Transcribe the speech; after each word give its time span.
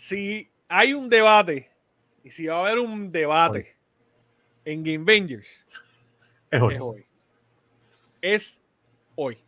si 0.00 0.50
hay 0.66 0.94
un 0.94 1.10
debate 1.10 1.70
y 2.24 2.30
si 2.30 2.46
va 2.46 2.56
a 2.56 2.60
haber 2.60 2.78
un 2.78 3.12
debate 3.12 3.76
en 4.64 4.82
Game 4.82 5.02
Avengers, 5.02 5.66
Es 6.50 6.62
hoy. 6.62 6.74
es 6.74 6.80
hoy. 6.80 7.06
Es 8.22 8.58
hoy. 9.14 9.44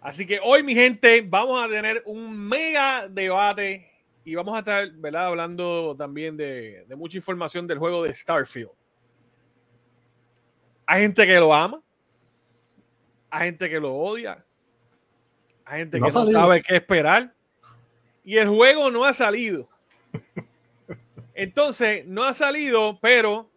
Así 0.00 0.26
que 0.26 0.40
hoy, 0.42 0.64
mi 0.64 0.74
gente, 0.74 1.22
vamos 1.22 1.64
a 1.64 1.68
tener 1.68 2.02
un 2.06 2.36
mega 2.36 3.08
debate 3.08 3.88
y 4.24 4.34
vamos 4.34 4.56
a 4.56 4.58
estar, 4.58 4.90
¿verdad? 4.92 5.26
Hablando 5.26 5.94
también 5.96 6.36
de, 6.36 6.84
de 6.88 6.96
mucha 6.96 7.16
información 7.16 7.68
del 7.68 7.78
juego 7.78 8.02
de 8.02 8.12
Starfield. 8.12 8.70
Hay 10.86 11.02
gente 11.02 11.24
que 11.24 11.38
lo 11.38 11.54
ama, 11.54 11.80
hay 13.30 13.44
gente 13.44 13.70
que 13.70 13.78
lo 13.78 13.94
odia, 13.94 14.44
hay 15.64 15.80
gente 15.80 16.00
que 16.00 16.10
no 16.10 16.26
sabe 16.26 16.62
qué 16.64 16.74
esperar 16.76 17.32
y 18.24 18.36
el 18.36 18.48
juego 18.48 18.90
no 18.90 19.04
ha 19.04 19.12
salido. 19.12 19.68
Entonces, 21.34 22.06
no 22.06 22.24
ha 22.24 22.34
salido, 22.34 22.98
pero 23.00 23.50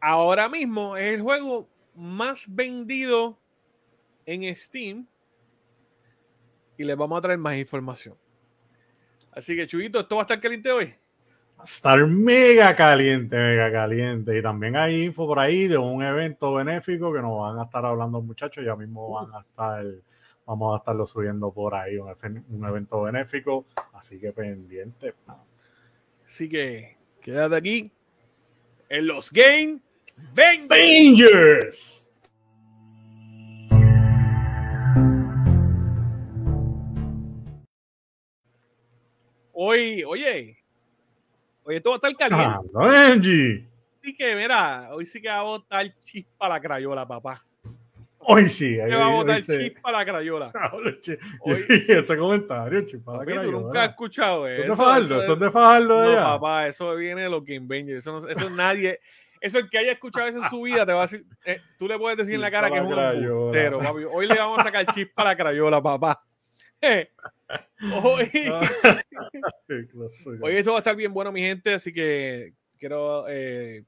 ahora 0.00 0.48
mismo 0.48 0.96
es 0.96 1.14
el 1.14 1.22
juego 1.22 1.68
más 1.94 2.44
vendido 2.48 3.38
en 4.26 4.54
Steam 4.54 5.06
y 6.76 6.84
les 6.84 6.96
vamos 6.96 7.18
a 7.18 7.22
traer 7.22 7.38
más 7.38 7.56
información. 7.56 8.16
Así 9.32 9.56
que, 9.56 9.66
Chuyito, 9.66 10.00
¿esto 10.00 10.16
va 10.16 10.22
a 10.22 10.24
estar 10.24 10.40
caliente 10.40 10.70
hoy? 10.70 10.94
Va 11.58 11.62
a 11.62 11.64
estar 11.64 12.06
mega 12.06 12.74
caliente, 12.74 13.36
mega 13.36 13.70
caliente. 13.70 14.38
Y 14.38 14.42
también 14.42 14.76
hay 14.76 15.04
info 15.04 15.26
por 15.26 15.38
ahí 15.38 15.66
de 15.66 15.76
un 15.76 16.02
evento 16.02 16.54
benéfico 16.54 17.12
que 17.12 17.20
nos 17.20 17.38
van 17.38 17.58
a 17.58 17.64
estar 17.64 17.84
hablando 17.84 18.20
muchachos. 18.20 18.64
Ya 18.64 18.76
mismo 18.76 19.10
van 19.10 19.34
a 19.34 19.40
estar, 19.40 19.84
vamos 20.46 20.74
a 20.74 20.78
estarlo 20.78 21.06
subiendo 21.06 21.52
por 21.52 21.74
ahí, 21.74 21.96
un, 21.98 22.64
evento 22.66 23.02
benéfico. 23.02 23.66
Así 23.92 24.18
que 24.18 24.32
pendiente. 24.32 25.14
Así 26.24 26.48
que, 26.48 26.96
quédate 27.20 27.56
aquí 27.56 27.92
en 28.88 29.06
los 29.06 29.30
Game 29.30 29.80
Ven. 30.34 30.66
Avengers. 30.70 32.08
Hoy, 39.56 40.02
oye, 40.02 40.58
oye, 41.62 41.76
esto 41.76 41.90
va 41.90 41.96
a 41.96 42.08
estar 42.08 42.16
caliente. 42.16 43.68
Así 44.02 44.16
que, 44.16 44.34
mira, 44.34 44.90
hoy 44.92 45.06
sí 45.06 45.22
que 45.22 45.28
va 45.28 45.38
a 45.38 45.42
botar 45.42 45.98
chispa 46.00 46.48
la 46.48 46.60
crayola, 46.60 47.06
papá. 47.06 47.44
Hoy 48.26 48.48
sí. 48.48 48.76
Que 48.76 48.94
va 48.96 49.06
a 49.06 49.10
botar 49.10 49.40
chispa 49.42 49.92
la 49.92 50.04
crayola. 50.04 50.52
Hoy- 51.40 51.64
ese 51.88 52.16
comentario, 52.16 52.82
chipa. 52.86 53.18
Papi, 53.18 53.32
tú 53.34 53.50
nunca 53.52 53.82
has 53.84 53.90
escuchado 53.90 54.48
Son 54.48 54.58
eso. 54.58 54.62
de 54.70 54.76
Fajardo, 54.76 55.04
eso 55.04 55.20
es- 55.20 55.26
son 55.26 55.38
de 55.40 55.50
Fajardo 55.50 56.00
de 56.02 56.14
No, 56.16 56.22
papá, 56.22 56.68
eso 56.68 56.94
viene 56.96 57.22
de 57.22 57.28
los 57.30 57.44
Game 57.44 57.66
Avengers. 57.66 57.98
Eso, 57.98 58.12
no- 58.20 58.28
eso 58.28 58.50
nadie. 58.50 59.00
Eso 59.40 59.58
el 59.58 59.68
que 59.68 59.76
haya 59.78 59.92
escuchado 59.92 60.26
eso 60.28 60.38
en 60.42 60.48
su 60.48 60.62
vida 60.62 60.86
te 60.86 60.92
va 60.94 61.00
a 61.00 61.06
decir. 61.06 61.26
eh, 61.44 61.60
tú 61.78 61.86
le 61.86 61.98
puedes 61.98 62.16
decir 62.16 62.34
en 62.34 62.40
la 62.40 62.50
cara 62.50 62.70
que 62.70 62.76
es 62.76 62.80
un 62.82 62.88
Chispa 62.88 63.02
la 63.02 63.10
crayola. 63.10 63.28
embustero, 63.36 63.78
papi. 63.80 64.02
Hoy 64.10 64.26
le 64.26 64.34
vamos 64.36 64.58
a 64.58 64.62
sacar 64.62 64.86
chispa 64.94 65.22
a 65.22 65.24
la 65.26 65.36
crayola, 65.36 65.82
papá. 65.82 66.24
Eh, 66.80 67.10
Hoy, 68.02 68.30
clase. 69.92 70.30
hoy 70.40 70.56
esto 70.56 70.70
va 70.72 70.78
a 70.78 70.80
estar 70.80 70.96
bien 70.96 71.12
bueno, 71.12 71.30
mi 71.32 71.40
gente. 71.42 71.74
Así 71.74 71.92
que 71.92 72.54
quiero 72.78 73.26
eh, 73.28 73.84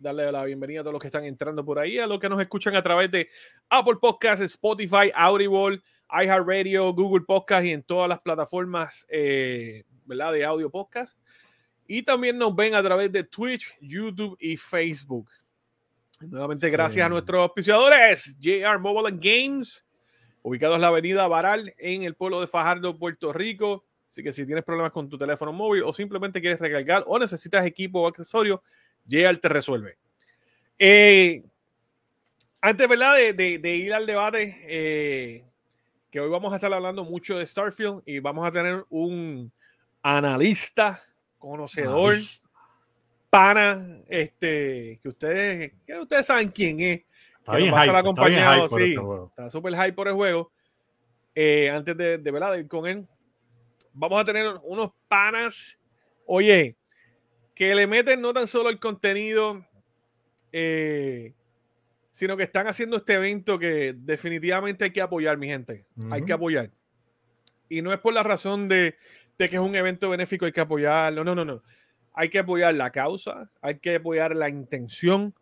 darle 0.00 0.32
la 0.32 0.44
bienvenida 0.44 0.80
a 0.80 0.82
todos 0.82 0.94
los 0.94 1.00
que 1.00 1.08
están 1.08 1.24
entrando 1.24 1.64
por 1.64 1.78
ahí, 1.78 1.98
a 1.98 2.06
los 2.06 2.18
que 2.18 2.28
nos 2.28 2.40
escuchan 2.40 2.74
a 2.74 2.82
través 2.82 3.10
de 3.10 3.28
Apple 3.68 3.96
Podcasts, 4.00 4.44
Spotify, 4.44 5.12
Audible, 5.14 5.82
iHeartRadio, 6.10 6.92
Google 6.94 7.24
Podcast 7.26 7.64
y 7.66 7.70
en 7.72 7.82
todas 7.82 8.08
las 8.08 8.20
plataformas 8.20 9.06
eh, 9.08 9.84
¿verdad? 10.06 10.32
de 10.32 10.44
audio 10.44 10.70
podcast. 10.70 11.18
Y 11.86 12.02
también 12.02 12.38
nos 12.38 12.54
ven 12.54 12.74
a 12.74 12.82
través 12.82 13.12
de 13.12 13.24
Twitch, 13.24 13.74
YouTube 13.80 14.36
y 14.40 14.56
Facebook. 14.56 15.28
Nuevamente, 16.20 16.70
gracias 16.70 17.04
a 17.04 17.08
nuestros 17.08 17.40
auspiciadores, 17.40 18.36
JR 18.40 18.78
Mobile 18.78 19.08
and 19.08 19.22
Games, 19.22 19.84
ubicados 20.42 20.76
en 20.76 20.82
la 20.82 20.88
avenida 20.88 21.26
Baral, 21.28 21.74
en 21.78 22.04
el 22.04 22.14
pueblo 22.14 22.40
de 22.40 22.46
Fajardo, 22.46 22.96
Puerto 22.96 23.32
Rico. 23.32 23.84
Así 24.08 24.22
que 24.22 24.32
si 24.32 24.44
tienes 24.46 24.64
problemas 24.64 24.92
con 24.92 25.08
tu 25.08 25.16
teléfono 25.16 25.52
móvil 25.52 25.82
o 25.84 25.92
simplemente 25.92 26.40
quieres 26.40 26.58
recargar 26.58 27.04
o 27.06 27.18
necesitas 27.18 27.64
equipo 27.64 28.00
o 28.00 28.06
accesorio, 28.08 28.62
JR 29.06 29.36
te 29.38 29.48
resuelve. 29.48 29.96
Eh, 30.78 31.42
antes, 32.60 32.88
¿verdad? 32.88 33.16
De, 33.16 33.32
de- 33.32 33.58
de 33.58 33.76
ir 33.76 33.92
al 33.92 34.06
debate, 34.06 34.58
eh, 34.64 35.44
que 36.10 36.20
hoy 36.20 36.30
vamos 36.30 36.52
a 36.52 36.56
estar 36.56 36.72
hablando 36.72 37.04
mucho 37.04 37.38
de 37.38 37.46
Starfield 37.46 38.02
y 38.06 38.18
vamos 38.18 38.46
a 38.46 38.50
tener 38.50 38.84
un 38.90 39.52
analista, 40.02 41.02
conocedor, 41.38 42.10
Analista. 42.12 42.48
pana, 43.30 43.98
este, 44.08 44.98
que 45.02 45.08
ustedes, 45.08 45.72
que 45.86 45.98
ustedes 45.98 46.26
saben 46.26 46.48
quién 46.50 46.80
es. 46.80 47.00
Está 47.38 47.52
que 47.52 47.58
bien 47.58 47.70
nos 47.70 47.76
va 47.78 47.82
a 47.82 47.86
estar 47.86 48.04
hype, 48.04 48.10
está 48.10 48.26
bien 48.28 48.42
sí. 48.88 48.94
Está 49.30 49.50
súper 49.50 49.74
hype 49.74 49.92
por 49.92 50.08
el 50.08 50.14
juego. 50.14 50.52
Eh, 51.34 51.70
antes 51.70 51.96
de, 51.96 52.18
de, 52.18 52.30
¿verdad? 52.30 52.52
de 52.52 52.60
ir 52.60 52.68
con 52.68 52.86
él, 52.86 53.06
vamos 53.92 54.20
a 54.20 54.24
tener 54.24 54.46
unos 54.64 54.90
panas, 55.08 55.78
oye, 56.26 56.76
que 57.60 57.74
le 57.74 57.86
meten 57.86 58.22
no 58.22 58.32
tan 58.32 58.46
solo 58.46 58.70
el 58.70 58.78
contenido, 58.78 59.66
eh, 60.50 61.34
sino 62.10 62.34
que 62.38 62.44
están 62.44 62.66
haciendo 62.68 62.96
este 62.96 63.12
evento 63.12 63.58
que 63.58 63.94
definitivamente 63.94 64.86
hay 64.86 64.92
que 64.92 65.02
apoyar, 65.02 65.36
mi 65.36 65.46
gente. 65.46 65.84
Hay 66.10 66.24
que 66.24 66.32
apoyar. 66.32 66.70
Y 67.68 67.82
no 67.82 67.92
es 67.92 67.98
por 67.98 68.14
la 68.14 68.22
razón 68.22 68.66
de, 68.66 68.96
de 69.36 69.50
que 69.50 69.56
es 69.56 69.60
un 69.60 69.76
evento 69.76 70.08
benéfico, 70.08 70.46
hay 70.46 70.52
que 70.52 70.62
apoyarlo. 70.62 71.22
No, 71.22 71.34
no, 71.34 71.44
no. 71.44 71.62
Hay 72.14 72.30
que 72.30 72.38
apoyar 72.38 72.72
la 72.72 72.90
causa, 72.92 73.50
hay 73.60 73.78
que 73.78 73.96
apoyar 73.96 74.34
la 74.34 74.48
intención. 74.48 75.34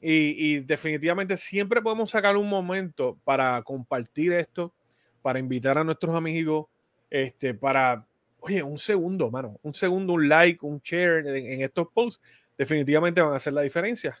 Y, 0.00 0.36
y 0.38 0.60
definitivamente 0.60 1.36
siempre 1.36 1.82
podemos 1.82 2.12
sacar 2.12 2.38
un 2.38 2.48
momento 2.48 3.20
para 3.24 3.60
compartir 3.60 4.32
esto, 4.32 4.72
para 5.20 5.38
invitar 5.38 5.76
a 5.76 5.84
nuestros 5.84 6.16
amigos, 6.16 6.64
este, 7.10 7.52
para, 7.52 8.07
oye, 8.40 8.62
un 8.62 8.78
segundo, 8.78 9.30
mano, 9.30 9.58
un 9.62 9.74
segundo, 9.74 10.12
un 10.14 10.28
like, 10.28 10.64
un 10.64 10.78
share 10.80 11.26
en, 11.26 11.36
en 11.52 11.62
estos 11.62 11.88
posts, 11.92 12.20
definitivamente 12.56 13.20
van 13.20 13.32
a 13.32 13.36
hacer 13.36 13.52
la 13.52 13.62
diferencia. 13.62 14.18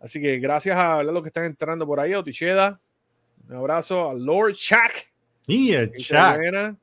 Así 0.00 0.20
que 0.20 0.38
gracias 0.38 0.76
a 0.76 0.98
¿verdad? 0.98 1.12
los 1.12 1.22
que 1.22 1.28
están 1.28 1.44
entrando 1.44 1.86
por 1.86 1.98
ahí, 2.00 2.12
a 2.12 2.18
Oticheda, 2.18 2.80
un 3.48 3.56
abrazo 3.56 4.10
a 4.10 4.14
Lord 4.14 4.54
Chuck, 4.54 4.92
Y 5.46 5.72
el 5.72 5.92
interviene, 5.96 6.76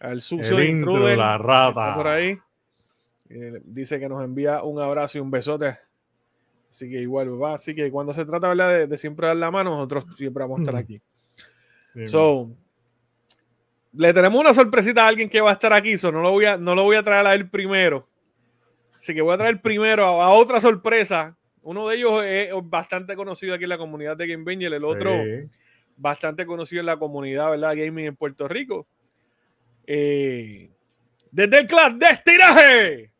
al 0.00 0.20
sucio 0.20 0.56
el 0.58 0.64
de 0.64 0.70
Intruder, 0.70 1.18
la 1.18 1.38
rata. 1.38 1.94
por 1.94 2.06
ahí. 2.08 2.38
Dice 3.64 3.98
que 4.00 4.08
nos 4.08 4.24
envía 4.24 4.62
un 4.62 4.80
abrazo 4.80 5.18
y 5.18 5.20
un 5.20 5.30
besote. 5.30 5.76
Así 6.70 6.88
que 6.88 7.00
igual, 7.00 7.40
va. 7.42 7.54
Así 7.54 7.74
que 7.74 7.90
cuando 7.90 8.12
se 8.14 8.24
trata 8.24 8.48
¿verdad? 8.48 8.70
De, 8.70 8.86
de 8.86 8.98
siempre 8.98 9.26
dar 9.26 9.36
la 9.36 9.50
mano, 9.50 9.70
nosotros 9.70 10.04
siempre 10.16 10.42
vamos 10.44 10.58
a 10.60 10.62
estar 10.62 10.74
Mm. 10.74 10.78
aquí. 10.78 11.02
Sí, 11.94 12.06
So, 12.08 12.50
le 13.92 14.12
tenemos 14.12 14.40
una 14.40 14.54
sorpresita 14.54 15.04
a 15.04 15.08
alguien 15.08 15.28
que 15.28 15.40
va 15.40 15.50
a 15.50 15.54
estar 15.54 15.72
aquí. 15.72 15.98
So, 15.98 16.12
no, 16.12 16.20
lo 16.20 16.30
voy 16.30 16.44
a, 16.44 16.56
no 16.56 16.74
lo 16.74 16.84
voy 16.84 16.96
a 16.96 17.02
traer 17.02 17.26
a 17.26 17.34
él 17.34 17.48
primero. 17.48 18.08
Así 18.98 19.14
que 19.14 19.22
voy 19.22 19.34
a 19.34 19.38
traer 19.38 19.60
primero 19.60 20.04
a, 20.20 20.26
a 20.26 20.28
otra 20.30 20.60
sorpresa. 20.60 21.36
Uno 21.62 21.88
de 21.88 21.96
ellos 21.96 22.24
es 22.24 22.50
bastante 22.64 23.14
conocido 23.14 23.54
aquí 23.54 23.64
en 23.64 23.70
la 23.70 23.78
comunidad 23.78 24.16
de 24.16 24.26
Game 24.26 24.44
Banger, 24.44 24.72
el 24.72 24.80
sí. 24.80 24.86
otro 24.88 25.12
bastante 25.98 26.46
conocido 26.46 26.80
en 26.80 26.86
la 26.86 26.96
comunidad, 26.96 27.50
¿verdad? 27.50 27.76
Gaming 27.76 28.06
en 28.06 28.16
Puerto 28.16 28.48
Rico. 28.48 28.86
Eh, 29.86 30.70
desde 31.30 31.58
el 31.58 31.66
clan 31.66 31.98
de 31.98 32.06
estiraje, 32.06 33.10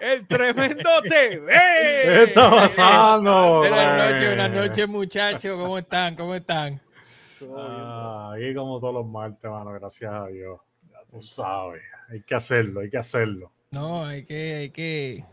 el 0.00 0.26
tremendo 0.26 0.90
TV. 1.02 1.46
¿Qué 1.46 2.22
está 2.24 2.50
pasando? 2.50 3.58
Buenas 3.58 4.12
noches, 4.12 4.26
buenas 4.26 4.50
noches, 4.50 4.88
muchachos. 4.88 5.58
¿Cómo 5.58 5.78
están? 5.78 6.14
¿Cómo 6.16 6.34
están? 6.34 6.80
Ah, 7.56 8.32
aquí 8.34 8.54
como 8.54 8.80
todos 8.80 8.94
los 8.94 9.06
martes, 9.06 9.50
mano, 9.50 9.72
gracias 9.72 10.12
a 10.12 10.26
Dios. 10.26 10.60
Ya 10.90 10.98
tú 11.10 11.22
sabes, 11.22 11.82
hay 12.08 12.22
que 12.22 12.34
hacerlo, 12.34 12.80
hay 12.80 12.90
que 12.90 12.98
hacerlo. 12.98 13.50
No, 13.72 14.04
hay 14.04 14.24
que, 14.24 14.54
hay 14.54 14.70
que, 14.70 15.24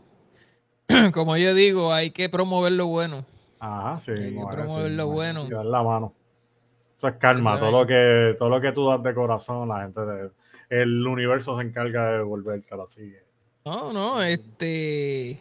como 1.12 1.36
yo 1.36 1.54
digo, 1.54 1.92
hay 1.92 2.10
que 2.10 2.28
promover 2.28 2.72
lo 2.72 2.86
bueno. 2.86 3.24
Ajá, 3.58 3.98
sí. 3.98 4.12
Hay 4.12 4.34
que 4.34 4.46
promover 4.50 4.90
sí, 4.90 4.96
lo 4.96 5.06
bueno. 5.08 5.46
Y 5.46 5.50
dar 5.50 5.64
la 5.64 5.82
mano. 5.82 6.12
Eso 6.96 7.08
es 7.08 7.14
calma, 7.16 7.56
Eso 7.56 7.60
todo 7.66 7.80
lo 7.80 7.86
que 7.86 8.36
todo 8.38 8.48
lo 8.48 8.60
que 8.60 8.72
tú 8.72 8.88
das 8.88 9.02
de 9.02 9.14
corazón, 9.14 9.68
la 9.68 9.82
gente 9.82 10.00
de- 10.00 10.30
el 10.68 11.06
universo 11.06 11.58
se 11.58 11.66
encarga 11.66 12.06
de 12.10 12.18
devolverte 12.18 12.74
así. 12.82 13.12
No, 13.64 13.92
no, 13.92 14.22
este, 14.22 15.38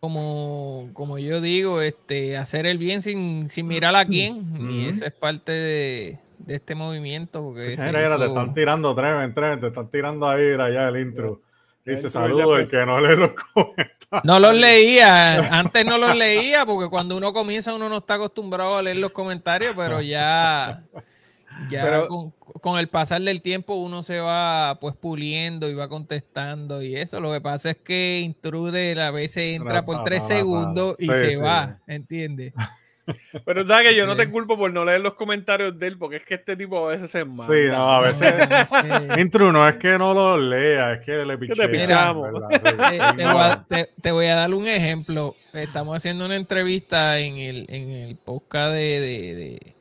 como, 0.00 0.88
como 0.94 1.18
yo 1.18 1.40
digo, 1.40 1.82
este, 1.82 2.36
hacer 2.36 2.66
el 2.66 2.78
bien 2.78 3.02
sin, 3.02 3.50
sin 3.50 3.66
mirar 3.66 3.94
a 3.94 4.06
quién. 4.06 4.56
Y 4.58 4.86
eso 4.88 5.04
es 5.04 5.12
parte 5.12 5.52
de, 5.52 6.18
de 6.38 6.54
este 6.54 6.74
movimiento. 6.74 7.42
Porque 7.42 7.76
Mira, 7.76 7.92
mira, 7.92 8.18
te 8.18 8.26
están 8.26 8.54
tirando, 8.54 8.94
tremen, 8.94 9.34
tremen, 9.34 9.60
te 9.60 9.66
están 9.68 9.88
tirando 9.88 10.28
ahí 10.28 10.52
allá 10.52 10.88
el 10.88 10.96
intro. 10.98 11.42
Dice 11.84 12.10
saludos, 12.10 12.60
el 12.60 12.70
que 12.70 12.84
no 12.84 13.00
lee 13.00 13.16
los 13.16 13.32
comentarios. 13.32 14.24
No 14.24 14.38
los 14.40 14.54
leía, 14.54 15.58
antes 15.58 15.86
no 15.86 15.96
los 15.96 16.16
leía 16.16 16.66
porque 16.66 16.90
cuando 16.90 17.16
uno 17.16 17.32
comienza 17.32 17.74
uno 17.74 17.88
no 17.88 17.98
está 17.98 18.14
acostumbrado 18.14 18.76
a 18.76 18.82
leer 18.82 18.96
los 18.96 19.12
comentarios, 19.12 19.74
pero 19.76 20.00
ya, 20.00 20.82
Ya 21.70 21.82
Pero- 21.82 22.08
con, 22.08 22.30
con 22.60 22.78
el 22.78 22.88
pasar 22.88 23.20
del 23.22 23.42
tiempo 23.42 23.74
uno 23.74 24.02
se 24.02 24.18
va 24.20 24.78
pues 24.80 24.94
puliendo 24.96 25.68
y 25.68 25.74
va 25.74 25.88
contestando 25.88 26.82
y 26.82 26.96
eso. 26.96 27.20
Lo 27.20 27.32
que 27.32 27.40
pasa 27.40 27.70
es 27.70 27.76
que 27.78 28.20
Intruder 28.24 29.00
a 29.00 29.10
veces 29.10 29.56
entra 29.56 29.84
por 29.84 30.02
tres 30.04 30.22
segundos 30.24 31.00
y 31.00 31.06
Sí, 31.06 31.12
se 31.12 31.30
sí. 31.30 31.36
va, 31.36 31.78
¿entiendes? 31.86 32.54
Pero 33.44 33.66
sabes 33.66 33.88
que 33.88 33.96
yo 33.96 34.06
no 34.06 34.14
te 34.14 34.30
culpo 34.30 34.56
por 34.56 34.72
no 34.72 34.84
leer 34.84 35.00
los 35.00 35.14
comentarios 35.14 35.76
de 35.78 35.88
él, 35.88 35.98
porque 35.98 36.16
es 36.16 36.24
que 36.24 36.34
este 36.34 36.56
tipo 36.56 36.86
a 36.88 36.92
veces 36.92 37.10
se 37.10 37.24
manda. 37.24 37.46
Sí, 37.46 37.66
no, 37.68 37.90
a 37.90 38.00
veces. 38.02 38.32
Intru, 39.18 39.50
no 39.50 39.68
es 39.68 39.74
que 39.76 39.98
no 39.98 40.14
lo 40.14 40.36
lea, 40.36 40.92
es 40.92 41.00
que 41.00 41.24
le 41.24 41.36
te 41.36 41.38
pichea. 41.48 41.68
pichamos. 41.70 42.32
¿verdad? 42.32 42.48
Te, 42.48 42.98
Sí, 43.00 43.16
te 43.16 43.24
voy 43.24 43.42
a, 43.42 43.64
te- 43.68 43.90
te 44.00 44.12
voy 44.12 44.26
a 44.26 44.34
dar 44.36 44.54
un 44.54 44.68
ejemplo. 44.68 45.34
Estamos 45.52 45.96
haciendo 45.96 46.24
una 46.26 46.36
entrevista 46.36 47.18
en 47.18 47.38
el, 47.38 47.66
en 47.68 47.90
el 47.90 48.16
podcast 48.16 48.74
de, 48.74 49.00
de, 49.00 49.34
de- 49.34 49.34
de 49.34 49.74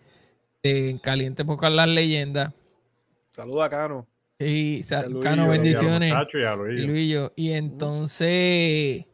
En 0.61 0.99
Caliente 0.99 1.45
Podcast 1.45 1.73
Las 1.73 1.87
Leyendas. 1.87 2.53
Saluda 3.31 3.65
a 3.65 3.69
Cano. 3.69 4.07
Y 4.37 4.83
Cano, 5.21 5.47
bendiciones. 5.47 6.13
Y. 6.73 7.31
Y 7.35 7.51
entonces 7.53 9.05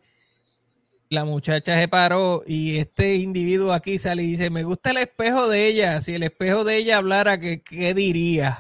la 1.09 1.23
muchacha 1.23 1.79
se 1.79 1.87
paró 1.87 2.43
y 2.47 2.77
este 2.77 3.15
individuo 3.15 3.73
aquí 3.73 3.99
sale 3.99 4.23
y 4.23 4.31
dice, 4.31 4.49
me 4.49 4.63
gusta 4.63 4.89
el 4.89 4.97
espejo 4.97 5.47
de 5.47 5.67
ella. 5.67 6.01
Si 6.01 6.15
el 6.15 6.23
espejo 6.23 6.63
de 6.63 6.77
ella 6.77 6.97
hablara, 6.97 7.39
¿qué, 7.39 7.61
qué 7.61 7.93
diría? 7.93 8.57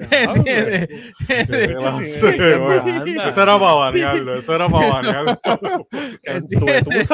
Eso 2.02 2.28
era 3.42 3.58
para 3.58 3.72
banearlo, 3.74 4.34
eso 4.36 4.54
era 4.54 4.68
para 4.68 4.88
banearlo. 5.02 5.40
Tú 6.50 7.04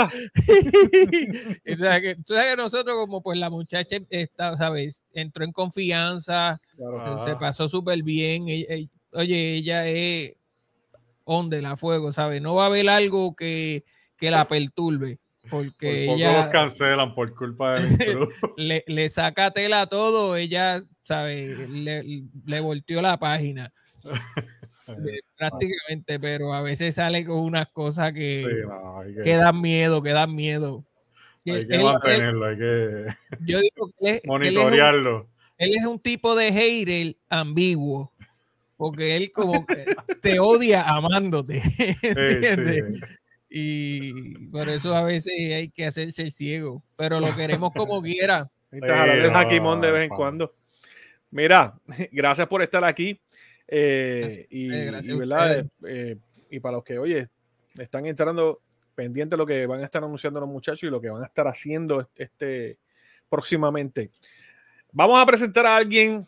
sabes 1.79 2.02
que, 2.02 2.14
tú 2.25 2.34
sabes 2.34 2.50
que 2.50 2.56
nosotros 2.56 2.96
como 2.96 3.23
pues 3.23 3.38
la 3.38 3.50
muchacha 3.50 3.96
está, 4.11 4.56
¿sabes? 4.56 5.02
Entró 5.12 5.44
en 5.44 5.52
confianza, 5.52 6.61
Claro. 6.76 7.19
se, 7.25 7.31
se 7.31 7.37
pasó 7.37 7.69
súper 7.69 8.02
bien. 8.02 8.49
ella- 8.49 8.67
ella- 8.69 8.88
oye, 9.12 9.55
ella 9.56 9.87
es 9.87 10.35
on 11.25 11.50
de 11.50 11.62
la 11.62 11.76
fuego, 11.76 12.12
¿sabes? 12.12 12.43
No 12.43 12.55
va 12.55 12.64
a 12.64 12.67
haber 12.67 12.88
algo 12.88 13.35
que, 13.35 13.85
que 14.17 14.31
la 14.31 14.46
perturbe, 14.49 15.19
Por 15.52 15.66
porque 15.66 16.06
poco 16.06 16.16
ella 16.19 16.43
los 16.44 16.46
cancelan 16.46 17.14
por 17.14 17.34
culpa 17.34 17.76
intruso. 18.16 18.54
le, 18.56 18.82
le 18.87 19.08
saca 19.10 19.50
tela 19.50 19.82
a 19.82 19.87
todo, 19.87 20.34
ella, 20.37 20.82
¿sabes? 21.02 21.69
Le, 21.69 22.02
le 22.46 22.60
volteó 22.60 23.02
la 23.02 23.19
página. 23.19 23.70
eh, 24.88 25.20
prácticamente, 25.37 26.19
pero 26.19 26.54
a 26.54 26.62
veces 26.62 26.94
sale 26.94 27.26
con 27.26 27.38
unas 27.40 27.69
cosas 27.69 28.14
que, 28.14 28.37
Sí, 28.49 28.66
no, 28.66 29.00
hay 29.00 29.14
que, 29.14 29.22
que 29.22 29.37
dan 29.37 29.60
miedo, 29.60 30.02
que 30.02 30.10
dan 30.12 30.34
miedo. 30.34 30.87
Hay 31.46 31.66
que 31.66 31.75
él- 31.75 31.82
mantenerlo, 31.84 32.46
hay 32.46 32.56
que 32.56 33.06
yo 33.40 33.60
digo 33.60 33.90
que 34.00 34.08
él, 34.08 34.14
es- 34.14 34.14
él 34.14 34.20
es 34.22 34.25
un, 34.25 34.26
monitorearlo. 34.28 35.28
él 35.58 35.70
es 35.76 35.84
un 35.84 36.00
tipo 36.00 36.34
de 36.34 36.50
hater 36.50 37.16
ambiguo, 37.28 38.10
porque 38.78 39.16
él 39.16 39.31
como 39.32 39.66
que 39.66 39.84
te 40.22 40.40
odia 40.40 40.82
amándote. 40.88 41.60
Sí, 41.60 42.56
sí. 42.56 43.00
Y 43.54 44.46
por 44.49 44.69
eso 44.70 44.96
a 44.96 45.02
veces 45.02 45.32
hay 45.37 45.69
que 45.69 45.84
hacerse 45.84 46.22
el 46.22 46.32
ciego, 46.32 46.82
pero 46.96 47.20
lo 47.20 47.34
queremos 47.37 47.70
como 47.76 48.00
quiera. 48.00 48.50
Necesitas 48.70 49.31
jaquimón 49.32 49.81
de 49.82 49.90
vez 49.90 50.02
en 50.04 50.08
cuando. 50.08 50.54
Mira, 51.31 51.75
gracias 52.12 52.46
por 52.49 52.62
estar 52.62 52.82
aquí. 52.84 53.20
eh, 53.69 54.20
Gracias, 54.22 54.46
y, 54.49 54.72
eh, 54.72 54.84
gracias 54.87 55.08
y, 55.08 55.16
a 55.16 55.19
¿verdad? 55.19 55.66
Eh, 55.87 56.16
y 56.50 56.60
para 56.60 56.76
los 56.76 56.84
que, 56.84 56.99
oye, 56.99 57.26
están 57.78 58.06
entrando 58.06 58.60
pendientes 58.94 59.32
de 59.32 59.37
lo 59.38 59.46
que 59.46 59.66
van 59.66 59.81
a 59.81 59.84
estar 59.84 60.02
anunciando 60.02 60.40
los 60.40 60.49
muchachos 60.49 60.84
y 60.84 60.90
lo 60.90 61.00
que 61.00 61.10
van 61.10 61.22
a 61.22 61.26
estar 61.26 61.46
haciendo 61.46 62.08
este 62.16 62.78
próximamente. 63.28 64.10
Vamos 64.93 65.20
a 65.22 65.26
presentar 65.26 65.66
a 65.66 65.76
alguien 65.76 66.26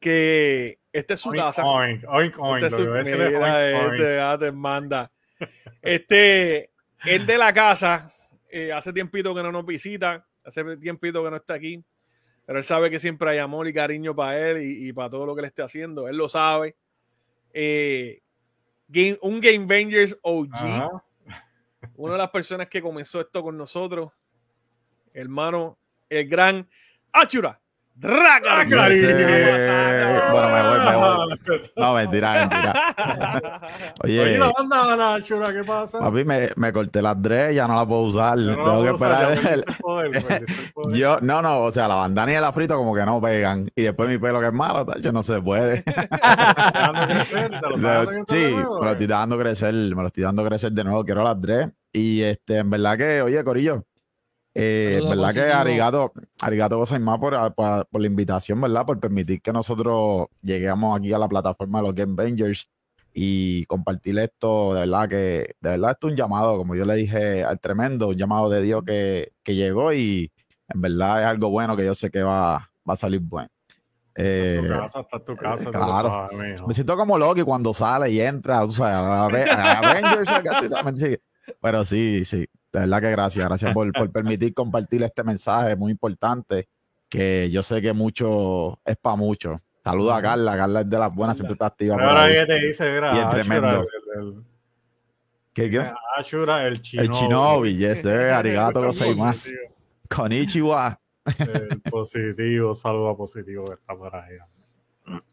que 0.00 0.78
esta 0.92 1.14
es 1.14 1.20
su 1.20 1.30
Oink, 1.30 1.40
casa. 1.40 1.64
oink, 1.64 2.04
oink, 2.08 2.38
oink, 2.38 2.62
Este 2.64 2.76
es 2.76 3.08
su- 3.08 3.16
mira, 3.16 3.86
este, 3.92 4.20
ah, 4.20 4.36
te 4.38 4.50
manda. 4.52 5.10
Este, 5.82 6.70
el 7.04 7.26
de 7.26 7.38
la 7.38 7.52
casa, 7.52 8.12
eh, 8.50 8.72
hace 8.72 8.92
tiempito 8.92 9.34
que 9.34 9.42
no 9.42 9.50
nos 9.52 9.64
visita, 9.64 10.26
hace 10.44 10.76
tiempito 10.76 11.22
que 11.24 11.30
no 11.30 11.36
está 11.36 11.54
aquí, 11.54 11.82
pero 12.46 12.58
él 12.58 12.64
sabe 12.64 12.90
que 12.90 12.98
siempre 12.98 13.30
hay 13.30 13.38
amor 13.38 13.66
y 13.68 13.72
cariño 13.72 14.14
para 14.14 14.38
él 14.50 14.62
y, 14.62 14.88
y 14.88 14.92
para 14.92 15.10
todo 15.10 15.24
lo 15.26 15.34
que 15.34 15.42
le 15.42 15.48
esté 15.48 15.62
haciendo. 15.62 16.08
Él 16.08 16.16
lo 16.16 16.28
sabe. 16.28 16.76
Eh, 17.52 18.20
Game- 18.88 19.18
un 19.22 19.40
Game 19.40 19.66
Rangers 19.68 20.16
OG, 20.22 20.48
Ajá. 20.52 21.04
una 21.96 22.12
de 22.14 22.18
las 22.18 22.30
personas 22.30 22.66
que 22.66 22.82
comenzó 22.82 23.20
esto 23.20 23.42
con 23.42 23.56
nosotros, 23.56 24.12
hermano, 25.14 25.78
el 26.08 26.28
gran 26.28 26.68
Achura. 27.12 27.59
Draga. 28.00 28.64
Sí. 28.64 29.02
Bueno, 30.32 30.48
me 30.48 30.62
voy, 30.62 30.78
me 30.88 30.96
voy. 30.96 31.60
No, 31.76 31.94
mentira, 31.94 32.32
mentira. 32.32 32.72
Oye, 34.04 34.20
Oye, 34.20 34.38
la 34.38 34.50
banda, 34.56 34.96
la 34.96 35.22
chura, 35.22 35.52
¿qué 35.52 35.62
pasa? 35.64 35.98
papi, 36.00 36.24
me, 36.24 36.48
me 36.56 36.72
corté 36.72 37.02
las 37.02 37.20
dread, 37.20 37.50
ya 37.50 37.68
no 37.68 37.74
la 37.74 37.86
puedo 37.86 38.02
usar. 38.02 38.38
No 38.38 38.54
Tengo 38.54 38.84
que 38.84 38.90
usar, 38.92 39.32
esperar. 39.32 39.52
el 39.54 39.64
poder, 39.80 40.10
poder. 40.74 40.96
Yo, 40.96 41.20
no, 41.20 41.42
no, 41.42 41.60
o 41.60 41.72
sea, 41.72 41.88
la 41.88 41.96
bandana 41.96 42.32
y 42.32 42.36
el 42.36 42.44
afrito 42.44 42.74
como 42.76 42.94
que 42.94 43.04
no 43.04 43.20
pegan. 43.20 43.70
Y 43.76 43.82
después 43.82 44.08
mi 44.08 44.16
pelo 44.16 44.40
que 44.40 44.46
es 44.46 44.52
malo, 44.52 44.86
tacho, 44.86 45.12
no 45.12 45.22
se 45.22 45.40
puede. 45.42 45.82
Crecer, 45.84 47.50
te 47.60 47.68
lo 47.68 47.76
sí, 48.26 48.54
me 48.54 48.62
lo 48.62 48.88
eh. 48.88 48.92
estoy 48.92 49.06
dando 49.06 49.38
crecer, 49.38 49.74
me 49.74 50.02
lo 50.02 50.06
estoy 50.06 50.22
dando 50.22 50.44
crecer 50.44 50.72
de 50.72 50.84
nuevo. 50.84 51.04
Quiero 51.04 51.22
las 51.22 51.38
dread. 51.38 51.70
Y 51.92 52.22
este, 52.22 52.58
en 52.58 52.70
verdad 52.70 52.96
que, 52.96 53.20
oye, 53.20 53.42
Corillo, 53.44 53.84
eh, 54.54 55.00
verdad 55.08 55.32
que 55.32 55.42
arigato, 55.42 56.12
arigato 56.40 56.84
más 57.00 57.18
por, 57.18 57.54
por, 57.54 57.86
por 57.86 58.00
la 58.00 58.06
invitación, 58.06 58.60
¿verdad? 58.60 58.84
Por 58.84 58.98
permitir 58.98 59.40
que 59.40 59.52
nosotros 59.52 60.26
lleguemos 60.42 60.98
aquí 60.98 61.12
a 61.12 61.18
la 61.18 61.28
plataforma 61.28 61.80
de 61.80 61.86
los 61.86 61.94
Game 61.94 62.14
Bangers 62.14 62.68
y 63.12 63.64
compartir 63.66 64.18
esto, 64.18 64.74
de 64.74 64.80
verdad 64.80 65.08
que, 65.08 65.16
de 65.60 65.70
verdad 65.70 65.92
esto 65.92 66.08
es 66.08 66.12
un 66.12 66.16
llamado, 66.16 66.56
como 66.56 66.74
yo 66.74 66.84
le 66.84 66.94
dije 66.94 67.44
al 67.44 67.58
tremendo, 67.60 68.08
un 68.08 68.16
llamado 68.16 68.48
de 68.50 68.62
Dios 68.62 68.82
que, 68.84 69.32
que 69.42 69.54
llegó 69.54 69.92
y 69.92 70.32
en 70.68 70.80
verdad 70.80 71.22
es 71.22 71.26
algo 71.28 71.50
bueno 71.50 71.76
que 71.76 71.84
yo 71.84 71.94
sé 71.94 72.10
que 72.10 72.22
va, 72.22 72.70
va 72.88 72.94
a 72.94 72.96
salir 72.96 73.20
bueno. 73.20 73.48
Eh, 74.16 74.58
Tu 74.62 74.68
casa, 74.68 75.00
está 75.00 75.16
en 75.16 75.24
tu 75.24 75.34
casa, 75.36 75.70
claro. 75.70 76.28
sabes, 76.30 76.66
me 76.66 76.74
siento 76.74 76.96
como 76.96 77.16
Loki 77.16 77.42
cuando 77.42 77.72
sale 77.72 78.10
y 78.10 78.20
entra, 78.20 78.64
tú 78.64 78.72
sabes, 78.72 78.96
a, 78.96 79.56
a 79.56 79.78
Avengers, 79.78 80.30
casi. 80.44 81.16
Pero 81.60 81.84
sí, 81.84 82.24
sí, 82.24 82.46
de 82.72 82.80
verdad 82.80 83.00
que 83.00 83.10
gracias, 83.10 83.48
gracias 83.48 83.74
por, 83.74 83.92
por 83.92 84.10
permitir 84.10 84.54
compartir 84.54 85.02
este 85.02 85.24
mensaje 85.24 85.74
muy 85.76 85.92
importante, 85.92 86.68
que 87.08 87.50
yo 87.50 87.62
sé 87.62 87.82
que 87.82 87.92
mucho 87.92 88.78
es 88.84 88.96
para 88.96 89.16
mucho. 89.16 89.60
Saludos 89.82 90.14
a 90.14 90.22
Carla, 90.22 90.56
Carla 90.56 90.80
es 90.82 90.90
de 90.90 90.98
las 90.98 91.14
buenas, 91.14 91.36
siempre 91.36 91.54
está 91.54 91.66
activa. 91.66 91.96
Ahora 91.96 92.28
que 92.32 92.46
te 92.46 92.66
dice, 92.66 92.92
mira, 92.92 93.16
Y 93.16 93.18
el 93.18 93.30
tremendo. 93.30 93.86
¿Qué, 95.52 95.68
qué? 95.68 95.84
Ashura, 96.16 96.66
el 96.66 96.80
chino. 96.80 97.02
El 97.02 97.08
Shinobi, 97.10 97.76
yes, 97.76 98.02
sir, 98.02 98.10
arigato, 98.34 98.82
más. 99.16 99.52
Konnichiwa. 100.08 101.00
El 101.38 101.80
positivo, 101.82 102.74
saludo 102.74 103.16
positivo 103.16 103.64
que 103.64 103.74
está 103.74 103.96
por 103.96 104.14
ahí. 104.14 104.36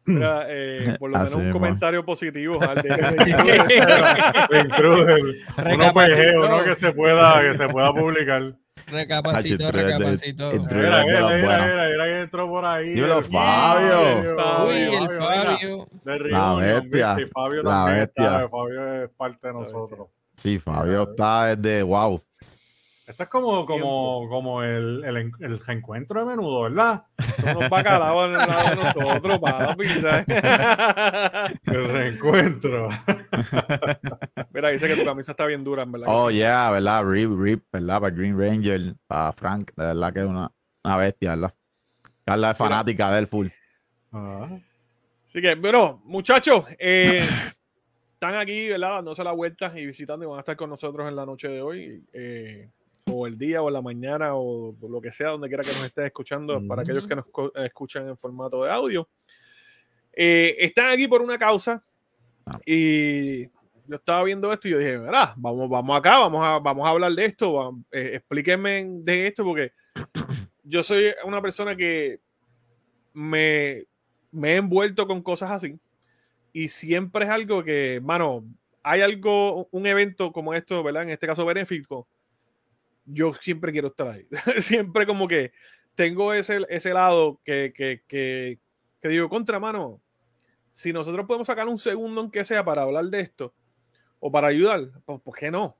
Mira, 0.06 0.46
eh, 0.48 0.96
por 1.00 1.10
lo 1.10 1.16
menos 1.18 1.30
Así 1.30 1.38
un 1.38 1.46
mismo. 1.46 1.60
comentario 1.60 2.06
positivo. 2.06 2.60
al 2.62 2.76
de- 2.82 2.90
uno 5.74 5.94
pejeo, 5.94 6.46
uno 6.46 6.64
que 6.64 6.76
se 6.76 6.92
pueda, 6.94 7.42
que 7.42 7.54
se 7.54 7.68
pueda 7.68 7.94
publicar. 7.94 8.42
El- 8.42 8.56
el- 8.92 10.62
Mira, 10.62 11.04
mira, 11.04 11.04
mira, 11.04 11.88
mira, 11.92 12.06
que 12.06 12.22
entró 12.22 12.48
por 12.48 12.64
ahí. 12.66 12.90
Dímelo, 12.94 13.20
el 13.20 13.26
Fabio. 13.26 14.68
Uy, 14.68 14.78
el 14.78 15.10
Fabio. 15.12 15.88
de 16.06 16.20
La 16.30 16.54
bestia, 16.56 17.16
Fabio 17.34 17.64
la 17.64 17.70
también 17.72 18.00
bestia. 18.00 18.26
está, 18.26 18.50
Fabio 18.50 19.04
es 19.04 19.10
parte 19.18 19.48
de 19.48 19.54
nosotros. 19.54 20.08
Sí, 20.36 20.60
Fabio 20.60 21.04
está 21.10 21.56
desde 21.56 21.84
wow. 21.84 22.22
Esto 23.08 23.24
es 23.24 23.30
como, 23.30 23.66
como, 23.66 24.28
como 24.28 24.62
el, 24.64 25.02
el, 25.06 25.18
en- 25.18 25.32
el 25.40 25.60
reencuentro 25.60 26.20
de 26.20 26.26
menudo, 26.26 26.64
¿verdad? 26.64 27.04
Son 27.40 27.56
unos 27.58 27.70
bacalaos 27.70 28.26
al 28.26 28.34
lado 28.34 28.70
de 28.70 28.76
nosotros, 28.76 29.40
papi. 29.40 29.88
¿sabes? 30.02 30.26
El 31.64 31.88
reencuentro. 31.90 32.90
Mira, 34.54 34.70
dice 34.70 34.88
que 34.88 34.98
tu 34.98 35.06
camisa 35.06 35.32
está 35.32 35.46
bien 35.46 35.64
dura, 35.64 35.84
en 35.84 35.92
verdad. 35.94 36.08
Oh, 36.12 36.30
yeah, 36.30 36.70
¿verdad? 36.70 37.04
Rip, 37.06 37.32
Rip, 37.40 37.64
¿verdad? 37.72 38.02
Para 38.02 38.14
Green 38.16 38.38
Ranger, 38.38 38.96
para 39.08 39.32
Frank, 39.32 39.72
de 39.76 39.86
verdad 39.86 40.14
que 40.14 40.20
es 40.20 40.26
una, 40.26 40.52
una 40.84 40.98
bestia, 40.98 41.30
¿verdad? 41.36 41.54
Carla 42.26 42.52
es 42.52 42.58
fanática 42.58 43.12
del 43.12 43.28
full. 43.28 43.48
Ah. 44.12 44.50
Así 45.26 45.42
que, 45.42 45.56
bueno, 45.56 46.02
muchachos, 46.04 46.66
eh, 46.78 47.26
están 48.14 48.36
aquí, 48.36 48.68
¿verdad? 48.68 48.96
Dándose 48.96 49.24
la 49.24 49.32
vuelta 49.32 49.72
y 49.80 49.86
visitando 49.86 50.26
y 50.26 50.28
van 50.28 50.38
a 50.38 50.42
estar 50.42 50.58
con 50.58 50.70
nosotros 50.70 51.08
en 51.08 51.16
la 51.16 51.26
noche 51.26 51.48
de 51.48 51.62
hoy. 51.62 52.04
eh, 52.12 52.70
o 53.12 53.28
el 53.28 53.38
día, 53.38 53.62
o 53.62 53.70
la 53.70 53.82
mañana, 53.82 54.36
o 54.36 54.76
lo 54.90 55.02
que 55.02 55.12
sea, 55.12 55.30
donde 55.30 55.48
quiera 55.48 55.64
que 55.64 55.72
nos 55.72 55.86
estés 55.86 56.06
escuchando, 56.06 56.62
para 56.68 56.82
aquellos 56.82 57.08
que 57.08 57.16
nos 57.16 57.26
co- 57.28 57.54
escuchan 57.56 58.08
en 58.10 58.18
formato 58.18 58.64
de 58.64 58.72
audio. 58.72 59.08
Eh, 60.14 60.56
están 60.60 60.88
aquí 60.88 61.08
por 61.08 61.22
una 61.22 61.38
causa 61.38 61.84
Ah. 62.46 62.60
y 62.66 63.44
yo 63.88 63.96
estaba 63.98 64.24
viendo 64.24 64.52
esto 64.54 64.68
y 64.68 64.72
yo 64.72 64.78
dije, 64.80 64.98
¿verdad? 64.98 65.34
Vamos, 65.36 65.70
vamos 65.70 65.98
acá, 65.98 66.20
vamos 66.20 66.44
a, 66.46 66.60
vamos 66.60 66.88
a 66.88 66.92
hablar 66.92 67.12
de 67.12 67.26
esto, 67.26 67.54
va- 67.54 67.72
eh, 67.92 68.12
explíquenme 68.16 68.86
de 69.04 69.28
esto 69.28 69.44
porque 69.44 69.74
yo 70.64 70.82
soy 70.84 71.14
una 71.26 71.42
persona 71.42 71.76
que 71.76 72.20
me, 73.14 73.84
me 74.32 74.54
he 74.54 74.56
envuelto 74.58 75.08
con 75.08 75.22
cosas 75.22 75.52
así. 75.52 75.78
Y 76.54 76.70
siempre 76.70 77.26
es 77.26 77.30
algo 77.32 77.64
que, 77.64 78.00
mano, 78.04 78.44
hay 78.84 79.02
algo, 79.02 79.68
un 79.72 79.86
evento 79.86 80.32
como 80.32 80.54
esto, 80.54 80.82
¿verdad? 80.84 81.04
En 81.04 81.10
este 81.10 81.28
caso 81.28 81.46
benéfico, 81.46 82.08
yo 83.08 83.34
siempre 83.34 83.72
quiero 83.72 83.88
estar 83.88 84.08
ahí. 84.08 84.28
siempre 84.62 85.08
como 85.08 85.28
que 85.28 85.52
tengo 85.96 86.34
ese, 86.34 86.66
ese 86.70 86.94
lado 86.94 87.42
que, 87.44 87.74
que, 87.76 88.04
que, 88.08 88.60
que 89.02 89.10
digo, 89.10 89.30
contra 89.30 89.60
mano, 89.60 90.00
si 90.72 90.94
nosotros 90.94 91.26
podemos 91.26 91.48
sacar 91.48 91.68
un 91.68 91.80
segundo 91.80 92.22
aunque 92.22 92.46
sea 92.46 92.64
para 92.64 92.84
hablar 92.84 93.06
de 93.06 93.22
esto 93.22 93.54
o 94.20 94.32
para 94.32 94.50
ayudar, 94.50 94.92
pues 95.06 95.20
¿por 95.22 95.36
qué 95.36 95.50
no? 95.50 95.76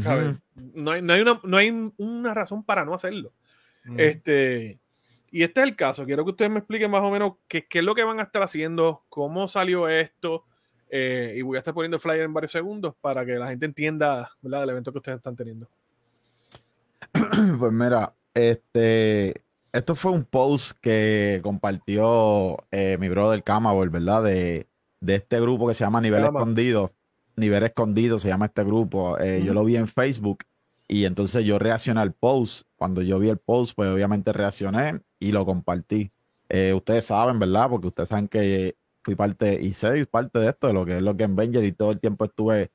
¿Sabes? 0.00 0.36
No 0.54 0.90
hay, 0.90 1.00
no 1.00 1.14
hay, 1.14 1.22
una, 1.22 1.40
no 1.44 1.56
hay 1.56 1.92
una 1.96 2.34
razón 2.34 2.62
para 2.62 2.84
no 2.84 2.92
hacerlo. 2.92 3.32
Este, 3.96 4.78
y 5.30 5.42
este 5.42 5.60
es 5.60 5.66
el 5.66 5.76
caso. 5.76 6.04
Quiero 6.04 6.24
que 6.24 6.32
ustedes 6.32 6.50
me 6.50 6.58
expliquen 6.58 6.90
más 6.90 7.00
o 7.00 7.10
menos 7.10 7.34
qué, 7.48 7.66
qué 7.66 7.78
es 7.78 7.84
lo 7.84 7.94
que 7.94 8.04
van 8.04 8.20
a 8.20 8.24
estar 8.24 8.42
haciendo, 8.42 9.04
cómo 9.08 9.48
salió 9.48 9.88
esto. 9.88 10.44
eh, 10.90 11.34
y 11.36 11.42
voy 11.42 11.56
a 11.56 11.60
estar 11.60 11.72
poniendo 11.72 11.96
el 11.96 12.00
flyer 12.02 12.22
en 12.22 12.34
varios 12.34 12.52
segundos 12.52 12.94
para 13.00 13.24
que 13.24 13.32
la 13.32 13.48
gente 13.48 13.66
entienda 13.66 14.30
¿verdad? 14.42 14.64
el 14.64 14.70
evento 14.70 14.92
que 14.92 14.98
ustedes 14.98 15.16
están 15.16 15.36
teniendo. 15.36 15.70
Pues 17.58 17.72
mira, 17.72 18.14
este, 18.34 19.42
esto 19.72 19.94
fue 19.94 20.12
un 20.12 20.24
post 20.24 20.72
que 20.80 21.40
compartió 21.42 22.58
eh, 22.70 22.96
mi 22.98 23.08
brother 23.08 23.42
Camabol, 23.42 23.90
¿verdad? 23.90 24.22
De, 24.24 24.66
de 25.00 25.14
este 25.16 25.40
grupo 25.40 25.68
que 25.68 25.74
se 25.74 25.84
llama 25.84 26.00
Nivel 26.00 26.22
Cama. 26.22 26.40
Escondido. 26.40 26.92
Nivel 27.36 27.62
Escondido 27.64 28.18
se 28.18 28.28
llama 28.28 28.46
este 28.46 28.64
grupo. 28.64 29.18
Eh, 29.18 29.42
Yo 29.44 29.54
lo 29.54 29.64
vi 29.64 29.76
en 29.76 29.86
Facebook 29.88 30.38
y 30.88 31.04
entonces 31.04 31.44
yo 31.44 31.58
reaccioné 31.58 32.00
al 32.00 32.12
post. 32.12 32.66
Cuando 32.76 33.02
yo 33.02 33.18
vi 33.18 33.28
el 33.28 33.38
post, 33.38 33.74
pues 33.76 33.90
obviamente 33.90 34.32
reaccioné 34.32 35.00
y 35.20 35.32
lo 35.32 35.44
compartí. 35.44 36.10
Eh, 36.48 36.72
ustedes 36.72 37.04
saben, 37.06 37.38
¿verdad? 37.38 37.68
Porque 37.68 37.88
ustedes 37.88 38.08
saben 38.08 38.26
que 38.26 38.76
fui 39.02 39.14
parte 39.14 39.60
y 39.62 39.74
soy 39.74 40.06
parte 40.06 40.38
de 40.38 40.48
esto, 40.48 40.66
de 40.66 40.72
lo 40.72 40.84
que 40.84 40.96
es 40.96 41.02
lo 41.02 41.16
que 41.16 41.24
en 41.24 41.32
Avenger 41.32 41.64
y 41.64 41.72
todo 41.72 41.92
el 41.92 42.00
tiempo 42.00 42.24
estuve 42.24 42.70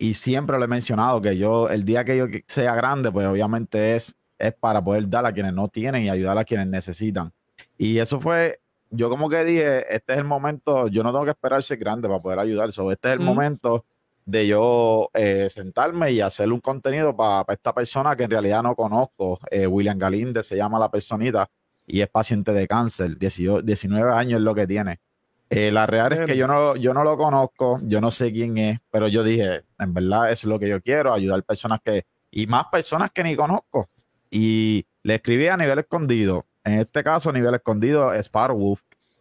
y 0.00 0.14
siempre 0.14 0.58
lo 0.58 0.64
he 0.64 0.68
mencionado 0.68 1.20
que 1.20 1.36
yo, 1.36 1.68
el 1.68 1.84
día 1.84 2.06
que 2.06 2.16
yo 2.16 2.24
sea 2.46 2.74
grande, 2.74 3.12
pues 3.12 3.26
obviamente 3.26 3.96
es, 3.96 4.16
es 4.38 4.54
para 4.54 4.82
poder 4.82 5.06
dar 5.10 5.26
a 5.26 5.32
quienes 5.32 5.52
no 5.52 5.68
tienen 5.68 6.04
y 6.04 6.08
ayudar 6.08 6.38
a 6.38 6.44
quienes 6.44 6.68
necesitan. 6.68 7.34
Y 7.76 7.98
eso 7.98 8.18
fue, 8.18 8.60
yo 8.88 9.10
como 9.10 9.28
que 9.28 9.44
dije, 9.44 9.94
este 9.94 10.14
es 10.14 10.18
el 10.18 10.24
momento, 10.24 10.88
yo 10.88 11.02
no 11.02 11.12
tengo 11.12 11.26
que 11.26 11.32
esperar 11.32 11.62
ser 11.62 11.76
grande 11.76 12.08
para 12.08 12.22
poder 12.22 12.38
ayudar, 12.38 12.72
so, 12.72 12.90
este 12.90 13.08
es 13.08 13.12
el 13.12 13.20
Ujú. 13.20 13.26
momento 13.26 13.84
de 14.24 14.46
yo 14.46 15.10
eh, 15.12 15.48
sentarme 15.50 16.12
y 16.12 16.22
hacer 16.22 16.50
un 16.50 16.60
contenido 16.60 17.14
para 17.14 17.44
esta 17.52 17.74
persona 17.74 18.16
que 18.16 18.24
en 18.24 18.30
realidad 18.30 18.62
no 18.62 18.74
conozco, 18.74 19.38
eh, 19.50 19.66
William 19.66 19.98
Galinde 19.98 20.42
se 20.42 20.56
llama 20.56 20.78
la 20.78 20.90
personita 20.90 21.46
y 21.86 22.00
es 22.00 22.08
paciente 22.08 22.54
de 22.54 22.66
cáncer, 22.66 23.18
18 23.18 23.60
19 23.60 24.12
años 24.14 24.38
es 24.38 24.44
lo 24.44 24.54
que 24.54 24.66
tiene. 24.66 24.98
Eh, 25.52 25.72
la 25.72 25.84
real 25.84 26.12
es 26.12 26.26
que 26.26 26.36
yo 26.36 26.46
no, 26.46 26.76
yo 26.76 26.94
no 26.94 27.02
lo 27.02 27.16
conozco, 27.16 27.80
yo 27.82 28.00
no 28.00 28.12
sé 28.12 28.32
quién 28.32 28.56
es, 28.56 28.78
pero 28.88 29.08
yo 29.08 29.24
dije, 29.24 29.64
en 29.80 29.92
verdad 29.92 30.30
es 30.30 30.44
lo 30.44 30.60
que 30.60 30.68
yo 30.68 30.80
quiero, 30.80 31.12
ayudar 31.12 31.42
personas 31.42 31.80
que, 31.84 32.04
y 32.30 32.46
más 32.46 32.66
personas 32.66 33.10
que 33.10 33.24
ni 33.24 33.34
conozco. 33.34 33.90
Y 34.30 34.86
le 35.02 35.16
escribí 35.16 35.48
a 35.48 35.56
nivel 35.56 35.80
escondido, 35.80 36.46
en 36.62 36.78
este 36.78 37.02
caso 37.02 37.30
a 37.30 37.32
nivel 37.32 37.52
escondido, 37.52 38.12
Sparrowwolf 38.22 38.80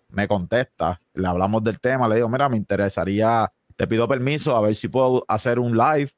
me 0.10 0.28
contesta, 0.28 1.02
le 1.16 1.28
hablamos 1.28 1.64
del 1.64 1.80
tema, 1.80 2.08
le 2.08 2.18
digo, 2.18 2.30
mira, 2.30 2.48
me 2.48 2.58
interesaría, 2.58 3.52
te 3.76 3.88
pido 3.88 4.08
permiso 4.08 4.56
a 4.56 4.62
ver 4.62 4.76
si 4.76 4.88
puedo 4.88 5.26
hacer 5.28 5.58
un 5.58 5.76
live 5.76 6.12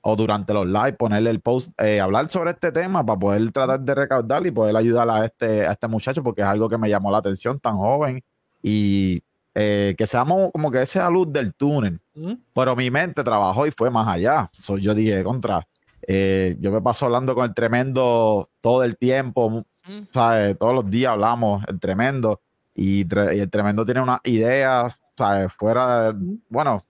o 0.00 0.16
durante 0.16 0.54
los 0.54 0.66
live 0.66 0.94
ponerle 0.94 1.28
el 1.28 1.40
post, 1.40 1.78
eh, 1.78 2.00
hablar 2.00 2.30
sobre 2.30 2.52
este 2.52 2.72
tema 2.72 3.04
para 3.04 3.18
poder 3.18 3.52
tratar 3.52 3.80
de 3.80 3.94
recaudar 3.94 4.46
y 4.46 4.50
poder 4.50 4.74
ayudar 4.76 5.10
a 5.10 5.26
este, 5.26 5.66
a 5.66 5.72
este 5.72 5.88
muchacho 5.88 6.22
porque 6.22 6.40
es 6.40 6.48
algo 6.48 6.70
que 6.70 6.78
me 6.78 6.88
llamó 6.88 7.10
la 7.10 7.18
atención, 7.18 7.60
tan 7.60 7.76
joven 7.76 8.24
y 8.62 9.22
eh, 9.54 9.94
que 9.98 10.06
seamos 10.06 10.50
como 10.52 10.70
que 10.70 10.82
esa 10.82 11.08
luz 11.10 11.32
del 11.32 11.54
túnel. 11.54 12.00
Ujú. 12.14 12.38
Pero 12.54 12.76
mi 12.76 12.90
mente 12.90 13.22
trabajó 13.24 13.66
y 13.66 13.70
fue 13.70 13.90
más 13.90 14.06
allá. 14.08 14.50
So, 14.56 14.78
yo 14.78 14.94
dije, 14.94 15.22
contra, 15.24 15.66
eh, 16.06 16.56
yo 16.60 16.70
me 16.70 16.80
paso 16.80 17.06
hablando 17.06 17.34
con 17.34 17.44
el 17.44 17.54
tremendo 17.54 18.50
todo 18.60 18.82
el 18.84 18.96
tiempo, 18.96 19.64
Mm. 19.86 20.02
¿sabes? 20.10 20.58
Todos 20.58 20.74
los 20.74 20.90
días 20.90 21.12
hablamos, 21.12 21.64
el 21.66 21.80
tremendo, 21.80 22.42
y, 22.74 23.06
tre- 23.06 23.34
y 23.34 23.40
el 23.40 23.48
tremendo 23.48 23.86
tiene 23.86 24.02
unas 24.02 24.20
ideas, 24.24 25.00
¿sabes? 25.16 25.50
Fuera 25.54 26.12
de, 26.12 26.36
bueno, 26.50 26.84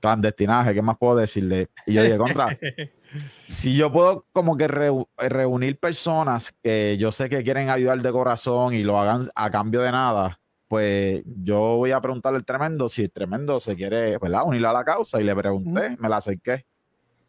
clandestinaje, 0.00 0.74
¿qué 0.74 0.82
más 0.82 0.98
puedo 0.98 1.16
decirle? 1.16 1.70
Y 1.86 1.94
yo 1.94 2.02
dije, 2.02 2.18
contra, 2.18 2.46
si 3.46 3.74
yo 3.76 3.90
puedo 3.92 4.24
como 4.32 4.56
que 4.56 4.68
reu- 4.68 5.08
reunir 5.16 5.78
personas 5.78 6.54
que 6.62 6.96
yo 6.98 7.10
sé 7.12 7.28
que 7.28 7.42
quieren 7.42 7.70
ayudar 7.70 8.00
de 8.02 8.12
corazón 8.12 8.74
y 8.74 8.82
lo 8.84 8.98
hagan 8.98 9.28
a 9.34 9.50
cambio 9.50 9.80
de 9.80 9.92
nada, 9.92 10.38
pues 10.72 11.22
yo 11.26 11.76
voy 11.76 11.90
a 11.90 12.00
preguntarle 12.00 12.38
al 12.38 12.46
tremendo 12.46 12.88
si 12.88 13.02
el 13.02 13.10
tremendo 13.10 13.60
se 13.60 13.76
quiere, 13.76 14.16
¿verdad? 14.16 14.44
Unir 14.46 14.64
a 14.64 14.72
la 14.72 14.82
causa 14.82 15.20
y 15.20 15.24
le 15.24 15.36
pregunté, 15.36 15.98
me 15.98 16.08
la 16.08 16.16
acerqué. 16.16 16.64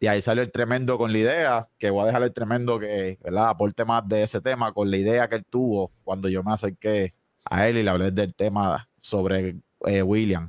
Y 0.00 0.06
ahí 0.06 0.22
salió 0.22 0.42
el 0.42 0.50
tremendo 0.50 0.96
con 0.96 1.12
la 1.12 1.18
idea, 1.18 1.68
que 1.76 1.90
voy 1.90 2.04
a 2.04 2.06
dejar 2.06 2.22
el 2.22 2.32
tremendo 2.32 2.78
que, 2.78 3.18
¿verdad? 3.22 3.50
Aporte 3.50 3.84
más 3.84 4.08
de 4.08 4.22
ese 4.22 4.40
tema 4.40 4.72
con 4.72 4.90
la 4.90 4.96
idea 4.96 5.28
que 5.28 5.34
él 5.34 5.44
tuvo 5.44 5.92
cuando 6.04 6.30
yo 6.30 6.42
me 6.42 6.54
acerqué 6.54 7.12
a 7.44 7.68
él 7.68 7.76
y 7.76 7.82
le 7.82 7.90
hablé 7.90 8.12
del 8.12 8.34
tema 8.34 8.88
sobre 8.96 9.56
eh, 9.84 10.02
William. 10.02 10.48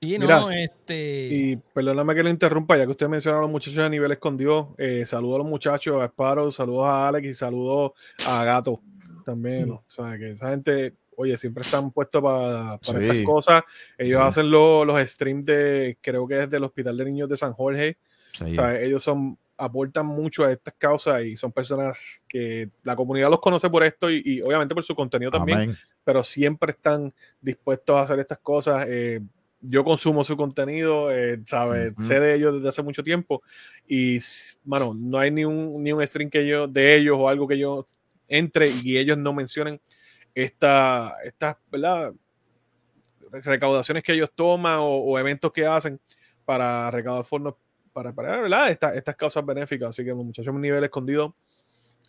Y 0.00 0.18
Mira, 0.18 0.40
no, 0.40 0.50
este. 0.50 1.28
Y 1.30 1.56
perdóname 1.58 2.14
que 2.14 2.22
lo 2.22 2.30
interrumpa, 2.30 2.78
ya 2.78 2.86
que 2.86 2.92
usted 2.92 3.08
mencionó 3.10 3.40
a 3.40 3.42
los 3.42 3.50
muchachos 3.50 3.80
a 3.80 3.90
nivel 3.90 4.10
escondido. 4.10 4.74
Eh, 4.78 5.04
saludo 5.04 5.34
a 5.34 5.38
los 5.40 5.48
muchachos, 5.48 6.00
a 6.00 6.06
Sparrow, 6.06 6.50
saludos 6.50 6.86
a 6.86 7.08
Alex 7.08 7.28
y 7.28 7.34
saludos 7.34 7.90
a 8.26 8.42
Gato 8.42 8.80
también. 9.22 9.68
¿no? 9.68 9.74
O 9.74 9.84
sea, 9.86 10.16
que 10.16 10.30
esa 10.30 10.48
gente, 10.48 10.94
oye, 11.22 11.36
siempre 11.38 11.62
están 11.62 11.90
puestos 11.90 12.22
pa- 12.22 12.78
para 12.84 12.98
Sí. 12.98 13.04
estas 13.04 13.24
cosas. 13.24 13.62
Ellos 13.98 14.20
Sí. 14.20 14.26
hacen 14.28 14.50
lo- 14.50 14.84
los 14.84 15.00
streams 15.10 15.44
de, 15.46 15.96
creo 16.00 16.26
que 16.28 16.42
es 16.42 16.50
del 16.50 16.64
Hospital 16.64 16.96
de 16.96 17.04
Niños 17.04 17.28
de 17.28 17.36
San 17.36 17.52
Jorge. 17.52 17.96
Sí. 18.32 18.44
O 18.44 18.54
sea, 18.54 18.80
ellos 18.80 19.02
son 19.02 19.36
aportan 19.58 20.06
mucho 20.06 20.44
a 20.44 20.50
estas 20.50 20.74
causas 20.76 21.22
y 21.24 21.36
son 21.36 21.52
personas 21.52 22.24
que 22.26 22.68
la 22.82 22.96
comunidad 22.96 23.30
los 23.30 23.38
conoce 23.38 23.70
por 23.70 23.84
esto 23.84 24.10
y, 24.10 24.20
y 24.24 24.40
obviamente 24.42 24.74
por 24.74 24.82
su 24.82 24.94
contenido 24.94 25.30
también 25.30 25.58
Amén. 25.60 25.76
pero 26.02 26.24
siempre 26.24 26.72
están 26.72 27.12
dispuestos 27.40 27.94
a 27.96 28.00
hacer 28.02 28.18
estas 28.18 28.38
cosas. 28.38 28.86
Eh, 28.88 29.20
yo 29.60 29.84
consumo 29.84 30.24
su 30.24 30.36
contenido, 30.36 31.12
eh, 31.12 31.40
¿sabes? 31.46 31.92
Ujú. 31.92 32.02
Sé 32.02 32.18
de 32.18 32.34
ellos 32.34 32.54
desde 32.56 32.68
hace 32.70 32.82
mucho 32.82 33.04
tiempo 33.04 33.40
y, 33.86 34.18
mano, 34.64 34.94
no 34.98 35.18
hay 35.18 35.30
ni 35.30 35.44
un, 35.44 35.80
ni 35.80 35.92
un 35.92 36.04
stream 36.04 36.28
que 36.28 36.44
yo, 36.44 36.66
de 36.66 36.96
ellos 36.96 37.16
o 37.20 37.28
algo 37.28 37.46
que 37.46 37.58
yo 37.58 37.86
entre 38.26 38.68
y 38.82 38.96
ellos 38.98 39.16
no 39.18 39.32
mencionen 39.32 39.80
esta, 40.34 41.16
estas, 41.24 41.56
¿verdad? 41.70 42.12
Recaudaciones 43.30 44.02
que 44.02 44.12
ellos 44.12 44.30
toman 44.34 44.78
o, 44.78 44.86
o 44.88 45.18
eventos 45.18 45.52
que 45.52 45.66
hacen 45.66 45.98
para 46.44 46.90
recaudar 46.90 47.24
fondos 47.24 47.54
para, 47.92 48.12
para 48.12 48.40
¿verdad? 48.40 48.70
Esta- 48.70 48.94
estas 48.94 49.16
causas 49.16 49.44
benéficas. 49.44 49.90
Así 49.90 50.04
que 50.04 50.10
los 50.10 50.24
muchachos 50.24 50.54
nivel 50.54 50.82
escondido, 50.84 51.34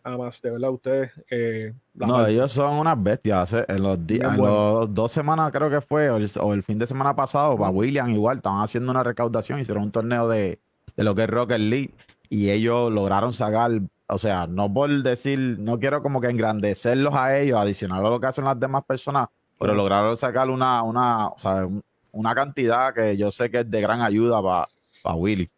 además, 0.03 0.41
de 0.41 0.51
verdad, 0.51 0.69
ustedes... 0.71 1.11
eh, 1.29 1.73
No, 1.93 2.25
ellos 2.25 2.51
son 2.51 2.75
unas 2.75 3.01
bestias. 3.01 3.53
En 3.67 3.83
los, 3.83 3.97
bueno. 4.37 4.87
dos 4.87 5.11
semanas 5.11 5.51
creo 5.51 5.69
que 5.69 5.81
fue, 5.81 6.09
o 6.09 6.17
el, 6.17 6.29
o 6.41 6.53
el 6.53 6.63
fin 6.63 6.79
de 6.79 6.87
semana 6.87 7.15
pasado, 7.15 7.57
para 7.57 7.69
William 7.69 8.09
igual, 8.09 8.37
estaban 8.37 8.61
haciendo 8.61 8.91
una 8.91 9.03
recaudación, 9.03 9.59
hicieron 9.59 9.83
un 9.83 9.91
torneo 9.91 10.27
de, 10.27 10.59
de 10.95 11.03
lo 11.03 11.15
que 11.15 11.23
es 11.23 11.29
Rocket 11.29 11.59
League 11.59 11.93
y 12.29 12.49
ellos 12.49 12.91
lograron 12.91 13.31
sacar, 13.31 13.71
o 14.13 14.17
sea, 14.17 14.47
no 14.47 14.71
por 14.73 14.89
decir, 15.03 15.37
no 15.59 15.79
quiero 15.79 16.01
como 16.01 16.21
que 16.21 16.27
engrandecerlos 16.27 17.13
a 17.13 17.37
ellos, 17.39 17.57
adicional 17.57 18.05
a 18.05 18.09
lo 18.09 18.19
que 18.19 18.27
hacen 18.27 18.45
las 18.45 18.59
demás 18.59 18.83
personas, 18.85 19.27
pero 19.59 19.73
lograron 19.73 20.15
sacar 20.17 20.49
una, 20.49 20.81
una, 20.83 21.27
o 21.27 21.39
sea, 21.39 21.65
un- 21.65 21.83
una 22.11 22.35
cantidad 22.35 22.93
que 22.93 23.17
yo 23.17 23.31
sé 23.31 23.49
que 23.49 23.59
es 23.61 23.69
de 23.71 23.81
gran 23.81 24.01
ayuda 24.01 24.41
para 24.41 25.15
Willy. 25.15 25.49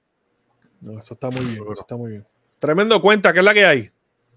No, 0.81 0.99
eso 0.99 1.13
está 1.15 1.29
muy 1.29 1.41
bien, 1.45 1.63
eso 1.71 1.81
está 1.81 1.95
muy 1.97 2.11
bien. 2.11 2.25
Tremendo 2.59 3.01
cuenta, 3.01 3.33
¿qué 3.33 3.39
es 3.39 3.45
la 3.45 3.53
que 3.53 3.65
hay? 3.65 3.91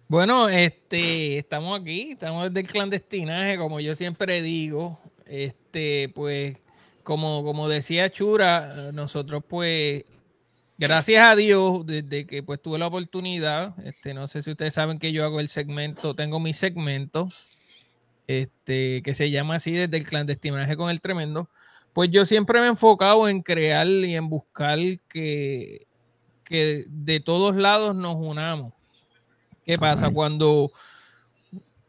Bueno, 0.08 0.48
este, 0.48 1.38
estamos 1.38 1.78
aquí, 1.80 2.12
estamos 2.12 2.44
desde 2.48 2.60
el 2.60 2.66
clandestinaje, 2.66 3.56
como 3.58 3.78
yo 3.78 3.94
siempre 3.94 4.42
digo. 4.42 4.98
Este, 5.26 6.10
pues, 6.14 6.56
como, 7.04 7.44
como 7.44 7.68
decía 7.68 8.10
Chura, 8.10 8.90
nosotros, 8.92 9.42
pues, 9.46 10.04
gracias 10.78 11.25
a 11.25 11.37
Dios, 11.37 11.85
desde 11.85 12.26
que 12.26 12.42
pues 12.42 12.62
tuve 12.62 12.78
la 12.78 12.87
oportunidad, 12.87 13.78
este, 13.85 14.14
no 14.14 14.28
sé 14.28 14.42
si 14.42 14.52
ustedes 14.52 14.75
saben 14.75 14.99
que 14.99 15.12
yo 15.12 15.25
hago 15.25 15.40
el 15.40 15.49
segmento, 15.49 16.14
tengo 16.14 16.40
mi 16.40 16.54
segmento, 16.54 17.28
este, 18.26 19.02
que 19.02 19.14
se 19.14 19.30
llama 19.30 19.56
así 19.56 19.73
desde 19.73 19.97
el 19.97 20.06
clandestinaje 20.06 20.76
con 20.76 20.90
el 20.90 21.00
tremendo. 21.00 21.50
Pues 21.92 22.11
yo 22.11 22.25
siempre 22.26 22.61
me 22.61 22.66
he 22.66 22.70
enfocado 22.70 23.28
en 23.28 23.42
crear 23.42 23.87
y 23.87 24.14
en 24.14 24.28
buscar 24.28 24.78
que, 25.08 25.87
que 26.44 26.85
de 26.88 27.20
todos 27.20 27.56
lados 27.56 27.97
nos 27.97 28.14
unamos. 28.14 28.73
¿Qué 29.64 29.76
pasa? 29.76 30.11
Cuando 30.11 30.70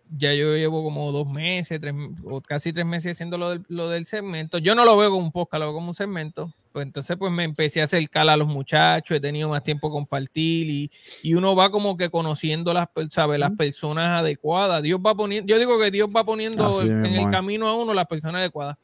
ya 0.09 0.33
yo 0.33 0.55
llevo 0.55 0.83
como 0.83 1.11
dos 1.11 1.29
meses, 1.29 1.79
tres, 1.79 1.93
o 2.25 2.41
casi 2.41 2.73
tres 2.73 2.85
meses 2.85 3.15
haciendo 3.15 3.37
lo 3.37 3.51
del, 3.51 3.65
lo 3.67 3.89
del 3.89 4.05
segmento. 4.07 4.57
Yo 4.57 4.75
no 4.75 4.83
lo 4.85 4.97
veo 4.97 5.11
como 5.11 5.25
un 5.25 5.31
podcast, 5.31 5.59
lo 5.59 5.67
veo 5.67 5.75
como 5.75 5.89
un 5.89 5.95
segmento. 5.95 6.53
Pues 6.71 6.85
entonces 6.85 7.17
pues 7.17 7.31
me 7.31 7.43
empecé 7.43 7.81
a 7.81 7.85
acercar 7.85 8.29
a 8.29 8.37
los 8.37 8.47
muchachos, 8.47 9.17
he 9.17 9.19
tenido 9.19 9.49
más 9.49 9.63
tiempo 9.63 9.89
compartir 9.89 10.69
y, 10.69 10.91
y 11.23 11.33
uno 11.33 11.55
va 11.55 11.71
como 11.71 11.97
que 11.97 12.09
conociendo 12.09 12.73
las, 12.73 12.87
¿sabe? 13.09 13.39
las 13.39 13.51
personas 13.57 14.19
adecuadas. 14.21 14.83
Dios 14.83 14.99
va 15.03 15.15
poniendo, 15.15 15.47
yo 15.47 15.57
digo 15.57 15.79
que 15.79 15.89
Dios 15.89 16.09
va 16.15 16.23
poniendo 16.23 16.63
en 16.91 17.05
el 17.15 17.31
camino 17.31 17.67
a 17.67 17.75
uno 17.75 17.93
las 17.93 18.05
personas 18.05 18.39
adecuadas. 18.41 18.77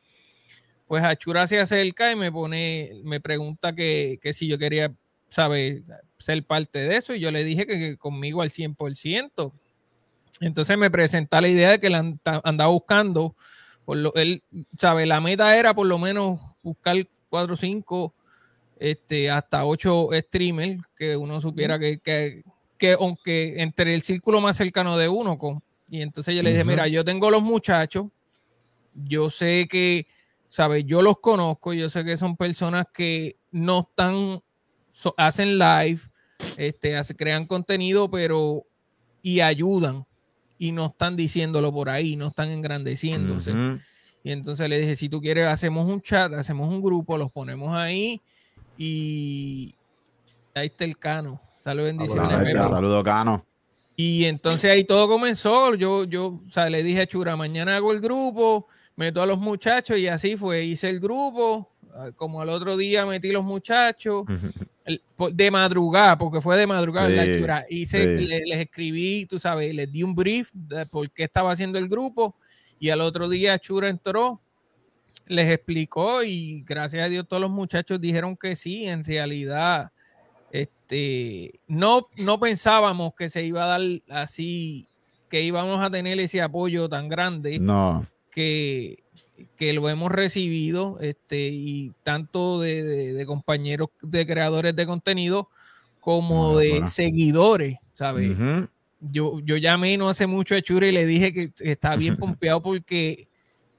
Pues 0.88 1.04
Achura 1.04 1.46
se 1.48 1.60
acerca 1.60 2.12
y 2.12 2.16
me 2.16 2.32
pone, 2.32 2.92
me 3.04 3.20
pregunta 3.20 3.74
que, 3.74 4.18
que 4.22 4.34
si 4.34 4.48
yo 4.48 4.58
quería, 4.58 4.92
¿sabe? 5.30 5.84
ser 6.18 6.44
parte 6.44 6.80
de 6.80 6.98
eso 6.98 7.14
y 7.14 7.20
yo 7.20 7.30
le 7.32 7.44
dije 7.44 7.68
que, 7.68 7.78
que 7.78 7.98
conmigo 7.98 8.42
al 8.42 8.50
100%. 8.50 9.52
Entonces 10.42 10.78
me 10.78 10.90
presenta 10.90 11.40
la 11.40 11.48
idea 11.48 11.72
de 11.72 11.80
que 11.80 11.90
la 11.90 12.00
and- 12.00 12.20
andaba 12.44 12.72
buscando, 12.72 13.36
por 13.86 13.98
lo, 13.98 14.14
él, 14.16 14.42
sabe, 14.78 15.06
la 15.06 15.22
meta 15.22 15.56
era 15.58 15.74
por 15.76 15.86
lo 15.86 16.00
menos 16.00 16.40
buscar 16.64 16.96
4 17.36 17.54
o 17.54 17.58
5, 17.58 18.14
este, 18.80 19.30
hasta 19.30 19.66
8 19.66 20.10
streamers 20.14 20.82
que 20.96 21.18
uno 21.18 21.40
supiera 21.42 21.78
que, 21.80 22.00
que, 22.00 22.44
que 22.78 22.94
aunque 22.94 23.62
entre 23.62 23.94
el 23.94 24.02
círculo 24.04 24.40
más 24.42 24.56
cercano 24.58 24.98
de 24.98 25.10
uno 25.10 25.38
con. 25.38 25.62
Y 25.90 26.02
entonces 26.02 26.34
yo 26.36 26.42
le 26.42 26.50
dije, 26.52 26.64
mira, 26.64 26.88
yo 26.88 27.04
tengo 27.04 27.30
los 27.30 27.42
muchachos, 27.44 28.06
yo 28.94 29.30
sé 29.30 29.68
que, 29.70 30.08
¿sabes? 30.50 30.86
Yo 30.86 31.02
los 31.02 31.20
conozco, 31.20 31.74
yo 31.74 31.90
sé 31.90 32.04
que 32.06 32.16
son 32.18 32.38
personas 32.38 32.86
que 32.94 33.36
no 33.52 33.88
están, 33.90 34.42
so- 34.90 35.14
hacen 35.18 35.58
live, 35.60 36.00
este, 36.58 36.96
hace- 36.96 37.16
crean 37.16 37.46
contenido, 37.48 38.10
pero 38.10 38.64
y 39.22 39.42
ayudan 39.42 40.06
y 40.58 40.72
no 40.72 40.86
están 40.88 41.16
diciéndolo 41.18 41.72
por 41.74 41.90
ahí, 41.90 42.16
no 42.16 42.28
están 42.28 42.50
engrandeciéndose. 42.50 43.52
Y 44.26 44.32
entonces 44.32 44.68
le 44.68 44.80
dije, 44.80 44.96
si 44.96 45.08
tú 45.08 45.22
quieres, 45.22 45.46
hacemos 45.48 45.88
un 45.88 46.02
chat, 46.02 46.34
hacemos 46.34 46.68
un 46.68 46.82
grupo, 46.82 47.16
los 47.16 47.32
ponemos 47.32 47.72
ahí 47.78 48.20
y 48.76 49.76
ahí 50.56 50.66
está 50.68 50.84
el 50.84 50.98
cano. 50.98 51.40
Salud, 51.60 51.84
bendiciones. 51.84 52.32
Saludos, 52.70 53.04
Cano. 53.04 53.46
Y 53.96 54.26
entonces 54.26 54.72
ahí 54.72 54.84
todo 54.84 55.08
comenzó. 55.08 55.76
Yo, 55.76 56.06
yo, 56.06 56.42
o 56.46 56.50
sea, 56.50 56.70
le 56.72 56.82
dije 56.82 57.02
a 57.02 57.08
Chura, 57.08 57.36
mañana 57.36 57.76
hago 57.76 57.92
el 57.92 58.02
grupo, 58.02 58.68
meto 58.96 59.22
a 59.22 59.28
los 59.28 59.38
muchachos 59.38 59.98
y 60.00 60.08
así 60.08 60.36
fue. 60.38 60.64
Hice 60.66 60.90
el 60.90 61.00
grupo, 61.00 61.70
ah, 61.94 62.10
como 62.16 62.42
al 62.42 62.50
otro 62.50 62.76
día 62.78 63.06
metí 63.06 63.32
los 63.32 63.44
muchachos, 63.44 64.26
de 65.32 65.52
madrugada, 65.52 66.18
porque 66.18 66.42
fue 66.42 66.58
de 66.58 66.68
madrugada 66.68 67.10
Sí, 67.10 67.16
la 67.16 67.38
Chura. 67.38 67.66
Hice, 67.70 68.18
sí. 68.18 68.26
le- 68.26 68.46
les 68.46 68.60
escribí, 68.60 69.26
tú 69.28 69.40
sabes, 69.40 69.74
les 69.74 69.92
di 69.92 70.02
un 70.04 70.14
brief 70.16 70.50
de 70.54 70.86
por 70.88 71.10
qué 71.12 71.24
estaba 71.26 71.52
haciendo 71.52 71.78
el 71.78 71.88
grupo 71.88 72.36
y 72.86 72.90
al 72.92 73.02
otro 73.02 73.28
día 73.28 73.58
Chura 73.60 73.90
entró, 73.90 74.40
les 75.28 75.52
explicó 75.52 76.24
y 76.24 76.62
gracias 76.64 77.04
a 77.06 77.10
Dios 77.10 77.28
todos 77.28 77.42
los 77.42 77.50
muchachos 77.50 78.00
dijeron 78.00 78.38
que 78.38 78.56
sí, 78.56 78.86
en 78.86 79.04
realidad 79.04 79.92
este, 80.52 81.60
no, 81.68 82.08
no 82.18 82.40
pensábamos 82.40 83.14
que 83.16 83.30
se 83.30 83.44
iba 83.46 83.64
a 83.64 83.80
dar 83.80 83.82
así, 84.10 84.88
que 85.30 85.42
íbamos 85.42 85.84
a 85.84 85.90
tener 85.90 86.20
ese 86.20 86.42
apoyo 86.42 86.88
tan 86.88 87.10
grande 87.10 87.60
No, 87.60 88.06
que, 88.32 89.04
que 89.56 89.74
lo 89.74 89.90
hemos 89.90 90.12
recibido, 90.12 91.00
este, 91.02 91.50
y 91.52 91.92
tanto 92.04 92.60
de, 92.60 92.84
de- 92.84 93.14
de 93.14 93.26
compañeros 93.26 93.90
de 94.02 94.26
creadores 94.28 94.76
de 94.76 94.86
contenido 94.86 95.50
como 96.00 96.58
de 96.60 96.70
bueno. 96.72 96.88
seguidores, 96.88 97.78
¿sabes? 97.94 98.38
Yo, 99.12 99.40
yo 99.40 99.58
llamé 99.58 99.98
no 99.98 100.10
hace 100.10 100.28
mucho 100.28 100.56
a 100.56 100.62
Chura 100.62 100.88
y 100.88 100.92
le 100.92 101.06
dije 101.06 101.34
que 101.34 101.52
está 101.60 101.96
bien 101.96 102.16
pompeado 102.20 102.62
porque 102.62 103.28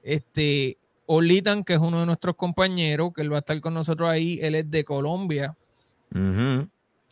este 0.03 0.77
Olitan, 1.05 1.63
que 1.63 1.73
es 1.73 1.79
uno 1.79 2.01
de 2.01 2.05
nuestros 2.05 2.35
compañeros, 2.35 3.11
que 3.13 3.21
él 3.21 3.31
va 3.31 3.37
a 3.37 3.39
estar 3.39 3.59
con 3.61 3.73
nosotros 3.73 4.09
ahí, 4.09 4.39
él 4.41 4.55
es 4.55 4.69
de 4.69 4.83
Colombia. 4.83 5.55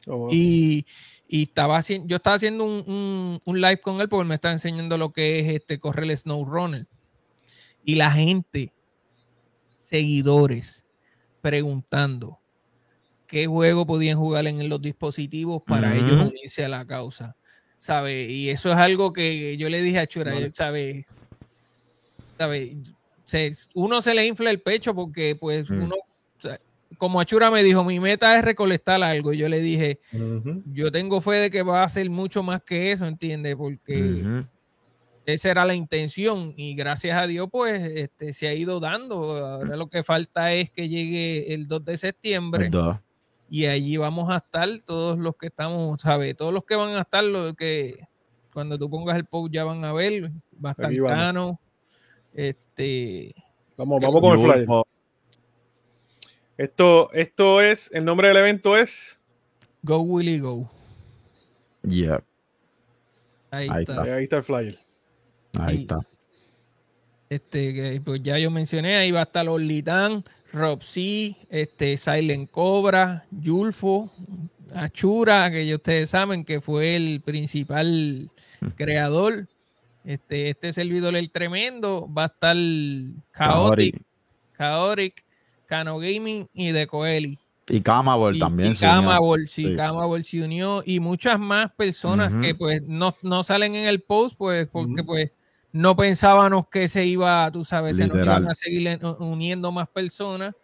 Oh, 0.07 0.27
Y, 0.31 0.85
y 1.27 1.43
estaba 1.43 1.77
haciendo, 1.77 2.07
yo 2.07 2.17
estaba 2.17 2.35
haciendo 2.35 2.63
un, 2.65 2.83
un- 2.87 3.39
un 3.45 3.61
live 3.61 3.79
con 3.79 4.01
él 4.01 4.09
porque 4.09 4.21
él 4.23 4.27
me 4.27 4.35
está 4.35 4.51
enseñando 4.51 4.97
lo 4.97 5.11
que 5.13 5.39
es 5.39 5.47
este 5.47 5.79
correr 5.79 6.09
el 6.11 6.17
Snow 6.17 6.43
Runner. 6.45 6.85
Y 7.83 7.95
la 7.95 8.11
gente, 8.11 8.71
seguidores, 9.75 10.85
preguntando 11.41 12.39
qué 13.27 13.47
juego 13.47 13.85
podían 13.85 14.17
jugar 14.17 14.45
en 14.47 14.67
los 14.69 14.81
dispositivos 14.81 15.63
para 15.63 15.95
ellos 15.95 16.17
unirse 16.29 16.65
a 16.65 16.69
la 16.69 16.85
causa. 16.85 17.35
¿Sabe? 17.85 18.23
Y 18.31 18.49
eso 18.49 18.71
es 18.71 18.77
algo 18.77 19.13
que 19.13 19.57
yo 19.57 19.69
le 19.69 19.79
dije 19.79 19.99
a 19.99 20.07
Chura, 20.07 20.33
Vale. 20.33 20.49
¿sabe? 20.55 21.05
¿Sabe? 22.35 22.75
Se- 23.25 23.51
uno 23.75 24.01
se 24.01 24.15
le 24.15 24.25
infla 24.25 24.49
el 24.49 24.59
pecho 24.59 24.95
porque 24.95 25.35
pues 25.39 25.69
Mm. 25.69 25.83
uno, 25.83 25.95
como 26.97 27.19
Achura 27.21 27.51
me 27.51 27.61
dijo, 27.63 27.83
mi 27.83 27.99
meta 27.99 28.39
es 28.39 28.43
recolectar 28.43 29.03
algo. 29.03 29.33
Y 29.33 29.37
yo 29.37 29.49
le 29.49 29.61
dije, 29.61 29.99
yo 30.73 30.91
tengo 30.91 31.21
fe 31.21 31.33
de 31.33 31.51
que 31.51 31.61
va 31.61 31.83
a 31.83 31.89
ser 31.89 32.09
mucho 32.09 32.41
más 32.41 32.63
que 32.63 32.91
eso, 32.91 33.05
¿entiendes? 33.05 33.55
Porque 33.55 34.23
esa 35.27 35.51
era 35.51 35.63
la 35.63 35.75
intención 35.75 36.55
y 36.57 36.73
gracias 36.73 37.15
a 37.17 37.27
Dios 37.27 37.49
pues 37.51 37.81
este, 37.85 38.33
se 38.33 38.47
ha 38.47 38.53
ido 38.55 38.79
dando. 38.79 39.15
Ahora 39.45 39.75
lo 39.75 39.89
que 39.89 40.01
falta 40.01 40.51
es 40.53 40.71
que 40.71 40.89
llegue 40.89 41.53
el 41.53 41.67
2 41.67 41.85
de 41.85 41.97
septiembre. 41.97 42.71
Y 43.61 43.67
allí 43.67 43.95
vamos 43.95 44.29
a 44.33 44.37
estar 44.37 44.67
todos 44.85 45.17
los 45.17 45.37
que 45.37 45.47
estamos, 45.47 46.01
¿sabes? 46.01 46.35
Todos 46.35 46.53
los 46.53 46.65
que 46.65 46.75
van 46.75 46.89
a 46.95 47.01
estar, 47.01 47.23
los 47.23 47.55
que 47.55 48.05
cuando 48.51 48.77
tú 48.77 48.89
pongas 48.89 49.15
el 49.15 49.23
post 49.25 49.53
ya 49.53 49.63
van 49.63 49.85
a 49.85 49.93
ver, 49.93 50.29
va 50.63 50.69
a 50.69 50.71
estar 50.71 50.87
Aquí 50.87 50.99
vamos. 50.99 51.17
Cano, 51.17 51.59
este, 52.33 53.33
Vamos, 53.77 54.01
vamos 54.03 54.21
con 54.21 54.33
el 54.39 54.65
flyer. 54.65 54.67
Esto, 56.57 57.11
esto 57.13 57.61
es, 57.61 57.91
el 57.93 58.03
nombre 58.05 58.27
del 58.29 58.37
evento 58.37 58.75
es. 58.77 59.17
Go 59.83 59.99
Willy 59.99 60.39
Go. 60.39 60.69
Yeah, 61.83 62.23
Ahí, 63.51 63.67
Ahí 63.71 63.83
está. 63.83 64.01
está. 64.01 64.15
Ahí 64.15 64.23
está 64.23 64.37
el 64.37 64.43
flyer. 64.43 64.77
ahí 65.59 65.75
Y- 65.77 65.81
está. 65.81 65.99
Este, 67.29 67.73
que, 67.73 68.01
pues 68.03 68.21
ya 68.21 68.37
yo 68.37 68.51
mencioné, 68.51 68.97
ahí 68.97 69.11
va 69.11 69.21
a 69.21 69.23
estar 69.23 69.47
Orlitán, 69.49 70.23
Robsy, 70.55 71.35
este, 71.49 71.97
Silent 71.97 72.49
Cobra, 72.49 73.25
Yulfo, 73.29 74.11
Achura, 74.73 75.51
que 75.51 75.67
ya 75.67 75.75
ustedes 75.75 76.09
saben 76.09 76.45
que 76.45 76.61
fue 76.61 76.95
el 76.95 77.21
principal 77.21 78.29
creador. 78.75 79.47
Este, 80.03 80.49
este 80.49 80.71
servidor 80.71 81.15
el 81.15 81.31
tremendo, 81.31 82.07
va 82.15 82.23
a 82.23 82.27
estar 82.27 82.55
Chaotic, 83.35 84.01
Chaotic, 84.57 85.25
Cano 85.65 85.97
Gaming 85.97 86.47
y 86.53 86.71
De 86.71 86.87
Coeli. 86.87 87.39
Y 87.67 87.81
Camabol 87.81 88.37
también. 88.37 88.71
Y 88.71 88.75
se 88.75 88.85
unió. 88.85 88.95
Camabol, 88.97 89.47
sí, 89.47 89.65
Sí. 89.65 89.75
Camabol 89.75 90.23
se 90.23 90.43
unió 90.43 90.83
y 90.85 90.99
muchas 90.99 91.39
más 91.39 91.71
personas 91.73 92.31
que 92.41 92.53
pues 92.53 92.83
no, 92.83 93.15
no 93.23 93.43
salen 93.43 93.75
en 93.75 93.87
el 93.87 94.03
post, 94.03 94.37
pues 94.37 94.67
porque 94.71 95.03
pues 95.03 95.31
no 95.75 95.93
pensábamos 95.93 96.69
que 96.69 96.87
se 96.87 97.05
iba, 97.05 97.51
tú 97.51 97.65
sabes, 97.65 97.97
se 97.97 98.07
nos 98.07 98.15
iban 98.23 98.47
a 98.49 98.55
seguir 98.55 98.87
en- 98.87 99.05
uniendo 99.19 99.73
más 99.73 99.89
personas. 99.89 100.55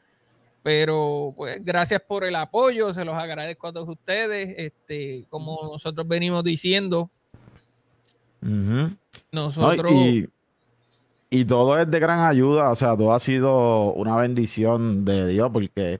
Pero 0.63 1.34
pues 1.36 1.60
gracias 1.65 2.02
por 2.08 2.24
el 2.24 2.34
apoyo, 2.36 2.93
se 2.93 3.04
los 3.04 3.15
agradezco 3.15 3.67
a 3.67 3.74
todos 3.74 3.89
ustedes. 3.89 4.54
Este, 4.58 5.26
como 5.30 5.60
nosotros 5.63 6.08
venimos 6.08 6.43
diciendo, 6.45 7.10
nosotros 9.34 9.91
y, 9.91 10.30
y 11.30 11.45
todo 11.45 11.78
es 11.78 11.91
de 11.91 12.00
gran 12.00 12.19
ayuda, 12.21 12.69
o 12.69 12.76
sea, 12.76 12.95
todo 12.95 13.13
ha 13.13 13.19
sido 13.19 13.91
una 13.93 14.15
bendición 14.15 15.04
de 15.04 15.28
Dios 15.28 15.50
porque 15.52 16.00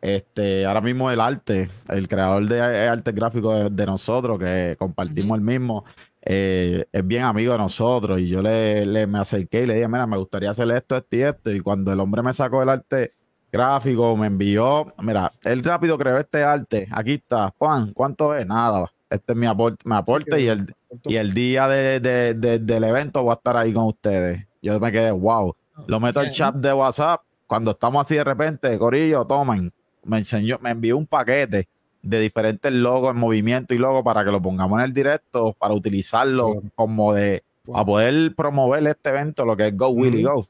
este, 0.00 0.66
ahora 0.66 0.80
mismo 0.80 1.10
el 1.10 1.20
arte, 1.20 1.68
el 1.88 2.08
creador 2.08 2.46
de 2.48 2.60
arte 2.60 3.12
gráfico 3.12 3.54
de, 3.54 3.70
de 3.70 3.86
nosotros, 3.86 4.38
que 4.38 4.74
compartimos 4.78 5.38
el 5.38 5.44
mismo, 5.44 5.84
eh, 6.30 6.84
es 6.92 7.06
bien 7.06 7.22
amigo 7.22 7.52
de 7.52 7.58
nosotros 7.58 8.20
y 8.20 8.28
yo 8.28 8.42
le, 8.42 8.84
le- 8.84 9.06
me 9.06 9.18
acerqué 9.18 9.62
y 9.62 9.66
le 9.66 9.74
dije, 9.76 9.88
mira, 9.88 10.06
me 10.06 10.18
gustaría 10.18 10.50
hacer 10.50 10.70
esto, 10.72 10.96
esto 10.98 11.16
y 11.16 11.22
esto, 11.22 11.50
y 11.50 11.60
cuando 11.60 11.90
el 11.92 11.98
hombre 12.00 12.22
me 12.22 12.32
sacó 12.34 12.62
el 12.62 12.68
arte 12.68 13.12
gráfico, 13.50 14.14
me 14.16 14.26
envió, 14.26 14.92
mira, 14.98 15.32
él 15.44 15.64
rápido 15.64 15.96
creó 15.96 16.18
este 16.18 16.42
arte, 16.44 16.86
aquí 16.92 17.14
está, 17.14 17.54
Juan, 17.58 17.92
¿cuánto 17.94 18.34
es? 18.36 18.46
Nada, 18.46 18.92
este 19.08 19.32
es 19.32 19.38
mi 19.38 19.46
aporte, 19.46 19.78
mi 19.88 19.94
aporte 19.96 20.38
y 20.40 20.48
el, 20.48 20.74
y 21.04 21.16
el 21.16 21.32
día 21.32 21.66
de- 21.66 22.00
de- 22.00 22.34
de- 22.34 22.58
del 22.58 22.84
evento 22.84 23.22
voy 23.22 23.30
a 23.32 23.34
estar 23.36 23.56
ahí 23.56 23.72
con 23.72 23.84
ustedes. 23.86 24.46
Yo 24.60 24.78
me 24.80 24.92
quedé, 24.92 25.10
wow. 25.12 25.54
Lo 25.86 25.98
meto 26.00 26.20
al 26.20 26.26
chat 26.32 26.54
de 26.56 26.72
WhatsApp. 26.74 27.22
Cuando 27.46 27.70
estamos 27.70 28.04
así 28.04 28.16
de 28.16 28.24
repente, 28.24 28.76
Corillo, 28.78 29.24
tomen. 29.24 29.72
Me 30.04 30.18
enseñó, 30.18 30.58
me 30.60 30.70
envió 30.70 30.98
un 30.98 31.06
paquete 31.06 31.68
de 32.08 32.20
diferentes 32.20 32.72
logos 32.72 33.12
en 33.12 33.18
movimiento 33.18 33.74
y 33.74 33.78
logos 33.78 34.02
para 34.02 34.24
que 34.24 34.30
lo 34.30 34.40
pongamos 34.40 34.78
en 34.78 34.86
el 34.86 34.92
directo, 34.92 35.54
para 35.58 35.74
utilizarlo 35.74 36.62
como 36.74 37.12
de, 37.12 37.42
a 37.74 37.84
poder 37.84 38.34
promover 38.34 38.86
este 38.86 39.10
evento, 39.10 39.44
lo 39.44 39.56
que 39.56 39.68
es 39.68 39.76
Go 39.76 39.88
Willy 39.88 40.22
Go. 40.22 40.46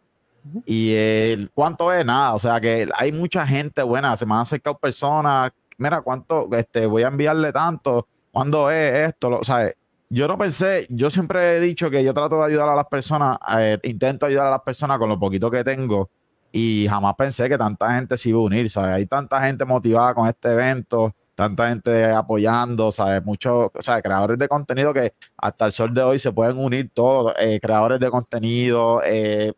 Y 0.65 0.95
el 0.95 1.51
cuánto 1.53 1.93
es 1.93 2.07
nada, 2.07 2.35
o 2.35 2.39
sea 2.39 2.61
que 2.61 2.89
hay 2.97 3.13
mucha 3.13 3.47
gente 3.47 3.83
buena, 3.83 4.17
se 4.17 4.25
me 4.25 4.35
han 4.35 4.41
acercado 4.41 4.79
personas, 4.79 5.51
mira 5.77 6.01
cuánto, 6.01 6.49
este, 6.53 6.87
voy 6.87 7.03
a 7.03 7.09
enviarle 7.09 7.53
tanto, 7.53 8.07
cuándo 8.33 8.71
es 8.71 9.09
esto, 9.09 9.29
lo, 9.29 9.41
o 9.41 9.45
sea, 9.45 9.71
yo 10.11 10.27
no 10.27 10.39
pensé, 10.39 10.87
yo 10.89 11.11
siempre 11.11 11.57
he 11.57 11.61
dicho 11.61 11.91
que 11.91 12.03
yo 12.03 12.15
trato 12.15 12.39
de 12.39 12.47
ayudar 12.47 12.69
a 12.69 12.77
las 12.77 12.87
personas, 12.87 13.37
eh, 13.59 13.79
intento 13.83 14.25
ayudar 14.25 14.47
a 14.47 14.51
las 14.51 14.63
personas 14.63 14.97
con 14.99 15.09
lo 15.09 15.19
poquito 15.19 15.51
que 15.51 15.65
tengo 15.65 16.09
y 16.51 16.87
jamás 16.89 17.15
pensé 17.17 17.49
que 17.49 17.59
tanta 17.59 17.93
gente 17.95 18.17
se 18.17 18.31
iba 18.31 18.39
a 18.39 18.43
unir, 18.43 18.71
¿sabes? 18.71 18.95
Hay 18.95 19.07
tanta 19.07 19.43
gente 19.43 19.65
motivada 19.67 20.15
con 20.15 20.27
este 20.29 20.53
evento, 20.53 21.15
tanta 21.39 21.69
gente 21.69 22.05
apoyando, 22.07 22.91
¿sabes? 22.91 23.25
Muchos, 23.25 23.71
o 23.73 23.81
sea, 23.81 24.03
creadores 24.03 24.37
de 24.39 24.49
contenido 24.49 24.93
que 24.93 25.15
hasta 25.37 25.67
el 25.67 25.73
sol 25.73 25.95
de 25.95 26.03
hoy 26.03 26.19
se 26.19 26.33
pueden 26.33 26.59
unir 26.59 26.91
todos, 26.93 27.33
eh, 27.39 27.61
creadores 27.63 28.01
de 28.01 28.11
contenido, 28.11 29.01
eh, 29.05 29.53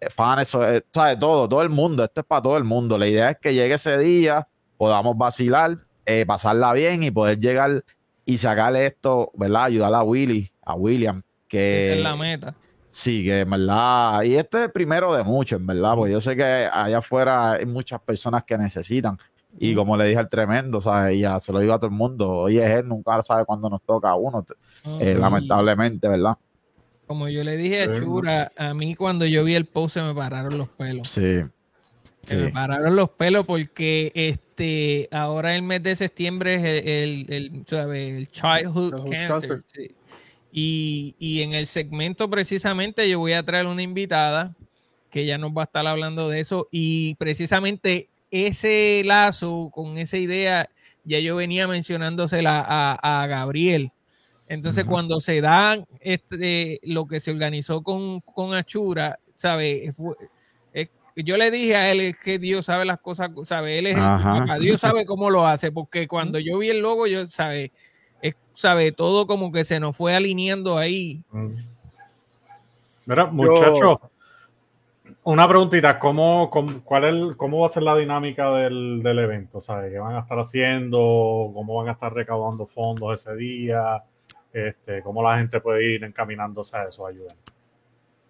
eh, 0.00 0.08
fans, 0.14 0.54
eh, 0.54 0.82
¿sabes? 0.94 1.18
Todo, 1.18 1.48
todo 1.48 1.62
el 1.62 1.70
mundo, 1.70 2.04
esto 2.04 2.20
es 2.20 2.26
para 2.28 2.40
todo 2.40 2.56
el 2.56 2.62
mundo. 2.62 2.96
La 2.98 3.08
idea 3.08 3.30
es 3.30 3.38
que 3.38 3.52
llegue 3.52 3.74
ese 3.74 3.98
día, 3.98 4.46
podamos 4.76 5.18
vacilar, 5.18 5.76
pasarla 6.24 6.72
bien 6.72 7.02
y 7.02 7.10
poder 7.10 7.40
llegar 7.40 7.82
y 8.24 8.38
sacarle 8.38 8.86
esto, 8.86 9.32
¿verdad? 9.34 9.64
Ayudar 9.64 9.92
a 9.92 10.04
Willy, 10.04 10.52
a 10.64 10.74
William, 10.74 11.20
que... 11.48 11.86
Esa 11.86 11.94
es 11.96 12.02
la 12.04 12.14
meta. 12.14 12.54
Sí, 12.92 13.24
que 13.24 13.40
en 13.40 13.50
verdad, 13.50 14.22
y 14.22 14.36
este 14.36 14.58
es 14.58 14.62
el 14.66 14.70
primero 14.70 15.12
de 15.16 15.24
muchos, 15.24 15.58
en 15.58 15.66
verdad, 15.66 15.96
porque 15.96 16.12
yo 16.12 16.20
sé 16.20 16.36
que 16.36 16.44
allá 16.44 16.98
afuera 16.98 17.54
hay 17.54 17.66
muchas 17.66 18.00
personas 18.00 18.44
que 18.44 18.56
necesitan. 18.56 19.18
Y 19.58 19.74
como 19.74 19.96
le 19.96 20.06
dije 20.06 20.18
al 20.18 20.28
tremendo, 20.28 20.80
¿sabes? 20.80 21.16
Y 21.16 21.20
ya 21.20 21.40
se 21.40 21.52
lo 21.52 21.58
digo 21.58 21.72
a 21.72 21.78
todo 21.78 21.90
el 21.90 21.96
mundo, 21.96 22.30
hoy 22.30 22.58
es 22.58 22.70
él, 22.70 22.88
nunca 22.88 23.22
sabe 23.22 23.44
cuándo 23.44 23.70
nos 23.70 23.82
toca 23.82 24.10
a 24.10 24.16
uno, 24.16 24.44
eh, 25.00 25.14
Y 25.16 25.20
lamentablemente, 25.20 26.08
¿verdad? 26.08 26.36
Como 27.06 27.28
yo 27.28 27.44
le 27.44 27.56
dije 27.56 27.82
a. 27.82 27.98
Chura, 27.98 28.52
a 28.56 28.74
mí 28.74 28.94
cuando 28.94 29.24
yo 29.26 29.44
vi 29.44 29.54
el 29.54 29.66
post 29.66 29.94
se 29.94 30.02
me 30.02 30.14
pararon 30.14 30.58
los 30.58 30.68
pelos. 30.68 31.08
Sí. 31.08 31.42
Se 32.24 32.36
me 32.36 32.48
pararon 32.50 32.96
los 32.96 33.10
pelos 33.10 33.46
porque 33.46 34.10
este 34.14 35.08
ahora 35.12 35.54
el 35.54 35.62
mes 35.62 35.82
de 35.84 35.94
septiembre 35.94 36.56
es 36.56 36.64
el, 36.64 36.92
el, 36.92 37.32
el, 37.32 37.66
¿sabe? 37.66 38.16
el 38.16 38.28
Childhood 38.28 38.94
Childhood 38.96 39.10
Cancer. 39.10 39.28
Cancer. 39.28 39.62
sí. 39.66 39.94
Y, 40.50 41.14
y 41.18 41.42
en 41.42 41.52
el 41.52 41.66
segmento 41.66 42.28
precisamente 42.28 43.08
yo 43.08 43.20
voy 43.20 43.34
a 43.34 43.44
traer 43.44 43.66
una 43.66 43.82
invitada 43.82 44.56
que 45.10 45.24
ya 45.24 45.38
nos 45.38 45.52
va 45.52 45.62
a 45.62 45.64
estar 45.64 45.86
hablando 45.86 46.28
de 46.28 46.40
eso 46.40 46.68
y 46.72 47.14
precisamente 47.14 48.08
ese 48.30 49.02
lazo 49.04 49.70
con 49.72 49.98
esa 49.98 50.16
idea 50.16 50.68
ya 51.04 51.20
yo 51.20 51.36
venía 51.36 51.68
mencionándosela 51.68 52.64
a, 52.66 53.22
a 53.22 53.26
Gabriel. 53.26 53.92
Entonces 54.48 54.84
cuando 54.84 55.20
se 55.20 55.40
dan 55.40 55.86
este, 56.00 56.80
lo 56.82 57.06
que 57.06 57.20
se 57.20 57.30
organizó 57.30 57.82
con, 57.82 58.20
con 58.20 58.54
Achura, 58.54 59.18
¿sabe? 59.34 59.90
Fue- 59.92 60.14
es- 60.72 60.90
yo 61.16 61.36
le 61.36 61.50
dije 61.50 61.76
a 61.76 61.90
él 61.90 62.00
es 62.00 62.16
que 62.18 62.38
Dios 62.38 62.66
sabe 62.66 62.84
las 62.84 62.98
cosas, 63.00 63.30
sabe, 63.44 63.78
él 63.78 63.86
es 63.86 63.96
el 63.96 64.02
Ajá. 64.02 64.40
papá, 64.40 64.58
Dios 64.58 64.80
sabe 64.80 65.04
cómo 65.06 65.30
lo 65.30 65.46
hace, 65.46 65.72
porque 65.72 66.06
cuando 66.08 66.38
yo 66.38 66.58
vi 66.58 66.68
el 66.68 66.80
logo, 66.80 67.06
yo 67.06 67.26
sabe, 67.26 67.72
es, 68.22 68.34
sabe, 68.52 68.92
todo 68.92 69.26
como 69.26 69.50
que 69.52 69.64
se 69.64 69.80
nos 69.80 69.96
fue 69.96 70.14
alineando 70.14 70.76
ahí. 70.78 71.24
Mira, 73.04 73.26
muchachos, 73.26 73.98
una 75.26 75.48
preguntita, 75.48 75.98
¿cómo, 75.98 76.48
cómo, 76.50 76.84
cuál 76.84 77.04
es 77.04 77.36
¿cómo 77.36 77.58
va 77.58 77.66
a 77.66 77.70
ser 77.70 77.82
la 77.82 77.96
dinámica 77.96 78.48
del, 78.52 79.02
del 79.02 79.18
evento? 79.18 79.60
¿Sabes? 79.60 79.92
¿Qué 79.92 79.98
van 79.98 80.14
a 80.14 80.20
estar 80.20 80.38
haciendo? 80.38 81.50
¿Cómo 81.52 81.74
van 81.74 81.88
a 81.88 81.92
estar 81.92 82.14
recaudando 82.14 82.64
fondos 82.64 83.20
ese 83.20 83.34
día? 83.34 84.04
Este, 84.52 85.02
¿Cómo 85.02 85.24
la 85.24 85.38
gente 85.38 85.60
puede 85.60 85.94
ir 85.94 86.04
encaminándose 86.04 86.76
a 86.76 86.84
eso? 86.84 87.04
Ayudan. 87.04 87.36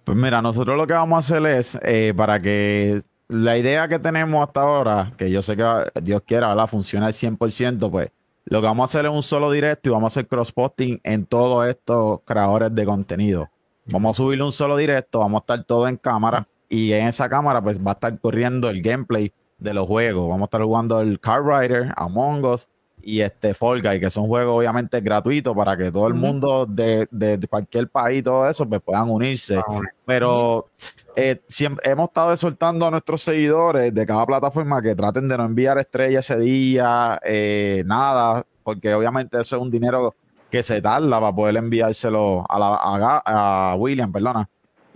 Pues 0.05 0.17
mira, 0.17 0.41
nosotros 0.41 0.75
lo 0.75 0.87
que 0.87 0.95
vamos 0.95 1.17
a 1.17 1.19
hacer 1.19 1.47
es, 1.51 1.79
eh, 1.83 2.15
para 2.17 2.41
que 2.41 3.03
la 3.29 3.59
idea 3.59 3.89
que 3.89 3.99
tenemos 3.99 4.47
hasta 4.47 4.63
ahora, 4.63 5.13
que 5.19 5.31
yo 5.31 5.43
sé 5.43 5.55
que 5.55 5.67
Dios 6.01 6.23
quiera, 6.27 6.49
¿verdad? 6.49 6.67
Funciona 6.67 7.09
al 7.09 7.13
100%, 7.13 7.91
pues 7.91 8.11
lo 8.47 8.61
que 8.63 8.67
vamos 8.69 8.85
a 8.85 8.91
hacer 8.91 9.05
es 9.05 9.13
un 9.13 9.23
solo 9.23 9.51
directo 9.51 9.91
y 9.91 9.93
vamos 9.93 10.17
a 10.17 10.21
hacer 10.21 10.29
cross-posting 10.29 10.99
en 11.05 11.27
todos 11.27 11.69
estos 11.69 12.21
creadores 12.25 12.75
de 12.75 12.87
contenido. 12.87 13.51
Vamos 13.85 14.17
a 14.17 14.23
subirle 14.23 14.45
un 14.45 14.53
solo 14.53 14.79
directo, 14.79 15.19
vamos 15.19 15.41
a 15.41 15.43
estar 15.43 15.65
todo 15.65 15.87
en 15.89 15.99
cámara 15.99 16.47
y 16.68 16.92
en 16.92 17.07
esa 17.07 17.29
cámara 17.29 17.62
pues 17.62 17.81
va 17.81 17.92
a 17.92 17.94
estar 17.94 18.18
corriendo 18.20 18.68
el 18.70 18.83
gameplay 18.83 19.33
de 19.59 19.74
los 19.74 19.87
juegos. 19.87 20.29
Vamos 20.29 20.42
a 20.42 20.46
estar 20.46 20.62
jugando 20.62 21.00
el 21.00 21.18
Car 21.20 21.44
Rider, 21.44 21.92
Among 21.96 22.44
Us 22.44 22.68
y 23.02 23.20
este 23.20 23.55
Fall 23.55 23.81
Guy, 23.83 24.00
que 24.00 24.11
son 24.11 24.26
juegos 24.26 24.59
obviamente 24.59 25.00
gratuitos 25.00 25.55
para 25.55 25.76
que 25.76 25.92
todo 25.92 26.09
el 26.09 26.14
mundo 26.14 26.66
de, 26.66 27.07
de- 27.11 27.38
de 27.38 27.46
cualquier 27.48 27.88
país, 27.88 28.24
todo 28.24 28.48
eso, 28.48 28.68
pues 28.68 28.81
puedan 28.83 29.09
unirse. 29.09 29.61
Pero 30.05 30.66
eh, 31.14 31.40
siempre 31.48 31.88
hemos 31.90 32.09
estado 32.09 32.33
exhortando 32.33 32.85
a 32.87 32.90
nuestros 32.90 33.22
seguidores 33.22 33.94
de 33.94 34.05
cada 34.07 34.26
plataforma 34.26 34.83
que 34.83 34.94
traten 34.96 35.29
de 35.29 35.38
no 35.38 35.44
enviar 35.44 35.79
estrellas 35.79 36.29
ese 36.29 36.40
día, 36.40 37.18
eh, 37.24 37.85
nada, 37.87 38.44
porque 38.64 38.92
obviamente 38.92 39.40
eso 39.40 39.57
es 39.57 39.62
un 39.62 39.70
dinero 39.70 40.14
que 40.50 40.62
se 40.62 40.83
tarda 40.83 41.20
para 41.20 41.35
poder 41.35 41.57
enviárselo 41.57 42.44
a, 42.48 42.59
la, 42.59 43.22
a 43.24 43.76
William, 43.79 44.11
perdona. 44.12 44.48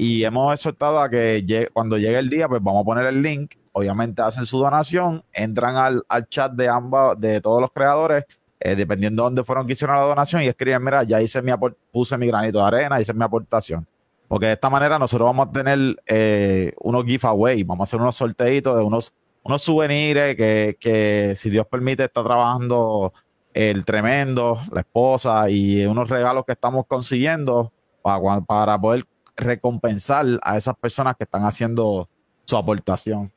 Y 0.03 0.25
hemos 0.25 0.51
exhortado 0.55 0.99
a 0.99 1.11
que 1.11 1.45
llegue- 1.45 1.69
cuando 1.75 1.99
llegue 1.99 2.19
el 2.19 2.31
día, 2.31 2.49
pues 2.49 2.63
vamos 2.63 2.81
a 2.81 2.85
poner 2.87 3.05
el 3.05 3.21
link. 3.21 3.57
Obviamente 3.73 4.23
hacen 4.23 4.47
su 4.47 4.59
donación, 4.59 5.23
entran 5.31 5.77
al, 5.77 6.03
al 6.09 6.27
chat 6.27 6.53
de 6.53 6.69
ambas, 6.71 7.21
de 7.21 7.43
todos 7.43 7.61
los 7.61 7.71
creadores, 7.71 8.25
eh, 8.61 8.75
dependiendo 8.77 9.23
de 9.23 9.27
dónde 9.27 9.45
fueron 9.45 9.67
que 9.67 9.75
hicieron 9.75 9.97
la 9.97 10.03
donación, 10.05 10.41
y 10.43 10.47
escriben, 10.47 10.83
mira, 10.83 11.03
ya 11.03 11.21
hice 11.21 11.43
mi 11.43 11.53
puse 11.93 12.17
mi 12.17 12.27
granito 12.29 12.61
de 12.61 12.65
arena, 12.65 12.99
hice 12.99 13.13
mi 13.13 13.23
aportación. 13.23 13.87
Porque 14.27 14.47
de 14.47 14.53
esta 14.55 14.71
manera 14.71 14.99
nosotros 14.99 15.27
vamos 15.27 15.49
a 15.49 15.53
tener 15.53 15.79
eh, 16.07 16.73
unos 16.81 17.05
giveaways, 17.05 17.67
vamos 17.67 17.83
a 17.83 17.87
hacer 17.91 18.01
unos 18.01 18.17
sorteitos 18.17 18.79
de 18.79 18.83
unos, 18.83 19.13
unos 19.43 19.61
souvenirs 19.61 20.35
que, 20.35 20.79
que, 20.81 21.35
si 21.37 21.51
Dios 21.51 21.67
permite, 21.67 22.05
está 22.05 22.23
trabajando 22.23 23.13
el 23.53 23.85
tremendo, 23.85 24.61
la 24.73 24.81
esposa 24.81 25.51
y 25.51 25.85
unos 25.85 26.09
regalos 26.09 26.47
que 26.47 26.53
estamos 26.53 26.87
consiguiendo 26.87 27.71
para, 28.01 28.41
para 28.41 28.81
poder 28.81 29.05
recompensar 29.37 30.27
a 30.43 30.57
esas 30.57 30.77
personas 30.77 31.16
que 31.16 31.25
están 31.25 31.45
haciendo 31.45 32.09
su 32.47 32.57
aportación. 32.57 33.31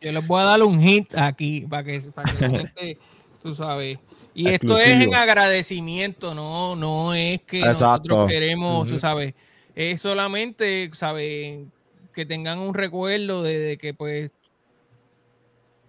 Yo 0.00 0.12
les 0.12 0.26
voy 0.26 0.40
a 0.40 0.44
dar 0.44 0.62
un 0.62 0.80
hit 0.80 1.16
aquí 1.16 1.62
para 1.62 1.82
que, 1.84 2.00
para 2.14 2.32
que 2.32 2.40
la 2.40 2.50
gente, 2.66 2.98
tú 3.42 3.54
sabes. 3.54 3.98
Y 4.34 4.48
esto 4.48 4.78
es 4.78 5.00
en 5.00 5.14
agradecimiento, 5.14 6.34
no, 6.34 6.76
no 6.76 7.14
es 7.14 7.40
que 7.42 7.60
Exacto. 7.60 8.08
nosotros 8.08 8.28
queremos, 8.28 8.86
tú 8.88 8.98
sabes, 8.98 9.34
es 9.74 10.00
solamente, 10.00 10.90
sabes, 10.92 11.66
que 12.12 12.26
tengan 12.26 12.58
un 12.58 12.74
recuerdo 12.74 13.42
de, 13.42 13.58
de 13.58 13.78
que 13.78 13.94
pues 13.94 14.30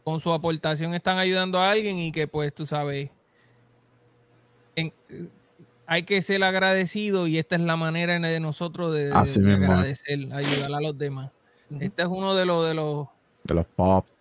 con 0.04 0.22
su 0.22 0.32
aportación 0.32 0.94
están 0.94 1.18
ayudando 1.18 1.60
a 1.60 1.70
alguien 1.72 1.98
y 2.00 2.14
que 2.14 2.28
pues 2.28 2.54
tú 2.54 2.66
sabes, 2.66 3.10
en- 4.76 4.94
hay 5.88 6.04
que 6.04 6.22
ser 6.22 6.44
agradecido 6.44 7.28
y 7.28 7.40
esta 7.40 7.56
es 7.56 7.62
la 7.62 7.78
manera 7.78 8.20
de 8.20 8.40
nosotros 8.40 8.94
de, 8.94 9.12
agradecer, 9.12 10.20
ayudar 10.34 10.74
a 10.76 10.82
los 10.82 10.98
demás. 10.98 11.32
Ujú. 11.72 11.82
Este 11.82 12.02
es 12.02 12.08
uno 12.08 12.36
de 12.36 12.46
los 12.46 12.68
de 12.68 12.74
los 12.74 13.08
De 13.46 13.56
los 13.56 13.66
pops. 13.66 14.12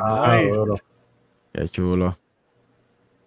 Ah, 0.00 0.40
nice. 0.40 0.82
Qué 1.52 1.68
chulo. 1.68 2.16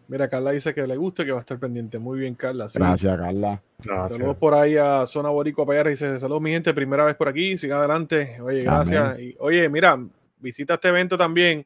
Mira, 0.08 0.28
Carla 0.28 0.52
dice 0.52 0.74
que 0.74 0.88
le 0.88 0.96
gusta 0.96 1.22
y 1.22 1.28
que 1.28 1.32
va 1.32 1.38
a 1.38 1.42
estar 1.42 1.60
pendiente. 1.60 2.00
Muy 2.00 2.20
bien, 2.20 2.34
Carla. 2.34 2.68
sí. 2.68 2.80
Gracias, 2.80 3.16
Carla. 3.16 3.62
Gracias. 3.78 4.14
Saludos 4.14 4.38
por 4.38 4.56
ahí 4.56 4.76
a 4.76 5.06
Zona 5.06 5.30
Boricua 5.30 5.68
PR. 5.68 5.90
Dice, 5.90 6.18
saludos 6.20 6.42
mi 6.42 6.52
gente, 6.52 6.74
primera 6.74 7.06
vez 7.06 7.16
por 7.16 7.28
aquí, 7.28 7.58
siga 7.58 7.78
adelante. 7.78 8.42
Oye, 8.42 8.62
gracias. 8.62 9.20
Y, 9.20 9.36
oye, 9.40 9.70
mira, 9.70 10.00
visita 10.40 10.76
este 10.76 10.88
evento 10.88 11.18
también. 11.18 11.66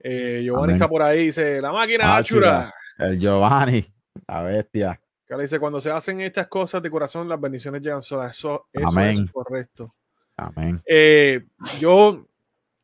Eh, 0.00 0.42
Giovanni 0.44 0.64
Amén. 0.64 0.76
está 0.76 0.88
por 0.88 1.02
ahí, 1.02 1.26
dice, 1.26 1.62
la 1.62 1.72
máquina 1.72 2.16
Áchura. 2.16 2.58
Achura. 2.58 2.74
El 2.98 3.18
Giovanni, 3.18 3.86
la 4.26 4.42
bestia. 4.42 5.00
Carla 5.24 5.42
dice, 5.42 5.60
cuando 5.60 5.80
se 5.80 5.90
hacen 5.90 6.20
estas 6.22 6.48
cosas 6.48 6.82
de 6.82 6.90
corazón, 6.90 7.28
las 7.28 7.40
bendiciones 7.40 7.82
llegan 7.82 8.02
solas. 8.02 8.36
Eso, 8.36 8.68
eso 8.72 8.88
Amén. 8.88 9.24
es 9.24 9.32
correcto. 9.32 9.94
Amén. 10.36 10.80
Eh, 10.86 11.46
yo, 11.78 12.26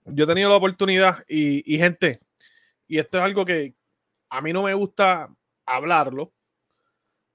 yo 0.04 0.24
he 0.24 0.26
tenido 0.26 0.50
la 0.50 0.56
oportunidad 0.56 1.24
y, 1.26 1.74
y 1.74 1.78
gente, 1.78 2.20
y 2.86 2.98
esto 2.98 3.18
es 3.18 3.24
algo 3.24 3.44
que 3.44 3.74
a 4.28 4.40
mí 4.42 4.52
no 4.52 4.64
me 4.64 4.74
gusta 4.74 5.30
hablarlo, 5.64 6.32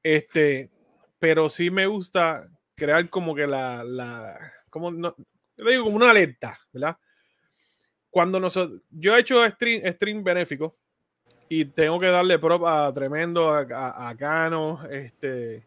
este, 0.04 0.70
pero 1.18 1.50
sí 1.50 1.72
me 1.72 1.88
gusta 1.88 2.48
crear 2.76 3.10
como 3.10 3.34
que 3.34 3.48
la, 3.48 3.84
la 3.84 4.54
como 4.70 4.92
no, 4.92 5.16
yo 5.58 5.66
le 5.66 5.72
digo 5.72 5.86
como 5.86 5.98
una 5.98 6.12
alerta, 6.12 6.60
¿verdad? 6.72 6.98
Cuando 8.10 8.40
nosotros, 8.40 8.82
yo 8.90 9.16
he 9.16 9.20
hecho 9.22 9.48
stream, 9.50 9.82
stream 9.94 10.24
benéfico 10.24 10.78
y 11.50 11.66
tengo 11.66 12.00
que 12.00 12.08
darle 12.08 12.38
prop 12.40 12.64
a 12.66 12.94
Tremendo, 12.94 13.50
a, 13.50 13.62
a- 13.62 14.10
a 14.10 14.16
Cano, 14.16 14.80
este, 14.90 15.64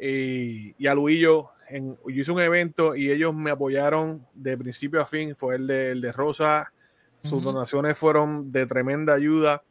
y, 0.00 0.74
y 0.78 0.86
a 0.86 0.94
Luillo. 0.94 1.50
En, 1.68 1.96
yo 2.06 2.20
hice 2.20 2.30
un 2.30 2.40
evento 2.40 2.94
y 2.94 3.10
ellos 3.10 3.34
me 3.34 3.50
apoyaron 3.50 4.24
de 4.34 4.56
principio 4.56 5.00
a 5.00 5.06
fin. 5.06 5.34
Fue 5.34 5.56
el 5.56 5.66
de, 5.66 5.90
el 5.92 6.00
de 6.00 6.12
Rosa. 6.12 6.72
Sus 7.18 7.32
Ujú. 7.34 7.52
donaciones 7.52 7.98
fueron 7.98 8.52
de 8.52 8.66
tremenda 8.66 9.14
ayuda. 9.14 9.62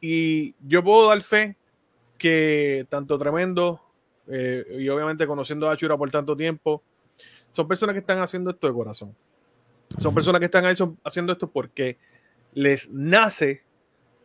Y 0.00 0.54
yo 0.66 0.82
puedo 0.84 1.08
dar 1.08 1.22
fe 1.22 1.56
que 2.18 2.86
tanto 2.90 3.16
Tremendo 3.18 3.80
eh, 4.28 4.64
y 4.80 4.88
obviamente 4.88 5.26
conociendo 5.26 5.68
a 5.68 5.72
Achura 5.72 5.96
por 5.96 6.10
tanto 6.10 6.36
tiempo, 6.36 6.82
son 7.52 7.68
personas 7.68 7.94
que 7.94 8.00
están 8.00 8.18
haciendo 8.18 8.50
esto 8.50 8.66
de 8.66 8.72
corazón. 8.72 9.14
Son 9.98 10.12
personas 10.14 10.40
que 10.40 10.46
están 10.46 10.64
ahí 10.66 10.74
son- 10.76 10.98
haciendo 11.04 11.32
esto 11.32 11.48
porque 11.48 11.96
les 12.52 12.90
nace 12.90 13.62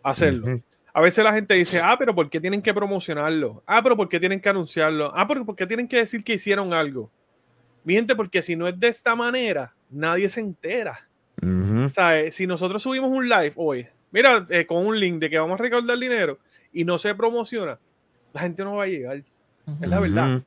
hacerlo. 0.03 0.61
A 0.93 1.01
veces 1.01 1.23
la 1.23 1.33
gente 1.33 1.53
dice, 1.53 1.79
ah, 1.81 1.95
pero 1.97 2.15
¿por 2.15 2.29
qué 2.29 2.39
tienen 2.39 2.61
que 2.61 2.73
promocionarlo? 2.73 3.63
Ah, 3.65 3.81
pero 3.81 3.95
¿por 3.95 4.09
qué 4.09 4.19
tienen 4.19 4.41
que 4.41 4.49
anunciarlo? 4.49 5.11
Ah, 5.15 5.27
pero 5.27 5.45
¿por 5.45 5.55
qué 5.55 5.67
tienen 5.67 5.87
que 5.87 5.97
decir 5.97 6.23
que 6.23 6.33
hicieron 6.33 6.73
algo? 6.73 7.11
Mi 7.83 7.93
gente, 7.93 8.15
porque 8.15 8.41
si 8.41 8.55
no 8.55 8.67
es 8.67 8.79
de 8.79 8.87
esta 8.87 9.15
manera, 9.15 9.75
nadie 9.89 10.27
se 10.29 10.41
entera. 10.41 11.07
Ujú. 11.41 11.89
¿Sabes? 11.89 12.35
Si 12.35 12.45
nosotros 12.47 12.81
subimos 12.83 13.09
un 13.11 13.29
live 13.29 13.53
hoy, 13.55 13.87
mira, 14.11 14.45
eh, 14.49 14.65
con 14.65 14.85
un 14.85 14.99
link 14.99 15.19
de 15.19 15.29
que 15.29 15.39
vamos 15.39 15.59
a 15.59 15.63
recaudar 15.63 15.97
dinero 15.97 16.39
y 16.73 16.83
no 16.83 16.97
se 16.97 17.15
promociona, 17.15 17.79
la 18.33 18.41
gente 18.41 18.63
no 18.63 18.75
va 18.75 18.83
a 18.83 18.87
llegar. 18.87 19.23
Es 19.81 19.89
la 19.89 19.99
verdad. 19.99 20.41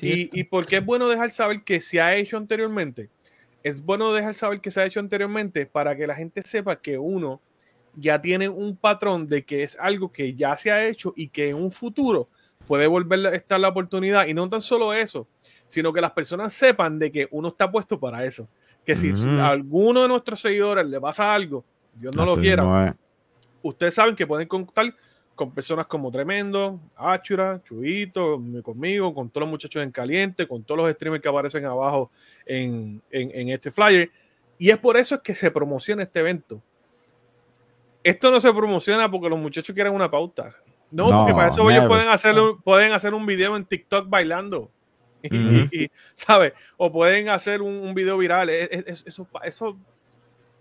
Y, 0.00 0.40
y 0.40 0.44
por 0.44 0.66
qué 0.66 0.78
es 0.78 0.84
bueno 0.84 1.08
dejar 1.08 1.30
saber 1.30 1.62
que 1.62 1.80
se 1.80 2.00
ha 2.00 2.16
hecho 2.16 2.36
anteriormente. 2.36 3.08
Es 3.62 3.82
bueno 3.82 4.12
dejar 4.12 4.34
saber 4.34 4.60
que 4.60 4.70
se 4.70 4.80
ha 4.80 4.86
hecho 4.86 5.00
anteriormente 5.00 5.66
para 5.66 5.94
que 5.96 6.06
la 6.06 6.14
gente 6.14 6.42
sepa 6.42 6.76
que 6.76 6.98
uno 6.98 7.40
ya 7.96 8.20
tiene 8.20 8.48
un 8.48 8.76
patrón 8.76 9.26
de 9.26 9.44
que 9.44 9.62
es 9.62 9.76
algo 9.80 10.12
que 10.12 10.34
ya 10.34 10.56
se 10.56 10.70
ha 10.70 10.86
hecho 10.86 11.12
y 11.16 11.28
que 11.28 11.48
en 11.48 11.56
un 11.56 11.70
futuro 11.70 12.28
puede 12.68 12.86
volver 12.86 13.26
a 13.26 13.34
estar 13.34 13.58
la 13.58 13.68
oportunidad. 13.68 14.26
Y 14.26 14.34
no 14.34 14.48
tan 14.48 14.60
solo 14.60 14.92
eso, 14.92 15.26
sino 15.68 15.92
que 15.92 16.00
las 16.00 16.12
personas 16.12 16.52
sepan 16.54 16.98
de 16.98 17.10
que 17.10 17.28
uno 17.30 17.48
está 17.48 17.70
puesto 17.70 17.98
para 17.98 18.24
eso. 18.24 18.48
Que 18.84 18.96
si 18.96 19.12
Ujú. 19.12 19.28
a 19.40 19.48
alguno 19.48 20.02
de 20.02 20.08
nuestros 20.08 20.40
seguidores 20.40 20.86
le 20.86 21.00
pasa 21.00 21.34
algo, 21.34 21.64
Dios 21.94 22.14
no 22.14 22.24
lo 22.24 22.32
Así 22.32 22.40
quiera, 22.42 22.62
mismo 22.62 22.80
es. 22.82 22.92
ustedes 23.62 23.94
saben 23.94 24.14
que 24.14 24.26
pueden 24.26 24.46
contar 24.46 24.94
con 25.34 25.50
personas 25.52 25.86
como 25.86 26.10
Tremendo, 26.10 26.80
Achura, 26.96 27.60
Chubito, 27.64 28.40
conmigo, 28.62 29.12
con 29.12 29.28
todos 29.28 29.42
los 29.42 29.50
muchachos 29.50 29.82
en 29.82 29.90
caliente, 29.90 30.46
con 30.46 30.62
todos 30.62 30.78
los 30.78 30.90
streamers 30.92 31.22
que 31.22 31.28
aparecen 31.28 31.64
abajo 31.66 32.10
en, 32.46 33.02
en- 33.10 33.30
en 33.34 33.48
este 33.50 33.70
flyer. 33.70 34.10
Y 34.58 34.70
es 34.70 34.78
por 34.78 34.96
eso 34.96 35.16
es 35.16 35.20
que 35.20 35.34
se 35.34 35.50
promociona 35.50 36.04
este 36.04 36.20
evento. 36.20 36.62
Esto 38.10 38.30
no 38.30 38.40
se 38.40 38.52
promociona 38.52 39.10
porque 39.10 39.28
los 39.28 39.38
muchachos 39.38 39.74
quieren 39.74 39.92
una 39.92 40.10
pauta. 40.10 40.54
No, 40.90 41.10
No, 41.10 41.18
porque 41.18 41.32
para 41.34 41.48
eso 41.48 41.62
ellos 41.70 41.82
pueden 41.88 42.08
hacer, 42.08 42.34
un, 42.52 42.62
pueden 42.62 42.92
hacer 42.92 43.14
un 43.14 43.26
video 43.26 43.56
en 43.56 43.64
TikTok 43.64 44.08
bailando. 44.08 44.70
Y- 45.72 45.88
¿Sabes? 46.14 46.52
O 46.76 46.92
pueden 46.92 47.28
hacer 47.28 47.60
un, 47.62 47.74
un 47.74 47.94
video 47.94 48.16
viral. 48.18 48.48
Es- 48.50 48.68
es- 48.70 48.84
es- 48.86 49.04
eso, 49.06 49.28
eso 49.42 49.76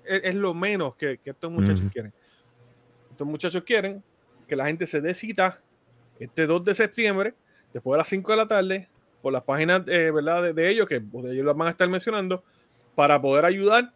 es, 0.06 0.22
es 0.24 0.36
lo 0.36 0.54
menos 0.54 0.96
que, 0.96 1.20
que 1.20 1.30
estos 1.32 1.52
muchachos 1.52 1.86
quieren. 1.92 2.14
Estos 3.12 3.28
muchachos 3.28 3.64
quieren 3.64 4.04
que 4.48 4.56
la 4.56 4.66
gente 4.66 4.88
se 4.88 5.02
dé 5.02 5.14
cita 5.14 5.62
este 6.20 6.48
2 6.48 6.64
de 6.66 6.76
septiembre, 6.76 7.34
después 7.74 7.94
de 7.94 7.98
las 8.00 8.08
5 8.08 8.32
de 8.32 8.38
la 8.38 8.48
tarde, 8.48 8.90
por 9.22 9.34
las 9.34 9.44
páginas 9.44 9.82
eh, 9.88 10.12
¿verdad? 10.12 10.42
De, 10.44 10.54
de 10.54 10.70
ellos, 10.70 10.88
que 10.88 11.00
pues, 11.02 11.26
ellos 11.26 11.46
las 11.46 11.56
van 11.56 11.68
a 11.68 11.72
estar 11.72 11.88
mencionando, 11.90 12.44
para 12.96 13.22
poder 13.22 13.46
ayudar 13.46 13.92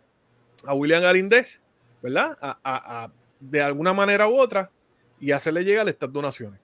a 0.66 0.74
William 0.74 1.02
Galindez, 1.02 1.60
¿verdad? 2.02 2.38
A, 2.42 2.60
a- 2.64 3.04
a- 3.06 3.12
de 3.40 3.62
alguna 3.62 3.94
manera 3.94 4.28
u 4.28 4.38
otra 4.38 4.70
y 5.20 5.32
hacerle 5.32 5.64
llegar 5.64 5.88
estas 5.88 6.12
donaciones. 6.12 6.60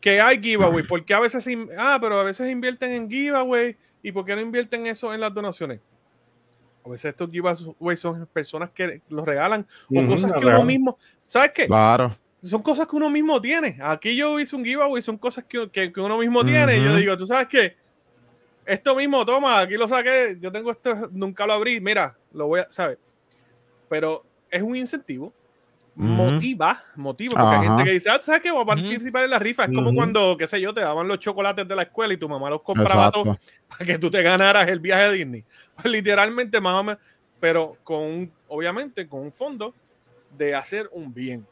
Que 0.00 0.20
hay 0.20 0.40
giveaway, 0.42 0.82
porque 0.84 1.14
a 1.14 1.20
veces, 1.20 1.46
ah, 1.78 1.98
pero 2.00 2.18
a 2.18 2.24
veces 2.24 2.50
invierten 2.50 2.92
en 2.92 3.10
giveaway 3.10 3.76
y 4.02 4.10
por 4.10 4.24
qué 4.24 4.34
no 4.34 4.40
invierten 4.42 4.86
eso 4.86 5.14
en 5.14 5.20
las 5.20 5.32
donaciones. 5.32 5.80
A 6.84 6.88
veces 6.88 7.10
estos 7.10 7.30
giveaways 7.30 8.00
son 8.00 8.26
personas 8.32 8.70
que 8.72 9.00
los 9.08 9.24
regalan 9.24 9.64
o 9.88 9.94
Ujú, 10.00 10.08
cosas 10.08 10.32
que 10.32 10.44
uno 10.46 10.64
mismo, 10.64 10.98
¿sabes 11.24 11.52
qué? 11.54 11.66
Claro. 11.66 12.16
son 12.42 12.60
cosas 12.60 12.88
que 12.88 12.96
uno 12.96 13.08
mismo 13.08 13.40
tiene. 13.40 13.78
Aquí 13.80 14.16
yo 14.16 14.40
hice 14.40 14.56
un 14.56 14.64
giveaway, 14.64 15.00
son 15.00 15.16
cosas 15.16 15.44
que, 15.44 15.70
que- 15.70 15.92
que 15.92 16.00
uno 16.00 16.18
mismo 16.18 16.44
tiene. 16.44 16.78
Y 16.78 16.84
yo 16.84 16.96
digo, 16.96 17.16
tú 17.16 17.24
sabes 17.24 17.46
qué, 17.46 17.76
esto 18.66 18.96
mismo, 18.96 19.24
toma, 19.24 19.60
aquí 19.60 19.74
lo 19.74 19.86
saqué, 19.86 20.36
yo 20.40 20.50
tengo 20.50 20.72
esto, 20.72 21.08
nunca 21.12 21.46
lo 21.46 21.52
abrí, 21.52 21.80
mira, 21.80 22.16
lo 22.32 22.48
voy 22.48 22.60
a, 22.60 22.66
¿sabes? 22.70 22.98
Pero 23.88 24.24
es 24.50 24.62
un 24.62 24.74
incentivo. 24.74 25.32
Motiva, 25.94 26.82
motiva, 26.96 27.34
porque 27.38 27.56
hay 27.56 27.66
gente 27.66 27.84
que 27.84 27.90
dice, 27.92 28.08
ah, 28.10 28.18
¿tú 28.18 28.24
¿sabes 28.24 28.42
qué? 28.42 28.50
Voy 28.50 28.62
a 28.62 28.66
participar 28.66 29.24
en 29.24 29.30
la 29.30 29.38
rifa. 29.38 29.64
Es 29.64 29.72
como 29.74 29.94
cuando, 29.94 30.36
qué 30.38 30.48
sé 30.48 30.60
yo, 30.60 30.72
te 30.72 30.80
daban 30.80 31.06
los 31.06 31.18
chocolates 31.18 31.68
de 31.68 31.76
la 31.76 31.82
escuela 31.82 32.14
y 32.14 32.16
tu 32.16 32.28
mamá 32.28 32.48
los 32.48 32.62
compraba 32.62 33.10
todos 33.10 33.36
para 33.68 33.84
que 33.84 33.98
tú 33.98 34.10
te 34.10 34.22
ganaras 34.22 34.68
el 34.68 34.80
viaje 34.80 35.02
a 35.02 35.10
Disney. 35.10 35.44
Pues 35.76 35.86
literalmente, 35.92 36.60
más 36.60 36.74
o 36.74 36.82
menos, 36.84 37.00
pero 37.40 37.76
con 37.84 38.00
un, 38.02 38.32
obviamente, 38.48 39.06
con 39.06 39.20
un 39.20 39.32
fondo 39.32 39.74
de 40.36 40.54
hacer 40.54 40.88
un 40.92 41.12
bien. 41.12 41.46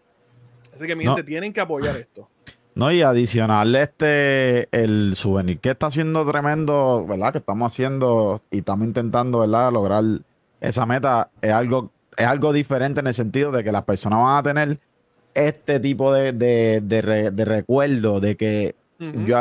Así 0.75 0.87
que 0.87 0.97
mi 0.97 1.05
No. 1.05 1.15
gente 1.15 1.27
tienen 1.29 1.53
que 1.53 1.61
apoyar 1.61 1.97
esto. 1.97 2.29
No, 2.75 2.91
y 2.91 3.03
adicional 3.03 3.75
este, 3.75 4.69
el 4.73 5.15
souvenir 5.17 5.59
que 5.59 5.71
está 5.71 5.89
haciendo 5.89 6.25
tremendo, 6.25 7.05
¿verdad? 7.07 7.33
Que 7.33 7.39
estamos 7.39 7.71
haciendo 7.73 8.41
y 8.51 8.59
estamos 8.59 8.87
intentando, 8.87 9.41
¿verdad? 9.41 9.73
Lograr 9.73 10.05
esa 10.61 10.87
meta 10.87 11.31
es 11.43 11.53
algo, 11.53 11.91
es 12.21 12.27
algo 12.27 12.53
diferente 12.53 13.01
en 13.01 13.07
el 13.07 13.15
sentido 13.15 13.51
de 13.53 13.65
que 13.65 13.73
las 13.73 13.85
personas 13.85 14.21
van 14.21 14.37
a 14.37 14.43
tener 14.43 14.79
este 15.35 15.81
tipo 15.81 16.13
de, 16.13 16.33
de, 16.33 16.81
de 16.83 17.03
re- 17.03 17.31
de 17.31 17.45
recuerdo 17.45 18.21
de 18.21 18.37
que 18.37 18.75
yo 19.25 19.37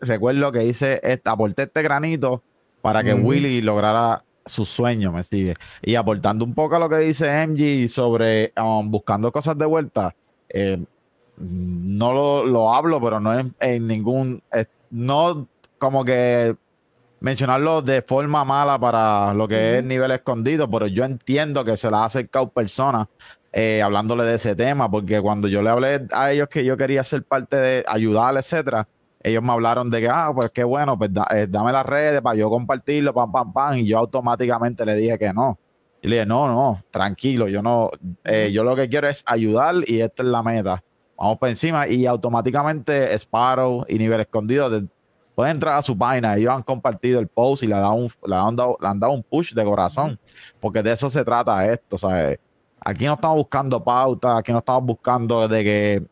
recuerdo 0.00 0.50
que 0.50 0.64
hice, 0.64 1.00
esta, 1.04 1.30
aporté 1.30 1.62
este 1.64 1.82
granito 1.82 2.42
para 2.82 3.04
que. 3.04 3.12
Willy 3.14 3.60
lograra 3.62 4.24
su 4.44 4.64
sueño, 4.64 5.12
me 5.12 5.22
sigue. 5.22 5.54
Y 5.82 5.94
aportando 5.94 6.44
un 6.44 6.54
poco 6.54 6.76
a 6.76 6.78
lo 6.80 6.88
que 6.88 6.98
dice 6.98 7.46
MG 7.46 7.88
sobre 7.88 8.52
um, 8.60 8.90
buscando 8.90 9.30
cosas 9.30 9.56
de 9.58 9.66
vuelta, 9.66 10.14
eh, 10.48 10.82
no 11.36 12.12
lo, 12.12 12.44
lo 12.44 12.74
hablo, 12.74 13.00
pero 13.00 13.20
no 13.20 13.38
es 13.38 13.46
en 13.60 13.86
ningún, 13.86 14.42
eh, 14.52 14.64
no 14.90 15.46
como 15.78 16.04
que 16.04 16.56
mencionarlo 17.20 17.82
de 17.82 18.02
forma 18.02 18.44
mala 18.44 18.78
para 18.78 19.34
lo 19.34 19.48
que 19.48 19.78
es 19.78 19.84
nivel 19.84 20.10
escondido, 20.12 20.70
pero 20.70 20.86
yo 20.86 21.04
entiendo 21.04 21.64
que 21.64 21.76
se 21.76 21.90
la 21.90 21.98
ha 22.02 22.04
acercado 22.06 22.48
personas 22.50 23.08
eh, 23.52 23.82
hablándole 23.82 24.24
de 24.24 24.34
ese 24.36 24.54
tema, 24.54 24.90
porque 24.90 25.20
cuando 25.20 25.48
yo 25.48 25.62
le 25.62 25.70
hablé 25.70 26.06
a 26.12 26.30
ellos 26.32 26.48
que 26.48 26.64
yo 26.64 26.76
quería 26.76 27.02
ser 27.04 27.24
parte 27.24 27.56
de 27.56 27.84
ayudar, 27.88 28.36
etcétera, 28.36 28.86
ellos 29.22 29.42
me 29.42 29.52
hablaron 29.52 29.90
de 29.90 30.00
que, 30.00 30.08
ah, 30.08 30.30
pues 30.34 30.50
qué 30.50 30.62
bueno, 30.64 30.96
pues 30.96 31.12
da- 31.12 31.26
eh, 31.32 31.46
dame 31.48 31.72
las 31.72 31.84
redes 31.84 32.20
para 32.20 32.36
yo 32.36 32.48
compartirlo, 32.50 33.12
pam, 33.12 33.32
pam, 33.32 33.52
pam, 33.52 33.76
y 33.78 33.86
yo 33.86 33.98
automáticamente 33.98 34.84
le 34.86 34.94
dije 34.94 35.18
que 35.18 35.32
no. 35.32 35.58
Y 36.00 36.06
le 36.08 36.16
dije, 36.16 36.26
no, 36.26 36.46
no, 36.46 36.84
tranquilo, 36.90 37.48
yo 37.48 37.60
no, 37.62 37.90
eh, 38.24 38.50
yo 38.52 38.62
lo 38.62 38.76
que 38.76 38.88
quiero 38.88 39.08
es 39.08 39.24
ayudar 39.26 39.74
y 39.86 40.00
esta 40.00 40.22
es 40.22 40.28
la 40.28 40.42
meta. 40.44 40.84
Vamos 41.16 41.38
por 41.38 41.48
encima 41.48 41.88
y 41.88 42.06
automáticamente 42.06 43.12
Sparrow 43.18 43.84
y 43.88 43.98
Nivel 43.98 44.20
Escondido 44.20 44.70
pueden 45.38 45.52
entrar 45.52 45.76
a 45.76 45.82
su 45.82 45.96
página. 45.96 46.36
Ellos 46.36 46.52
han 46.52 46.64
compartido 46.64 47.20
el 47.20 47.28
post 47.28 47.62
y 47.62 47.68
le 47.68 47.74
han 47.76 47.82
dado 47.82 47.94
un, 47.94 48.10
le 48.26 48.34
han 48.34 48.56
dado, 48.56 48.76
le 48.80 48.88
han 48.88 48.98
dado 48.98 49.12
un 49.12 49.22
push 49.22 49.54
de 49.54 49.64
corazón, 49.64 50.18
porque 50.58 50.82
de 50.82 50.90
eso 50.90 51.08
se 51.08 51.24
trata 51.24 51.64
esto, 51.70 51.96
¿sabes? 51.96 52.40
Aquí 52.80 53.04
no 53.04 53.12
estamos 53.14 53.36
buscando 53.36 53.84
pautas, 53.84 54.36
aquí 54.36 54.50
no 54.50 54.58
estamos 54.58 54.82
buscando 54.84 55.46
de 55.46 55.62
que, 55.62 56.06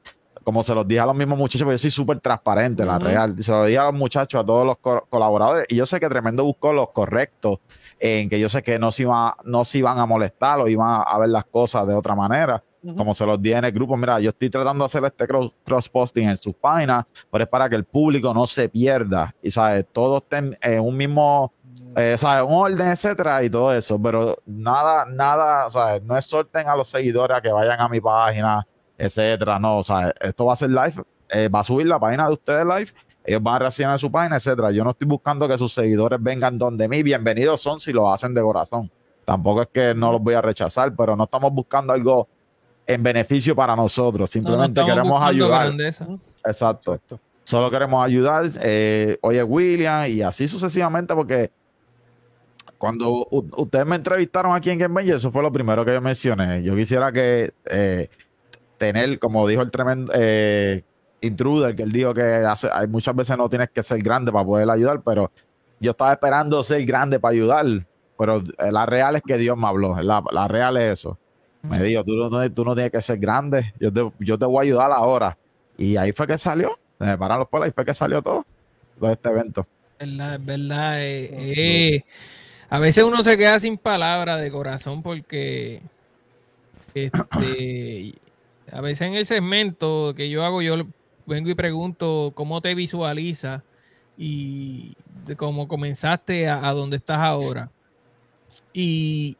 como 0.44 0.62
se 0.62 0.72
los 0.76 0.86
dije 0.86 1.00
a 1.00 1.06
los 1.06 1.16
mismos 1.16 1.36
muchachos, 1.36 1.64
porque 1.64 1.74
yo 1.74 1.78
soy 1.78 1.90
súper 1.90 2.20
transparente, 2.20 2.84
la 2.84 3.00
real. 3.00 3.42
Se 3.42 3.50
lo 3.50 3.64
dije 3.64 3.78
a 3.78 3.84
los 3.86 3.94
muchachos, 3.94 4.40
a 4.40 4.46
todos 4.46 4.64
los 4.64 4.78
co- 4.78 5.04
colaboradores, 5.10 5.66
y 5.70 5.74
yo 5.74 5.86
sé 5.86 5.98
que 5.98 6.08
Tremendo 6.08 6.44
buscó 6.44 6.72
los 6.72 6.90
correctos, 6.90 7.58
en 7.98 8.28
que 8.28 8.38
yo 8.38 8.48
sé 8.48 8.62
que 8.62 8.78
no 8.78 8.92
se, 8.92 9.02
iba, 9.02 9.36
no 9.44 9.64
se 9.64 9.78
iban 9.78 9.98
a 9.98 10.06
molestar 10.06 10.60
o 10.60 10.68
iban 10.68 11.02
a 11.04 11.18
ver 11.18 11.30
las 11.30 11.46
cosas 11.46 11.84
de 11.88 11.94
otra 11.94 12.14
manera 12.14 12.62
Como 12.94 13.14
se 13.14 13.26
los 13.26 13.40
dije 13.40 13.56
en 13.56 13.64
el 13.64 13.72
grupo, 13.72 13.96
mira, 13.96 14.20
yo 14.20 14.30
estoy 14.30 14.50
tratando 14.50 14.84
de 14.84 14.86
hacer 14.86 15.04
este 15.04 15.26
cross, 15.26 15.52
cross 15.64 15.88
posting 15.88 16.28
en 16.28 16.36
sus 16.36 16.54
páginas, 16.54 17.04
pero 17.30 17.44
es 17.44 17.50
para 17.50 17.68
que 17.68 17.76
el 17.76 17.84
público 17.84 18.32
no 18.34 18.46
se 18.46 18.68
pierda 18.68 19.34
y, 19.42 19.50
¿sabes? 19.50 19.86
Todos 19.92 20.22
estén 20.22 20.56
en 20.60 20.80
un 20.80 20.96
mismo, 20.96 21.52
eh, 21.96 22.16
¿sabes? 22.18 22.44
Un 22.44 22.54
orden, 22.54 22.88
etcétera, 22.88 23.42
y 23.42 23.50
todo 23.50 23.72
eso, 23.72 24.00
pero 24.00 24.36
nada, 24.46 25.06
nada, 25.06 25.68
¿sabes? 25.70 26.02
No 26.02 26.16
exhorten 26.16 26.68
a 26.68 26.76
los 26.76 26.88
seguidores 26.88 27.36
a 27.36 27.40
que 27.40 27.50
vayan 27.50 27.80
a 27.80 27.88
mi 27.88 28.00
página, 28.00 28.66
etcétera, 28.98 29.58
no, 29.58 29.78
o 29.78 29.84
sea, 29.84 30.12
esto 30.20 30.44
va 30.44 30.52
a 30.52 30.56
ser 30.56 30.70
live, 30.70 31.02
eh, 31.30 31.48
va 31.48 31.60
a 31.60 31.64
subir 31.64 31.86
la 31.86 31.98
página 31.98 32.26
de 32.26 32.34
ustedes 32.34 32.64
live, 32.64 32.92
ellos 33.24 33.42
van 33.42 33.56
a 33.56 33.58
reaccionar 33.58 33.98
su 33.98 34.10
página, 34.10 34.36
etcétera. 34.36 34.70
Yo 34.70 34.84
no 34.84 34.90
estoy 34.90 35.08
buscando 35.08 35.48
que 35.48 35.58
sus 35.58 35.74
seguidores 35.74 36.22
vengan 36.22 36.56
donde 36.58 36.88
mí, 36.88 37.02
bienvenidos 37.02 37.60
son 37.60 37.80
si 37.80 37.92
lo 37.92 38.12
hacen 38.12 38.32
de 38.32 38.40
corazón. 38.40 38.88
Tampoco 39.24 39.62
es 39.62 39.68
que 39.72 39.92
no 39.92 40.12
los 40.12 40.22
voy 40.22 40.34
a 40.34 40.40
rechazar, 40.40 40.94
pero 40.94 41.16
no 41.16 41.24
estamos 41.24 41.52
buscando 41.52 41.92
algo 41.92 42.28
en 42.86 43.02
beneficio 43.02 43.54
para 43.56 43.74
nosotros. 43.74 44.30
Simplemente 44.30 44.80
No, 44.80 44.86
no 44.86 44.92
estamos 44.92 45.20
queremos 45.20 45.22
ayudar. 45.28 45.66
grandeza. 45.66 46.06
Exacto. 46.44 47.00
Solo 47.44 47.70
queremos 47.70 48.04
ayudar. 48.04 48.44
Eh, 48.60 49.18
oye, 49.22 49.42
William, 49.42 50.08
y 50.10 50.22
así 50.22 50.48
sucesivamente, 50.48 51.14
porque 51.14 51.50
cuando 52.78 53.26
ustedes 53.30 53.86
me 53.86 53.96
entrevistaron 53.96 54.54
aquí 54.54 54.70
en 54.70 54.78
Game 54.78 55.02
eso 55.08 55.30
fue 55.30 55.42
lo 55.42 55.52
primero 55.52 55.84
que 55.84 55.92
yo 55.92 56.00
mencioné. 56.00 56.62
Yo 56.62 56.74
quisiera 56.76 57.10
que 57.12 57.52
eh, 57.64 58.08
tener, 58.78 59.18
como 59.18 59.46
dijo 59.46 59.62
el 59.62 59.70
tremendo 59.70 60.12
eh, 60.14 60.82
intruder, 61.20 61.74
que 61.74 61.82
él 61.84 61.92
dijo 61.92 62.12
que 62.12 62.22
hace, 62.22 62.68
hay 62.72 62.86
muchas 62.86 63.14
veces 63.16 63.36
no 63.38 63.48
tienes 63.48 63.70
que 63.70 63.82
ser 63.82 63.98
grande 64.02 64.30
para 64.30 64.44
poder 64.44 64.68
ayudar, 64.68 65.00
pero 65.02 65.30
yo 65.80 65.92
estaba 65.92 66.12
esperando 66.12 66.62
ser 66.62 66.84
grande 66.84 67.18
para 67.18 67.32
ayudar. 67.32 67.64
Pero 68.18 68.42
la 68.70 68.86
real 68.86 69.16
es 69.16 69.22
que 69.22 69.36
Dios 69.36 69.56
me 69.56 69.66
habló. 69.66 69.94
La, 70.02 70.22
la 70.30 70.48
real 70.48 70.76
es 70.78 70.94
eso. 71.00 71.18
Me 71.68 71.82
dijo, 71.82 72.04
tú 72.04 72.14
no, 72.14 72.52
tú 72.52 72.64
no 72.64 72.74
tienes 72.74 72.92
que 72.92 73.02
ser 73.02 73.18
grande, 73.18 73.72
yo 73.80 73.92
te, 73.92 74.10
yo 74.20 74.38
te 74.38 74.46
voy 74.46 74.58
a 74.58 74.62
ayudar 74.62 74.92
ahora. 74.92 75.36
Y 75.78 75.96
ahí 75.96 76.12
fue 76.12 76.26
que 76.26 76.38
salió, 76.38 76.78
se 76.98 77.04
me 77.04 77.18
pararon 77.18 77.40
los 77.40 77.48
pelos, 77.48 77.66
ahí 77.66 77.72
fue 77.72 77.84
que 77.84 77.94
salió 77.94 78.22
todo, 78.22 78.44
todo 78.98 79.10
este 79.10 79.28
evento. 79.28 79.66
verdad, 79.98 80.34
es 80.34 80.44
verdad. 80.44 81.04
eh, 81.04 81.30
eh, 81.32 82.04
a 82.68 82.78
veces 82.78 83.04
uno 83.04 83.22
se 83.22 83.36
queda 83.36 83.60
sin 83.60 83.78
palabras 83.78 84.40
de 84.40 84.50
corazón 84.50 85.02
porque 85.02 85.82
este 86.94 88.14
a 88.72 88.80
veces 88.80 89.06
en 89.06 89.14
el 89.14 89.26
segmento 89.26 90.14
que 90.16 90.28
yo 90.28 90.44
hago, 90.44 90.62
yo 90.62 90.76
vengo 91.26 91.50
y 91.50 91.54
pregunto 91.54 92.32
cómo 92.34 92.60
te 92.60 92.74
visualiza 92.74 93.62
y 94.18 94.94
de 95.26 95.36
cómo 95.36 95.68
comenzaste 95.68 96.48
a, 96.48 96.66
a 96.68 96.72
donde 96.72 96.96
estás 96.96 97.20
ahora. 97.20 97.70
Y 98.72 99.36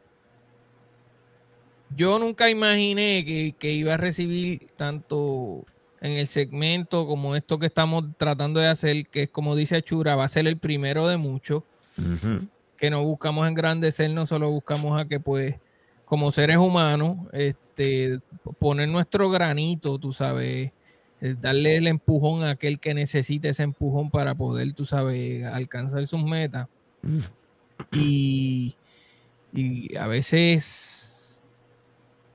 yo 1.95 2.19
nunca 2.19 2.49
imaginé 2.49 3.23
que, 3.25 3.55
que 3.57 3.71
iba 3.71 3.93
a 3.93 3.97
recibir 3.97 4.67
tanto 4.75 5.65
en 6.01 6.13
el 6.13 6.27
segmento 6.27 7.07
como 7.07 7.35
esto 7.35 7.59
que 7.59 7.65
estamos 7.65 8.05
tratando 8.17 8.59
de 8.59 8.67
hacer, 8.67 9.07
que 9.07 9.23
es 9.23 9.29
como 9.29 9.55
dice 9.55 9.77
Achura, 9.77 10.15
va 10.15 10.25
a 10.25 10.29
ser 10.29 10.47
el 10.47 10.57
primero 10.57 11.07
de 11.07 11.17
muchos, 11.17 11.63
que 12.77 12.89
no 12.91 13.03
buscamos 13.03 13.47
engrandecer, 13.47 14.11
no 14.11 14.25
solo 14.25 14.51
buscamos 14.51 14.99
a 14.99 15.07
que 15.07 15.19
pues 15.19 15.55
como 16.05 16.31
seres 16.31 16.57
humanos, 16.57 17.17
este, 17.33 18.19
poner 18.59 18.87
nuestro 18.87 19.29
granito, 19.29 19.97
tú 19.97 20.13
sabes, 20.13 20.71
eh, 21.19 21.35
darle 21.41 21.77
el 21.77 21.87
empujón 21.87 22.43
a 22.43 22.51
aquel 22.51 22.79
que 22.79 22.93
necesite 22.93 23.49
ese 23.49 23.63
empujón 23.63 24.09
para 24.09 24.35
poder, 24.35 24.71
tú 24.73 24.85
sabes, 24.85 25.45
alcanzar 25.45 26.05
sus 26.07 26.23
metas. 26.23 26.67
Y, 27.91 28.75
y 29.51 29.97
a 29.97 30.07
veces 30.07 31.06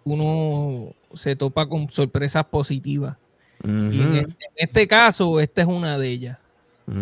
uno 0.04 0.94
se 1.14 1.36
topa 1.36 1.68
con 1.68 1.88
sorpresas 1.88 2.44
positivas. 2.46 3.16
Y 3.64 3.68
en, 3.68 4.14
este, 4.16 4.44
en 4.46 4.54
este 4.56 4.88
caso, 4.88 5.38
esta 5.38 5.60
es 5.60 5.66
una 5.68 5.98
de 5.98 6.08
ellas. 6.08 6.38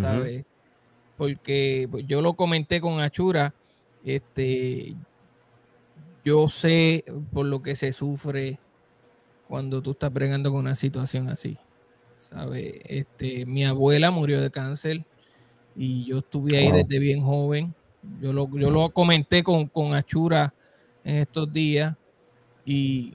¿sabes? 0.01 0.45
Porque 1.17 1.89
pues, 1.91 2.07
yo 2.07 2.21
lo 2.21 2.35
comenté 2.35 2.81
con 2.81 3.01
Achura, 3.01 3.55
este, 4.05 4.95
yo 6.25 6.49
sé 6.49 7.05
por 7.33 7.47
lo 7.47 7.63
que 7.63 7.77
se 7.77 7.93
sufre 7.93 8.59
cuando 9.49 9.83
tú 9.83 9.93
estás 9.93 10.13
bregando 10.13 10.51
con 10.51 10.61
una 10.61 10.75
situación 10.75 11.29
así, 11.29 11.57
¿sabes? 12.17 12.75
Este, 12.85 13.47
mi 13.47 13.65
abuela 13.65 14.11
murió 14.11 14.41
de 14.41 14.51
cáncer 14.51 15.05
y 15.75 16.05
yo 16.05 16.19
estuve 16.19 16.59
ahí 16.59 16.69
Wow. 16.69 16.77
desde 16.77 16.99
bien 16.99 17.23
joven. 17.23 17.75
Yo 18.21 18.33
lo, 18.33 18.49
yo 18.57 18.71
lo 18.71 18.91
comenté 18.91 19.43
con, 19.43 19.67
con 19.67 19.95
Achura 19.95 20.55
en 21.05 21.17
estos 21.17 21.53
días 21.53 21.97
y 22.65 23.15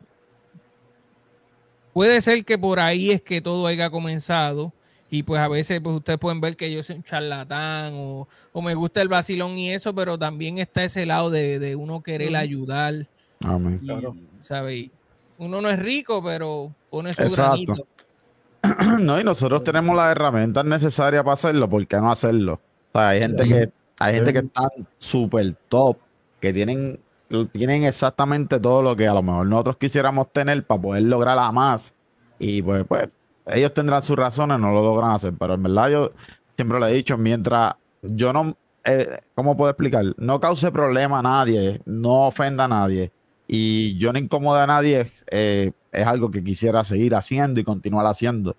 puede 1.93 2.21
ser 2.21 2.43
que 2.45 2.57
por 2.57 2.79
ahí 2.79 3.11
es 3.11 3.21
que 3.21 3.41
todo 3.41 3.67
haya 3.67 3.89
comenzado 3.89 4.73
y 5.09 5.23
pues 5.23 5.39
a 5.39 5.47
veces 5.47 5.79
pues 5.81 5.95
ustedes 5.95 6.19
pueden 6.19 6.41
ver 6.41 6.57
que 6.57 6.71
yo 6.71 6.83
soy 6.83 6.97
un 6.97 7.03
charlatán 7.03 7.93
o, 7.95 8.27
o 8.51 8.61
me 8.61 8.73
gusta 8.75 9.01
el 9.01 9.07
vacilón 9.07 9.57
y 9.57 9.71
eso, 9.71 9.93
pero 9.93 10.17
también 10.17 10.57
está 10.57 10.83
ese 10.83 11.05
lado 11.05 11.29
de, 11.29 11.59
de 11.59 11.75
uno 11.75 12.01
querer 12.01 12.35
ayudar. 12.35 13.07
Amén. 13.43 13.79
y, 13.81 13.85
Claro. 13.85 14.15
¿sabe? 14.41 14.89
Uno 15.37 15.61
no 15.61 15.69
es 15.69 15.79
rico, 15.79 16.23
pero 16.23 16.73
pone 16.89 17.13
su 17.13 17.21
Exacto. 17.21 17.73
granito. 17.73 17.87
No, 18.99 19.19
y 19.19 19.23
nosotros 19.23 19.63
tenemos 19.63 19.95
las 19.95 20.11
herramientas 20.11 20.65
necesarias 20.65 21.23
para 21.23 21.33
hacerlo, 21.33 21.69
¿por 21.69 21.85
qué 21.85 21.97
no 21.97 22.11
hacerlo? 22.11 22.59
O 22.93 22.97
sea, 22.99 23.09
hay 23.09 23.21
gente 23.21 23.43
Sí. 23.43 23.49
que, 23.49 23.69
hay 23.99 24.15
gente 24.15 24.33
que 24.33 24.39
están 24.39 24.69
súper 24.97 25.53
top, 25.69 25.97
que 26.41 26.51
tienen, 26.51 26.99
tienen 27.51 27.83
exactamente 27.83 28.59
todo 28.59 28.81
lo 28.81 28.95
que 28.95 29.07
a 29.07 29.13
lo 29.13 29.23
mejor 29.23 29.47
nosotros 29.47 29.77
quisiéramos 29.77 30.31
tener 30.31 30.65
para 30.65 30.81
poder 30.81 31.03
lograr 31.03 31.37
a 31.37 31.51
más. 31.51 31.95
Y 32.39 32.61
pues, 32.61 32.85
pues, 32.87 33.09
ellos 33.47 33.73
tendrán 33.73 34.03
sus 34.03 34.15
razones, 34.15 34.59
no 34.59 34.71
lo 34.71 34.81
logran 34.81 35.11
hacer. 35.11 35.33
Pero 35.37 35.55
en 35.55 35.63
verdad 35.63 35.89
yo 35.89 36.11
siempre 36.55 36.79
le 36.79 36.89
he 36.89 36.93
dicho, 36.93 37.17
mientras 37.17 37.75
yo 38.01 38.33
no, 38.33 38.55
eh, 38.83 39.19
¿cómo 39.33 39.57
puedo 39.57 39.69
explicar? 39.69 40.05
No 40.17 40.39
cause 40.39 40.71
problema 40.71 41.19
a 41.19 41.23
nadie, 41.23 41.81
no 41.85 42.27
ofenda 42.27 42.65
a 42.65 42.67
nadie. 42.67 43.11
Y 43.47 43.97
yo 43.97 44.11
no 44.11 44.19
incomode 44.19 44.61
a 44.61 44.67
nadie, 44.67 45.11
eh, 45.29 45.71
es 45.91 46.07
algo 46.07 46.31
que 46.31 46.43
quisiera 46.43 46.83
seguir 46.83 47.13
haciendo 47.15 47.59
y 47.59 47.63
continuar 47.63 48.05
haciendo. 48.05 48.55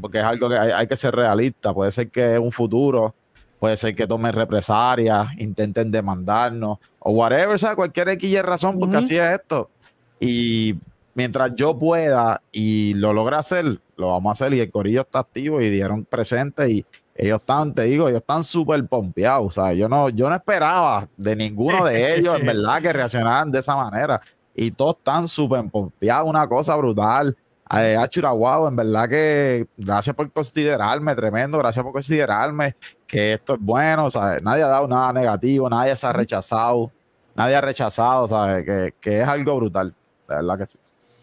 Porque 0.00 0.18
es 0.18 0.24
algo 0.24 0.48
que 0.48 0.56
hay, 0.56 0.86
que 0.86 0.96
ser 0.96 1.14
realista. 1.14 1.74
Puede 1.74 1.92
ser 1.92 2.08
que 2.08 2.38
un 2.38 2.52
futuro, 2.52 3.14
puede 3.62 3.76
ser 3.76 3.94
que 3.94 4.08
tomen 4.08 4.32
represalias, 4.32 5.28
intenten 5.38 5.92
demandarnos, 5.92 6.78
o 6.98 7.12
whatever, 7.12 7.50
o 7.50 7.58
sea, 7.58 7.76
cualquier 7.76 8.08
X 8.08 8.42
razón, 8.42 8.76
porque 8.76 8.96
Ujú. 8.96 9.04
así 9.04 9.16
es 9.16 9.38
esto. 9.38 9.70
Y 10.18 10.74
mientras 11.14 11.54
yo 11.54 11.78
pueda 11.78 12.42
y 12.50 12.94
lo 12.94 13.12
logre 13.12 13.36
hacer, 13.36 13.78
lo 13.96 14.08
vamos 14.08 14.30
a 14.30 14.32
hacer. 14.32 14.54
Y 14.54 14.60
el 14.62 14.68
corillo 14.72 15.02
está 15.02 15.20
activo 15.20 15.60
y 15.60 15.70
dieron 15.70 16.04
presente 16.04 16.68
y 16.72 16.84
ellos 17.14 17.38
están, 17.38 17.72
te 17.72 17.82
digo, 17.82 18.08
ellos 18.08 18.22
están 18.22 18.42
súper 18.42 18.84
pompeados. 18.88 19.46
O 19.46 19.50
sea, 19.52 19.72
yo 19.74 19.88
no, 19.88 20.08
yo 20.08 20.28
no 20.28 20.34
esperaba 20.34 21.06
de 21.16 21.36
ninguno 21.36 21.84
de 21.84 22.16
ellos, 22.16 22.40
en 22.40 22.46
verdad, 22.46 22.82
que 22.82 22.92
reaccionaran 22.92 23.52
de 23.52 23.60
esa 23.60 23.76
manera. 23.76 24.20
Y 24.56 24.72
todos 24.72 24.96
están 24.96 25.28
súper 25.28 25.62
pompeados, 25.70 26.28
una 26.28 26.48
cosa 26.48 26.74
brutal. 26.74 27.36
Eh, 27.74 27.96
wow, 28.34 28.68
en 28.68 28.76
verdad 28.76 29.08
que 29.08 29.66
gracias 29.78 30.14
por 30.14 30.30
considerarme, 30.30 31.14
tremendo, 31.14 31.56
gracias 31.56 31.82
por 31.82 31.92
considerarme, 31.92 32.76
que 33.12 33.34
esto 33.34 33.52
es 33.52 33.60
bueno, 33.60 34.10
¿sabes? 34.10 34.42
Nadie 34.42 34.62
ha 34.62 34.68
dado 34.68 34.88
nada 34.88 35.12
negativo, 35.12 35.68
nadie 35.68 35.94
se 35.94 36.06
ha 36.06 36.14
rechazado, 36.14 36.90
nadie 37.34 37.54
ha 37.54 37.60
rechazado, 37.60 38.26
¿sabes? 38.26 38.64
Que, 38.64 38.94
que 38.98 39.20
es 39.20 39.28
algo 39.28 39.54
brutal, 39.56 39.94
de 40.26 40.34
verdad 40.34 40.58
que 40.58 40.66
sí. 40.66 40.78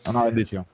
Una 0.08 0.25
bendición. 0.25 0.67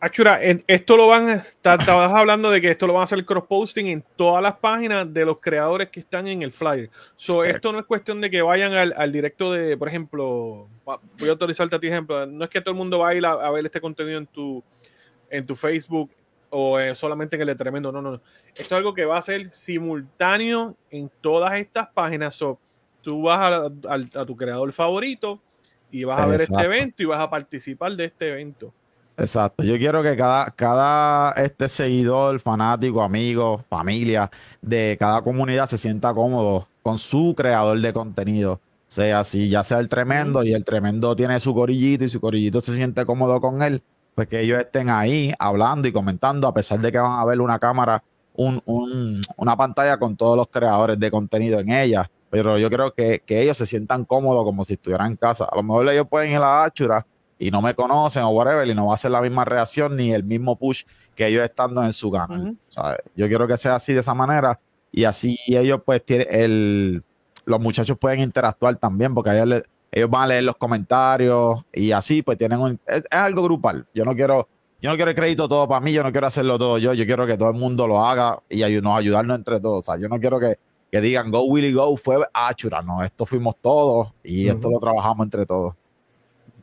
Achura, 0.00 0.40
esto 0.42 0.96
lo 0.96 1.06
van 1.06 1.28
estabas 1.28 2.12
hablando 2.12 2.50
de 2.50 2.60
que 2.60 2.72
esto 2.72 2.88
lo 2.88 2.94
van 2.94 3.02
a 3.02 3.04
hacer 3.04 3.24
cross-posting 3.24 3.86
en 3.86 4.04
todas 4.16 4.42
las 4.42 4.56
páginas 4.56 5.14
de 5.14 5.24
los 5.24 5.38
creadores 5.38 5.88
que 5.88 6.00
están 6.00 6.26
en 6.26 6.42
el 6.42 6.50
flyer. 6.50 6.90
So, 7.14 7.44
esto 7.44 7.70
no 7.70 7.78
es 7.78 7.84
cuestión 7.84 8.20
de 8.20 8.28
que 8.28 8.42
vayan 8.42 8.72
al, 8.72 8.92
al 8.96 9.12
directo 9.12 9.52
de, 9.52 9.76
por 9.76 9.86
ejemplo, 9.86 10.68
voy 10.84 11.28
a 11.28 11.30
autorizarte 11.30 11.76
a 11.76 11.78
ti 11.78 11.86
ejemplo, 11.86 12.26
no 12.26 12.42
es 12.42 12.50
que 12.50 12.60
todo 12.60 12.72
el 12.72 12.76
mundo 12.76 12.98
va 12.98 13.10
a 13.10 13.14
ir 13.14 13.24
a, 13.24 13.30
a 13.34 13.50
ver 13.52 13.64
este 13.64 13.80
contenido 13.80 14.18
en 14.18 14.26
tu, 14.26 14.64
en 15.30 15.46
tu 15.46 15.54
Facebook 15.54 16.10
o 16.54 16.78
eh, 16.78 16.94
solamente 16.94 17.34
en 17.36 17.42
el 17.42 17.48
de 17.48 17.54
Tremendo, 17.56 17.90
no, 17.90 18.00
no, 18.00 18.12
no. 18.12 18.20
Esto 18.54 18.62
es 18.62 18.72
algo 18.72 18.94
que 18.94 19.04
va 19.04 19.18
a 19.18 19.22
ser 19.22 19.52
simultáneo 19.52 20.76
en 20.90 21.10
todas 21.20 21.54
estas 21.54 21.88
páginas. 21.88 22.34
So, 22.34 22.58
tú 23.02 23.22
vas 23.22 23.38
a, 23.40 23.92
al- 23.92 24.10
a 24.14 24.24
tu 24.24 24.36
creador 24.36 24.72
favorito 24.72 25.40
y 25.90 26.04
vas 26.04 26.20
a 26.20 26.26
ver 26.26 26.40
este 26.40 26.62
evento 26.62 27.02
y 27.02 27.06
vas 27.06 27.20
a 27.20 27.28
participar 27.28 27.92
de 27.92 28.04
este 28.06 28.30
evento. 28.30 28.72
Exacto. 29.16 29.62
Yo 29.62 29.76
quiero 29.78 30.02
que 30.02 30.16
cada, 30.16 30.50
cada 30.50 31.32
este 31.32 31.68
seguidor, 31.68 32.40
fanático, 32.40 33.02
amigo, 33.02 33.64
familia 33.68 34.30
de 34.60 34.96
cada 34.98 35.22
comunidad 35.22 35.68
se 35.68 35.78
sienta 35.78 36.12
cómodo 36.12 36.66
con 36.82 36.98
su 36.98 37.34
creador 37.36 37.80
de 37.80 37.92
contenido. 37.92 38.60
Sea 38.86 39.20
así, 39.20 39.48
ya 39.48 39.64
sea 39.64 39.78
el 39.80 39.88
tremendo 39.88 40.44
y 40.44 40.52
el 40.52 40.64
tremendo 40.64 41.16
tiene 41.16 41.40
su 41.40 41.54
corillito 41.54 42.04
y 42.04 42.08
su 42.08 42.20
corillito 42.20 42.60
se 42.60 42.74
siente 42.74 43.04
cómodo 43.04 43.40
con 43.40 43.62
él, 43.62 43.82
pues 44.14 44.28
que 44.28 44.40
ellos 44.40 44.58
estén 44.58 44.90
ahí 44.90 45.32
hablando 45.38 45.88
y 45.88 45.92
comentando, 45.92 46.46
a 46.48 46.54
pesar 46.54 46.78
de 46.80 46.90
que 46.92 46.98
van 46.98 47.18
a 47.18 47.24
ver 47.24 47.40
una 47.40 47.58
cámara, 47.58 48.02
un, 48.34 48.62
un- 48.66 49.20
una 49.36 49.56
pantalla 49.56 49.96
con 49.98 50.16
todos 50.16 50.36
los 50.36 50.48
creadores 50.48 50.98
de 50.98 51.10
contenido 51.10 51.60
en 51.60 51.70
ella. 51.70 52.10
Pero 52.30 52.58
yo 52.58 52.68
creo 52.68 52.92
que, 52.92 53.22
que 53.24 53.42
ellos 53.42 53.56
se 53.56 53.66
sientan 53.66 54.04
cómodos 54.04 54.44
como 54.44 54.64
si 54.64 54.74
estuvieran 54.74 55.12
en 55.12 55.16
casa. 55.16 55.44
A 55.44 55.54
lo 55.56 55.62
mejor 55.62 55.88
ellos 55.88 56.06
pueden 56.08 56.30
ir 56.32 56.36
a 56.38 56.40
la 56.40 56.64
Achura 56.64 57.06
y 57.38 57.50
no 57.50 57.62
me 57.62 57.74
conocen 57.74 58.22
o 58.24 58.30
whatever 58.30 58.66
y 58.66 58.74
no 58.74 58.86
va 58.86 58.94
a 58.94 58.98
ser 58.98 59.12
la 59.12 59.20
misma 59.20 59.44
reacción 59.44 59.96
ni 59.96 60.12
el 60.12 60.24
mismo 60.24 60.56
push 60.56 60.82
que 61.14 61.26
ellos 61.28 61.44
estando 61.44 61.84
en 61.84 61.92
su. 61.92 62.10
¿sabes? 62.68 62.98
Yo 63.14 63.28
quiero 63.28 63.46
que 63.46 63.56
sea 63.56 63.76
así 63.76 63.92
de 63.92 64.00
esa 64.00 64.14
manera 64.14 64.58
y 64.90 65.04
así 65.04 65.38
ellos 65.46 65.80
pues 65.84 66.04
tienen 66.04 66.26
el 66.30 67.04
los 67.46 67.60
muchachos 67.60 67.98
pueden 67.98 68.20
interactuar 68.20 68.74
también 68.76 69.12
porque 69.14 69.30
ellos, 69.30 69.46
le- 69.46 69.62
ellos 69.94 70.10
van 70.10 70.22
a 70.22 70.26
leer 70.26 70.42
los 70.44 70.56
comentarios 70.56 71.64
y 71.72 71.92
así 71.92 72.20
pues 72.22 72.36
tienen 72.36 72.58
un 72.60 72.80
es, 72.86 72.98
es 72.98 73.04
algo 73.18 73.42
grupal. 73.44 73.86
Yo 73.94 74.04
no 74.04 74.14
quiero 74.14 74.48
yo 74.82 74.90
no 74.90 74.96
quiero 74.96 75.10
el 75.10 75.16
crédito 75.16 75.48
todo 75.48 75.66
para 75.68 75.80
mí, 75.80 75.92
yo 75.92 76.02
no 76.02 76.12
quiero 76.12 76.26
hacerlo 76.26 76.58
todo 76.58 76.78
yo, 76.78 76.92
yo 76.94 77.06
quiero 77.06 77.26
que 77.26 77.38
todo 77.38 77.48
el 77.50 77.54
mundo 77.56 77.86
lo 77.86 78.04
haga 78.04 78.40
y 78.50 78.58
ayu- 78.60 78.82
nos 78.82 78.98
ayudarnos 78.98 79.38
entre 79.38 79.60
todos. 79.60 79.88
O 79.88 79.92
sea, 79.92 80.00
yo 80.00 80.08
no 80.08 80.18
quiero 80.20 80.38
que, 80.40 80.56
que 80.90 81.00
digan 81.00 81.30
Go 81.30 81.44
Willy 81.44 81.72
Go 81.72 81.96
fue 81.96 82.16
Achura, 82.34 82.82
no, 82.82 83.02
esto 83.02 83.24
fuimos 83.24 83.54
todos 83.62 84.12
y 84.22 84.48
esto 84.48 84.68
lo 84.70 84.78
trabajamos 84.78 85.24
entre 85.26 85.46
todos. 85.46 85.74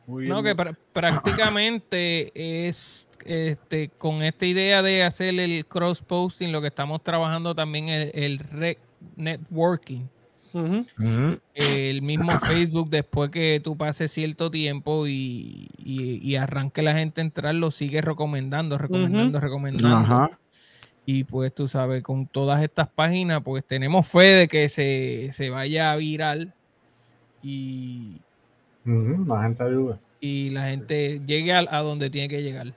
Muy 0.06 0.28
No, 0.28 0.42
bien. 0.42 0.56
que 0.56 0.62
pr- 0.62 0.76
prácticamente 0.92 2.66
es 2.68 3.08
este, 3.24 3.88
con 3.98 4.22
esta 4.22 4.44
idea 4.46 4.82
de 4.82 5.04
hacer 5.04 5.38
el 5.38 5.64
cross 5.66 6.02
posting, 6.02 6.50
lo 6.52 6.60
que 6.60 6.66
estamos 6.68 7.02
trabajando 7.02 7.54
también 7.54 7.88
el, 7.88 8.10
el 8.14 8.38
El 11.54 12.02
mismo 12.02 12.30
Facebook, 12.40 12.90
después 12.90 13.30
que 13.30 13.60
tú 13.62 13.76
pases 13.76 14.10
cierto 14.12 14.50
tiempo 14.50 15.06
y, 15.06 15.68
y, 15.78 16.18
y 16.22 16.36
arranque 16.36 16.82
la 16.82 16.94
gente 16.94 17.20
a 17.20 17.24
entrar, 17.24 17.54
lo 17.54 17.70
sigue 17.70 18.00
recomendando, 18.00 18.78
recomendando, 18.78 19.40
recomendando. 19.40 19.96
Ajá. 19.96 20.30
Y 21.04 21.24
pues 21.24 21.52
tú 21.54 21.66
sabes, 21.66 22.02
con 22.02 22.26
todas 22.26 22.62
estas 22.62 22.88
páginas, 22.88 23.42
pues 23.42 23.64
tenemos 23.64 24.06
fe 24.06 24.20
de 24.22 24.48
que 24.48 24.68
se, 24.68 25.30
se 25.32 25.50
vaya 25.50 25.96
viral 25.96 26.52
y, 27.42 28.20
La 28.84 29.42
gente 29.42 29.64
ayuda. 29.64 29.98
y 30.20 30.50
la 30.50 30.68
gente 30.68 31.20
llegue 31.26 31.52
a, 31.52 31.66
a 31.70 31.80
donde 31.80 32.08
tiene 32.08 32.28
que 32.28 32.42
llegar. 32.42 32.72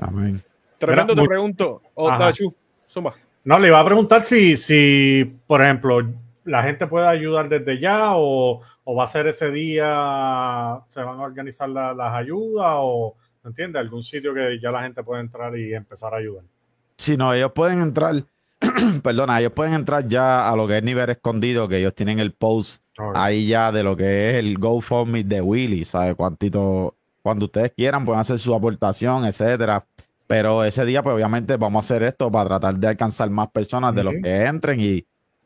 Amén. 0.00 0.42
Tremendo, 0.78 1.12
Mira, 1.12 1.14
te 1.14 1.20
muy- 1.20 1.28
pregunto. 1.28 1.80
Oh, 1.94 2.08
Ajá. 2.08 2.18
dale, 2.18 2.32
Chu, 2.34 2.52
zumba. 2.88 3.14
No, 3.44 3.58
le 3.58 3.68
iba 3.68 3.78
a 3.78 3.84
preguntar 3.84 4.24
si, 4.24 4.56
si, 4.56 5.32
por 5.46 5.62
ejemplo, 5.62 6.00
la 6.44 6.62
gente 6.62 6.86
puede 6.86 7.06
ayudar 7.06 7.48
desde 7.48 7.78
ya 7.80 8.12
o, 8.16 8.60
o 8.84 8.94
va 8.94 9.04
a 9.04 9.06
ser 9.06 9.26
ese 9.26 9.50
día, 9.50 10.80
se 10.90 11.00
van 11.02 11.18
a 11.20 11.22
organizar 11.22 11.68
la- 11.68 11.94
las 11.94 12.14
ayudas 12.14 12.72
o 12.78 13.14
¿entiendes? 13.44 13.80
Algún 13.80 14.02
sitio 14.02 14.32
que 14.34 14.58
ya 14.60 14.70
la 14.70 14.82
gente 14.82 15.02
puede 15.02 15.20
entrar 15.20 15.56
y 15.58 15.74
empezar 15.74 16.14
a 16.14 16.18
ayudar. 16.18 16.44
Si 16.96 17.16
no, 17.16 17.32
ellos 17.34 17.52
pueden 17.52 17.80
entrar, 17.80 18.24
perdona, 19.02 19.40
ellos 19.40 19.52
pueden 19.52 19.74
entrar 19.74 20.06
ya 20.08 20.48
a 20.50 20.56
lo 20.56 20.66
que 20.66 20.78
es 20.78 20.82
nivel 20.82 21.10
escondido, 21.10 21.68
que 21.68 21.78
ellos 21.78 21.94
tienen 21.94 22.18
el 22.20 22.32
post 22.32 22.82
ahí 23.14 23.48
ya 23.48 23.72
de 23.72 23.82
lo 23.82 23.96
que 23.96 24.30
es 24.30 24.36
el 24.36 24.56
GoFundMe 24.58 25.24
de 25.24 25.40
Willy, 25.40 25.84
¿sabes? 25.84 26.14
Cuantito, 26.14 26.94
cuando 27.22 27.46
ustedes 27.46 27.72
quieran 27.76 28.04
pueden 28.04 28.20
hacer 28.20 28.38
su 28.38 28.54
aportación, 28.54 29.24
etcétera. 29.26 29.84
Pero 30.26 30.64
ese 30.64 30.84
día, 30.86 31.02
pues 31.02 31.14
obviamente 31.14 31.56
vamos 31.58 31.84
a 31.84 31.84
hacer 31.94 32.02
esto 32.04 32.30
para 32.30 32.48
tratar 32.48 32.76
de 32.76 32.86
alcanzar 32.88 33.28
más 33.28 33.48
personas 33.50 33.94
de 33.94 34.04
los 34.04 34.14
Ujú. 34.14 34.22
que 34.22 34.44
entren 34.44 34.80
y 34.80 35.04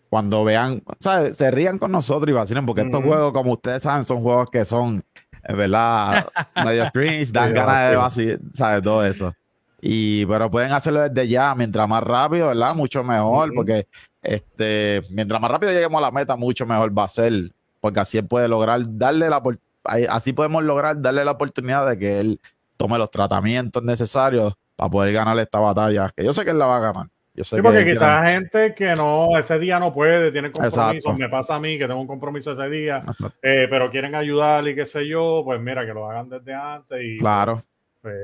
cuando 0.09 0.45
vean, 0.45 0.83
¿sabes? 0.99 1.37
Se 1.37 1.51
rían 1.51 1.79
con 1.79 1.93
nosotros 1.93 2.29
y 2.31 2.33
vacilen, 2.33 2.67
porque 2.67 2.83
estos 2.83 3.03
juegos, 3.03 3.33
como 3.33 3.53
ustedes 3.53 3.83
saben, 3.83 4.05
son 4.05 4.23
juegos 4.23 4.51
que 4.51 4.65
son, 4.65 5.05
es 5.43 5.57
verdad, 5.57 6.29
medio 6.65 6.91
cringe, 6.93 7.31
dan 7.31 7.53
ganas 7.53 7.91
de 7.91 7.97
vacilar, 7.97 8.39
¿sabes? 8.55 8.83
Todo 8.83 9.05
eso. 9.05 9.35
Y, 9.81 10.27
pero 10.27 10.51
pueden 10.51 10.73
hacerlo 10.73 11.09
desde 11.09 11.29
ya, 11.29 11.55
mientras 11.55 11.89
más 11.89 12.03
rápido, 12.03 12.49
¿verdad? 12.49 12.75
Mucho 12.75 13.05
mejor, 13.05 13.53
porque 13.55 13.87
este, 14.23 15.03
mientras 15.11 15.41
más 15.41 15.51
rápido 15.51 15.73
lleguemos 15.73 15.99
a 15.99 16.07
la 16.07 16.11
meta, 16.11 16.37
mucho 16.37 16.67
mejor 16.67 16.97
va 16.97 17.05
a 17.05 17.09
ser, 17.09 17.53
porque 17.81 18.01
así 18.01 18.19
él 18.19 18.27
puede 18.27 18.49
lograr 18.49 18.81
darle 18.85 19.29
la, 19.29 19.43
así 20.09 20.33
podemos 20.33 20.65
lograr 20.65 21.01
darle 21.01 21.25
la 21.25 21.33
oportunidad 21.33 21.89
de 21.89 21.99
que 21.99 22.21
él 22.21 22.41
tome 22.77 22.99
los 22.99 23.11
tratamientos 23.11 23.83
necesarios 23.83 24.55
para 24.77 24.91
poder 24.91 25.13
ganar 25.13 25.39
esta 25.39 25.61
batalla, 25.61 26.11
que 26.17 26.25
yo 26.25 26.33
sé 26.33 26.45
que 26.45 26.51
él 26.51 26.59
la 26.59 26.67
va 26.67 26.77
a 26.77 26.81
ganar. 26.81 27.09
Yo 27.39 27.45
sé 27.45 27.55
Sí, 27.57 27.63
porque 27.63 27.85
que- 27.85 27.93
quizás 27.93 28.25
gente 28.27 28.75
que 28.75 28.97
no, 28.97 29.39
ese 29.39 29.61
día 29.61 29.79
no 29.79 29.93
puede, 29.93 30.33
tiene 30.33 30.51
compromisos. 30.51 30.95
Exacto. 30.97 31.13
Me 31.15 31.29
pasa 31.29 31.55
a 31.55 31.61
mí 31.61 31.79
que 31.79 31.87
tengo 31.87 32.01
un 32.01 32.09
compromiso 32.09 32.51
ese 32.51 32.69
día, 32.69 33.01
eh, 33.43 33.69
pero 33.71 33.91
quieren 33.93 34.17
ayudar 34.17 34.67
y 34.67 34.75
qué 34.75 34.85
sé 34.85 35.07
yo, 35.07 35.43
pues 35.45 35.61
mira, 35.61 35.87
que 35.87 35.95
lo 35.95 36.11
hagan 36.11 36.29
desde 36.29 36.53
antes 36.53 37.01
y 37.01 37.17
Claro, 37.19 37.63
pues, 38.03 38.17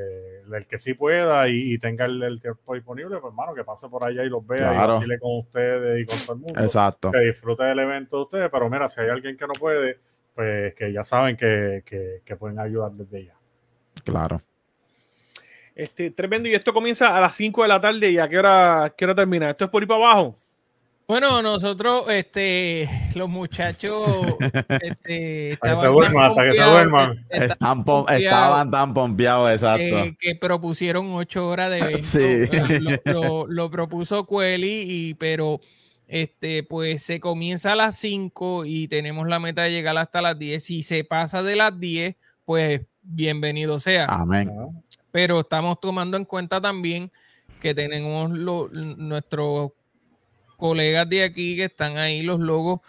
el 0.53 0.67
que 0.67 0.79
sí 0.81 0.95
pueda 0.95 1.49
y, 1.49 1.75
y 1.75 1.79
tenga 1.79 2.07
el, 2.07 2.21
el 2.25 2.41
tiempo 2.41 2.75
disponible, 2.75 3.19
pues 3.21 3.31
hermano, 3.33 3.55
que 3.55 3.63
pase 3.63 3.89
por 3.89 4.05
allá 4.05 4.25
y 4.25 4.29
los 4.29 4.45
vea 4.45 4.73
y 4.73 4.75
Claro. 4.75 4.95
vacile 4.95 5.19
con 5.21 5.39
ustedes 5.39 6.03
y 6.03 6.07
con 6.07 6.19
todo 6.19 6.33
el 6.35 6.41
mundo. 6.41 6.61
exacto. 6.61 7.13
Que 7.13 7.21
disfrute 7.21 7.63
del 7.63 7.79
evento 7.79 8.17
de 8.17 8.23
ustedes, 8.25 8.51
pero 8.51 8.69
mira, 8.69 8.89
si 8.89 9.01
hay 9.01 9.11
alguien 9.11 9.37
que 9.37 9.47
no 9.47 9.53
puede, 9.53 9.99
pues 10.35 10.75
que 10.75 10.93
ya 10.93 11.05
saben 11.05 11.37
que, 11.37 11.85
que- 11.87 12.21
que 12.25 12.35
pueden 12.35 12.59
ayudar 12.59 12.91
desde 12.91 13.27
ya. 13.27 13.35
Claro. 14.05 14.43
Este, 15.75 16.11
tremendo. 16.11 16.49
Y 16.49 16.55
esto 16.55 16.73
comienza 16.73 17.17
a 17.17 17.21
las 17.21 17.35
5 17.37 17.63
de 17.63 17.69
la 17.69 17.81
tarde. 17.81 18.11
¿Y 18.11 18.19
a 18.19 18.29
qué 18.29 18.39
hora, 18.39 18.93
qué 18.97 19.05
hora 19.05 19.15
termina? 19.15 19.51
¿Esto 19.51 19.65
es 19.65 19.71
por 19.71 19.83
ahí 19.83 19.87
para 19.87 20.01
abajo? 20.01 20.37
Bueno, 21.07 21.43
nosotros, 21.43 22.05
este, 22.09 22.89
los 23.15 23.29
muchachos, 23.29 24.07
este, 24.81 25.53
Hasta 25.61 25.69
que 25.69 25.77
se 25.77 25.87
estaban 25.87 25.93
duerman, 25.93 26.23
tan 26.23 26.31
hasta 26.31 26.43
que 26.45 26.53
se 26.55 26.59
pompeados, 26.61 26.73
duerman. 26.73 27.25
estaban 28.09 28.71
tan 28.71 28.95
pompeados, 28.95 29.51
exacto. 29.53 29.99
eh, 29.99 30.17
que 30.19 30.35
propusieron 30.37 31.13
ocho 31.13 31.47
horas 31.47 31.71
de 31.71 31.79
evento. 31.79 32.03
Sí. 32.03 32.47
Lo, 33.05 33.13
lo- 33.13 33.47
lo 33.47 33.71
propuso 33.71 34.25
Cueli, 34.25 34.85
y, 34.89 35.15
pero 35.15 35.61
este, 36.09 36.63
pues 36.63 37.03
se 37.03 37.21
comienza 37.21 37.73
a 37.73 37.77
las 37.77 37.97
5 37.97 38.65
y 38.65 38.89
tenemos 38.89 39.29
la 39.29 39.41
meta 39.41 39.63
de 39.65 39.73
llegar 39.73 39.99
hasta 39.99 40.23
las 40.23 40.39
10. 40.39 40.65
Si 40.65 40.83
se 40.83 41.05
pasa 41.05 41.43
de 41.43 41.57
las 41.57 41.79
10, 41.79 42.17
pues 42.47 42.81
bienvenido 43.03 43.79
sea. 43.79 44.07
Amén. 44.07 44.51
¿no? 44.55 44.83
Pero 45.15 45.39
estamos 45.39 45.79
tomando 45.79 46.17
en 46.17 46.25
cuenta 46.25 46.61
también 46.61 47.09
que 47.61 47.73
tenemos 47.73 48.33
lo- 48.33 48.69
nuestros 48.71 49.71
colegas 50.57 51.09
de 51.09 51.23
aquí 51.23 51.55
que 51.55 51.67
están 51.67 51.99
ahí, 51.99 52.21
los 52.25 52.41
logos, 52.41 52.81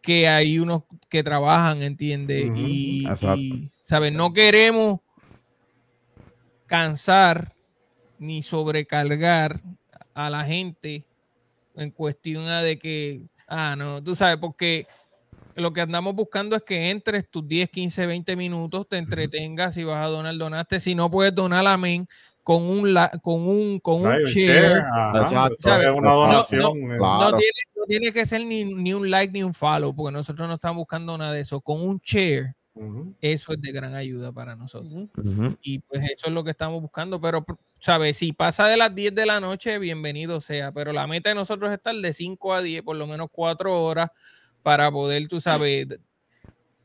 que 0.00 0.28
hay 0.28 0.60
unos 0.60 0.84
que 1.08 1.24
trabajan, 1.24 1.82
¿entiendes? 1.82 2.50
Ujú, 2.50 2.56
y, 2.56 3.06
exacto. 3.10 3.36
y, 3.36 3.68
¿sabes? 3.82 4.12
No 4.12 4.32
queremos 4.32 5.00
cansar 6.66 7.52
ni 8.16 8.42
sobrecargar 8.42 9.60
a 10.14 10.30
la 10.30 10.44
gente 10.44 11.04
en 11.74 11.90
cuestión 11.90 12.46
de 12.62 12.78
que, 12.78 13.22
ah, 13.48 13.74
no, 13.76 14.00
tú 14.00 14.14
sabes, 14.14 14.36
porque 14.36 14.86
lo 15.56 15.72
que 15.72 15.80
andamos 15.80 16.14
buscando 16.14 16.56
es 16.56 16.62
que 16.62 16.90
entres 16.90 17.28
tus 17.30 17.46
10, 17.46 17.70
15, 17.70 18.06
20 18.06 18.36
minutos, 18.36 18.88
te 18.88 18.96
entretengas, 18.98 19.74
si 19.74 19.84
vas 19.84 20.04
a 20.04 20.08
donar, 20.08 20.36
donaste, 20.36 20.80
si 20.80 20.94
no 20.94 21.10
puedes 21.10 21.34
donar, 21.34 21.66
amén, 21.66 22.06
con 22.42 22.62
un, 22.62 22.92
la- 22.94 23.10
con 23.22 23.46
un, 23.46 23.78
con 23.80 24.02
un 24.02 24.12
share. 24.24 24.72
share, 24.72 24.78
ajá, 24.80 25.22
Exacto. 25.22 25.54
eso 25.58 25.80
es 25.80 25.86
una 25.90 26.08
Exacto. 26.08 26.16
donación. 26.18 26.92
eh. 26.92 26.96
Claro. 26.98 27.30
No 27.30 27.36
tiene, 27.36 27.52
no 27.76 27.84
tiene 27.86 28.12
que 28.12 28.26
ser 28.26 28.44
ni, 28.44 28.64
ni 28.64 28.92
un 28.94 29.10
like 29.10 29.32
ni 29.32 29.42
un 29.42 29.54
follow, 29.54 29.94
porque 29.94 30.12
nosotros 30.12 30.48
no 30.48 30.54
estamos 30.54 30.78
buscando 30.78 31.16
nada 31.16 31.32
de 31.32 31.40
eso. 31.40 31.60
Con 31.60 31.80
un 31.80 32.00
share, 32.02 32.54
eso 33.20 33.52
es 33.52 33.60
de 33.60 33.70
gran 33.70 33.94
ayuda 33.94 34.32
para 34.32 34.56
nosotros. 34.56 35.08
Y 35.60 35.80
pues 35.80 36.02
eso 36.04 36.26
es 36.28 36.32
lo 36.32 36.42
que 36.42 36.50
estamos 36.52 36.80
buscando. 36.80 37.20
Pero, 37.20 37.44
¿sabes? 37.78 38.16
Si 38.16 38.32
pasa 38.32 38.66
de 38.66 38.76
las 38.78 38.94
10 38.94 39.14
de 39.14 39.26
la 39.26 39.38
noche, 39.40 39.78
bienvenido 39.78 40.40
sea. 40.40 40.72
Pero 40.72 40.92
la 40.92 41.06
meta 41.06 41.28
de 41.28 41.34
nosotros 41.34 41.70
es 41.70 41.76
estar 41.76 41.94
de 41.94 42.12
5 42.12 42.54
a 42.54 42.62
10, 42.62 42.82
por 42.82 42.96
lo 42.96 43.06
menos 43.06 43.28
4 43.30 43.82
horas, 43.84 44.10
para 44.62 44.90
poder, 44.90 45.28
tú 45.28 45.40
sabes, 45.40 45.88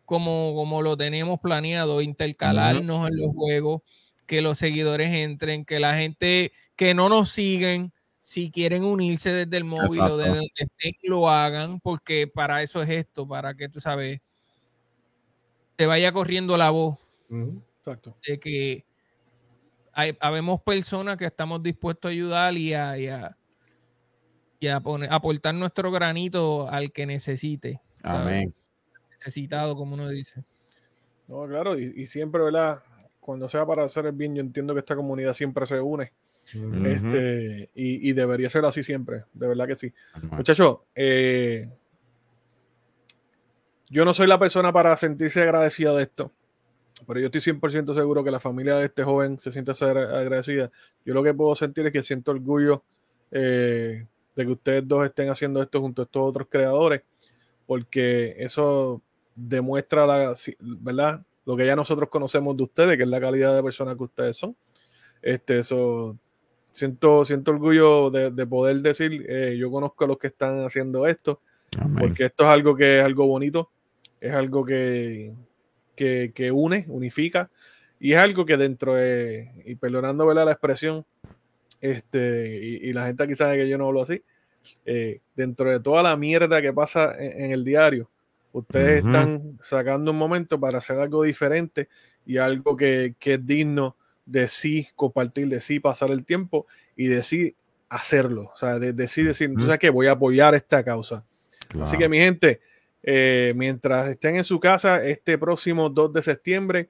como, 0.05 0.53
como 0.55 0.81
lo 0.81 0.97
tenemos 0.97 1.39
planeado, 1.39 2.01
intercalarnos 2.01 3.07
en 3.07 3.17
los 3.17 3.35
juegos, 3.35 3.81
que 4.25 4.41
los 4.41 4.57
seguidores 4.57 5.13
entren, 5.13 5.65
que 5.65 5.79
la 5.79 5.95
gente 5.95 6.51
que 6.75 6.93
no 6.93 7.09
nos 7.09 7.31
siguen, 7.31 7.91
si 8.19 8.51
quieren 8.51 8.83
unirse 8.83 9.31
desde 9.31 9.57
el 9.57 9.63
móvil 9.63 10.01
o 10.01 10.17
desde 10.17 10.35
donde 10.35 10.51
estén, 10.55 10.93
lo 11.03 11.29
hagan, 11.29 11.79
porque 11.79 12.27
para 12.27 12.61
eso 12.61 12.81
es 12.81 12.89
esto, 12.89 13.27
para 13.27 13.53
que 13.53 13.69
tú 13.69 13.79
sabes, 13.79 14.19
te 15.75 15.85
vaya 15.85 16.11
corriendo 16.11 16.57
la 16.57 16.69
voz. 16.69 16.97
Exacto. 17.79 18.15
de 18.25 18.39
que 18.39 18.85
hay, 19.93 20.17
habemos 20.19 20.61
personas 20.61 21.17
que 21.17 21.25
estamos 21.25 21.63
dispuestos 21.63 22.09
a 22.09 22.11
ayudar 22.11 22.53
y 22.55 22.73
a, 22.73 22.97
y 22.97 23.07
a, 23.07 23.37
y 24.59 24.67
a 24.67 24.79
poner, 24.79 25.11
aportar 25.11 25.53
nuestro 25.55 25.91
granito 25.91 26.69
al 26.69 26.91
que 26.91 27.05
necesite. 27.05 27.81
¿sabes? 28.01 28.21
Amén. 28.21 28.53
Necesitado, 29.11 29.75
como 29.75 29.95
uno 29.95 30.09
dice. 30.09 30.43
No, 31.27 31.45
claro. 31.47 31.77
Y, 31.77 31.93
y 31.95 32.07
siempre, 32.07 32.41
¿verdad? 32.41 32.83
Cuando 33.19 33.49
sea 33.49 33.65
para 33.65 33.83
hacer 33.83 34.05
el 34.05 34.13
bien, 34.13 34.35
yo 34.35 34.41
entiendo 34.41 34.73
que 34.73 34.79
esta 34.79 34.95
comunidad 34.95 35.33
siempre 35.33 35.65
se 35.65 35.79
une. 35.79 36.13
Este, 36.85 37.69
y, 37.75 38.09
y 38.09 38.13
debería 38.13 38.49
ser 38.49 38.63
así 38.65 38.83
siempre. 38.83 39.25
De 39.33 39.47
verdad 39.47 39.67
que 39.67 39.75
sí. 39.75 39.93
Muchachos, 40.31 40.79
eh, 40.95 41.69
yo 43.89 44.05
no 44.05 44.13
soy 44.13 44.27
la 44.27 44.39
persona 44.39 44.71
para 44.71 44.95
sentirse 44.97 45.41
agradecida 45.41 45.93
de 45.93 46.03
esto, 46.03 46.31
pero 47.05 47.19
yo 47.19 47.25
estoy 47.27 47.41
100% 47.41 47.93
seguro 47.93 48.23
que 48.23 48.31
la 48.31 48.39
familia 48.39 48.75
de 48.75 48.85
este 48.85 49.03
joven 49.03 49.39
se 49.39 49.51
siente 49.51 49.73
ser 49.75 49.97
agradecida. 49.97 50.71
Yo 51.05 51.13
lo 51.13 51.23
que 51.23 51.33
puedo 51.33 51.55
sentir 51.55 51.85
es 51.87 51.93
que 51.93 52.03
siento 52.03 52.31
orgullo 52.31 52.83
eh, 53.31 54.05
de 54.37 54.45
que 54.45 54.51
ustedes 54.51 54.87
dos 54.87 55.03
estén 55.03 55.29
haciendo 55.29 55.61
esto 55.61 55.81
junto 55.81 56.03
a 56.03 56.05
estos 56.05 56.21
otros 56.29 56.47
creadores, 56.49 57.01
porque 57.65 58.35
eso 58.37 59.01
demuestra 59.35 60.05
la, 60.05 60.33
¿verdad? 60.59 61.21
lo 61.43 61.57
que 61.57 61.65
ya 61.65 61.75
nosotros 61.75 62.07
conocemos 62.09 62.55
de 62.55 62.63
ustedes, 62.63 62.97
que 62.97 63.03
es 63.03 63.09
la 63.09 63.19
calidad 63.19 63.55
de 63.55 63.63
persona 63.63 63.95
que 63.95 64.03
ustedes 64.03 64.37
son. 64.37 64.55
Este, 65.23 65.59
eso, 65.59 66.15
siento, 66.71 67.25
siento 67.25 67.51
orgullo 67.51 68.11
de, 68.11 68.29
de 68.29 68.45
poder 68.45 68.77
decir, 68.81 69.25
eh, 69.27 69.57
yo 69.57 69.71
conozco 69.71 70.03
a 70.03 70.07
los 70.07 70.19
que 70.19 70.27
están 70.27 70.63
haciendo 70.63 71.07
esto, 71.07 71.41
porque 71.97 72.25
esto 72.25 72.43
es 72.43 72.49
algo 72.49 72.75
que 72.75 72.99
es 72.99 73.05
algo 73.05 73.25
bonito, 73.25 73.71
es 74.21 74.33
algo 74.33 74.63
que, 74.63 75.33
que, 75.95 76.31
que 76.33 76.51
une, 76.51 76.85
unifica, 76.89 77.49
y 77.99 78.13
es 78.13 78.19
algo 78.19 78.45
que 78.45 78.57
dentro 78.57 78.93
de, 78.93 79.51
y 79.65 79.75
perdonando 79.75 80.27
¿verdad? 80.27 80.45
la 80.45 80.51
expresión, 80.51 81.05
este, 81.81 82.59
y, 82.61 82.89
y 82.89 82.93
la 82.93 83.05
gente 83.07 83.23
aquí 83.23 83.35
sabe 83.35 83.57
que 83.57 83.69
yo 83.69 83.77
no 83.77 83.87
hablo 83.87 84.01
así, 84.01 84.21
eh, 84.85 85.19
dentro 85.35 85.71
de 85.71 85.79
toda 85.79 86.03
la 86.03 86.15
mierda 86.17 86.61
que 86.61 86.73
pasa 86.73 87.15
en, 87.17 87.45
en 87.45 87.51
el 87.51 87.63
diario, 87.63 88.09
ustedes 88.51 89.05
están 89.05 89.57
sacando 89.61 90.11
un 90.11 90.17
momento 90.17 90.59
para 90.59 90.79
hacer 90.79 90.97
algo 90.99 91.23
diferente 91.23 91.89
y 92.25 92.37
algo 92.37 92.75
que, 92.75 93.15
que 93.19 93.35
es 93.35 93.45
digno 93.45 93.95
de 94.25 94.49
sí 94.49 94.87
compartir, 94.95 95.47
de 95.47 95.61
sí 95.61 95.79
pasar 95.79 96.11
el 96.11 96.25
tiempo 96.25 96.65
y 96.95 97.07
de 97.07 97.23
sí 97.23 97.55
hacerlo, 97.89 98.51
o 98.53 98.57
sea, 98.57 98.79
de, 98.79 98.91
de 98.91 99.07
sí 99.07 99.23
decir, 99.23 99.47
Ujú. 99.47 99.59
entonces 99.59 99.79
que 99.79 99.89
voy 99.89 100.07
a 100.07 100.11
apoyar 100.11 100.53
esta 100.55 100.83
causa. 100.83 101.23
Así 101.81 101.95
Claro. 101.95 101.99
que 101.99 102.09
mi 102.09 102.17
gente, 102.17 102.59
eh, 103.03 103.53
mientras 103.55 104.09
estén 104.09 104.35
en 104.35 104.43
su 104.43 104.59
casa 104.59 105.05
este 105.05 105.37
próximo 105.37 105.89
2 105.89 106.11
de 106.11 106.21
septiembre, 106.21 106.89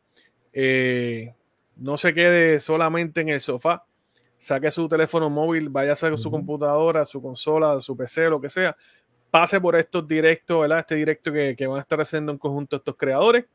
eh, 0.54 1.34
no 1.76 1.98
se 1.98 2.14
quede 2.14 2.60
solamente 2.60 3.22
en 3.22 3.30
el 3.30 3.42
sofá, 3.42 3.84
saque 4.38 4.70
su 4.72 4.88
teléfono 4.88 5.30
móvil, 5.30 5.70
vaya 5.70 5.92
a 5.92 5.94
hacer 5.94 6.18
su 6.18 6.30
computadora, 6.32 7.06
su 7.06 7.22
consola, 7.22 7.82
su 7.82 7.96
PC, 7.98 8.30
lo 8.30 8.40
que 8.42 8.50
sea, 8.50 8.76
pase 9.32 9.60
por 9.60 9.76
estos 9.76 10.08
directos, 10.08 10.62
¿verdad? 10.62 10.80
Este 10.80 10.96
directo 10.96 11.32
que, 11.32 11.56
que 11.56 11.68
van 11.68 11.78
a 11.80 11.82
estar 11.82 12.00
haciendo 12.00 12.32
en 12.32 12.38
conjunto 12.38 12.76
estos 12.78 12.96
creadores, 12.96 13.46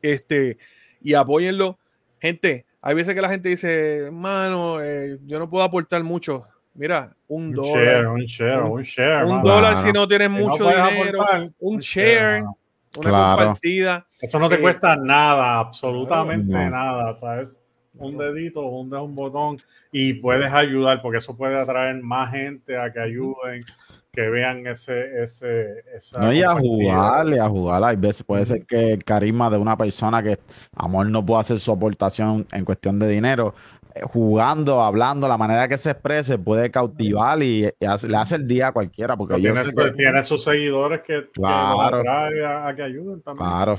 este, 0.00 0.58
y 1.00 1.14
apóyenlo. 1.14 1.78
Gente, 2.20 2.66
hay 2.80 2.94
veces 2.94 3.14
que 3.14 3.20
la 3.20 3.28
gente 3.28 3.48
dice, 3.48 4.08
mano, 4.12 4.82
eh, 4.82 5.18
yo 5.26 5.38
no 5.38 5.48
puedo 5.48 5.64
aportar 5.64 6.02
mucho. 6.02 6.44
Mira, 6.74 7.14
un, 7.28 7.46
Un 7.48 7.52
dólar, 7.52 7.72
share, 7.84 8.06
un 8.08 8.20
share, 8.24 8.62
un- 8.62 8.70
un 8.72 8.82
share. 8.82 9.24
un 9.24 9.42
dólar 9.42 9.76
si 9.76 9.92
no 9.92 10.08
tienes 10.08 10.28
Si 10.28 10.34
mucho 10.42 10.64
dinero, 10.68 11.22
aportar, 11.22 11.50
un 11.58 11.78
share, 11.80 12.40
mano. 12.42 12.58
una 12.96 13.08
Claro. 13.10 13.36
compartida. 13.36 14.06
Eso 14.20 14.38
no 14.38 14.48
te 14.48 14.54
Eh, 14.56 14.60
cuesta 14.60 14.96
nada, 14.96 15.58
absolutamente 15.58 16.52
No. 16.52 16.70
nada, 16.70 17.12
¿sabes? 17.12 17.61
Un 17.98 18.16
dedito, 18.18 18.62
hundes 18.66 19.00
un 19.00 19.14
botón 19.14 19.56
y 19.90 20.14
puedes 20.14 20.52
ayudar, 20.52 21.00
porque 21.02 21.18
eso 21.18 21.36
puede 21.36 21.58
atraer 21.58 22.02
más 22.02 22.30
gente 22.32 22.76
a 22.78 22.92
que 22.92 23.00
ayuden, 23.00 23.64
que 24.12 24.28
vean 24.28 24.66
ese, 24.66 25.22
ese, 25.22 25.84
esa 25.94 26.20
No, 26.20 26.32
y 26.32 26.42
a 26.42 26.48
compañía. 26.48 26.70
jugar, 26.96 27.28
y 27.28 27.38
a 27.38 27.48
jugar. 27.48 27.84
Hay 27.84 27.96
veces 27.96 28.22
puede 28.24 28.44
ser 28.46 28.64
que 28.66 28.92
el 28.92 29.04
carisma 29.04 29.48
de 29.50 29.56
una 29.58 29.76
persona 29.76 30.22
que 30.22 30.38
amor 30.76 31.08
no 31.08 31.24
puede 31.24 31.40
hacer 31.40 31.58
su 31.60 31.72
aportación 31.72 32.46
en 32.52 32.64
cuestión 32.64 32.98
de 32.98 33.08
dinero, 33.08 33.54
eh, 33.94 34.00
jugando, 34.04 34.80
hablando, 34.82 35.28
la 35.28 35.36
manera 35.38 35.68
que 35.68 35.76
se 35.78 35.90
exprese 35.90 36.38
puede 36.38 36.70
cautivar 36.70 37.42
y, 37.42 37.66
y 37.78 37.84
hace- 37.86 38.08
le 38.08 38.16
hace 38.16 38.36
el 38.36 38.46
día 38.46 38.68
a 38.68 38.72
cualquiera. 38.72 39.16
Porque 39.16 39.36
Tiene, 39.36 39.60
que- 39.64 39.90
tiene 39.92 40.22
sus 40.22 40.44
seguidores 40.44 41.00
que, 41.02 41.24
que 41.24 41.30
Claro. 41.40 41.98
atrae 41.98 42.44
a, 42.44 42.66
a 42.68 42.74
que 42.76 42.82
ayuden 42.82 43.20
también. 43.22 43.46
Claro. 43.48 43.78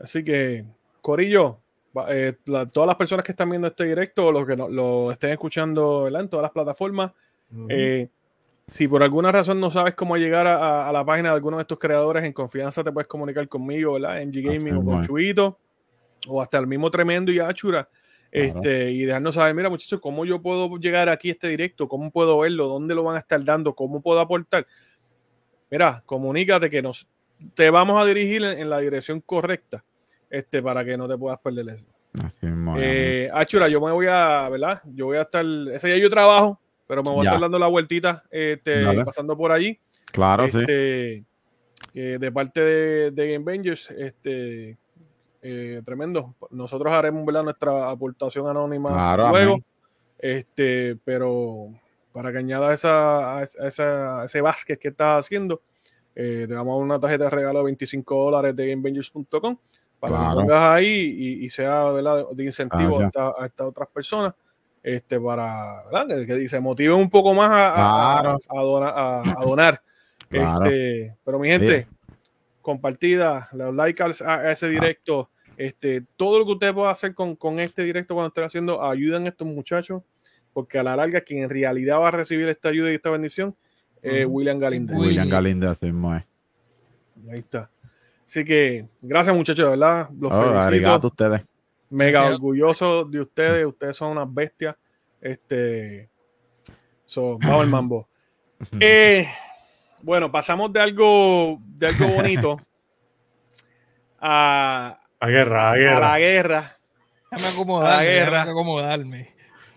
Así 0.00 0.24
que, 0.24 0.64
Corillo, 1.00 1.58
eh, 2.08 2.34
la- 2.46 2.68
todas 2.68 2.86
las 2.86 2.96
personas 2.96 3.24
que 3.24 3.32
están 3.32 3.50
viendo 3.50 3.68
este 3.68 3.84
directo 3.84 4.26
o 4.26 4.32
los 4.32 4.46
que 4.46 4.56
no, 4.56 4.68
lo 4.68 5.10
estén 5.12 5.30
escuchando 5.30 6.04
¿verdad? 6.04 6.22
en 6.22 6.28
todas 6.28 6.42
las 6.42 6.52
plataformas, 6.52 7.12
eh, 7.68 8.08
si 8.68 8.88
por 8.88 9.02
alguna 9.02 9.30
razón 9.32 9.60
no 9.60 9.70
sabes 9.70 9.94
cómo 9.94 10.16
llegar 10.16 10.46
a, 10.46 10.56
a- 10.56 10.88
a 10.88 10.92
la 10.92 11.04
página 11.04 11.28
de 11.30 11.34
alguno 11.34 11.58
de 11.58 11.62
estos 11.62 11.78
creadores, 11.78 12.24
en 12.24 12.32
confianza 12.32 12.82
te 12.82 12.92
puedes 12.92 13.08
comunicar 13.08 13.46
conmigo, 13.48 13.94
¿verdad? 13.94 14.22
MG 14.22 14.42
Gaming 14.42 14.74
o 14.74 14.84
con. 14.84 14.94
Chuito, 15.06 15.58
o 16.28 16.40
hasta 16.40 16.58
el 16.58 16.66
mismo 16.66 16.90
Tremendo 16.90 17.30
y 17.32 17.38
Achura. 17.40 17.88
Este, 18.30 18.90
y 18.92 19.02
dejarnos 19.04 19.34
saber, 19.34 19.54
mira 19.54 19.68
muchachos, 19.68 20.00
¿cómo 20.00 20.24
yo 20.24 20.40
puedo 20.40 20.74
llegar 20.78 21.10
aquí 21.10 21.28
a 21.28 21.32
este 21.32 21.48
directo? 21.48 21.86
¿Cómo 21.86 22.10
puedo 22.10 22.38
verlo? 22.38 22.66
¿Dónde 22.66 22.94
lo 22.94 23.02
van 23.02 23.16
a 23.16 23.18
estar 23.18 23.44
dando? 23.44 23.74
¿Cómo 23.74 24.00
puedo 24.00 24.20
aportar? 24.20 24.66
Mira, 25.70 26.02
comunícate 26.06 26.70
que 26.70 26.80
nos 26.82 27.08
te 27.54 27.68
vamos 27.70 28.00
a 28.02 28.06
dirigir 28.06 28.42
en, 28.44 28.58
en 28.58 28.70
la 28.70 28.78
dirección 28.78 29.20
correcta 29.20 29.84
este, 30.32 30.62
para 30.62 30.82
que 30.84 30.96
no 30.96 31.06
te 31.06 31.16
puedas 31.18 31.38
perder 31.40 31.68
eso. 31.68 31.84
Así 32.24 32.46
mismo, 32.46 32.74
Eh, 32.78 33.30
Achura, 33.32 33.68
yo 33.68 33.80
me 33.80 33.92
voy 33.92 34.06
a, 34.08 34.48
¿verdad? 34.50 34.82
Yo 34.94 35.06
voy 35.06 35.18
a 35.18 35.22
estar, 35.22 35.44
ese 35.72 35.88
día 35.88 35.98
yo 35.98 36.08
trabajo, 36.10 36.58
pero 36.86 37.02
me 37.02 37.10
voy 37.10 37.20
a 37.20 37.24
Ya. 37.24 37.30
estar 37.30 37.40
dando 37.42 37.58
la 37.58 37.66
vueltita, 37.68 38.22
este, 38.30 38.82
Dale. 38.82 39.04
pasando 39.04 39.36
por 39.36 39.52
allí. 39.52 39.78
Claro, 40.06 40.48
sí. 40.48 40.58
este, 40.60 41.24
eh, 41.94 42.18
de 42.18 42.32
parte 42.32 42.60
de, 42.60 43.10
de 43.10 43.32
Game 43.32 43.44
Bangers, 43.44 43.90
este, 43.90 44.78
eh, 45.42 45.82
tremendo. 45.84 46.34
Nosotros 46.50 46.92
haremos 46.92 47.24
¿verdad? 47.26 47.44
nuestra 47.44 47.90
aportación 47.90 48.46
anónima 48.48 48.90
Claro, 48.90 49.28
luego, 49.30 49.58
este, 50.18 50.96
pero 51.04 51.68
para 52.12 52.30
que 52.32 52.38
añadas 52.38 52.74
esa, 52.74 53.38
a 53.38 53.42
esa, 53.42 54.18
a 54.18 54.22
a 54.22 54.24
ese 54.26 54.40
básquet 54.40 54.78
que 54.78 54.88
estás 54.88 55.24
haciendo, 55.24 55.62
eh, 56.14 56.44
te 56.46 56.54
damos 56.54 56.80
una 56.80 57.00
tarjeta 57.00 57.24
de 57.24 57.30
regalo 57.30 57.60
de 57.60 57.64
25 57.66 58.24
dólares 58.24 58.54
de 58.54 58.68
GameBangers.com 58.68 59.56
para 60.02 60.18
que 60.18 60.24
lo 60.24 60.34
pongas 60.40 60.62
ahí 60.78 61.14
y, 61.16 61.44
y 61.44 61.50
sea 61.50 61.84
¿verdad? 61.92 62.26
de 62.32 62.44
incentivo 62.44 62.98
a, 63.00 63.46
estas 63.46 63.66
otras 63.68 63.88
personas. 63.88 64.34
Este, 64.82 65.20
para 65.20 65.84
¿verdad? 65.84 66.26
que, 66.26 66.48
se 66.48 66.58
motiven 66.58 66.98
un 66.98 67.08
poco 67.08 67.32
más 67.32 67.48
a, 67.52 68.18
Claro. 68.20 68.38
a 68.48 69.22
a- 69.40 69.44
donar. 69.44 69.80
Claro. 70.28 70.64
Este, 70.64 71.14
pero 71.26 71.38
mi 71.38 71.48
gente, 71.48 71.86
compartida, 72.62 73.48
le 73.52 73.70
like 73.70 74.02
a, 74.02 74.50
ese 74.50 74.68
directo. 74.70 75.28
Este, 75.58 76.02
todo 76.16 76.38
lo 76.38 76.46
que 76.46 76.52
usted 76.52 76.74
pueda 76.74 76.90
hacer 76.90 77.14
con, 77.14 77.36
con 77.36 77.60
este 77.60 77.82
directo 77.82 78.14
cuando 78.14 78.28
esté 78.28 78.42
haciendo, 78.42 78.82
ayuden 78.82 79.26
a 79.26 79.28
estos 79.28 79.46
muchachos, 79.46 80.02
porque 80.54 80.78
a 80.78 80.82
la 80.82 80.96
larga 80.96 81.20
quien 81.20 81.42
en 81.44 81.50
realidad 81.50 82.00
va 82.00 82.08
a 82.08 82.12
recibir 82.12 82.48
esta 82.48 82.70
ayuda 82.70 82.90
y 82.90 82.94
esta 82.94 83.10
bendición 83.10 83.54
es. 84.00 84.26
William 84.26 84.58
Galinde. 84.58 84.94
William. 84.94 85.28
Galinde, 85.28 85.66
así. 85.66 85.92
Ahí 87.30 87.38
está. 87.38 87.70
Así 88.24 88.44
que 88.44 88.86
gracias 89.02 89.36
muchachos, 89.36 89.64
de 89.64 89.70
¿verdad? 89.70 90.08
Los 90.18 90.32
Oh, 90.32 90.62
felicito. 90.64 90.90
a 90.90 91.06
ustedes. 91.06 91.42
Mega 91.90 92.20
Gracias. 92.20 92.34
orgulloso 92.36 93.04
de 93.04 93.20
ustedes. 93.20 93.66
Ustedes 93.66 93.96
son 93.96 94.12
unas 94.12 94.32
bestias. 94.32 94.74
Este. 95.20 96.08
So, 97.04 97.38
vamos 97.38 97.62
al 97.62 97.68
mambo. 97.68 98.08
Eh, 98.80 99.28
bueno, 100.04 100.30
pasamos 100.30 100.72
de 100.72 100.80
algo, 100.80 101.58
de 101.64 101.88
algo 101.88 102.06
bonito 102.08 102.60
a, 104.20 104.98
A 105.20 105.26
guerra, 105.28 105.70
a 105.70 105.72
a 105.72 105.76
guerra. 105.76 106.00
la 106.00 106.18
guerra. 106.18 106.78
Déjame 107.30 107.48
A 107.48 107.52
acomodarme, 107.52 107.96
la 107.96 108.04
guerra. 108.04 108.30
déjame 108.38 108.50
acomodarme. 108.50 109.32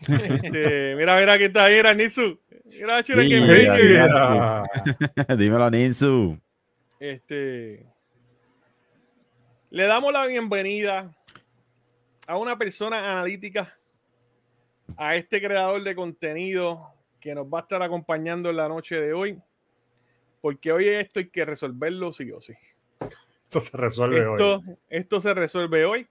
Este, 0.07 0.95
mira, 0.97 1.17
mira, 1.17 1.33
aquí 1.33 1.45
está, 1.45 1.67
mira, 1.67 1.93
Nisu. 1.95 2.39
Mira, 2.79 3.01
Sí, 3.03 3.13
que. 3.13 5.35
Dímelo, 5.37 5.69
Ninsu. 5.71 6.37
Este, 6.99 7.85
le 9.75 9.83
damos 9.87 10.13
la 10.13 10.25
bienvenida 10.25 11.13
a 12.27 12.37
una 12.37 12.57
persona 12.57 13.11
analítica, 13.11 13.77
a 14.95 15.15
este 15.15 15.41
creador 15.41 15.83
de 15.83 15.93
contenido 15.93 16.93
que 17.19 17.35
nos 17.35 17.45
va 17.47 17.59
a 17.59 17.61
estar 17.63 17.83
acompañando 17.83 18.49
en 18.49 18.55
la 18.55 18.69
noche 18.69 18.95
de 19.01 19.11
hoy, 19.11 19.37
porque 20.39 20.71
hoy 20.71 20.87
esto 20.87 21.19
hay 21.19 21.27
que 21.29 21.43
resolverlo 21.43 22.13
sí 22.13 22.31
o 22.31 22.39
sí. 22.39 22.53
Esto 23.43 23.59
se 23.59 23.75
resuelve 23.75 24.19
Esto, 24.19 24.55
hoy. 24.65 24.77
esto 24.87 25.19
se 25.19 25.33
resuelve 25.33 25.83
hoy 25.83 26.07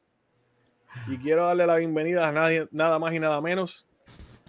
y 1.07 1.17
quiero 1.17 1.47
darle 1.47 1.67
la 1.67 1.77
bienvenida 1.77 2.29
a 2.29 2.33
nadie, 2.33 2.69
nada 2.71 2.99
más 2.99 3.15
y 3.15 3.19
nada 3.19 3.41
menos 3.41 3.87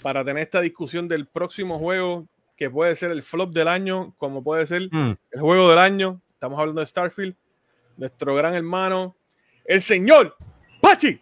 para 0.03 0.25
tener 0.25 0.43
esta 0.43 0.59
discusión 0.59 1.07
del 1.07 1.25
próximo 1.25 1.79
juego 1.79 2.27
que 2.57 2.69
puede 2.69 2.97
ser 2.97 3.11
el 3.11 3.23
flop 3.23 3.53
del 3.53 3.69
año, 3.69 4.13
como 4.17 4.43
puede 4.43 4.67
ser 4.67 4.89
Mm. 4.91 5.15
el 5.31 5.39
juego 5.41 5.69
del 5.69 5.79
año. 5.79 6.21
Estamos 6.31 6.59
hablando 6.59 6.81
de 6.81 6.87
Starfield, 6.87 7.35
nuestro 7.97 8.35
gran 8.35 8.53
hermano, 8.55 9.15
el 9.63 9.81
señor 9.81 10.35
Pachi. 10.81 11.21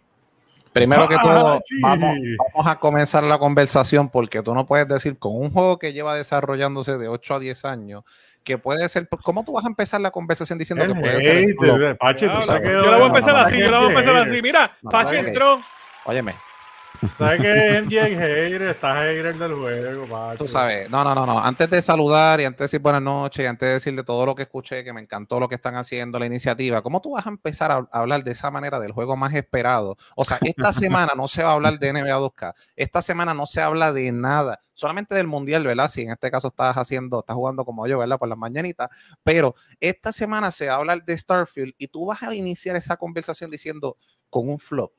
Primero 0.72 1.08
que 1.08 1.18
todo, 1.18 1.62
vamos, 1.82 2.18
vamos 2.56 2.68
a 2.68 2.80
comenzar 2.80 3.24
la 3.24 3.38
conversación 3.38 4.10
porque 4.10 4.42
tú 4.42 4.56
no 4.56 4.66
puedes 4.66 4.88
decir 4.88 5.20
con 5.20 5.36
un 5.36 5.52
juego 5.52 5.78
que 5.78 5.94
lleva 5.94 6.16
desarrollándose 6.16 6.98
de 6.98 7.08
8 7.08 7.36
a 7.36 7.40
10 7.40 7.66
años 7.66 8.04
que 8.44 8.58
puede 8.58 8.90
ser. 8.90 9.08
¿Cómo 9.24 9.44
tú 9.46 9.54
vas 9.54 9.66
a 9.66 9.68
empezar 9.68 10.02
la 10.02 10.10
conversación 10.10 10.58
diciendo 10.58 10.84
El 10.84 10.94
que 10.94 11.00
puede 11.00 11.22
ser? 11.22 11.38
el 11.38 11.44
hate, 11.52 11.80
de- 11.80 11.96
Pachi, 11.96 12.28
tú 12.28 12.42
sabes 12.44 12.62
que 12.62 12.74
yo 12.74 12.82
la 12.82 12.98
voy 12.98 13.04
a 13.04 13.08
empezar 13.08 13.34
no, 13.34 13.40
así, 13.42 13.58
no, 13.60 13.66
yo 13.66 13.72
la 13.72 13.78
voy 13.78 13.88
a 13.88 13.90
empezar 13.90 14.16
no, 14.16 14.22
así. 14.22 14.42
Mira, 14.42 14.72
Pachi 14.90 15.16
entró. 15.16 15.62
Óyeme, 16.06 16.36
¿Sabes 17.18 17.42
que 17.42 17.82
MJ 17.82 18.02
hater? 18.16 18.62
Está 18.64 18.96
hater 18.96 19.38
del 19.38 19.54
juego, 19.54 20.08
Pachi. 20.08 20.38
tú 20.38 20.48
sabes. 20.48 20.90
No, 20.90 21.04
no, 21.04 21.14
no, 21.14 21.26
no. 21.26 21.40
Antes 21.40 21.70
de 21.70 21.82
saludar 21.82 22.40
y 22.42 22.46
antes 22.46 22.60
de 22.60 22.64
decir 22.66 22.80
buenas 22.80 23.02
noches 23.02 23.44
y 23.44 23.48
antes 23.48 23.68
de 23.68 23.74
decirle 23.74 24.04
todo 24.04 24.26
lo 24.26 24.36
que 24.36 24.44
escuché, 24.44 24.84
que 24.84 24.94
me 24.94 25.02
encantó 25.02 25.40
lo 25.40 25.48
que 25.48 25.56
están 25.56 25.76
haciendo, 25.76 26.20
la 26.20 26.26
iniciativa, 26.26 26.82
¿cómo 26.82 27.02
tú 27.02 27.12
vas 27.12 27.26
a 27.26 27.30
empezar 27.30 27.72
a 27.72 27.88
hablar 27.92 28.24
de 28.24 28.32
esa 28.32 28.52
manera 28.52 28.80
del 28.80 28.92
juego 28.92 29.16
más 29.16 29.34
esperado? 29.34 29.98
O 30.16 30.26
sea, 30.26 30.40
esta 30.42 30.74
semana 30.74 31.14
no 31.16 31.28
se 31.28 31.44
va 31.44 31.52
a 31.52 31.54
hablar 31.54 31.80
de 31.80 31.94
NBA 31.94 32.18
2K. 32.20 32.54
Esta 32.76 33.02
semana 33.02 33.34
no 33.34 33.46
se 33.46 33.62
habla 33.62 33.92
de 33.92 34.12
nada, 34.12 34.62
solamente 34.74 35.16
del 35.16 35.28
Mundial, 35.28 35.66
¿verdad? 35.66 35.88
Si 35.90 36.02
en 36.02 36.12
este 36.12 36.32
caso 36.32 36.50
estás 36.50 36.78
haciendo, 36.78 37.20
estás 37.20 37.36
jugando 37.36 37.66
como 37.66 37.88
yo, 37.88 38.00
¿verdad? 38.00 38.18
Por 38.18 38.30
las 38.30 38.38
mañanitas. 38.38 38.90
Pero 39.24 39.56
esta 39.80 40.12
semana 40.12 40.52
se 40.52 40.68
va 40.68 40.74
a 40.74 40.78
hablar 40.78 41.04
de 41.04 41.18
Starfield 41.18 41.74
y 41.78 41.88
tú 41.88 42.06
vas 42.06 42.24
a 42.24 42.34
iniciar 42.34 42.76
esa 42.76 42.98
conversación 42.98 43.52
diciendo 43.52 43.98
con 44.30 44.50
un 44.50 44.60
flop. 44.60 44.92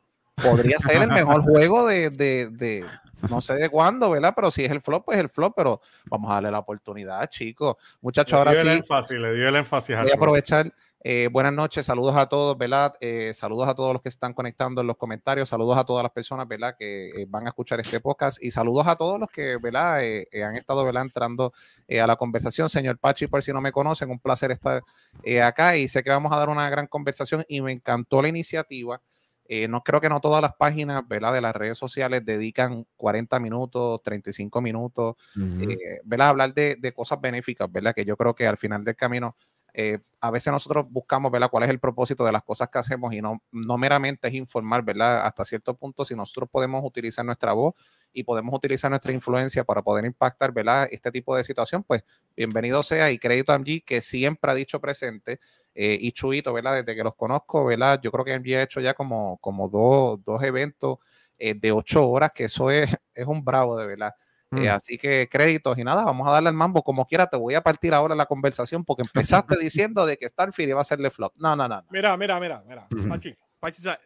Podría 0.42 0.78
ser 0.78 1.02
el 1.02 1.08
mejor 1.08 1.42
juego 1.44 1.86
de, 1.86 2.10
de, 2.10 2.48
de 2.50 2.84
no 3.30 3.40
sé 3.40 3.54
de 3.54 3.68
cuándo, 3.70 4.10
¿verdad? 4.10 4.32
Pero 4.34 4.50
si 4.50 4.64
es 4.64 4.70
el 4.70 4.80
flop, 4.80 5.04
pues 5.06 5.16
es 5.18 5.24
el 5.24 5.30
flop, 5.30 5.54
pero 5.56 5.80
vamos 6.06 6.30
a 6.30 6.34
darle 6.34 6.50
la 6.50 6.58
oportunidad, 6.58 7.28
chicos. 7.30 7.76
Muchachos, 8.00 8.32
Le 8.32 8.38
ahora 8.38 8.50
dio 8.52 8.60
sí. 8.62 8.68
el 8.68 8.76
énfasis, 8.78 9.18
le 9.18 9.34
dio 9.34 9.48
el 9.48 9.56
énfasis 9.56 9.96
Voy 9.96 10.10
a 10.10 10.14
aprovechar. 10.14 10.72
eh, 11.06 11.28
buenas 11.30 11.52
noches, 11.52 11.86
saludos 11.86 12.16
a 12.16 12.26
todos, 12.26 12.58
¿verdad? 12.58 12.94
Eh, 13.00 13.32
saludos 13.32 13.68
a 13.68 13.74
todos 13.74 13.92
los 13.94 14.02
que 14.02 14.08
están 14.10 14.34
conectando 14.34 14.80
en 14.80 14.86
los 14.86 14.96
comentarios, 14.96 15.48
saludos 15.48 15.78
a 15.78 15.84
todas 15.84 16.02
las 16.02 16.12
personas, 16.12 16.46
¿verdad? 16.48 16.74
Que 16.78 17.10
eh, 17.10 17.26
van 17.28 17.46
a 17.46 17.50
escuchar 17.50 17.80
este 17.80 18.00
podcast 18.00 18.42
y 18.42 18.50
saludos 18.50 18.86
a 18.86 18.96
todos 18.96 19.18
los 19.20 19.30
que, 19.30 19.56
¿verdad? 19.58 20.00
Han 20.00 20.56
estado, 20.56 20.84
¿verdad? 20.84 21.02
Entrando 21.02 21.52
a 21.88 22.06
la 22.06 22.16
conversación. 22.16 22.68
Señor 22.68 22.98
Pachi, 22.98 23.26
por 23.26 23.42
si 23.42 23.52
no 23.52 23.60
me 23.60 23.72
conocen, 23.72 24.10
un 24.10 24.18
placer 24.18 24.50
estar 24.50 24.82
acá 25.42 25.76
y 25.76 25.88
sé 25.88 26.02
que 26.02 26.10
vamos 26.10 26.32
a 26.32 26.36
dar 26.36 26.48
una 26.50 26.68
gran 26.68 26.86
conversación 26.88 27.44
y 27.48 27.62
me 27.62 27.72
encantó 27.72 28.20
la 28.20 28.28
iniciativa. 28.28 29.00
Eh, 29.46 29.68
no 29.68 29.82
creo 29.82 30.00
que 30.00 30.08
no 30.08 30.20
todas 30.20 30.40
las 30.40 30.54
páginas, 30.54 31.06
¿verdad? 31.06 31.34
De 31.34 31.40
las 31.40 31.54
redes 31.54 31.76
sociales 31.76 32.24
dedican 32.24 32.86
40 32.96 33.38
minutos, 33.40 34.02
35 34.02 34.60
minutos 34.60 35.16
Ujú. 35.36 35.70
eh, 35.70 36.00
¿verdad? 36.04 36.28
Hablar 36.28 36.54
de, 36.54 36.76
de 36.76 36.92
cosas 36.92 37.20
benéficas, 37.20 37.70
¿verdad? 37.70 37.94
Que 37.94 38.04
yo 38.04 38.16
creo 38.16 38.34
que 38.34 38.46
al 38.46 38.56
final 38.56 38.84
del 38.84 38.96
camino, 38.96 39.36
eh, 39.76 39.98
a 40.20 40.30
veces 40.30 40.52
nosotros 40.52 40.86
buscamos, 40.88 41.32
¿verdad? 41.32 41.50
¿Cuál 41.50 41.64
es 41.64 41.70
el 41.70 41.80
propósito 41.80 42.24
de 42.24 42.30
las 42.30 42.44
cosas 42.44 42.70
que 42.70 42.78
hacemos? 42.78 43.12
Y 43.12 43.20
no, 43.20 43.42
no 43.50 43.76
meramente 43.76 44.28
es 44.28 44.34
informar, 44.34 44.82
¿verdad? 44.84 45.26
Hasta 45.26 45.44
cierto 45.44 45.74
punto, 45.76 46.04
si 46.04 46.14
nosotros 46.14 46.48
podemos 46.48 46.82
utilizar 46.84 47.24
nuestra 47.24 47.52
voz 47.52 47.74
y 48.12 48.22
podemos 48.22 48.54
utilizar 48.54 48.88
nuestra 48.88 49.12
influencia 49.12 49.64
para 49.64 49.82
poder 49.82 50.04
impactar, 50.04 50.52
¿verdad? 50.52 50.88
Este 50.90 51.10
tipo 51.10 51.36
de 51.36 51.42
situación, 51.42 51.82
pues 51.82 52.04
bienvenido 52.36 52.84
sea 52.84 53.10
y 53.10 53.18
crédito 53.18 53.52
a 53.52 53.56
MG 53.56 53.84
que 53.84 54.00
siempre 54.00 54.52
ha 54.52 54.54
dicho 54.54 54.80
presente 54.80 55.40
eh, 55.74 55.98
y 56.00 56.12
Chuito, 56.12 56.52
¿verdad? 56.52 56.74
Desde 56.76 56.94
que 56.96 57.02
los 57.04 57.14
conozco, 57.16 57.64
¿verdad? 57.64 58.00
Yo 58.02 58.10
creo 58.12 58.24
que 58.24 58.34
MG 58.34 58.56
ha 58.58 58.62
hecho 58.62 58.80
ya 58.80 58.94
como, 58.94 59.38
como 59.38 59.68
dos, 59.68 60.22
dos 60.24 60.42
eventos 60.42 60.98
eh, 61.38 61.54
de 61.54 61.72
ocho 61.72 62.08
horas, 62.08 62.30
que 62.32 62.44
eso 62.44 62.70
es, 62.70 62.88
es 63.14 63.26
un 63.26 63.44
bravo, 63.44 63.76
de 63.76 63.86
verdad. 63.86 64.14
Eh, 64.52 64.68
Mm. 64.68 64.68
así 64.68 64.96
que 64.96 65.28
créditos 65.28 65.76
y 65.78 65.82
nada, 65.82 66.04
vamos 66.04 66.28
a 66.28 66.30
darle 66.30 66.48
al 66.48 66.54
mambo 66.54 66.80
como 66.84 67.04
quiera. 67.06 67.26
Te 67.26 67.36
voy 67.36 67.54
a 67.56 67.60
partir 67.60 67.92
ahora 67.92 68.14
la 68.14 68.26
conversación 68.26 68.84
porque 68.84 69.02
empezaste 69.02 69.56
diciendo 69.60 70.06
de 70.06 70.16
que 70.16 70.28
Starfield 70.28 70.68
iba 70.70 70.78
a 70.78 70.82
hacerle 70.82 71.10
flop. 71.10 71.32
No, 71.36 71.56
no, 71.56 71.66
no. 71.66 71.80
no. 71.80 71.86
Mira, 71.90 72.16
mira, 72.16 72.38
mira, 72.38 72.62
mira. 72.64 72.86
Ujú. 72.94 73.08
Pachi, 73.08 73.34
Pachi, 73.58 73.82
sa- 73.82 73.98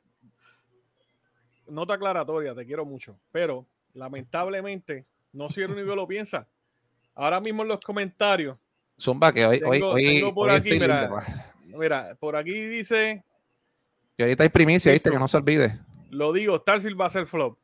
nota 1.66 1.94
aclaratoria, 1.94 2.54
te 2.54 2.64
quiero 2.64 2.86
mucho, 2.86 3.18
pero 3.30 3.66
lamentablemente 3.92 5.04
no 5.32 5.50
soy 5.50 5.64
el 5.64 5.72
único 5.72 5.90
que 5.90 5.96
lo 5.96 6.06
piensa. 6.06 6.48
Ahora 7.14 7.40
mismo 7.40 7.62
en 7.62 7.68
los 7.68 7.80
comentarios, 7.80 8.56
Zumba, 8.98 9.32
que 9.32 9.44
hoy, 9.44 9.60
hoy, 9.64 9.78
Tengo- 9.80 9.90
hoy, 9.92 10.04
tengo 10.04 10.34
por 10.34 10.48
hoy 10.50 10.56
aquí, 10.56 10.70
mira. 10.78 11.10
Mira, 11.76 12.16
por 12.20 12.36
aquí 12.36 12.52
dice, 12.52 13.24
Y 14.16 14.22
ahorita 14.22 14.42
hay 14.44 14.48
primicia, 14.48 14.92
¿viste? 14.92 15.10
Que 15.10 15.18
no 15.18 15.28
se 15.28 15.36
olvide. 15.36 15.78
lo 16.10 16.32
digo, 16.32 16.56
Starfield 16.58 17.00
va 17.00 17.06
a 17.06 17.10
ser 17.10 17.26
flop. 17.26 17.58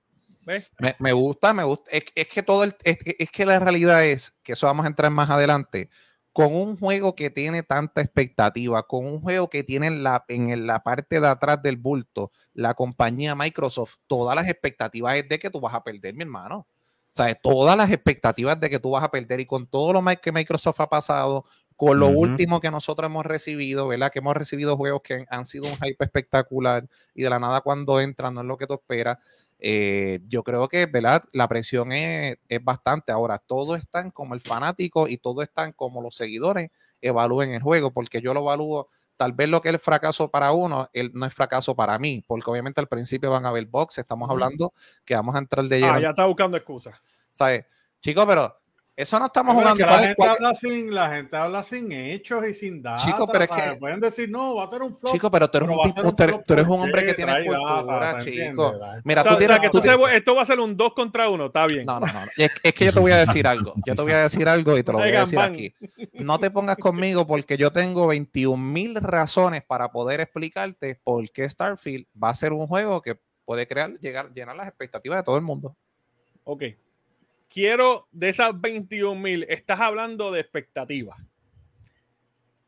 ¿Ves? 0.47 0.71
Me, 0.79 0.95
me 0.99 1.13
gusta, 1.15 1.55
me 1.55 1.65
gusta. 1.65 1.91
Es, 1.91 2.05
es 2.15 2.29
que 2.29 2.43
todo 2.43 2.65
el, 2.65 2.75
es, 2.85 2.99
que- 2.99 3.17
es 3.19 3.31
que 3.31 3.47
la 3.47 3.59
realidad 3.59 4.05
es 4.05 4.35
que 4.43 4.53
eso 4.53 4.67
vamos 4.67 4.85
a 4.85 4.89
entrar 4.89 5.11
más 5.11 5.31
adelante. 5.31 5.89
Con 6.35 6.55
un 6.55 6.77
juego 6.77 7.15
que 7.15 7.31
tiene 7.31 7.63
tanta 7.63 8.03
expectativa, 8.03 8.83
con 8.87 9.07
un 9.07 9.21
juego 9.21 9.49
que 9.49 9.63
tiene 9.65 9.87
en 9.87 10.03
la, 10.03 10.25
en 10.29 10.67
la 10.67 10.83
parte 10.83 11.21
de 11.21 11.29
atrás 11.29 11.63
del 11.63 11.77
bulto, 11.79 12.31
la 12.53 12.75
compañía 12.75 13.35
Microsoft, 13.35 13.95
todas 14.07 14.35
las 14.37 14.47
expectativas 14.49 15.17
es 15.17 15.29
de 15.29 15.39
que 15.39 15.49
tú 15.49 15.61
vas 15.61 15.73
a 15.75 15.83
perder, 15.83 16.13
mi 16.15 16.23
hermano. 16.25 16.59
O 16.59 17.17
sea, 17.17 17.33
todas 17.37 17.77
las 17.77 17.91
expectativas 17.93 18.59
de 18.59 18.69
que 18.69 18.81
tú 18.81 18.91
vas 18.91 19.05
a 19.05 19.11
perder 19.11 19.39
y 19.41 19.47
con 19.47 19.67
todo 19.69 19.93
lo 19.93 20.03
que 20.21 20.33
Microsoft 20.33 20.81
ha 20.81 20.89
pasado, 20.91 21.45
con 21.77 21.99
lo 21.99 22.09
último 22.09 22.61
que 22.61 22.71
nosotros 22.71 23.07
hemos 23.07 23.27
recibido, 23.27 23.89
¿verdad? 23.89 24.13
Que 24.13 24.21
hemos 24.21 24.37
recibido 24.37 24.77
juegos 24.77 25.03
que 25.03 25.25
han, 25.29 25.45
sido 25.45 25.65
un 25.67 25.77
hype 25.77 26.05
espectacular 26.05 26.89
y 27.15 27.23
de 27.23 27.31
la 27.31 27.39
nada 27.39 27.61
cuando 27.61 28.01
entran 28.01 28.35
no 28.35 28.43
es 28.43 28.47
lo 28.47 28.57
que 28.57 28.67
tú 28.67 28.75
esperas. 28.75 29.19
Eh, 29.59 30.21
yo 30.29 30.43
creo 30.43 30.69
que, 30.69 30.87
¿verdad? 30.87 31.23
La 31.33 31.49
presión 31.49 31.93
es, 31.93 32.37
es 32.49 32.63
bastante. 32.63 33.13
Ahora, 33.13 33.39
todos 33.39 33.79
están 33.81 34.11
como 34.11 34.35
el 34.35 34.41
fanático 34.41 35.09
y 35.09 35.19
todos 35.19 35.45
están 35.45 35.73
como 35.73 36.03
los 36.03 36.15
seguidores 36.15 36.71
evalúen 37.01 37.53
el 37.53 37.63
juego, 37.63 37.93
porque 37.93 38.21
yo 38.21 38.33
lo 38.35 38.41
evalúo, 38.41 38.89
tal 39.17 39.33
vez 39.33 39.49
lo 39.49 39.61
que 39.61 39.69
es 39.69 39.75
el 39.75 39.81
fracaso 39.81 40.31
para 40.31 40.53
uno, 40.53 40.89
él 40.93 41.11
no 41.15 41.27
es 41.27 41.35
fracaso 41.35 41.75
para 41.75 41.99
mí, 41.99 42.25
porque 42.27 42.51
obviamente 42.51 42.81
al 42.81 42.89
principio 42.89 43.31
van 43.31 43.47
a 43.47 43.53
ver 43.53 43.67
box, 43.67 43.99
estamos 43.99 44.31
hablando 44.31 44.73
que 45.05 45.15
vamos 45.15 45.35
a 45.35 45.39
entrar 45.39 45.67
de 45.67 45.81
lleno, 45.81 45.93
Ah, 45.93 46.01
ya 46.01 46.11
está 46.11 46.25
buscando 46.25 46.57
excusas. 46.57 46.95
¿sabes? 47.35 47.67
Chicos, 48.01 48.25
pero 48.27 48.57
eso 48.97 49.19
no 49.19 49.27
estamos 49.27 49.55
Pero 49.57 49.67
es 49.69 49.73
jugando. 49.75 49.85
que 50.09 50.15
¿cuál 50.15 50.29
la, 50.29 50.29
gente 50.29 50.45
habla 50.45 50.55
sin, 50.55 50.95
la 50.95 51.11
gente 51.15 51.37
habla 51.37 51.63
sin 51.65 51.93
hechos 51.93 52.47
y 52.49 52.55
sin 52.55 52.81
datos. 52.83 53.05
Chico, 53.05 53.27
pero 53.27 53.45
es 53.45 53.51
que- 53.51 53.77
Pueden 53.81 53.99
decir, 54.01 54.31
no, 54.31 54.55
va 54.55 54.65
a 54.65 54.71
ser 54.71 54.83
un 54.83 54.95
flop. 54.95 55.13
Chico, 55.13 55.31
pero 55.31 55.51
tú 55.51 55.59
eres, 55.59 55.69
pero 55.69 55.81
un 55.83 55.89
tipo- 55.89 56.15
tú 56.15 56.23
eres- 56.23 56.35
flop 56.35 56.47
tú 56.47 56.53
eres 56.53 56.65
un 56.65 56.71
¿por 56.71 56.81
hombre 56.81 57.07
que 57.07 57.15
tiene 57.15 57.33
cultura, 57.45 57.83
data, 57.83 58.19
¿te 58.19 58.25
chico. 58.25 58.43
entiendes? 58.43 58.81
La- 58.81 59.01
Mira, 59.05 59.21
o 59.21 59.25
sea, 59.25 59.33
tú 59.71 59.79
o 59.79 59.83
sea, 59.83 59.97
esto 60.15 60.35
va 60.37 60.43
a 60.43 60.45
ser 60.45 60.61
un 60.61 60.77
2 60.77 60.93
contra 60.95 61.29
1, 61.29 61.47
está 61.47 61.67
bien. 61.67 61.87
No, 61.87 61.99
no, 61.99 62.07
no. 62.07 62.21
Es, 62.37 62.51
es 62.63 62.73
que 62.75 62.85
yo 62.85 62.93
te 62.93 63.01
voy 63.01 63.13
a 63.13 63.17
decir 63.17 63.47
algo. 63.47 63.75
Yo 63.85 63.95
te 63.97 64.03
voy 64.03 64.13
a 64.13 64.19
decir 64.23 64.49
algo 64.49 64.79
y 64.79 64.83
te 64.85 64.93
lo 64.93 64.99
voy 64.99 65.11
a 65.11 65.21
decir 65.21 65.39
aquí. 65.41 65.75
No 66.13 66.39
te 66.39 66.51
pongas 66.51 66.77
conmigo 66.79 67.27
porque 67.27 67.57
yo 67.57 67.73
tengo 67.73 68.07
21 68.07 68.63
mil 68.63 68.95
razones 68.95 69.63
para 69.65 69.91
poder 69.91 70.21
explicarte 70.21 71.01
por 71.03 71.29
qué 71.31 71.49
Starfield 71.49 72.07
va 72.23 72.31
a 72.31 72.35
ser 72.35 72.53
un 72.53 72.67
juego 72.69 73.03
que 73.03 73.19
puede 73.45 73.67
crear, 73.67 73.99
llegar, 73.99 74.33
llenar 74.33 74.55
las 74.57 74.69
expectativas 74.69 75.19
de 75.19 75.23
todo 75.25 75.37
el 75.37 75.43
mundo. 75.43 75.77
Ok. 76.45 76.63
Quiero 77.55 78.09
de 78.11 78.31
esas 78.31 78.61
21 78.61 79.15
mil, 79.15 79.47
estás 79.49 79.79
hablando 79.79 80.33
de 80.33 80.41
expectativas. 80.41 81.17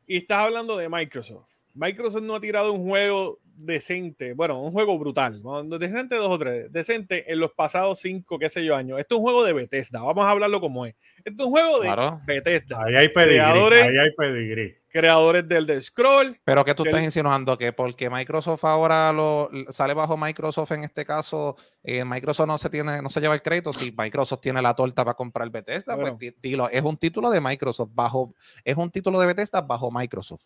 Y 0.06 0.18
estás 0.18 0.38
hablando 0.38 0.76
de 0.76 0.88
Microsoft. 0.88 1.50
Microsoft 1.74 2.22
no 2.22 2.36
ha 2.36 2.40
tirado 2.40 2.72
un 2.72 2.88
juego 2.88 3.40
decente, 3.56 4.32
bueno, 4.34 4.60
un 4.60 4.72
juego 4.72 4.98
brutal, 4.98 5.42
decente 5.78 6.16
dos 6.16 6.28
o 6.28 6.38
tres, 6.38 6.70
decente 6.72 7.30
en 7.32 7.40
los 7.40 7.52
pasados 7.52 7.98
cinco, 8.00 8.38
qué 8.38 8.48
sé 8.48 8.64
yo, 8.64 8.76
años. 8.76 8.98
Esto 8.98 9.14
es 9.14 9.18
un 9.18 9.24
juego 9.24 9.44
de 9.44 9.52
Bethesda, 9.52 10.00
vamos 10.02 10.24
a 10.24 10.30
hablarlo 10.30 10.60
como 10.60 10.86
es. 10.86 10.94
Esto 11.24 11.42
es 11.42 11.46
un 11.46 11.50
juego 11.52 11.80
de 11.80 11.86
Claro. 11.88 12.20
Bethesda, 12.26 12.82
Ahí 12.84 12.94
hay 12.96 13.08
pedigrí. 13.08 13.36
Creadores- 13.38 13.82
Ahí 13.82 13.96
hay 13.98 14.10
pedigrí. 14.16 14.74
creadores 14.88 15.46
del 15.46 15.66
The 15.66 15.80
Scroll. 15.82 16.38
Pero 16.44 16.64
que 16.64 16.74
tú 16.74 16.82
Del- 16.82 16.90
estás 16.94 17.04
insinuando 17.04 17.58
que 17.58 17.72
porque 17.72 18.08
Microsoft 18.08 18.64
ahora 18.64 19.12
lo 19.12 19.50
sale 19.70 19.92
bajo 19.94 20.16
Microsoft 20.16 20.72
en 20.72 20.84
este 20.84 21.04
caso, 21.04 21.56
eh, 21.82 22.04
Microsoft 22.04 22.46
no 22.46 22.56
se 22.58 22.70
tiene, 22.70 23.02
no 23.02 23.10
se 23.10 23.20
lleva 23.20 23.34
el 23.34 23.42
crédito. 23.42 23.72
Si 23.74 23.92
Microsoft 23.96 24.40
tiene 24.40 24.62
la 24.62 24.74
torta 24.74 25.04
para 25.04 25.14
comprar 25.14 25.50
Bethesda, 25.50 25.94
Bueno. 25.96 26.16
pues 26.16 26.32
di- 26.34 26.38
dilo, 26.50 26.68
es 26.70 26.82
un 26.82 26.96
título 26.96 27.28
de 27.30 27.40
Microsoft 27.40 27.90
bajo, 27.92 28.34
es 28.64 28.76
un 28.76 28.90
título 28.90 29.20
de 29.20 29.26
Bethesda 29.26 29.60
bajo 29.60 29.90
Microsoft. 29.90 30.44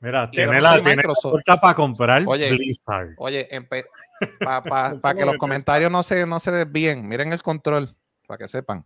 Mira, 0.00 0.30
tiene 0.30 0.60
la, 0.60 0.82
tiene 0.82 1.02
la 1.46 1.56
para 1.60 1.74
comprar 1.74 2.22
Oye, 2.26 2.50
Blizzard. 2.50 3.14
Oye, 3.16 3.48
para 4.40 4.88
Eso 4.88 5.08
que 5.14 5.20
lo 5.20 5.26
los 5.32 5.36
comentarios 5.38 5.90
no 5.90 6.02
se, 6.02 6.26
no 6.26 6.38
se 6.38 6.50
desvíen, 6.52 7.08
miren 7.08 7.32
el 7.32 7.42
control, 7.42 7.94
para 8.26 8.38
que 8.38 8.48
sepan. 8.48 8.84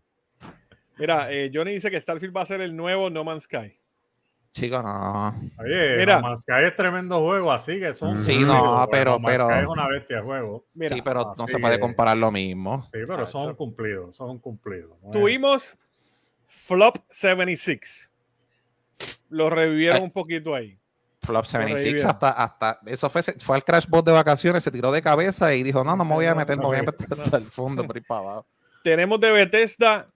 Mira, 0.99 1.33
eh, 1.33 1.51
Johnny 1.53 1.73
dice 1.73 1.91
que 1.91 2.01
Starfield 2.01 2.37
va 2.37 2.43
a 2.43 2.47
ser 2.47 2.61
el 2.61 2.77
nuevo 2.77 3.11
No 3.11 3.25
Man's 3.25 3.45
Sky. 3.45 3.77
Chicos, 4.53 4.83
no. 4.83 5.29
Oye, 5.59 5.97
Mira. 5.97 6.17
No 6.17 6.29
Man's 6.29 6.43
Sky 6.43 6.65
es 6.65 6.77
tremendo 6.77 7.21
juego, 7.21 7.53
así 7.53 7.79
que 7.81 7.95
son. 7.95 8.15
Sí, 8.17 8.39
no, 8.41 8.87
pero- 8.91 9.13
No 9.13 9.19
Man's 9.21 9.37
pero- 9.37 9.49
Sky 9.49 9.59
es 9.63 9.69
una 9.69 9.89
bestia 9.89 10.17
de 10.17 10.23
juego. 10.23 10.65
Mira, 10.75 10.95
sí, 10.95 11.03
pero 11.03 11.33
no 11.37 11.47
se 11.49 11.59
puede 11.59 11.75
que- 11.75 11.81
comparar 11.81 12.17
lo 12.17 12.31
mismo. 12.31 12.83
Sí, 12.93 13.01
pero 13.07 13.27
son 13.27 13.55
cumplidos, 13.55 14.17
son 14.17 14.39
cumplidos. 14.39 14.93
tuvimos 15.13 15.77
Flop 16.47 16.97
76. 17.11 18.11
Lo 19.29 19.51
revivieron 19.51 19.99
Ay. 19.99 20.03
un 20.03 20.11
poquito 20.11 20.55
ahí. 20.55 20.80
Flop 21.23 21.45
76 21.45 21.85
revivieron. 21.85 22.11
hasta, 22.11 22.31
hasta 22.31 22.81
eso 22.87 23.11
fue, 23.11 23.23
fue 23.23 23.57
al 23.57 23.65
Crash 23.65 23.87
Bot 23.89 24.07
de 24.07 24.13
vacaciones, 24.13 24.65
se 24.65 24.71
tiró 24.71 24.91
de 24.91 25.03
cabeza 25.03 25.55
y 25.55 25.63
dijo, 25.63 25.85
no, 25.85 25.95
no 25.97 26.05
me 26.05 26.15
voy 26.15 26.27
a 26.27 26.35
meter, 26.35 26.57
me 26.57 26.65
voy 26.65 26.79
a 26.79 26.83
meter 26.83 27.21
hasta 27.21 27.37
el 27.37 27.51
fondo 27.51 27.87
por 27.87 27.97
ahí 27.97 28.03
para 28.03 28.21
abajo. 28.21 28.47
Tenemos 28.83 29.21
de 29.21 29.31
Bethesda 29.31 30.07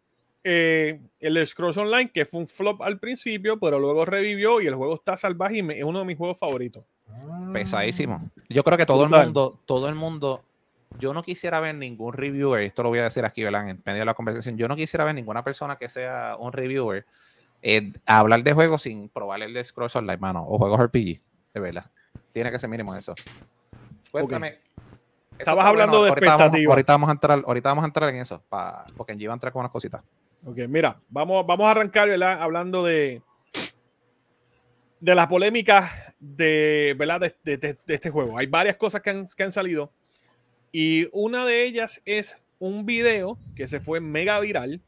eh, 0.42 1.00
el 1.20 1.46
Scrolls 1.46 1.76
Online, 1.76 2.10
que 2.10 2.24
fue 2.24 2.40
un 2.40 2.48
flop 2.48 2.80
al 2.82 2.98
principio, 2.98 3.58
pero 3.60 3.78
luego 3.78 4.04
revivió 4.06 4.60
y 4.60 4.66
el 4.66 4.74
juego 4.74 4.94
está 4.94 5.16
salvaje 5.16 5.58
y 5.58 5.62
me- 5.62 5.78
es 5.78 5.84
uno 5.84 5.98
de 6.00 6.04
mis 6.06 6.16
juegos 6.16 6.38
favoritos. 6.38 6.82
Pesadísimo. 7.52 8.30
Yo 8.48 8.64
creo 8.64 8.78
que 8.78 8.86
todo 8.86 9.04
el 9.04 9.10
mundo, 9.10 9.60
todo 9.66 9.88
el 9.88 9.94
mundo, 9.94 10.42
yo 10.98 11.12
no 11.14 11.22
quisiera 11.22 11.60
ver 11.60 11.74
ningún 11.74 12.12
reviewer, 12.12 12.62
esto 12.62 12.82
lo 12.82 12.88
voy 12.88 12.98
a 13.00 13.04
decir 13.04 13.24
aquí, 13.24 13.42
¿verdad? 13.42 13.68
En 13.68 13.82
medio 13.84 14.00
de 14.00 14.04
la 14.06 14.14
conversación, 14.14 14.56
yo 14.56 14.68
no 14.68 14.76
quisiera 14.76 15.04
ver 15.04 15.14
ninguna 15.14 15.42
persona 15.44 15.76
que 15.76 15.88
sea 15.88 16.36
un 16.38 16.52
reviewer 16.52 17.04
eh, 17.66 17.92
hablar 18.04 18.42
de 18.42 18.52
juegos 18.52 18.82
sin 18.82 19.08
probar 19.08 19.42
el 19.42 19.54
de 19.54 19.64
Scrolls 19.64 19.96
Online, 19.96 20.18
mano, 20.18 20.44
o 20.46 20.58
juegos 20.58 20.78
RPG, 20.80 21.20
de 21.54 21.60
verdad. 21.60 21.90
Tiene 22.32 22.50
que 22.50 22.58
ser 22.58 22.68
mínimo 22.68 22.94
eso. 22.94 23.14
Cuéntame. 24.12 24.48
Eso 24.48 24.60
Estabas 25.38 25.64
hablando 25.66 26.02
de 26.04 26.10
ahorita 26.10 26.26
vamos- 26.26 26.40
expectativas. 26.42 26.70
ahorita 26.72 26.92
vamos 26.92 27.08
a 27.08 27.12
entrar, 27.12 27.42
ahorita 27.46 27.68
vamos 27.70 27.82
a 27.84 27.86
entrar 27.86 28.10
en 28.10 28.16
eso, 28.16 28.42
pa- 28.48 28.84
porque 28.96 29.12
en 29.14 29.18
G 29.18 29.26
va 29.26 29.32
a 29.32 29.34
entrar 29.36 29.52
con 29.52 29.60
unas 29.60 29.72
cositas. 29.72 30.02
Ok, 30.44 30.58
mira, 30.68 30.96
vamos, 31.08 31.44
vamos 31.46 31.66
a 31.66 31.70
arrancar, 31.70 32.06
¿verdad? 32.08 32.40
Hablando 32.42 32.84
de, 32.84 33.22
de 35.00 35.14
las 35.14 35.26
polémicas 35.26 35.90
de, 36.20 36.94
¿verdad? 36.98 37.20
De, 37.20 37.34
de- 37.44 37.56
de- 37.56 37.78
de 37.86 37.94
este 37.94 38.10
juego. 38.10 38.38
Hay 38.38 38.46
varias 38.46 38.76
cosas 38.76 39.00
que 39.00 39.10
han, 39.10 39.26
que 39.26 39.42
han 39.42 39.52
salido 39.52 39.90
y 40.70 41.08
una 41.12 41.44
de 41.46 41.64
ellas 41.64 42.00
es 42.04 42.38
un 42.58 42.84
video 42.86 43.38
que 43.54 43.66
se 43.66 43.80
fue 43.80 44.00
mega 44.00 44.38
viral 44.40 44.80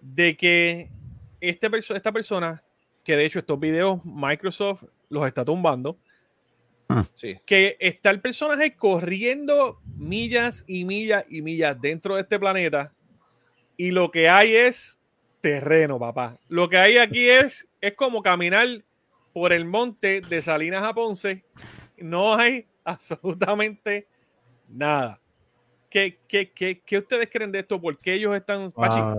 de 0.00 0.36
que 0.36 0.90
este 1.50 1.70
perso- 1.70 1.94
esta 1.94 2.12
persona, 2.12 2.62
que 3.04 3.16
de 3.16 3.24
hecho 3.24 3.38
estos 3.40 3.58
videos 3.58 4.00
Microsoft 4.04 4.84
los 5.08 5.26
está 5.26 5.44
tumbando, 5.44 5.98
Sí. 7.14 7.38
que 7.46 7.76
está 7.80 8.10
el 8.10 8.20
personaje 8.20 8.76
corriendo 8.76 9.80
millas 9.96 10.62
y 10.66 10.84
millas 10.84 11.24
y 11.30 11.40
millas 11.40 11.80
dentro 11.80 12.16
de 12.16 12.20
este 12.22 12.38
planeta 12.38 12.92
y 13.78 13.92
lo 13.92 14.10
que 14.10 14.28
hay 14.28 14.54
es 14.54 14.98
terreno, 15.40 15.98
papá. 15.98 16.38
Lo 16.48 16.68
que 16.68 16.76
hay 16.76 16.98
aquí 16.98 17.28
es, 17.30 17.66
es 17.80 17.94
como 17.94 18.22
caminar 18.22 18.66
por 19.32 19.52
el 19.54 19.64
monte 19.64 20.20
de 20.20 20.42
Salinas 20.42 20.82
a 20.82 20.92
Ponce. 20.92 21.42
No 21.96 22.34
hay 22.34 22.66
absolutamente 22.84 24.06
nada. 24.68 25.18
¿Qué, 25.88 26.18
qué, 26.28 26.50
qué, 26.50 26.80
qué 26.84 26.98
ustedes 26.98 27.28
creen 27.32 27.52
de 27.52 27.60
esto? 27.60 27.80
¿Por 27.80 27.96
qué 27.98 28.14
ellos 28.14 28.34
están... 28.36 28.72
Ah, 28.76 29.14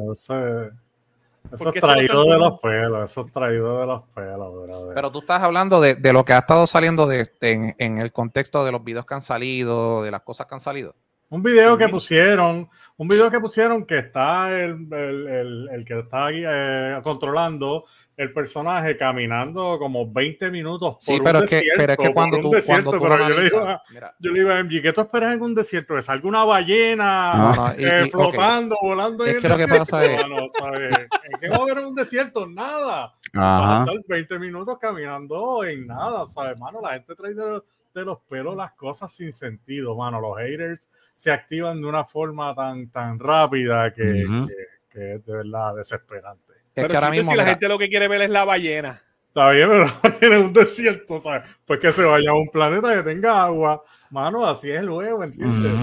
eso 1.51 1.69
es, 1.73 1.81
traído 1.81 2.23
de 2.25 2.37
los 2.37 2.59
pelos, 2.59 3.11
eso 3.11 3.25
es 3.25 3.31
traído 3.31 3.79
de 3.79 3.85
los 3.85 4.01
pelos, 4.13 4.63
brother. 4.65 4.95
Pero 4.95 5.11
tú 5.11 5.19
estás 5.19 5.41
hablando 5.41 5.79
de, 5.81 5.95
de 5.95 6.13
lo 6.13 6.23
que 6.25 6.33
ha 6.33 6.39
estado 6.39 6.65
saliendo 6.67 7.05
de, 7.07 7.29
en, 7.41 7.75
en 7.77 7.97
el 7.99 8.11
contexto 8.11 8.63
de 8.65 8.71
los 8.71 8.83
videos 8.83 9.05
que 9.05 9.13
han 9.13 9.21
salido, 9.21 10.03
de 10.03 10.11
las 10.11 10.21
cosas 10.21 10.47
que 10.47 10.55
han 10.55 10.61
salido. 10.61 10.95
Un 11.29 11.41
video 11.41 11.77
que 11.77 11.89
pusieron, 11.89 12.69
un 12.95 13.07
video 13.07 13.31
que 13.31 13.39
pusieron 13.39 13.85
que 13.85 13.97
está 13.97 14.51
el, 14.51 14.87
el- 14.91 15.27
el- 15.27 15.69
el 15.71 15.85
que 15.85 15.99
está 15.99 16.27
ahí, 16.27 16.43
eh, 16.47 16.99
controlando 17.03 17.85
el 18.15 18.31
personaje 18.31 18.95
caminando 18.95 19.77
como 19.79 20.11
20 20.11 20.51
minutos 20.51 20.93
por 20.95 21.01
Sí, 21.01 21.13
un 21.13 21.23
pero 21.23 21.39
es, 21.43 21.49
que, 21.49 21.55
desierto, 21.57 21.77
pero 21.81 21.91
es 21.93 21.97
que 21.97 22.05
por 22.05 22.13
cuando 22.13 22.37
un 22.37 22.43
tú, 22.43 22.49
desierto, 22.51 22.83
cuando 22.91 22.91
tú 22.91 23.03
pero 23.03 23.17
yo 23.29 23.35
le 23.35 23.43
digo, 23.43 23.57
analizas- 23.59 23.75
a- 23.87 23.93
mira, 23.93 24.15
yo 24.19 24.31
le 24.31 24.53
a 24.53 24.59
MG, 24.59 24.81
¿qué 24.83 24.93
tú 24.93 25.01
esperas 25.01 25.35
en 25.35 25.41
un 25.41 25.55
desierto? 25.55 25.95
Que 25.95 26.01
salga 26.01 26.27
una 26.29 26.43
ballena 26.45 27.33
No, 27.35 27.55
no, 27.55 27.73
y- 27.79 27.85
eh, 27.85 28.03
y- 28.05 28.09
flotando, 28.11 28.75
volando 28.81 29.23
en 29.25 29.29
Es 29.31 29.35
el 29.37 29.41
que 29.41 29.49
lo 29.49 29.55
que 29.57 29.61
desierto? 29.63 29.91
pasa 29.91 30.05
es- 30.05 30.21
Mano, 30.21 30.35
¿sabes? 30.59 30.97
¿En 30.99 31.39
qué 31.39 31.49
va 31.49 31.55
a 31.55 31.61
haber 31.61 31.77
en 31.79 31.85
un 31.85 31.95
desierto? 31.95 32.47
Nada. 32.47 33.13
Vas 33.33 33.43
a 33.43 33.81
Ajá. 33.81 33.83
estar 33.91 34.05
20 34.07 34.37
minutos 34.39 34.77
caminando 34.79 35.63
en 35.63 35.87
nada, 35.87 36.25
¿sabes, 36.27 36.59
mano? 36.59 36.81
La 36.81 36.91
gente 36.93 37.15
trae 37.15 37.33
de, 37.33 37.61
de 37.95 38.05
los 38.05 38.19
pelos 38.29 38.55
las 38.55 38.73
cosas 38.73 39.11
sin 39.11 39.33
sentido, 39.33 39.95
mano. 39.95 40.21
Los 40.21 40.37
haters 40.37 40.87
se 41.15 41.31
activan 41.31 41.81
de 41.81 41.87
una 41.87 42.03
forma 42.05 42.53
tan, 42.53 42.89
tan 42.89 43.17
rápida 43.19 43.91
que, 43.91 44.03
que- 44.03 44.65
que 44.91 45.13
es 45.15 45.25
de 45.25 45.33
verdad 45.33 45.75
desesperante. 45.75 46.52
Es 46.75 46.81
pero 46.83 46.89
que 46.89 46.95
ahora 46.95 47.07
chicos, 47.07 47.17
mismo 47.17 47.31
si 47.31 47.37
la 47.37 47.43
mira, 47.43 47.51
gente 47.53 47.67
lo 47.67 47.77
que 47.79 47.89
quiere 47.89 48.07
ver 48.07 48.21
es 48.21 48.29
la 48.29 48.45
ballena. 48.45 49.01
Está 49.27 49.49
bien, 49.51 49.69
pero 49.69 49.87
tiene 50.19 50.37
un 50.37 50.53
desierto, 50.53 51.19
¿sabes? 51.19 51.49
Pues 51.65 51.79
que 51.79 51.91
se 51.91 52.03
vaya 52.03 52.29
a 52.31 52.33
un 52.35 52.47
planeta 52.49 52.93
que 52.95 53.03
tenga 53.03 53.43
agua. 53.43 53.83
Mano, 54.11 54.45
así 54.45 54.69
es 54.69 54.79
el 54.79 54.89
juego, 54.89 55.23
¿entiendes? 55.23 55.79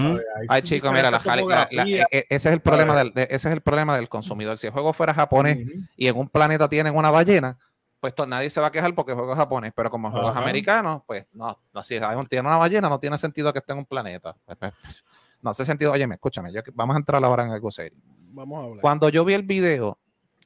Ay, 0.47 0.61
chico, 0.61 0.89
mira, 0.93 1.11
la, 1.11 1.19
la- 1.25 1.67
la- 1.69 1.83
e- 2.09 2.25
ese 2.29 2.47
es 2.47 2.53
el 2.53 2.61
problema 2.61 2.95
del, 2.95 3.13
de- 3.13 3.23
ese 3.23 3.49
es 3.49 3.53
el 3.53 3.59
problema 3.61 3.95
del 3.97 4.07
consumidor. 4.07 4.57
Si 4.57 4.67
el 4.67 4.73
juego 4.73 4.93
fuera 4.93 5.13
japonés 5.13 5.59
y 5.97 6.07
en 6.07 6.17
un 6.17 6.29
planeta 6.29 6.69
tienen 6.69 6.95
una 6.95 7.11
ballena, 7.11 7.57
pues 7.99 8.13
nadie 8.27 8.49
se 8.49 8.61
va 8.61 8.67
a 8.67 8.71
quejar 8.71 8.95
porque 8.95 9.11
el 9.11 9.17
juego 9.17 9.33
es 9.33 9.37
japonés, 9.37 9.73
pero 9.75 9.91
como 9.91 10.07
el 10.07 10.13
juego 10.13 10.29
es 10.29 10.31
Ajá. 10.35 10.43
americano, 10.43 11.03
pues 11.05 11.25
no, 11.33 11.59
no 11.73 11.83
si 11.83 11.97
un- 11.97 12.25
tiene 12.27 12.47
una 12.47 12.55
ballena, 12.57 12.87
no 12.87 12.99
tiene 13.01 13.17
sentido 13.17 13.51
que 13.51 13.59
esté 13.59 13.73
en 13.73 13.79
un 13.79 13.85
planeta. 13.85 14.33
Pues, 14.45 14.57
pues, 14.57 14.73
pues, 14.81 15.05
No 15.41 15.49
hace 15.49 15.65
sentido. 15.65 15.91
Oye, 15.91 16.07
escúchame, 16.09 16.53
yo- 16.53 16.61
vamos 16.73 16.95
a 16.95 16.99
entrar 16.99 17.21
ahora 17.25 17.43
en 17.45 17.51
algo 17.51 17.69
serio. 17.69 17.99
Vamos 18.33 18.59
a 18.59 18.63
hablar. 18.63 18.81
Cuando 18.81 19.09
yo 19.09 19.25
vi 19.25 19.33
el 19.33 19.43
video, 19.43 19.99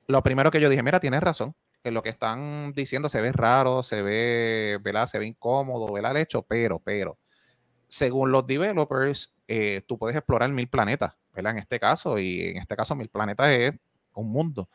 lo 0.07 0.21
primero 0.23 0.51
que 0.51 0.59
yo 0.59 0.69
dije, 0.69 0.83
mira, 0.83 0.99
tienes 0.99 1.21
razón, 1.21 1.55
que 1.83 1.91
lo 1.91 2.03
que 2.03 2.09
están 2.09 2.73
diciendo 2.73 3.09
se 3.09 3.21
ve 3.21 3.31
raro, 3.31 3.83
se 3.83 4.01
ve, 4.01 4.79
¿verdad? 4.81 5.07
Se 5.07 5.19
ve 5.19 5.27
incómodo, 5.27 5.91
¿verdad? 5.91 6.11
El 6.11 6.17
hecho, 6.17 6.41
pero, 6.41 6.79
pero, 6.79 7.17
según 7.87 8.31
los 8.31 8.45
developers, 8.47 9.33
eh, 9.47 9.83
tú 9.87 9.97
puedes 9.97 10.17
explorar 10.17 10.49
mil 10.49 10.67
planetas, 10.67 11.13
¿verdad? 11.33 11.53
En 11.53 11.59
este 11.59 11.79
caso, 11.79 12.17
y 12.19 12.41
en 12.41 12.57
este 12.57 12.75
caso 12.75 12.95
mil 12.95 13.09
planetas 13.09 13.51
es 13.51 13.73
un 14.13 14.31
mundo. 14.31 14.69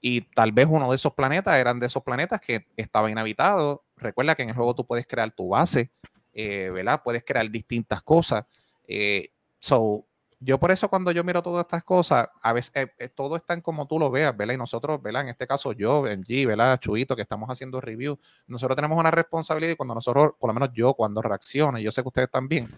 Y 0.00 0.22
tal 0.22 0.52
vez 0.52 0.66
uno 0.68 0.90
de 0.90 0.96
esos 0.96 1.14
planetas 1.14 1.56
eran 1.56 1.78
de 1.78 1.86
esos 1.86 2.02
planetas 2.02 2.40
que 2.40 2.66
estaba 2.76 3.10
inhabitado. 3.10 3.84
Recuerda 3.96 4.34
que 4.34 4.42
en 4.42 4.48
el 4.50 4.54
juego 4.56 4.74
tú 4.74 4.84
puedes 4.84 5.06
crear 5.06 5.30
tu 5.30 5.50
base, 5.50 5.92
eh, 6.32 6.70
¿verdad? 6.70 7.02
Puedes 7.04 7.24
crear 7.24 7.48
distintas 7.50 8.02
cosas. 8.02 8.44
Eh, 8.86 9.30
so, 9.60 10.04
yo 10.44 10.58
por 10.58 10.70
eso 10.72 10.88
cuando 10.88 11.10
yo 11.12 11.22
miro 11.24 11.42
todas 11.42 11.64
estas 11.64 11.84
cosas, 11.84 12.28
a 12.42 12.52
veces 12.52 12.72
eh, 12.74 12.92
eh, 12.98 13.08
todo 13.08 13.36
está 13.36 13.54
en 13.54 13.60
como 13.60 13.86
tú 13.86 13.98
lo 13.98 14.10
veas, 14.10 14.36
¿verdad? 14.36 14.54
Y 14.54 14.58
nosotros, 14.58 15.00
¿verdad? 15.00 15.22
En 15.22 15.28
este 15.28 15.46
caso 15.46 15.72
yo, 15.72 16.06
MG, 16.06 16.46
¿verdad? 16.46 16.78
Chuito, 16.80 17.14
que 17.14 17.22
estamos 17.22 17.48
haciendo 17.48 17.80
review, 17.80 18.18
nosotros 18.46 18.74
tenemos 18.76 18.98
una 18.98 19.10
responsabilidad 19.10 19.72
y 19.72 19.76
cuando 19.76 19.94
nosotros, 19.94 20.32
por 20.38 20.48
lo 20.48 20.54
menos 20.54 20.70
yo, 20.74 20.94
cuando 20.94 21.22
reacciono, 21.22 21.78
y 21.78 21.82
yo 21.84 21.92
sé 21.92 22.02
que 22.02 22.08
ustedes 22.08 22.30
también, 22.30 22.68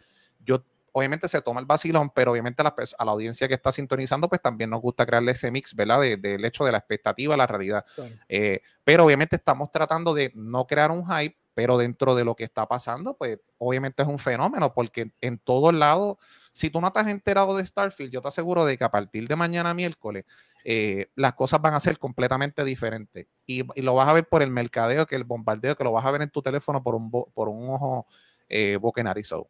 yo 0.44 0.62
obviamente 0.92 1.26
se 1.26 1.42
toma 1.42 1.58
el 1.58 1.66
vacilón, 1.66 2.10
pero 2.10 2.30
obviamente 2.32 2.62
a 2.62 2.64
la, 2.64 2.76
pers- 2.76 2.94
a 2.98 3.04
la 3.04 3.10
audiencia 3.12 3.48
que 3.48 3.54
está 3.54 3.72
sintonizando, 3.72 4.28
pues 4.28 4.40
también 4.40 4.70
nos 4.70 4.80
gusta 4.80 5.04
crearle 5.04 5.32
ese 5.32 5.50
mix, 5.50 5.74
¿verdad? 5.74 6.00
De- 6.00 6.16
Del 6.16 6.44
hecho 6.44 6.64
de 6.64 6.70
la 6.72 6.78
expectativa 6.78 7.34
a 7.34 7.36
la 7.36 7.46
realidad. 7.46 7.84
Claro. 7.96 8.12
Eh, 8.28 8.60
pero 8.84 9.04
obviamente 9.04 9.34
estamos 9.36 9.72
tratando 9.72 10.14
de 10.14 10.30
no 10.36 10.66
crear 10.66 10.90
un 10.92 11.04
hype, 11.06 11.36
pero 11.54 11.78
dentro 11.78 12.14
de 12.14 12.24
lo 12.24 12.34
que 12.34 12.44
está 12.44 12.66
pasando, 12.66 13.16
pues 13.16 13.38
obviamente 13.58 14.02
es 14.02 14.08
un 14.08 14.18
fenómeno, 14.18 14.74
porque 14.74 15.12
en 15.20 15.38
todos 15.38 15.72
lados, 15.72 16.18
si 16.50 16.68
tú 16.68 16.80
no 16.80 16.92
has 16.92 17.06
enterado 17.06 17.56
de 17.56 17.64
Starfield, 17.64 18.12
yo 18.12 18.20
te 18.20 18.28
aseguro 18.28 18.64
de 18.64 18.76
que 18.76 18.84
a 18.84 18.90
partir 18.90 19.28
de 19.28 19.36
mañana 19.36 19.72
miércoles, 19.72 20.24
eh, 20.64 21.08
las 21.14 21.34
cosas 21.34 21.60
van 21.60 21.74
a 21.74 21.80
ser 21.80 21.98
completamente 21.98 22.64
diferentes. 22.64 23.26
Y, 23.46 23.62
lo 23.80 23.94
vas 23.94 24.08
a 24.08 24.12
ver 24.12 24.26
por 24.26 24.42
el 24.42 24.50
mercadeo, 24.50 25.06
que 25.06 25.14
el 25.14 25.24
bombardeo, 25.24 25.76
que 25.76 25.84
lo 25.84 25.92
vas 25.92 26.04
a 26.04 26.10
ver 26.10 26.22
en 26.22 26.30
tu 26.30 26.42
teléfono 26.42 26.82
por 26.82 26.94
un, 26.94 27.10
por 27.10 27.48
un 27.48 27.68
ojo 27.70 28.06
eh, 28.48 28.76
boca 28.80 29.00
y 29.00 29.04
nariz. 29.04 29.28
So, 29.28 29.48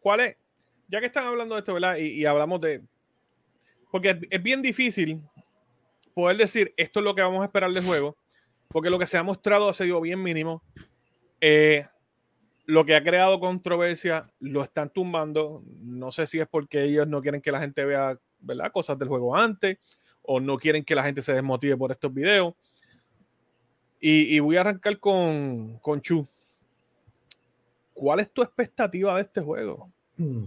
¿Cuál 0.00 0.20
es? 0.20 0.36
Ya 0.88 1.00
que 1.00 1.06
están 1.06 1.26
hablando 1.26 1.54
de 1.54 1.60
esto, 1.60 1.74
¿verdad? 1.74 1.96
Y, 1.96 2.08
y 2.08 2.26
hablamos 2.26 2.60
de. 2.60 2.82
Porque 3.90 4.10
es, 4.10 4.16
es 4.28 4.42
bien 4.42 4.62
difícil 4.62 5.22
poder 6.14 6.36
decir 6.36 6.72
esto 6.76 7.00
es 7.00 7.04
lo 7.04 7.14
que 7.14 7.22
vamos 7.22 7.42
a 7.42 7.44
esperar 7.44 7.70
del 7.70 7.84
juego, 7.84 8.16
porque 8.74 8.90
lo 8.90 8.98
que 8.98 9.06
se 9.06 9.16
ha 9.16 9.22
mostrado 9.22 9.68
ha 9.68 9.72
sido 9.72 10.00
bien 10.00 10.20
mínimo. 10.20 10.60
Eh, 11.40 11.86
lo 12.66 12.84
que 12.84 12.96
ha 12.96 13.04
creado 13.04 13.38
controversia 13.38 14.28
lo 14.40 14.64
están 14.64 14.90
tumbando. 14.90 15.62
No 15.80 16.10
sé 16.10 16.26
si 16.26 16.40
es 16.40 16.48
porque 16.48 16.82
ellos 16.82 17.06
no 17.06 17.22
quieren 17.22 17.40
que 17.40 17.52
la 17.52 17.60
gente 17.60 17.84
vea, 17.84 18.18
¿verdad? 18.40 18.72
Cosas 18.72 18.98
del 18.98 19.06
juego 19.06 19.36
antes, 19.36 19.78
o 20.22 20.40
no 20.40 20.58
quieren 20.58 20.82
que 20.82 20.96
la 20.96 21.04
gente 21.04 21.22
se 21.22 21.32
desmotive 21.34 21.76
por 21.76 21.92
estos 21.92 22.12
videos. 22.12 22.54
Y, 24.00 24.34
y 24.34 24.40
voy 24.40 24.56
a 24.56 24.62
arrancar 24.62 24.98
con, 24.98 25.78
con 25.78 26.00
Chu. 26.00 26.26
¿Cuál 27.92 28.18
es 28.18 28.30
tu 28.32 28.42
expectativa 28.42 29.14
de 29.14 29.22
este 29.22 29.40
juego? 29.40 29.88
Mm. 30.16 30.46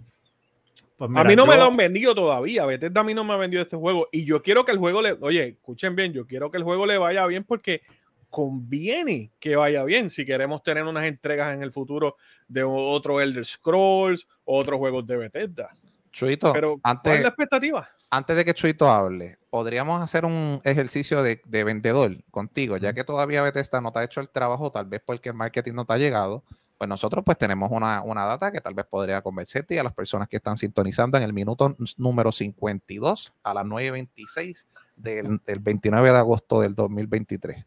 Pues 0.98 1.08
a 1.10 1.12
mira, 1.14 1.24
mí 1.24 1.36
no 1.38 1.46
me 1.46 1.54
yo- 1.54 1.60
lo 1.60 1.66
han 1.66 1.78
vendido 1.78 2.14
todavía. 2.14 2.66
Bethesda 2.66 3.00
a 3.00 3.04
mí 3.06 3.14
no 3.14 3.24
me 3.24 3.32
ha 3.32 3.38
vendido 3.38 3.62
este 3.64 3.78
juego. 3.78 4.10
Y 4.12 4.26
yo 4.26 4.44
quiero 4.44 4.66
que 4.66 4.74
el 4.74 4.80
juego 4.80 5.02
le. 5.02 5.14
Oye, 5.22 5.48
escuchen 5.50 5.96
bien, 5.96 6.12
yo 6.12 6.28
quiero 6.28 6.52
que 6.52 6.58
el 6.58 6.64
juego 6.64 6.86
le 6.86 6.98
vaya 6.98 7.26
bien 7.26 7.46
porque 7.46 7.84
conviene 8.30 9.32
que 9.40 9.56
vaya 9.56 9.84
bien 9.84 10.10
si 10.10 10.26
queremos 10.26 10.64
tener 10.64 10.84
unas 10.84 11.06
entregas 11.06 11.54
en 11.54 11.64
el 11.64 11.72
futuro 11.72 12.16
de 12.48 12.64
otro 12.64 13.22
Elder 13.22 13.46
Scrolls, 13.46 14.28
otros 14.46 14.78
juegos 14.78 15.06
de 15.06 15.18
Bethesda. 15.18 15.70
Chuito, 16.12 16.52
Pero, 16.54 16.80
¿cuál 16.80 16.96
antes, 16.96 17.14
es 17.14 17.22
la 17.22 17.28
expectativa? 17.30 17.90
antes 18.10 18.36
de 18.36 18.46
que 18.46 18.54
Chuito 18.54 18.90
hable, 18.90 19.38
podríamos 19.50 20.02
hacer 20.02 20.26
un 20.26 20.62
ejercicio 20.64 21.22
de, 21.22 21.42
de 21.46 21.64
vendedor 21.64 22.24
contigo, 22.32 22.78
ya 22.78 22.94
que 22.94 23.04
todavía 23.04 23.44
Bethesda 23.44 23.82
no 23.82 23.92
te 23.92 24.00
ha 24.00 24.04
hecho 24.04 24.22
el 24.22 24.30
trabajo, 24.30 24.72
tal 24.72 24.86
vez 24.86 25.02
porque 25.06 25.30
el 25.30 25.36
marketing 25.36 25.74
no 25.74 25.86
te 25.86 25.94
ha 25.94 25.98
llegado. 25.98 26.44
Pues 26.78 26.88
nosotros 26.88 27.24
pues 27.26 27.40
tenemos 27.40 27.72
una, 27.72 28.04
una 28.04 28.26
data 28.26 28.52
que 28.52 28.62
tal 28.62 28.76
vez 28.76 28.86
podría 28.86 29.22
convencerte 29.24 29.74
y 29.74 29.78
a 29.80 29.84
las 29.84 29.94
personas 29.94 30.30
que 30.30 30.38
están 30.38 30.58
sintonizando 30.58 31.18
en 31.18 31.24
el 31.24 31.34
minuto 31.34 31.76
número 31.98 32.32
52 32.32 33.34
a 33.42 33.54
las 33.56 33.66
9.26 33.66 34.66
del, 34.96 35.42
del 35.44 35.60
29 35.60 36.12
de 36.12 36.18
agosto 36.18 36.62
del 36.62 36.76
2023. 36.76 37.66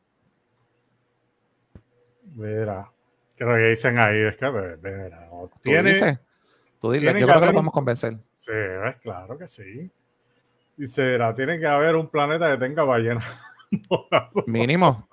Mira, 2.34 2.88
que 3.36 3.44
lo 3.44 3.54
que 3.54 3.68
dicen 3.68 3.98
ahí 3.98 4.18
es 4.20 4.36
que, 4.36 4.50
mira, 4.50 5.26
no, 5.30 5.48
¿Tú 5.52 5.60
tiene, 5.62 5.90
dices? 5.90 6.18
Tú 6.80 6.92
tiene 6.92 7.06
yo 7.06 7.12
que 7.12 7.16
creo 7.16 7.26
que 7.26 7.32
haber 7.32 7.46
lo 7.48 7.52
podemos 7.54 7.74
convencer. 7.74 8.16
Sí, 8.36 8.52
es 8.54 8.96
claro 9.02 9.36
que 9.38 9.46
sí. 9.46 9.90
Dice, 10.76 11.18
tiene 11.36 11.58
que 11.58 11.66
haber 11.66 11.96
un 11.96 12.08
planeta 12.08 12.50
que 12.50 12.58
tenga 12.58 12.84
ballenas. 12.84 13.24
Mínimo. 14.46 15.08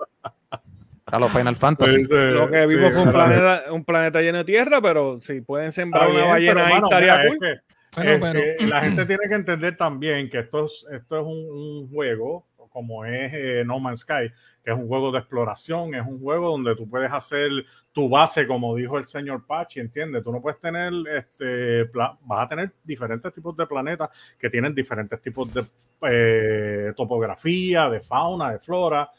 A 1.05 1.20
los 1.20 1.32
Final 1.32 1.55
Fantasy. 1.55 2.05
Lo 2.09 2.49
que 2.49 2.68
sí, 2.68 2.76
vimos 2.76 2.93
fue 2.93 3.03
un 3.03 3.11
planeta, 3.11 3.63
un 3.72 3.84
planeta 3.86 4.22
lleno 4.22 4.39
de 4.39 4.43
tierra, 4.43 4.82
pero 4.82 5.20
si 5.22 5.41
pueden 5.41 5.72
sembrar 5.72 6.09
una 6.09 6.26
ballena 6.26 6.53
pero, 6.53 6.65
ahí, 6.65 6.74
mano, 6.74 6.88
estaría 6.88 7.13
mira, 7.18 7.24
es 7.24 7.30
cool. 7.30 7.39
que- 7.39 7.61
Bueno, 7.97 8.11
es 8.11 8.20
pero 8.34 8.41
que 8.59 8.68
la 8.68 8.82
gente 8.82 9.05
tiene 9.05 9.24
que 9.30 9.36
entender 9.36 9.78
también 9.78 10.30
que 10.30 10.39
esto 10.39 10.65
es, 10.65 10.86
esto 10.91 11.18
es 11.20 11.24
un, 11.26 11.49
un 11.49 11.89
juego, 11.89 12.45
como 12.70 13.05
es 13.05 13.32
eh, 13.34 13.63
No 13.65 13.80
Man's 13.80 14.01
Sky, 14.01 14.32
es 14.72 14.78
un 14.78 14.88
juego 14.88 15.11
de 15.11 15.20
exploración, 15.20 15.95
es 15.95 16.05
un 16.05 16.20
juego 16.20 16.49
donde 16.51 16.76
tú 16.76 16.89
puedes 16.89 17.11
hacer 17.11 17.49
tu 17.93 18.09
base, 18.09 18.45
como 18.45 18.76
dijo 18.76 18.97
el 18.97 19.07
señor 19.07 19.45
Pachi, 19.45 19.80
¿entiendes? 19.80 20.24
Tú 20.24 20.32
no 20.32 20.41
puedes 20.41 20.59
tener, 20.59 20.91
este, 21.15 21.84
vas 21.93 22.18
a 22.30 22.47
tener 22.47 22.74
diferentes 22.84 23.34
tipos 23.34 23.55
de 23.55 23.65
planetas 23.65 24.09
que 24.38 24.49
tienen 24.49 24.76
diferentes 24.76 25.22
tipos 25.22 25.53
de 25.53 25.65
eh, 26.09 26.93
topografía, 26.95 27.89
de 27.89 28.01
fauna, 28.01 28.51
de 28.51 28.59
flora. 28.59 29.09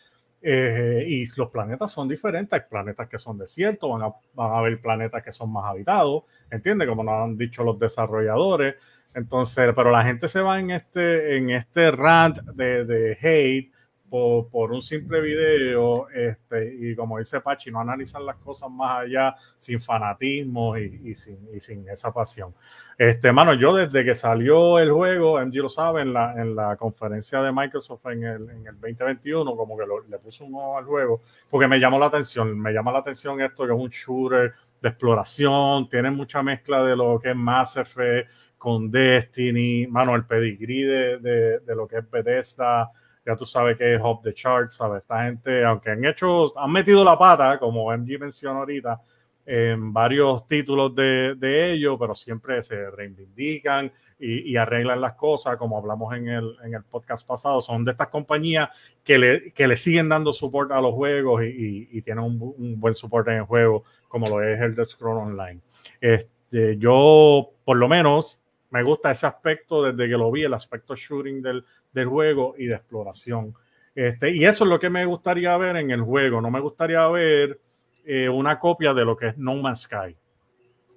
eh, 0.41 1.05
y 1.09 1.27
los 1.37 1.51
planetas 1.51 1.91
son 1.91 2.09
diferentes. 2.09 2.53
Hay 2.53 2.69
planetas 2.69 3.09
que 3.09 3.19
son 3.19 3.39
desiertos, 3.39 3.91
van 3.91 4.03
a, 4.03 4.15
van 4.35 4.53
a 4.53 4.59
haber 4.59 4.81
planetas 4.81 5.23
que 5.23 5.33
son 5.33 5.53
más 5.53 5.65
habitados, 5.65 6.25
¿entiendes? 6.51 6.89
Como 6.89 7.03
nos 7.03 7.15
han 7.25 7.37
dicho 7.37 7.65
los 7.65 7.79
desarrolladores. 7.79 8.77
Entonces, 9.15 9.73
pero 9.75 9.91
la 9.91 10.05
gente 10.05 10.29
se 10.29 10.41
va 10.41 10.61
en 10.61 10.71
este, 10.71 11.37
en 11.37 11.51
este 11.51 11.91
rant 11.91 12.39
de, 12.55 12.85
de 12.85 13.19
hate 13.21 13.73
por, 14.09 14.49
por 14.49 14.73
un 14.73 14.81
simple 14.83 15.21
video, 15.21 16.09
este, 16.11 16.75
y 16.75 16.95
como 16.97 17.19
dice 17.19 17.41
Pachi, 17.41 17.71
no 17.71 17.81
analizan 17.81 18.25
las 18.25 18.37
cosas 18.37 18.71
más 18.71 19.01
allá 19.05 19.35
sin 19.57 19.81
fanatismo 19.81 20.77
y, 20.79 21.01
y 21.05 21.15
sin, 21.15 21.39
y 21.55 21.61
sin 21.61 21.89
esa 21.89 22.13
pasión. 22.13 22.55
Este, 22.97 23.31
mano, 23.33 23.55
yo 23.55 23.75
desde 23.75 24.05
que 24.05 24.15
salió 24.15 24.79
el 24.79 24.91
juego, 24.91 25.39
MG 25.41 25.55
lo 25.57 25.69
sabe, 25.69 26.03
en 26.03 26.13
la, 26.13 26.33
en 26.41 26.57
la 26.57 26.77
conferencia 26.77 27.41
de 27.43 27.53
Microsoft 27.53 28.07
en 28.07 28.25
el, 28.25 28.51
en 28.51 28.67
el 28.67 28.75
2021, 28.81 29.55
como 29.57 29.77
que 29.79 29.87
lo- 29.87 30.03
le 30.09 30.19
puse 30.19 30.43
un 30.43 30.55
ojo 30.55 30.79
al 30.79 30.85
juego, 30.85 31.21
porque 31.49 31.69
me 31.69 31.79
llamó 31.79 31.99
la 31.99 32.07
atención, 32.07 32.59
me 32.59 32.73
llama 32.73 32.91
la 32.93 32.99
atención 33.01 33.41
esto 33.41 33.67
que 33.67 33.73
es 33.73 33.79
un 33.79 33.89
shooter 33.91 34.53
de 34.81 34.89
exploración, 34.89 35.89
tiene 35.89 36.11
mucha 36.11 36.43
mezcla 36.43 36.83
de 36.83 36.97
lo 36.97 37.21
que 37.21 37.31
es 37.31 37.37
Mass 37.37 37.77
Effect 37.77 38.31
con 38.57 38.91
Destiny, 38.91 39.87
mano, 39.87 40.17
el 40.17 40.25
pedigrí 40.25 40.83
de, 40.83 41.19
de, 41.19 41.59
de 41.61 41.77
lo 41.77 41.87
que 41.87 41.99
es 41.99 42.11
Bethesda, 42.11 42.91
ya 43.29 43.37
tú 43.37 43.45
sabes 43.45 43.77
que 43.77 43.95
es 43.95 44.01
off 44.03 44.23
the 44.23 44.33
chart, 44.33 44.71
¿sabes? 44.71 45.03
Esta 45.03 45.25
gente, 45.25 45.63
aunque 45.63 45.91
han 45.91 46.03
hecho, 46.03 46.59
han 46.59 46.73
metido 46.73 47.05
la 47.05 47.19
pata, 47.19 47.59
como 47.59 47.93
MG 47.95 48.19
mencionó 48.19 48.61
ahorita, 48.61 48.99
en 49.45 49.93
varios 49.93 50.49
títulos 50.49 50.95
de, 50.95 51.35
de 51.37 51.73
ellos, 51.73 51.99
pero 52.01 52.15
siempre 52.15 52.63
se 52.63 52.91
reivindican 52.91 53.93
y, 54.19 54.57
arreglan 54.57 55.01
las 55.03 55.13
cosas, 55.13 55.59
como 55.59 55.77
hablamos 55.77 56.15
en 56.17 56.29
el, 56.29 56.57
podcast 56.91 57.27
pasado. 57.27 57.61
Son 57.61 57.85
de 57.85 57.91
estas 57.91 58.09
compañías 58.09 58.71
que 59.05 59.19
le, 59.19 59.77
siguen 59.77 60.09
dando 60.09 60.33
soporte 60.33 60.73
a 60.73 60.81
los 60.81 60.95
juegos 60.95 61.43
y, 61.45 62.01
tienen 62.01 62.25
un, 62.25 62.55
un 62.57 62.81
buen 62.81 62.95
soporte 62.95 63.31
en 63.31 63.39
el 63.39 63.45
juego, 63.45 63.85
como 64.09 64.27
lo 64.27 64.43
es 64.43 64.59
el 64.59 64.75
de 64.75 64.87
Scroll 64.87 65.19
Online. 65.19 65.61
Este, 66.01 66.79
yo, 66.79 67.51
por 67.63 67.77
lo 67.77 67.89
menos, 67.89 68.39
me 68.71 68.83
gusta 68.83 69.11
ese 69.11 69.27
aspecto 69.27 69.83
desde 69.83 70.11
que 70.11 70.19
lo 70.19 70.31
vi, 70.31 70.45
el 70.45 70.55
aspecto 70.55 70.95
shooting 70.97 71.43
del, 71.43 71.65
del 71.93 72.07
juego 72.07 72.55
y 72.59 72.67
de 72.67 72.75
exploración. 72.77 73.55
Este, 73.95 74.31
y 74.31 74.45
eso 74.45 74.65
es 74.65 74.71
lo 74.71 74.79
que 74.79 74.91
me 74.91 75.05
gustaría 75.07 75.57
ver 75.57 75.77
en 75.77 75.91
el 75.91 76.03
juego. 76.03 76.41
No 76.41 76.51
me 76.51 76.61
gustaría 76.61 77.07
ver 77.09 77.59
eh, 78.07 78.29
una 78.29 78.59
copia 78.59 78.95
de 78.95 79.05
lo 79.05 79.17
que 79.17 79.29
es 79.29 79.39
No 79.39 79.55
Man's 79.57 79.81
Sky. 79.83 80.17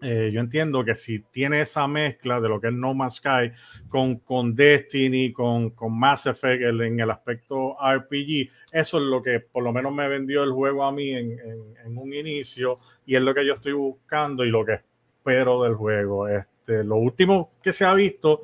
eh, 0.04 0.32
yo 0.34 0.40
entiendo 0.40 0.84
que 0.84 0.96
si 0.96 1.20
tiene 1.20 1.62
esa 1.62 1.88
mezcla 1.88 2.42
de 2.42 2.50
lo 2.50 2.60
que 2.60 2.68
es 2.70 2.74
No 2.74 2.94
Man's 2.96 3.16
Sky 3.16 3.52
con, 3.88 4.18
con 4.20 4.56
Destiny, 4.56 5.32
con, 5.32 5.72
con 5.72 5.98
Mass 5.98 6.26
Effect 6.26 6.64
en 6.64 7.00
el 7.00 7.12
aspecto 7.12 7.76
RPG, 7.80 8.50
eso 8.72 8.98
es 8.98 9.04
lo 9.04 9.22
que 9.22 9.40
por 9.42 9.64
lo 9.64 9.72
menos 9.72 9.94
me 9.94 10.08
vendió 10.08 10.44
el 10.44 10.52
juego 10.54 10.84
a 10.86 10.92
mí 10.92 11.12
en, 11.12 11.32
en- 11.40 11.78
en 11.86 11.98
un 11.98 12.14
inicio 12.14 12.78
y 13.06 13.16
es 13.16 13.22
lo 13.22 13.34
que 13.34 13.46
yo 13.46 13.54
estoy 13.56 13.74
buscando 13.74 14.44
y 14.44 14.50
lo 14.50 14.66
que 14.66 14.74
espero 15.18 15.62
del 15.64 15.76
juego. 15.76 16.28
Este, 16.28 16.84
lo 16.84 16.96
último 16.96 17.52
que 17.62 17.72
se 17.74 17.86
ha 17.86 17.94
visto 17.94 18.42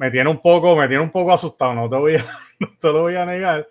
me 0.00 0.10
tiene 0.10 0.30
un 0.30 0.40
poco, 0.40 0.74
me 0.74 0.88
tiene 0.88 1.02
un 1.02 1.10
poco 1.10 1.30
asustado, 1.30 1.74
no 1.74 1.88
te 1.90 1.96
voy 1.96 2.14
a, 2.16 2.24
no 2.58 2.68
te 2.80 2.88
lo 2.88 3.02
voy 3.02 3.16
a 3.16 3.26
negar. 3.26 3.68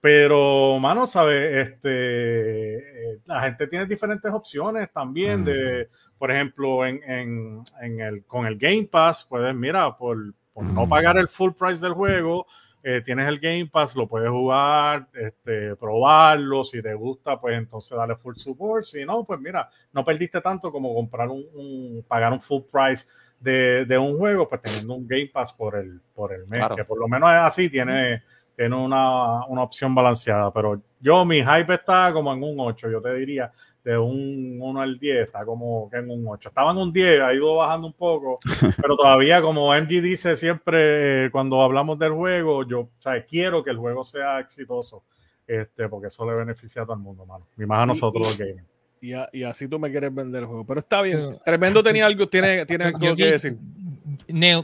Pero, 0.00 0.78
mano, 0.80 1.06
¿sabes? 1.06 1.68
Este, 1.68 2.76
eh, 3.14 3.18
la 3.24 3.40
gente 3.42 3.66
tiene 3.66 3.86
diferentes 3.86 4.30
opciones 4.32 4.90
también 4.92 5.44
de, 5.44 5.88
por 6.18 6.30
ejemplo, 6.30 6.86
en, 6.86 7.02
en- 7.02 7.62
en 7.82 8.00
el, 8.00 8.24
con 8.24 8.46
el 8.46 8.56
Game 8.56 8.84
Pass, 8.90 9.24
puedes, 9.28 9.54
mira, 9.54 9.96
por, 9.96 10.16
por 10.52 10.64
no 10.64 10.88
pagar 10.88 11.18
el 11.18 11.28
full 11.28 11.52
price 11.52 11.80
del 11.80 11.92
juego, 11.94 12.46
eh, 12.82 13.02
tienes 13.04 13.26
el 13.26 13.40
Game 13.40 13.66
Pass, 13.66 13.96
lo 13.96 14.06
puedes 14.06 14.30
jugar, 14.30 15.08
este, 15.14 15.74
probarlo, 15.76 16.62
si 16.62 16.80
te 16.80 16.94
gusta, 16.94 17.40
pues 17.40 17.58
entonces 17.58 17.98
dale 17.98 18.14
full 18.16 18.36
support, 18.36 18.84
si 18.84 19.04
no, 19.04 19.24
pues 19.24 19.40
mira, 19.40 19.68
no 19.92 20.04
perdiste 20.04 20.40
tanto 20.40 20.70
como 20.70 20.94
comprar 20.94 21.28
un, 21.28 21.44
un- 21.54 22.04
pagar 22.06 22.32
un 22.32 22.40
full 22.40 22.62
price 22.70 23.06
de, 23.40 23.84
de 23.84 23.98
un 23.98 24.16
juego, 24.18 24.48
pues 24.48 24.62
teniendo 24.62 24.94
un 24.94 25.06
Game 25.06 25.30
Pass 25.32 25.52
por 25.52 25.76
el, 25.76 26.00
por 26.14 26.32
el 26.32 26.46
mes, 26.46 26.60
Claro. 26.60 26.76
que 26.76 26.84
por 26.84 26.98
lo 26.98 27.06
menos 27.08 27.30
es 27.30 27.36
así, 27.38 27.68
tiene, 27.70 28.22
tiene 28.56 28.74
una, 28.76 29.44
una 29.46 29.62
opción 29.62 29.94
balanceada, 29.94 30.52
pero 30.52 30.80
yo 31.00 31.24
mi 31.24 31.42
hype 31.42 31.74
está 31.74 32.12
como 32.12 32.32
en 32.32 32.42
un 32.42 32.56
8, 32.58 32.90
yo 32.90 33.00
te 33.02 33.14
diría, 33.14 33.52
de 33.84 33.96
un 33.96 34.58
1 34.60 34.80
al 34.80 34.98
10, 34.98 35.24
está 35.24 35.44
como 35.44 35.88
que 35.88 35.98
en 35.98 36.10
un 36.10 36.24
8. 36.26 36.48
Estaba 36.48 36.72
en 36.72 36.78
un 36.78 36.92
10, 36.92 37.20
ha 37.20 37.32
ido 37.32 37.54
bajando 37.54 37.86
un 37.86 37.92
poco, 37.92 38.34
pero 38.82 38.96
todavía 38.96 39.40
como 39.40 39.72
MG 39.72 40.00
dice 40.02 40.34
siempre 40.34 41.26
eh, 41.26 41.30
cuando 41.30 41.62
hablamos 41.62 41.96
del 41.98 42.12
juego, 42.12 42.66
yo 42.66 42.80
o 42.80 42.90
sea, 42.98 43.24
quiero 43.24 43.62
que 43.62 43.70
el 43.70 43.76
juego 43.76 44.02
sea 44.02 44.40
exitoso, 44.40 45.04
este, 45.46 45.88
porque 45.88 46.08
eso 46.08 46.28
le 46.28 46.36
beneficia 46.36 46.82
a 46.82 46.84
todo 46.84 46.94
el 46.96 47.02
mundo, 47.02 47.24
mano. 47.26 47.46
Y 47.56 47.64
más 47.64 47.84
a 47.84 47.86
nosotros 47.86 48.22
y- 48.24 48.26
los 48.30 48.38
gamers. 48.38 48.66
Y, 49.06 49.12
a- 49.12 49.28
y 49.32 49.44
así 49.44 49.68
tú 49.68 49.78
me 49.78 49.88
quieres 49.88 50.12
vender 50.12 50.40
el 50.42 50.46
juego. 50.48 50.66
Pero 50.66 50.80
está 50.80 51.00
bien. 51.00 51.18
Pero- 51.18 51.38
Tremendo 51.44 51.80
tenía 51.82 52.06
algo, 52.06 52.28
tiene, 52.28 52.66
tiene 52.66 52.84
algo 52.86 53.14
que 53.14 53.24
decir. 53.26 53.54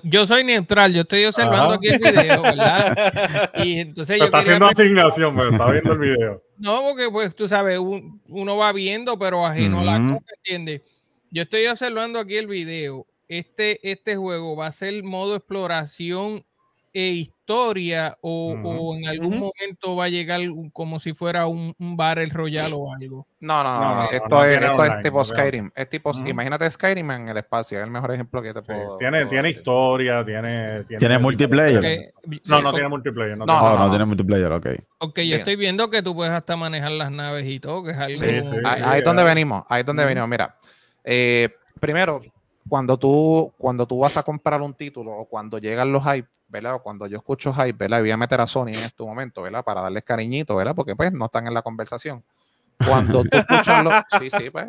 yo 0.03 0.27
soy 0.27 0.43
neutral, 0.43 0.93
yo 0.93 1.03
estoy 1.03 1.25
observando 1.27 1.65
Ajá. 1.67 1.75
aquí 1.75 1.89
el 1.89 1.99
video, 2.01 2.43
¿verdad? 2.43 3.51
Y 3.65 3.79
entonces 3.79 4.19
yo 4.19 4.25
está 4.25 4.39
haciendo 4.39 4.67
asignación, 4.67 5.37
pero 5.37 5.51
está 5.51 5.71
viendo 5.71 5.93
el 5.93 5.99
video. 6.01 6.43
No, 6.59 6.83
porque 6.83 7.09
pues 7.11 7.35
tú 7.37 7.47
sabes, 7.47 7.79
un- 7.79 8.21
uno 8.29 8.57
va 8.57 8.73
viendo, 8.73 9.17
pero 9.17 9.47
ajeno 9.47 9.81
a 9.81 9.85
la 9.85 9.99
cosa, 10.15 10.25
¿entiendes? 10.39 10.83
Yo 11.31 11.43
estoy 11.43 11.67
observando 11.67 12.19
aquí 12.19 12.37
el 12.37 12.49
video. 12.49 13.07
Este, 13.29 13.79
este 13.91 14.17
juego 14.17 14.57
va 14.57 14.67
a 14.67 14.73
ser 14.73 15.03
modo 15.05 15.37
exploración 15.37 16.45
e 16.95 17.09
historia 17.09 18.17
o, 18.21 18.53
o 18.53 18.97
en 18.97 19.07
algún 19.09 19.39
momento 19.39 19.97
va 19.97 20.05
a 20.05 20.09
llegar 20.09 20.41
como 20.73 20.99
si 20.99 21.15
fuera 21.15 21.47
un, 21.47 21.75
un 21.79 21.97
Battle 21.97 22.27
Royale 22.27 22.75
o 22.75 22.93
algo. 22.93 23.27
No, 23.41 23.63
no, 23.65 23.75
no, 23.75 23.81
No, 23.81 23.89
no, 23.95 24.03
no, 24.03 24.11
esto, 24.11 24.29
no 24.29 24.45
es, 24.45 24.63
esto 24.63 24.85
es 24.85 25.01
tipo 25.03 25.25
Skyrim. 25.25 25.71
Es 25.75 25.89
tipo, 25.91 26.13
imagínate 26.27 26.71
Skyrim 26.71 27.11
en 27.11 27.29
el 27.31 27.37
espacio, 27.39 27.79
es 27.79 27.85
el 27.85 27.91
mejor 27.91 28.13
ejemplo 28.13 28.43
que 28.43 28.53
te 28.53 28.61
Sí, 28.61 28.67
puedo. 28.67 28.99
tiene, 28.99 29.19
puedo 29.19 29.31
tiene 29.31 29.51
historia, 29.51 30.25
tiene... 30.25 30.85
¿Tiene 30.85 31.19
multiplayer? 31.19 32.13
No, 32.27 32.59
sí, 32.59 32.63
no 32.63 32.73
tiene 32.73 32.89
multiplayer. 32.89 33.39
No, 33.39 33.47
No, 33.47 33.53
tiene- 33.55 33.69
Oh, 33.69 33.79
no, 33.79 33.85
no. 33.85 33.91
tiene 33.91 34.05
multiplayer, 34.05 34.53
ok. 34.53 34.67
Ok, 34.99 35.19
Sí. 35.21 35.29
yo 35.29 35.37
estoy 35.37 35.57
viendo 35.57 35.89
que 35.91 36.03
tú 36.03 36.15
puedes 36.15 36.33
hasta 36.33 36.57
manejar 36.57 36.93
las 36.93 37.11
naves 37.11 37.49
y 37.49 37.59
todo, 37.59 37.83
que 37.85 37.93
es 37.93 37.99
algo... 37.99 38.15
Sí, 38.17 38.45
sí. 38.45 38.57
Ahí, 38.65 38.83
ahí 38.85 38.99
es 38.99 39.05
donde 39.05 39.23
eh. 39.23 39.27
venimos, 39.27 39.65
ahí 39.69 39.81
es 39.81 39.87
donde 39.87 40.05
venimos. 40.05 40.29
Mira, 40.29 40.57
eh, 41.05 41.49
primero, 41.81 42.21
cuando 42.69 42.97
tú, 42.99 43.53
cuando 43.59 43.87
tú 43.87 43.99
vas 43.99 44.17
a 44.17 44.23
comprar 44.23 44.61
un 44.63 44.75
título 44.75 45.13
o 45.13 45.25
cuando 45.27 45.59
llegan 45.59 45.93
los 45.93 46.05
hype, 46.05 46.29
¿verdad? 46.49 46.75
O 46.77 46.83
cuando 46.83 47.07
yo 47.07 47.19
escucho 47.19 47.53
hype, 47.53 47.73
¿verdad? 47.73 47.99
Y 47.99 48.03
voy 48.03 48.11
a 48.11 48.17
meter 48.17 48.41
a 48.41 48.47
Sony 48.47 48.69
en 48.69 48.75
este 48.85 49.03
momento, 49.03 49.43
¿verdad? 49.43 49.65
Para 49.65 49.81
darles 49.83 50.05
cariñito, 50.05 50.55
¿verdad? 50.57 50.75
Porque 50.75 50.95
pues 50.95 51.13
no 51.13 51.27
están 51.27 51.47
en 51.47 51.55
la 51.55 51.63
conversación. 51.63 52.23
Cuando 52.87 53.23
tú 53.23 53.37
escuchas 53.37 53.85
los, 53.85 53.93
sí, 54.21 54.29
sí, 54.31 54.51
pues, 54.51 54.67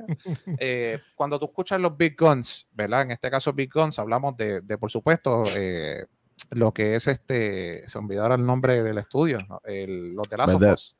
eh, 0.59 0.99
cuando 1.15 1.39
tú 1.39 1.45
escuchas 1.45 1.79
los 1.79 1.97
Big 1.97 2.15
Guns, 2.17 2.67
¿verdad? 2.71 3.01
En 3.03 3.11
este 3.11 3.29
caso 3.31 3.53
Big 3.53 3.71
Guns, 3.73 3.97
hablamos 3.99 4.37
de, 4.37 4.61
de, 4.61 4.77
por 4.77 4.91
supuesto, 4.91 5.43
eh, 5.55 6.05
lo 6.51 6.71
que 6.71 6.95
es 6.95 7.07
este, 7.07 7.87
se 7.87 7.97
olvidó 7.97 8.23
ahora 8.23 8.35
el 8.35 8.45
nombre 8.45 8.83
del 8.83 8.97
estudio, 8.99 9.39
¿no? 9.49 9.59
El- 9.63 10.13
los 10.13 10.29
de 10.29 10.37
Last 10.37 10.53
of. 10.55 10.61
Us. 10.73 10.95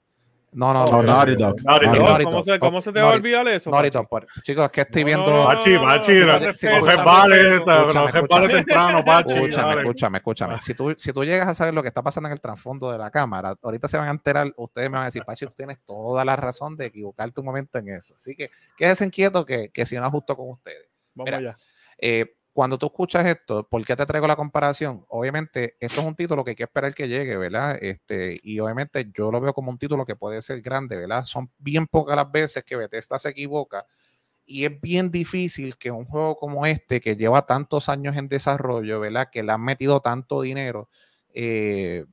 No, 0.54 0.74
no, 0.74 0.84
Oh, 0.86 1.02
no, 1.02 1.14
Naughty 1.14 1.32
no, 1.34 1.38
Dog. 1.38 1.64
Naughty. 1.64 2.24
¿Cómo, 2.24 2.44
se, 2.44 2.60
¿Cómo 2.60 2.82
se 2.82 2.92
te 2.92 3.02
va 3.02 3.12
a 3.12 3.14
olvidar 3.14 3.48
eso? 3.48 3.70
Naughty? 3.72 3.90
Dog, 3.90 4.08
Chicos, 4.44 4.66
es 4.66 4.72
que 4.72 4.82
estoy 4.82 5.02
No, 5.04 5.06
viendo. 5.08 5.26
no, 5.28 5.38
no, 5.38 5.46
Pachi, 5.46 5.70
no, 5.74 5.82
no, 5.82 5.88
Pachi, 5.88 6.66
no, 6.68 8.28
vale 8.30 8.50
temprano, 8.50 9.04
Pachi. 9.04 9.34
Escúchame, 9.34 9.82
escúchame, 9.82 10.18
escúchame. 10.18 10.60
Si 10.62 10.74
tú, 10.74 10.94
si 10.98 11.12
tú 11.14 11.24
llegas 11.24 11.48
a 11.48 11.54
saber 11.54 11.74
lo 11.74 11.82
que 11.82 11.88
está 11.88 12.02
pasando 12.02 12.28
en 12.30 12.34
el 12.34 12.42
trasfondo 12.42 12.92
de 12.92 12.98
la 12.98 13.10
cámara, 13.12 13.56
ahorita 13.62 13.88
se 13.88 13.98
van 13.98 14.08
a 14.08 14.12
enterar, 14.12 14.52
ustedes 14.56 14.90
me 14.90 14.94
van 14.98 15.04
a 15.04 15.06
decir, 15.06 15.24
Pachi, 15.26 15.46
tú 15.46 15.54
tienes 15.56 15.80
toda 15.84 16.24
la 16.26 16.36
razón 16.36 16.76
de 16.78 16.86
equivocarte 16.88 17.40
un 17.42 17.46
momento 17.48 17.78
en 17.80 17.90
eso. 17.90 18.16
Así 18.16 18.36
que 18.36 18.50
quédense 18.78 19.06
inquietos 19.06 19.46
que, 19.46 19.70
que 19.70 19.86
si 19.86 19.96
no 19.96 20.06
ajusto 20.06 20.36
con 20.36 20.50
ustedes. 20.52 20.88
Vamos 21.16 21.26
Mira, 21.26 21.38
allá. 21.38 21.58
Eh, 21.98 22.36
cuando 22.54 22.78
tú 22.78 22.86
escuchas 22.86 23.26
esto, 23.26 23.68
¿por 23.68 23.84
qué 23.84 23.96
te 23.96 24.06
traigo 24.06 24.28
la 24.28 24.36
comparación? 24.36 25.04
Obviamente, 25.10 25.76
esto 25.80 26.02
es 26.02 26.08
un 26.08 26.16
título 26.16 26.44
que 26.44 26.52
hay 26.52 26.56
que 26.56 26.64
esperar 26.64 26.94
que 26.94 27.08
llegue, 27.08 27.36
¿verdad? 27.36 27.78
Este, 27.82 28.38
y 28.44 28.60
obviamente 28.60 29.12
yo 29.12 29.32
lo 29.32 29.42
veo 29.42 29.54
como 29.54 29.72
un 29.72 29.80
título 29.80 30.06
que 30.06 30.16
puede 30.16 30.42
ser 30.44 30.62
grande, 30.62 30.96
¿verdad? 30.96 31.26
Son 31.26 31.50
bien 31.58 31.88
pocas 31.88 32.16
las 32.16 32.32
veces 32.32 32.64
que 32.64 32.76
Bethesda 32.76 33.18
se 33.18 33.30
equivoca 33.30 33.86
y 34.46 34.66
es 34.66 34.82
bien 34.82 35.10
difícil 35.10 35.78
que 35.78 35.90
un 35.90 36.06
juego 36.06 36.36
como 36.36 36.66
este, 36.66 37.02
que 37.02 37.16
lleva 37.16 37.46
tantos 37.46 37.90
años 37.90 38.16
en 38.18 38.28
desarrollo, 38.28 39.00
¿verdad? 39.00 39.30
Que 39.32 39.42
le 39.42 39.52
han 39.52 39.64
metido 39.64 40.00
tanto 40.02 40.42
dinero, 40.42 40.90
eh, 41.34 42.06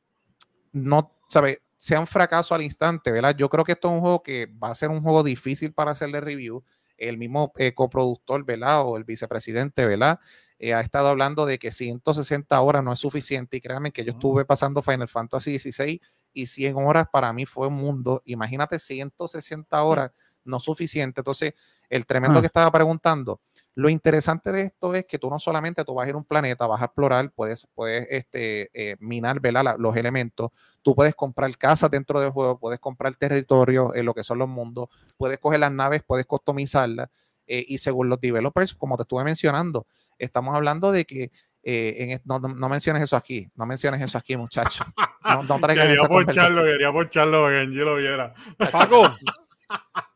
no, 0.73 1.19
¿sabe? 1.29 1.63
Sea 1.77 2.01
un 2.01 2.07
fracaso 2.07 2.55
al 2.55 2.63
instante, 2.63 3.11
¿verdad? 3.11 3.35
Yo 3.37 3.49
creo 3.49 3.65
que 3.65 3.73
esto 3.73 3.89
es 3.89 3.95
un 3.95 4.01
juego 4.01 4.23
que 4.23 4.47
va 4.47 4.71
a 4.71 4.75
ser 4.75 4.91
un 4.91 5.03
juego 5.03 5.23
difícil 5.23 5.73
para 5.73 5.91
hacerle 5.93 6.21
review. 6.21 6.65
El 7.01 7.19
mismo 7.19 7.53
eh, 7.57 7.75
coproductor, 7.75 8.45
¿verdad? 8.45 8.83
O 8.87 8.97
el 8.97 9.05
vicepresidente, 9.05 9.85
¿verdad? 9.87 10.21
Eh, 10.59 10.75
ha 10.75 10.81
estado 10.81 11.09
hablando 11.09 11.47
de 11.47 11.59
que 11.59 11.73
160 11.73 12.61
horas 12.61 12.85
no 12.85 12.93
es 12.93 13.01
suficiente 13.01 13.57
y 13.57 13.61
créanme 13.63 13.93
que 13.93 14.05
yo 14.05 14.13
estuve 14.13 14.45
pasando 14.45 14.83
Final 14.83 15.09
Fantasy 15.09 15.59
XVI 15.59 16.01
y 16.35 16.47
100 16.47 16.77
horas 16.77 17.07
para 17.11 17.33
mí 17.33 17.47
fue 17.47 17.69
un 17.69 17.75
mundo. 17.75 18.23
Imagínate 18.27 18.79
160 18.79 19.83
horas 19.83 20.13
no 20.45 20.61
suficiente. 20.61 21.21
Entonces, 21.23 21.55
el 21.89 22.07
tremendo 22.07 22.39
Ah. 22.39 22.43
que 22.43 22.47
estaba 22.47 22.71
preguntando, 22.71 23.41
lo 23.77 23.89
interesante 23.89 24.51
de 24.53 24.63
esto 24.63 24.95
es 24.95 25.07
que 25.07 25.19
tú 25.19 25.31
no 25.31 25.39
solamente 25.39 25.85
tú 25.85 25.95
vas 25.95 26.07
a 26.07 26.09
ir 26.09 26.15
a 26.15 26.19
un 26.19 26.25
planeta, 26.25 26.67
vas 26.67 26.83
a 26.83 26.87
explorar, 26.87 27.31
puedes, 27.31 27.69
puedes 27.75 28.07
este, 28.11 28.69
eh, 28.75 28.97
minar 28.99 29.41
¿verdad? 29.41 29.63
La- 29.65 29.77
los 29.79 29.97
elementos, 29.97 30.51
tú 30.83 30.95
puedes 30.95 31.15
comprar 31.15 31.57
casas 31.57 31.91
dentro 31.91 32.21
del 32.21 32.31
juego, 32.31 32.59
puedes 32.59 32.81
comprar 32.81 33.15
territorio 33.17 33.95
en 33.95 34.05
lo 34.07 34.13
que 34.15 34.25
son 34.25 34.39
los 34.39 34.49
mundos, 34.49 34.89
puedes 35.17 35.39
coger 35.39 35.61
las 35.61 35.73
naves, 35.73 36.03
puedes 36.07 36.27
customizarlas 36.27 37.09
eh, 37.47 37.65
y 37.67 37.79
según 37.79 38.09
los 38.09 38.21
developers, 38.21 38.75
como 38.75 38.97
te 38.97 39.03
estuve 39.03 39.25
mencionando, 39.25 39.87
estamos 40.19 40.55
hablando 40.55 40.93
de 40.93 41.05
que 41.05 41.31
eh, 41.63 41.97
en 41.99 42.21
no, 42.25 42.39
no- 42.39 42.55
no 42.55 42.69
menciones 42.69 43.03
eso 43.03 43.17
aquí, 43.17 43.49
no 43.55 43.67
menciones 43.67 44.01
eso 44.01 44.17
aquí, 44.19 44.37
muchacho. 44.37 44.83
No, 45.23 45.43
no 45.43 45.59
traigas 45.61 45.87
Quería 45.87 46.09
poncharlo, 46.09 46.63
quería 46.65 46.93
poncharlo 46.93 47.43
para 47.43 47.55
que 47.55 47.61
Angie 47.61 47.85
lo 47.85 47.97
viera. 47.97 48.35
Paco, 48.73 49.15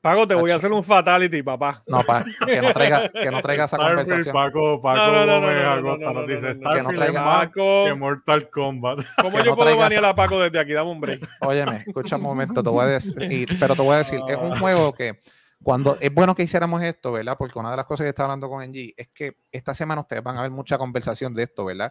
Paco, 0.01 0.27
te 0.29 0.35
voy 0.35 0.51
a 0.51 0.57
hacer 0.57 0.71
un 0.73 0.85
fatality, 0.85 1.43
papá. 1.43 1.83
No, 1.87 2.03
pa, 2.03 2.25
que 2.47 2.61
no 2.61 2.73
traiga, 2.75 3.09
que 3.09 3.31
no 3.31 3.41
traiga 3.41 3.65
esa 3.65 3.77
Starfield, 3.77 3.99
conversación. 4.01 4.33
Paco, 4.35 4.83
Paco 4.83 4.97
No, 4.99 5.13
no, 5.13 5.27
no, 5.27 5.41
no, 5.41 5.81
no, 5.81 5.97
nos 5.97 6.15
no, 6.15 6.27
dice. 6.27 6.55
Starfield 6.55 6.77
Que 6.77 6.83
no 6.83 7.01
traiga- 7.01 7.25
Paco, 7.25 7.85
que 7.87 7.95
Mortal 7.95 8.51
Kombat. 8.51 8.99
¿cómo 9.23 9.39
que 9.39 9.45
yo 9.45 9.51
no 9.53 9.57
puedo 9.57 9.77
banear 9.77 10.05
a 10.05 10.15
Paco 10.15 10.39
desde 10.41 10.59
aquí? 10.59 10.73
Dame 10.73 10.91
un 10.91 11.01
break. 11.01 11.27
Óyeme, 11.41 11.85
escucha 11.87 12.17
un 12.17 12.23
momento, 12.23 12.63
te 12.63 12.69
voy 12.71 12.85
a 12.85 12.89
decir, 12.89 13.15
y- 13.33 13.47
pero 13.59 13.75
te 13.75 13.83
voy 13.83 13.95
a 13.95 13.99
decir, 13.99 14.21
es 14.29 14.37
un 14.37 14.59
juego 14.59 14.93
que 14.93 15.21
cuando 15.63 15.97
es 15.99 16.13
bueno 16.13 16.35
que 16.35 16.43
hiciéramos 16.43 16.83
esto, 16.83 17.13
¿verdad? 17.13 17.37
Porque 17.39 17.59
una 17.59 17.71
de 17.71 17.77
las 17.79 17.87
cosas 17.87 18.05
que 18.05 18.11
está 18.11 18.25
hablando 18.25 18.51
con 18.51 18.63
NG 18.63 18.93
es 18.97 19.09
que 19.15 19.39
esta 19.51 19.73
semana 19.73 20.03
ustedes 20.03 20.23
van 20.23 20.37
a 20.37 20.43
ver 20.43 20.51
mucha 20.51 20.77
conversación 20.77 21.33
de 21.33 21.45
esto, 21.45 21.65
¿verdad? 21.65 21.91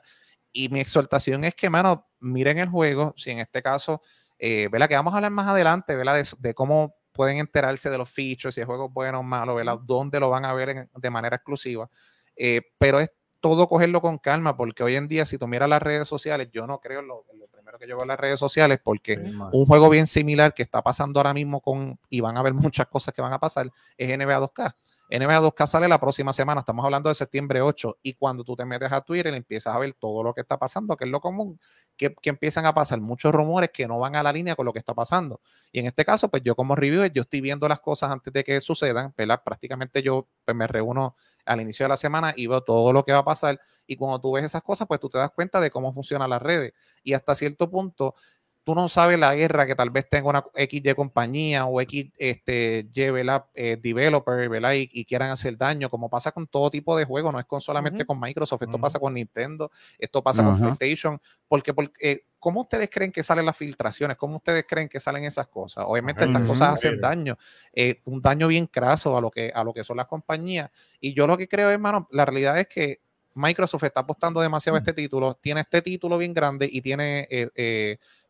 Y 0.51 0.69
mi 0.69 0.79
exhortación 0.81 1.43
es 1.45 1.55
que, 1.55 1.67
mano, 1.71 2.07
miren 2.19 2.59
el 2.59 2.69
juego, 2.69 3.15
si 3.17 3.31
en 3.31 3.39
este 3.39 3.63
caso, 3.63 4.03
eh, 4.37 4.67
¿verdad? 4.71 4.87
Que 4.87 4.95
vamos 4.95 5.13
a 5.13 5.17
hablar 5.17 5.31
más 5.31 5.47
adelante, 5.47 5.95
¿verdad? 5.95 6.13
De, 6.13 6.27
de 6.37 6.53
cómo 6.53 6.93
pueden 7.13 7.37
enterarse 7.37 7.89
de 7.89 7.97
los 7.97 8.09
features, 8.09 8.55
si 8.55 8.61
el 8.61 8.67
juego 8.67 8.87
es 8.87 8.93
bueno 8.93 9.19
o 9.19 9.23
malo, 9.23 9.55
¿verdad? 9.55 9.77
Dónde 9.83 10.19
lo 10.19 10.29
van 10.29 10.43
a 10.45 10.53
ver 10.53 10.69
en- 10.69 10.89
de 10.95 11.09
manera 11.09 11.35
exclusiva. 11.37 11.89
Eh, 12.35 12.61
pero 12.77 12.99
es 12.99 13.11
todo 13.39 13.67
cogerlo 13.67 14.01
con 14.01 14.17
calma, 14.17 14.55
porque 14.55 14.83
hoy 14.83 14.95
en 14.95 15.07
día, 15.07 15.25
si 15.25 15.37
tú 15.37 15.47
miras 15.47 15.67
las 15.69 15.81
redes 15.81 16.07
sociales, 16.07 16.49
yo 16.51 16.65
no 16.65 16.79
creo 16.79 17.01
en 17.01 17.07
lo, 17.07 17.25
lo 17.37 17.47
primero 17.47 17.77
que 17.77 17.87
yo 17.87 17.95
veo 17.95 18.03
en 18.03 18.07
las 18.07 18.19
redes 18.19 18.39
sociales, 18.39 18.79
porque 18.83 19.15
un 19.51 19.65
juego 19.65 19.89
bien 19.89 20.07
similar 20.07 20.53
que 20.53 20.63
está 20.63 20.81
pasando 20.81 21.19
ahora 21.19 21.33
mismo 21.33 21.59
con, 21.61 21.99
y 22.09 22.21
van 22.21 22.37
a 22.37 22.39
haber 22.39 22.53
muchas 22.71 22.87
cosas 22.87 23.13
que 23.13 23.21
van 23.21 23.33
a 23.33 23.39
pasar, 23.39 23.69
es 23.97 24.09
NBA 24.09 24.39
2K. 24.39 24.75
NBA 25.13 25.41
2K 25.41 25.67
sale 25.67 25.87
la 25.87 25.99
próxima 25.99 26.33
semana, 26.33 26.61
estamos 26.61 26.83
hablando 26.83 27.07
de 27.07 27.13
septiembre 27.13 27.61
8, 27.61 27.99
y 28.01 28.15
cuando 28.15 28.43
tú 28.43 28.55
te 28.55 28.65
metes 28.65 28.91
a 28.91 29.01
Twitter 29.01 29.31
empiezas 29.31 29.75
a 29.75 29.77
ver 29.77 29.93
todo 29.93 30.23
lo 30.23 30.33
que 30.33 30.41
está 30.41 30.57
pasando, 30.57 30.97
que 30.97 31.05
es 31.05 31.11
lo 31.11 31.21
común, 31.21 31.59
que, 31.95 32.15
empiezan 32.23 32.65
a 32.65 32.73
pasar 32.73 32.99
muchos 32.99 33.31
rumores 33.31 33.69
que 33.71 33.87
no 33.87 33.99
van 33.99 34.15
a 34.15 34.23
la 34.23 34.33
línea 34.33 34.55
con 34.55 34.65
lo 34.65 34.73
que 34.73 34.79
está 34.79 34.95
pasando. 34.95 35.39
Y 35.71 35.81
en 35.81 35.85
este 35.85 36.03
caso, 36.03 36.29
pues 36.29 36.41
yo 36.43 36.55
como 36.55 36.75
reviewer, 36.75 37.13
yo 37.13 37.21
estoy 37.21 37.41
viendo 37.41 37.67
las 37.67 37.79
cosas 37.79 38.09
antes 38.09 38.33
de 38.33 38.43
que 38.43 38.59
sucedan, 38.59 39.13
¿verdad? 39.15 39.39
Prácticamente 39.45 40.01
yo 40.01 40.27
pues, 40.43 40.57
me 40.57 40.65
reúno 40.65 41.15
al 41.45 41.61
inicio 41.61 41.83
de 41.83 41.89
la 41.89 41.97
semana 41.97 42.33
y 42.35 42.47
veo 42.47 42.61
todo 42.61 42.91
lo 42.91 43.05
que 43.05 43.11
va 43.11 43.19
a 43.19 43.25
pasar. 43.25 43.59
Y 43.85 43.95
cuando 43.97 44.19
tú 44.19 44.31
ves 44.31 44.45
esas 44.45 44.63
cosas, 44.63 44.87
pues 44.87 44.99
tú 44.99 45.09
te 45.09 45.19
das 45.19 45.29
cuenta 45.29 45.59
de 45.59 45.69
cómo 45.69 45.93
funcionan 45.93 46.31
las 46.31 46.41
redes. 46.41 46.73
Y 47.03 47.13
hasta 47.13 47.35
cierto 47.35 47.69
punto, 47.69 48.15
tú 48.63 48.73
no 48.75 48.87
sabes 48.87 49.19
la 49.19 49.35
guerra 49.35 49.65
que 49.65 49.75
tal 49.75 49.89
vez 49.89 50.07
tenga 50.09 50.29
una 50.29 50.43
XY 50.55 50.93
compañía 50.95 51.65
o 51.65 51.81
X 51.81 52.11
este, 52.17 52.87
Y, 52.93 53.23
la 53.23 53.45
eh, 53.53 53.77
developer, 53.81 54.47
¿verdad? 54.47 54.73
Y, 54.73 55.03
quieran 55.05 55.31
hacer 55.31 55.57
daño, 55.57 55.89
como 55.89 56.09
pasa 56.09 56.31
con 56.31 56.47
todo 56.47 56.69
tipo 56.69 56.97
de 56.97 57.05
juegos, 57.05 57.33
no 57.33 57.39
es 57.39 57.45
con 57.45 57.59
solamente 57.59 58.05
con 58.05 58.19
Microsoft, 58.19 58.61
esto 58.63 58.79
pasa 58.79 58.99
con 58.99 59.13
Nintendo, 59.13 59.69
esto 59.97 60.23
pasa 60.23 60.43
con 60.43 60.57
PlayStation, 60.59 61.19
porque, 61.47 61.73
porque 61.73 61.93
eh, 61.99 62.25
¿cómo 62.39 62.61
ustedes 62.61 62.89
creen 62.89 63.11
que 63.11 63.21
salen 63.21 63.45
las 63.45 63.57
filtraciones? 63.57 64.15
¿Cómo 64.17 64.37
ustedes 64.37 64.65
creen 64.67 64.87
que 64.87 64.99
salen 64.99 65.25
esas 65.25 65.47
cosas? 65.47 65.83
Obviamente 65.87 66.23
estas 66.23 66.47
cosas 66.47 66.69
hacen 66.73 67.01
daño, 67.01 67.37
eh, 67.73 67.99
un 68.05 68.21
daño 68.21 68.47
bien 68.47 68.67
craso 68.67 69.17
a 69.17 69.21
lo, 69.21 69.29
que, 69.29 69.51
a 69.53 69.63
lo 69.63 69.73
que 69.73 69.83
son 69.83 69.97
las 69.97 70.07
compañías. 70.07 70.71
Y 71.01 71.13
yo 71.13 71.27
lo 71.27 71.37
que 71.37 71.49
creo, 71.49 71.69
hermano, 71.69 72.07
la 72.11 72.25
realidad 72.25 72.57
es 72.57 72.67
que 72.67 73.01
Microsoft 73.35 73.83
está 73.83 74.01
apostando 74.01 74.39
demasiado 74.39 74.75
a 74.75 74.79
este 74.79 74.93
título, 74.93 75.35
tiene 75.41 75.61
este 75.61 75.81
título 75.81 76.19
bien 76.19 76.33
grande 76.35 76.69
y 76.71 76.81
tiene 76.81 77.27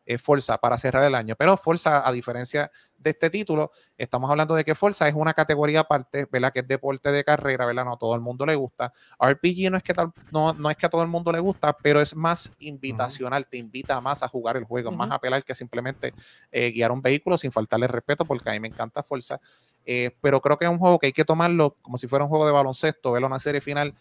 eh, 0.06 0.18
Forza 0.18 0.58
para 0.58 0.76
cerrar 0.76 1.04
el 1.04 1.14
año. 1.14 1.34
Pero 1.36 1.56
Forza, 1.56 2.06
a 2.06 2.12
diferencia 2.12 2.70
de 2.98 3.10
este 3.10 3.30
título, 3.30 3.70
estamos 3.96 4.30
hablando 4.30 4.54
de 4.54 4.64
que 4.64 4.74
Forza 4.74 5.08
es 5.08 5.14
una 5.14 5.32
categoría 5.32 5.80
aparte, 5.80 6.26
¿verdad? 6.30 6.52
Que 6.52 6.60
es 6.60 6.68
deporte 6.68 7.10
de 7.10 7.24
carrera, 7.24 7.64
¿verdad? 7.64 7.84
No 7.86 7.94
a 7.94 7.98
todo 7.98 8.14
el 8.14 8.20
mundo 8.20 8.44
le 8.44 8.54
gusta. 8.54 8.92
RPG 9.18 9.70
no 9.70 9.78
es 9.78 9.82
que, 9.82 9.94
tal, 9.94 10.12
no, 10.30 10.52
no 10.52 10.70
es 10.70 10.76
que 10.76 10.86
a 10.86 10.88
todo 10.90 11.02
el 11.02 11.08
mundo 11.08 11.32
le 11.32 11.38
gusta, 11.38 11.74
pero 11.74 12.00
es 12.00 12.14
más 12.14 12.52
invitacional, 12.58 13.46
te 13.46 13.56
invita 13.56 13.98
más 14.00 14.22
a 14.22 14.28
jugar 14.28 14.58
el 14.58 14.64
juego, 14.64 14.90
más 14.90 15.10
a 15.10 15.18
pelar 15.18 15.42
que 15.42 15.54
simplemente 15.54 16.12
eh, 16.52 16.70
guiar 16.70 16.92
un 16.92 17.00
vehículo 17.00 17.38
sin 17.38 17.50
faltarle 17.50 17.86
respeto, 17.86 18.26
porque 18.26 18.50
a 18.50 18.52
mí 18.52 18.60
me 18.60 18.68
encanta 18.68 19.02
Forza. 19.02 19.40
Eh, 19.86 20.10
pero 20.20 20.40
creo 20.40 20.58
que 20.58 20.66
es 20.66 20.70
un 20.70 20.78
juego 20.78 20.98
que 20.98 21.06
hay 21.06 21.12
que 21.12 21.24
tomarlo 21.24 21.76
como 21.80 21.96
si 21.96 22.06
fuera 22.06 22.24
un 22.24 22.28
juego 22.28 22.46
de 22.46 22.52
baloncesto, 22.52 23.12
verlo 23.12 23.26
una 23.26 23.38
serie 23.38 23.60
final, 23.60 23.94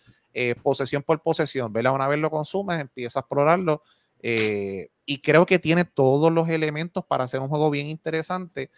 posesión 0.63 1.03
por 1.03 1.21
posesión, 1.21 1.71
¿verdad? 1.71 1.93
Una 1.93 2.07
vez 2.07 2.17
lo 2.19 2.31
consumes, 2.31 2.81
empiezas 2.81 3.17
a 3.17 3.19
explorarlo 3.19 3.83
eh, 4.23 4.89
y 5.05 5.19
creo 5.19 5.45
que 5.45 5.59
tiene 5.59 5.85
todos 5.85 6.31
los 6.31 6.49
elementos 6.49 7.05
para 7.05 7.25
hacer 7.25 7.41
un 7.41 7.49
juego 7.49 7.69
bien 7.69 7.87
interesante 7.87 8.71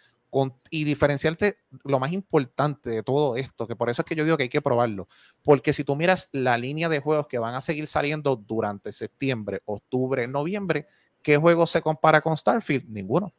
y 0.70 0.84
diferenciarte 0.84 1.56
lo 1.84 1.98
más 1.98 2.12
importante 2.12 2.90
de 2.90 3.02
todo 3.02 3.36
esto, 3.36 3.66
que 3.66 3.76
por 3.76 3.88
eso 3.88 4.02
es 4.02 4.06
que 4.06 4.14
yo 4.14 4.24
digo 4.24 4.36
que 4.36 4.42
hay 4.42 4.48
que 4.48 4.60
probarlo. 4.60 5.08
Porque 5.42 5.72
si 5.72 5.84
tú 5.84 5.96
miras 5.96 6.28
la 6.32 6.58
línea 6.58 6.88
de 6.88 7.00
juegos 7.00 7.26
que 7.26 7.38
van 7.38 7.54
a 7.54 7.60
seguir 7.60 7.86
saliendo 7.86 8.36
durante 8.36 8.92
septiembre, 8.92 9.62
octubre, 9.64 10.26
noviembre, 10.28 10.88
¿qué 11.22 11.38
juego 11.38 11.66
se 11.66 11.80
compara 11.80 12.20
con 12.20 12.36
Starfield? 12.36 12.86
Ninguno. 12.88 13.32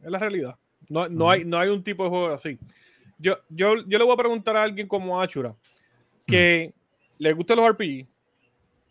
Es 0.00 0.10
la 0.10 0.18
realidad. 0.18 0.56
No, 0.88 1.08
no, 1.08 1.30
hay, 1.30 1.44
no 1.44 1.58
hay 1.58 1.68
un 1.68 1.84
tipo 1.84 2.02
de 2.02 2.10
juego 2.10 2.28
así. 2.30 2.58
Yo, 3.18 3.36
yo, 3.48 3.76
yo 3.86 3.98
le 3.98 4.04
voy 4.04 4.14
a 4.14 4.16
preguntar 4.16 4.56
a 4.56 4.62
alguien 4.62 4.88
como 4.88 5.20
Achura 5.20 5.54
que 6.26 6.72
le 7.18 7.32
gustan 7.32 7.58
los 7.58 7.70
RPG. 7.70 8.06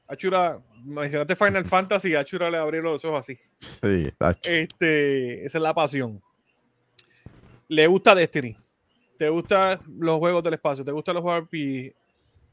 Achura, 0.10 0.60
mencionaste 0.84 1.36
Final 1.36 1.66
Fantasy, 1.66 2.16
a 2.16 2.26
Chura 2.26 2.49
le 2.49 2.57
abrieron 2.57 2.91
los 2.91 3.05
ojos 3.05 3.20
así. 3.20 3.38
Sí, 3.57 4.12
este, 4.43 5.45
esa 5.45 5.57
es 5.60 5.62
la 5.62 5.74
pasión. 5.74 6.20
Le 7.68 7.86
gusta 7.86 8.16
Destiny. 8.16 8.57
¿Te 9.20 9.30
gustan 9.30 9.80
los 9.99 10.18
juegos 10.18 10.43
del 10.43 10.55
espacio? 10.55 10.84
¿Te 10.84 10.91
gustan 10.91 11.14
los 11.14 11.22
juegos 11.22 11.43
RPG? 11.43 11.93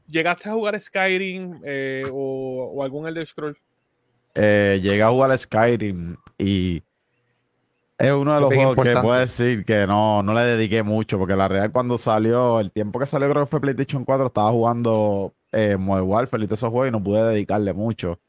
¿Llegaste 0.07 0.49
a 0.49 0.53
jugar 0.53 0.79
Skyrim 0.79 1.59
eh, 1.65 2.03
o, 2.13 2.83
algún 2.83 3.07
Elder 3.07 3.25
Scrolls? 3.25 3.57
Eh, 4.35 4.79
llegué 4.83 5.01
a 5.01 5.09
jugar 5.09 5.35
Skyrim 5.35 6.15
y 6.37 6.83
es 7.97 8.11
uno 8.11 8.35
de 8.35 8.41
los 8.41 8.53
juegos 8.53 8.75
que 8.75 9.01
puedo 9.01 9.19
decir 9.19 9.65
que 9.65 9.87
no, 9.87 10.21
no 10.21 10.35
le 10.35 10.41
dediqué 10.41 10.83
mucho, 10.83 11.17
porque 11.17 11.35
la 11.35 11.47
realidad 11.47 11.71
cuando 11.71 11.97
salió, 11.97 12.59
el 12.59 12.71
tiempo 12.71 12.99
que 12.99 13.07
salió 13.07 13.27
creo 13.31 13.45
que 13.45 13.49
fue 13.49 13.61
PlayStation 13.61 14.05
4, 14.05 14.27
estaba 14.27 14.51
jugando 14.51 15.33
eh, 15.57 15.75
Modern 15.75 16.07
Warfare 16.07 16.43
y 16.43 16.47
todos 16.47 16.59
esos 16.59 16.69
juegos 16.69 16.89
y 16.89 16.91
no 16.91 17.03
pude 17.03 17.23
dedicarle 17.23 17.73
mucho. 17.73 18.19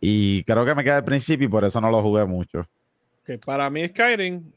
Y 0.00 0.44
creo 0.44 0.64
que 0.64 0.72
me 0.72 0.84
quedé 0.84 0.94
al 0.94 1.04
principio 1.04 1.46
y 1.46 1.50
por 1.50 1.64
eso 1.64 1.80
no 1.80 1.90
lo 1.90 2.00
jugué 2.00 2.24
mucho. 2.24 2.64
Que 3.24 3.38
para 3.38 3.68
mí 3.68 3.88
Skyrim, 3.88 4.52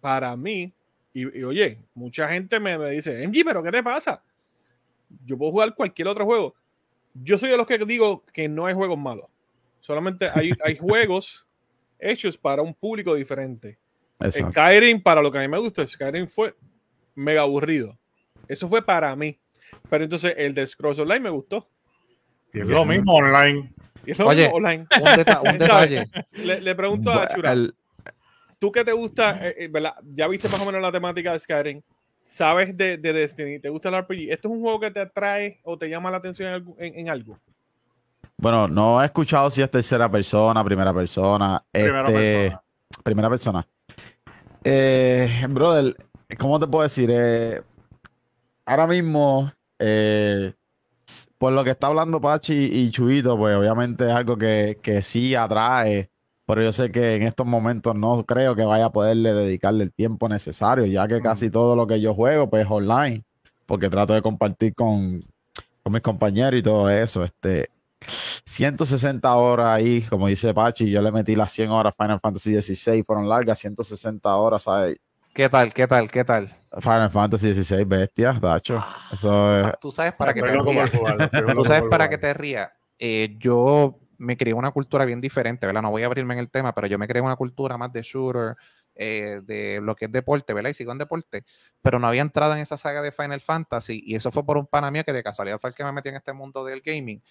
para 0.00 0.36
mí, 0.36 0.72
y, 1.12 1.42
oye, 1.42 1.80
mucha 1.94 2.28
gente 2.28 2.60
me, 2.60 2.78
dice, 2.90 3.26
MG, 3.26 3.44
pero 3.44 3.64
¿qué 3.64 3.72
te 3.72 3.82
pasa? 3.82 4.22
Yo 5.26 5.36
puedo 5.36 5.50
jugar 5.50 5.74
cualquier 5.74 6.06
otro 6.06 6.24
juego. 6.24 6.54
Yo 7.14 7.36
soy 7.36 7.50
de 7.50 7.56
los 7.56 7.66
que 7.66 7.78
digo 7.78 8.22
que 8.32 8.48
no 8.48 8.66
hay 8.66 8.74
juegos 8.74 8.98
malos. 8.98 9.26
Solamente 9.80 10.28
hay, 10.32 10.52
hay 10.64 10.76
juegos 10.76 11.48
hechos 11.98 12.38
para 12.38 12.62
un 12.62 12.72
público 12.72 13.16
diferente. 13.16 13.76
Skyrim, 14.30 15.02
para 15.02 15.20
lo 15.20 15.32
que 15.32 15.38
a 15.38 15.40
mí 15.40 15.48
me 15.48 15.58
gusta, 15.58 15.84
Skyrim 15.84 16.28
fue 16.28 16.54
mega 17.16 17.40
aburrido. 17.40 17.98
Eso 18.46 18.68
fue 18.68 18.82
para 18.82 19.16
mí. 19.16 19.36
Pero 19.88 20.04
entonces 20.04 20.34
el 20.36 20.54
de 20.54 20.66
Scrolls 20.66 20.98
Online 20.98 21.20
me 21.20 21.30
gustó. 21.30 21.66
Y 22.52 22.60
es 22.60 22.66
lo 22.66 22.84
mismo 22.84 23.14
online. 23.14 23.72
Oye, 24.24 24.50
Un, 24.52 24.64
detalle. 25.18 26.10
Le, 26.32 26.74
pregunto 26.74 27.12
a 27.12 27.28
Chura. 27.28 27.54
¿Tú 28.58 28.70
qué 28.70 28.84
te 28.84 28.92
gusta? 28.92 29.38
Eh, 29.48 29.70
eh, 29.74 29.92
ya 30.10 30.28
viste 30.28 30.48
más 30.48 30.60
o 30.60 30.66
menos 30.66 30.80
la 30.80 30.92
temática 30.92 31.32
de 31.32 31.40
Skyrim. 31.40 31.82
¿Sabes 32.24 32.76
de, 32.76 32.96
Destiny? 32.96 33.58
¿Te 33.58 33.68
gusta 33.68 33.88
el 33.88 34.00
RPG? 34.00 34.30
¿Esto 34.30 34.48
es 34.48 34.54
un 34.54 34.60
juego 34.60 34.80
que 34.80 34.90
te 34.90 35.00
atrae 35.00 35.60
o 35.64 35.76
te 35.76 35.88
llama 35.88 36.10
la 36.10 36.18
atención 36.18 36.76
en, 36.78 37.10
algo? 37.10 37.38
Bueno, 38.36 38.68
no 38.68 39.02
he 39.02 39.06
escuchado 39.06 39.50
si 39.50 39.62
es 39.62 39.70
tercera 39.70 40.10
persona, 40.10 40.64
primera 40.64 40.94
persona. 40.94 41.62
Primera 41.70 42.00
este, 42.02 42.12
persona. 42.12 42.62
Primera 43.02 43.30
persona. 43.30 43.68
Eh, 44.64 45.46
brother, 45.48 45.96
¿cómo 46.38 46.60
te 46.60 46.66
puedo 46.66 46.84
decir? 46.84 47.10
ahora 48.64 48.86
mismo 48.86 49.52
eh, 49.84 50.54
por 51.38 51.52
lo 51.52 51.64
que 51.64 51.70
está 51.70 51.88
hablando 51.88 52.20
Pachi 52.20 52.54
y 52.54 52.90
Chuito, 52.90 53.36
pues 53.36 53.56
obviamente 53.56 54.06
es 54.06 54.12
algo 54.12 54.36
que, 54.38 55.00
sí 55.02 55.34
atrae, 55.34 56.10
pero 56.46 56.62
yo 56.62 56.72
sé 56.72 56.92
que 56.92 57.16
en 57.16 57.22
estos 57.24 57.46
momentos 57.46 57.94
no 57.96 58.24
creo 58.24 58.54
que 58.54 58.64
vaya 58.64 58.86
a 58.86 58.92
poderle 58.92 59.34
dedicarle 59.34 59.84
el 59.84 59.92
tiempo 59.92 60.28
necesario, 60.28 60.86
ya 60.86 61.08
que 61.08 61.20
casi 61.20 61.50
todo 61.50 61.74
lo 61.74 61.86
que 61.86 62.00
yo 62.00 62.14
juego 62.14 62.48
pues 62.48 62.64
es 62.64 62.70
online, 62.70 63.24
porque 63.66 63.90
trato 63.90 64.14
de 64.14 64.22
compartir 64.22 64.74
con, 64.74 65.20
con 65.82 65.92
mis 65.92 66.02
compañeros 66.02 66.60
y 66.60 66.62
todo 66.62 66.88
eso. 66.88 67.24
Este, 67.24 67.68
160 68.44 69.34
horas 69.34 69.68
ahí, 69.68 70.02
como 70.02 70.28
dice 70.28 70.54
Pachi, 70.54 70.90
yo 70.90 71.02
le 71.02 71.10
metí 71.10 71.34
las 71.34 71.52
100 71.52 71.70
horas 71.70 71.94
Final 71.98 72.20
Fantasy 72.20 72.60
XVI, 72.60 73.02
fueron 73.02 73.28
largas, 73.28 73.58
160 73.58 74.36
horas, 74.36 74.62
¿sabes? 74.62 74.98
¿Qué 75.34 75.48
tal? 75.48 75.72
¿Qué 75.72 75.86
tal? 75.86 76.10
¿Qué 76.10 76.24
tal? 76.24 76.54
Final 76.80 77.10
Fantasy 77.10 77.54
XVI, 77.54 77.84
bestia, 77.84 78.34
Dacho. 78.34 78.78
Ah, 78.78 79.08
Eso 79.12 79.72
Tú 79.80 79.90
sabes 79.90 80.12
para 80.12 80.34
qué 80.34 80.42
te 80.42 80.52
rías. 80.52 80.92
Tú 81.54 81.64
sabes 81.64 81.84
para 81.88 82.08
qué 82.10 82.18
te 82.18 82.34
rías. 82.34 82.70
Eh, 82.98 83.36
yo 83.38 83.98
me 84.18 84.36
creé 84.36 84.52
una 84.52 84.70
cultura 84.72 85.06
bien 85.06 85.22
diferente, 85.22 85.66
¿verdad? 85.66 85.80
No 85.80 85.90
voy 85.90 86.02
a 86.02 86.06
abrirme 86.06 86.34
en 86.34 86.40
el 86.40 86.50
tema, 86.50 86.74
pero 86.74 86.86
yo 86.86 86.98
me 86.98 87.08
creé 87.08 87.22
una 87.22 87.36
cultura 87.36 87.78
más 87.78 87.90
de 87.92 88.02
shooter, 88.02 88.56
eh, 88.94 89.40
de 89.42 89.80
lo 89.82 89.96
que 89.96 90.04
es 90.04 90.12
deporte, 90.12 90.52
¿verdad? 90.52 90.68
Y 90.68 90.74
sigo 90.74 90.92
en 90.92 90.98
deporte, 90.98 91.44
pero 91.80 91.98
no 91.98 92.08
había 92.08 92.22
entrado 92.22 92.52
en 92.52 92.58
esa 92.60 92.76
saga 92.76 93.00
de 93.00 93.10
Final 93.10 93.40
Fantasy 93.40 94.02
y 94.04 94.14
eso 94.14 94.30
fue 94.30 94.44
por 94.44 94.58
un 94.58 94.66
pana 94.66 94.90
mío 94.90 95.02
que 95.02 95.14
de 95.14 95.22
casualidad 95.22 95.58
fue 95.58 95.70
el 95.70 95.74
que 95.74 95.82
me 95.82 95.92
metí 95.92 96.10
en 96.10 96.16
este 96.16 96.34
mundo 96.34 96.62
del 96.62 96.82
gaming. 96.82 97.22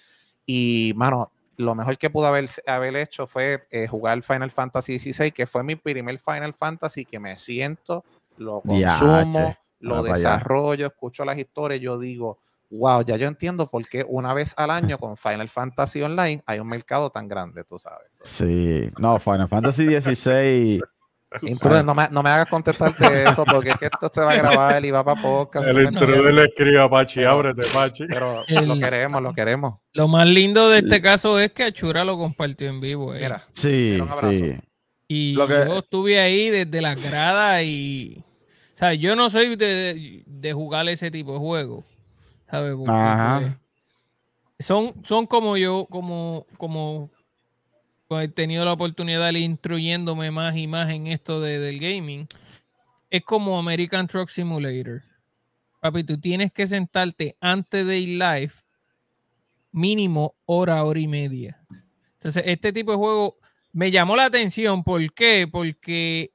Y, 0.45 0.91
mano, 0.95 1.31
lo 1.61 1.75
mejor 1.75 1.97
que 1.97 2.09
pude 2.09 2.27
haber, 2.27 2.49
haber 2.67 2.95
hecho 2.95 3.27
fue 3.27 3.63
eh, 3.71 3.87
jugar 3.87 4.21
Final 4.21 4.51
Fantasy 4.51 4.99
XVI, 4.99 5.31
que 5.31 5.45
fue 5.45 5.63
mi 5.63 5.75
primer 5.75 6.19
Final 6.19 6.53
Fantasy 6.53 7.05
que 7.05 7.19
me 7.19 7.37
siento, 7.37 8.03
lo 8.37 8.61
consumo, 8.61 9.55
lo 9.79 10.03
desarrollo, 10.03 10.87
escucho 10.87 11.23
las 11.23 11.37
historias, 11.37 11.81
yo 11.81 11.97
digo, 11.97 12.39
wow, 12.69 13.03
ya 13.03 13.17
yo 13.17 13.27
entiendo 13.27 13.67
por 13.67 13.87
qué 13.87 14.05
una 14.07 14.33
vez 14.33 14.53
al 14.57 14.71
año 14.71 14.97
con 14.97 15.17
Final 15.17 15.49
Fantasy 15.49 16.01
Online 16.01 16.41
hay 16.45 16.59
un 16.59 16.67
mercado 16.67 17.09
tan 17.09 17.27
grande, 17.27 17.63
tú 17.63 17.77
sabes. 17.77 18.07
Sí, 18.23 18.89
no, 18.99 19.19
Final 19.19 19.47
Fantasy 19.47 20.01
XVI 20.01 20.81
no 21.85 21.95
me, 21.95 22.09
no 22.09 22.23
me 22.23 22.29
hagas 22.29 22.47
contestarte 22.47 23.23
eso 23.23 23.45
porque 23.45 23.69
es 23.69 23.77
que 23.77 23.85
esto 23.85 24.09
se 24.11 24.21
va 24.21 24.31
a 24.31 24.35
grabar 24.35 24.83
y 24.83 24.91
va 24.91 25.03
para 25.03 25.21
podcast. 25.21 25.67
El 25.67 25.81
intruder 25.83 26.33
le 26.33 26.43
escribe 26.45 26.81
a 26.81 26.89
Pachi, 26.89 27.23
ábrete, 27.23 27.63
Pachi. 27.73 28.05
Pero 28.07 28.43
lo 28.47 28.79
queremos, 28.79 29.21
lo 29.21 29.33
queremos. 29.33 29.79
Lo 29.93 30.07
más 30.07 30.27
lindo 30.29 30.69
de 30.69 30.79
este 30.79 31.01
caso 31.01 31.39
es 31.39 31.51
que 31.53 31.63
Achura 31.63 32.03
lo 32.03 32.17
compartió 32.17 32.67
en 32.67 32.81
vivo. 32.81 33.15
Eh. 33.15 33.29
sí, 33.53 33.97
sí. 34.21 34.55
Y 35.07 35.35
yo 35.35 35.79
estuve 35.79 36.19
ahí 36.19 36.49
desde 36.49 36.81
la 36.81 36.95
grada 36.95 37.61
y. 37.63 38.23
O 38.73 38.77
sea, 38.77 38.93
yo 38.93 39.15
no 39.15 39.29
soy 39.29 39.55
de, 39.55 40.23
de 40.25 40.53
jugar 40.53 40.87
ese 40.89 41.11
tipo 41.11 41.33
de 41.33 41.39
juego. 41.39 41.83
¿Sabes? 42.49 42.75
Ajá. 42.87 43.59
Son, 44.59 44.93
son 45.03 45.25
como 45.27 45.57
yo, 45.57 45.87
como, 45.89 46.45
como 46.57 47.09
he 48.19 48.27
tenido 48.27 48.65
la 48.65 48.73
oportunidad 48.73 49.31
de 49.31 49.39
ir 49.39 49.45
instruyéndome 49.45 50.31
más 50.31 50.55
y 50.57 50.67
más 50.67 50.89
en 50.89 51.07
esto 51.07 51.39
de, 51.39 51.59
del 51.59 51.79
gaming, 51.79 52.27
es 53.09 53.23
como 53.23 53.57
American 53.57 54.07
Truck 54.07 54.29
Simulator. 54.29 55.03
papi, 55.79 56.03
tú 56.03 56.19
tienes 56.19 56.51
que 56.51 56.67
sentarte 56.67 57.37
antes 57.39 57.85
de 57.85 57.99
ir 57.99 58.19
live 58.19 58.53
mínimo 59.71 60.35
hora, 60.45 60.83
hora 60.83 60.99
y 60.99 61.07
media. 61.07 61.59
Entonces, 62.13 62.43
este 62.45 62.73
tipo 62.73 62.91
de 62.91 62.97
juego 62.97 63.37
me 63.71 63.91
llamó 63.91 64.15
la 64.15 64.25
atención. 64.25 64.83
¿Por 64.83 65.13
qué? 65.13 65.47
Porque 65.51 66.31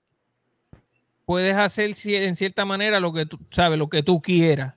puedes 1.24 1.56
hacer 1.56 1.94
en 2.04 2.36
cierta 2.36 2.64
manera 2.64 3.00
lo 3.00 3.12
que 3.12 3.26
tú 3.26 3.38
sabes, 3.50 3.78
lo 3.78 3.88
que 3.88 4.02
tú 4.02 4.22
quieras. 4.22 4.75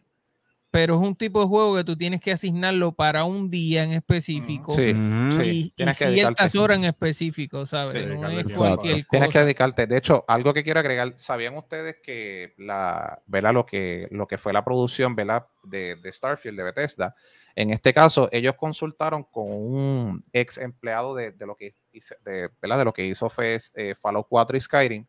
Pero 0.72 0.96
es 0.96 1.02
un 1.02 1.16
tipo 1.16 1.42
de 1.42 1.48
juego 1.48 1.76
que 1.76 1.84
tú 1.84 1.98
tienes 1.98 2.22
que 2.22 2.32
asignarlo 2.32 2.92
para 2.92 3.24
un 3.24 3.50
día 3.50 3.84
en 3.84 3.92
específico 3.94 4.72
Sí, 4.72 4.92
Ujú. 4.92 5.42
sí. 5.42 5.74
y, 5.76 5.94
ciertas 5.94 6.56
horas 6.56 6.78
en 6.78 6.86
específico, 6.86 7.66
¿sabes? 7.66 7.94
Sí, 7.94 8.16
no 8.16 8.30
es 8.30 9.08
Tienes 9.10 9.34
que 9.34 9.40
dedicarte. 9.40 9.88
De 9.88 9.98
hecho, 9.98 10.26
algo 10.28 10.54
que 10.54 10.64
quiero 10.64 10.80
agregar, 10.80 11.14
¿sabían 11.16 11.58
ustedes 11.58 11.98
que 12.04 12.54
la, 12.58 13.20
¿verdad? 13.26 13.54
Lo 13.54 13.66
que, 13.66 14.08
lo 14.12 14.28
que 14.28 14.38
fue 14.38 14.54
la 14.54 14.64
producción, 14.64 15.16
¿verdad? 15.16 15.48
De, 15.64 15.96
de 15.96 16.12
Starfield, 16.12 16.58
de 16.58 16.64
Bethesda, 16.64 17.16
en 17.60 17.72
este 17.72 17.94
caso, 17.94 18.30
ellos 18.32 18.56
consultaron 18.56 19.24
con 19.24 19.48
un 19.52 20.24
ex 20.32 20.58
empleado 20.58 21.14
de, 21.14 21.32
de 21.32 21.46
lo 21.46 21.56
que 21.56 21.76
hizo, 21.92 22.16
de, 22.24 22.50
¿verdad? 22.62 22.78
De 22.78 22.86
lo 22.86 22.94
que 22.94 23.06
hizo 23.06 23.30
fue 23.30 23.58
eh, 23.76 23.96
Fallout 23.96 24.28
4 24.30 24.56
y 24.56 24.62
Skyrim. 24.62 25.06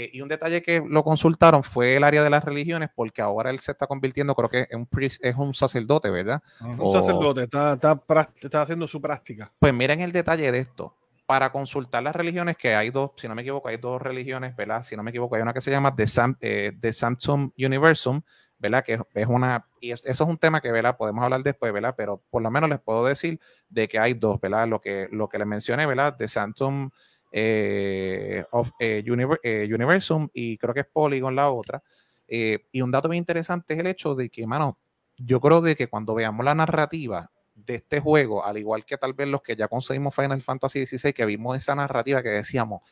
Eh, 0.00 0.10
y 0.12 0.20
un 0.20 0.28
detalle 0.28 0.62
que 0.62 0.80
lo 0.86 1.02
consultaron 1.02 1.64
fue 1.64 1.96
el 1.96 2.04
área 2.04 2.22
de 2.22 2.30
las 2.30 2.44
religiones, 2.44 2.88
porque 2.94 3.20
ahora 3.20 3.50
él 3.50 3.58
se 3.58 3.72
está 3.72 3.86
convirtiendo, 3.88 4.32
creo 4.34 4.48
que 4.48 4.68
un, 4.76 4.86
priest- 4.88 5.18
es 5.22 5.34
un 5.34 5.52
sacerdote, 5.54 6.08
¿verdad? 6.08 6.40
Un 6.60 6.76
O- 6.78 6.92
sacerdote 6.92 7.42
está, 7.42 7.72
está, 7.72 8.00
está 8.40 8.62
haciendo 8.62 8.86
su 8.86 9.00
práctica. 9.00 9.52
Pues 9.58 9.74
miren 9.74 10.00
el 10.00 10.12
detalle 10.12 10.52
de 10.52 10.58
esto. 10.60 10.94
Para 11.26 11.50
consultar 11.50 12.02
las 12.02 12.14
religiones, 12.14 12.56
que 12.56 12.74
hay 12.74 12.90
dos, 12.90 13.10
si 13.16 13.26
no 13.28 13.34
me 13.34 13.42
equivoco, 13.42 13.68
hay 13.68 13.76
dos 13.76 14.00
religiones, 14.00 14.54
¿verdad? 14.56 14.82
Si 14.84 14.96
no 14.96 15.02
me 15.02 15.10
equivoco, 15.10 15.34
hay 15.34 15.42
una 15.42 15.52
que 15.52 15.60
se 15.60 15.70
llama 15.70 15.94
The, 15.94 16.06
Sam, 16.06 16.36
eh, 16.40 16.72
The 16.80 16.92
Samsung 16.92 17.50
Universum, 17.58 18.22
¿verdad? 18.58 18.84
Que 18.84 18.94
es- 19.14 19.26
una, 19.26 19.66
y 19.80 19.90
es- 19.90 20.06
eso 20.06 20.24
es 20.24 20.30
un 20.30 20.38
tema 20.38 20.60
que, 20.60 20.70
¿verdad? 20.72 20.96
Podemos 20.96 21.22
hablar 21.24 21.42
después, 21.42 21.72
¿verdad? 21.72 21.94
Pero 21.96 22.22
por 22.30 22.40
lo 22.40 22.50
menos 22.50 22.70
les 22.70 22.78
puedo 22.80 23.04
decir 23.04 23.38
de 23.68 23.88
que 23.88 23.98
hay 23.98 24.14
dos, 24.14 24.40
¿verdad? 24.40 24.68
Lo 24.68 24.80
que, 24.80 25.08
lo 25.10 25.28
que 25.28 25.38
les 25.38 25.46
mencioné, 25.46 25.86
¿verdad? 25.86 26.14
The 26.16 26.28
Samsung 26.28 26.90
eh, 27.30 28.44
of, 28.52 28.70
eh, 28.78 29.02
Univer- 29.06 29.40
eh, 29.42 29.68
Universum 29.72 30.28
y 30.32 30.56
creo 30.58 30.74
que 30.74 30.80
es 30.80 30.86
Polygon 30.86 31.34
la 31.36 31.50
otra. 31.50 31.82
Eh, 32.26 32.66
y 32.72 32.80
un 32.80 32.90
dato 32.90 33.08
muy 33.08 33.16
interesante 33.16 33.74
es 33.74 33.80
el 33.80 33.86
hecho 33.86 34.14
de 34.14 34.28
que, 34.28 34.46
mano, 34.46 34.78
yo 35.16 35.40
creo 35.40 35.60
de 35.60 35.74
que 35.74 35.88
cuando 35.88 36.14
veamos 36.14 36.44
la 36.44 36.54
narrativa 36.54 37.30
de 37.54 37.76
este 37.76 38.00
juego, 38.00 38.44
al 38.44 38.56
igual 38.58 38.84
que 38.84 38.96
tal 38.98 39.14
vez 39.14 39.26
los 39.28 39.42
que 39.42 39.56
ya 39.56 39.66
conseguimos 39.68 40.14
Final 40.14 40.40
Fantasy 40.40 40.86
XVI, 40.86 41.12
que 41.12 41.26
vimos 41.26 41.56
esa 41.56 41.74
narrativa 41.74 42.22
que 42.22 42.28
decíamos, 42.28 42.82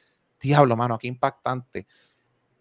diablo, 0.40 0.76
mano, 0.76 0.98
qué 0.98 1.06
impactante. 1.06 1.86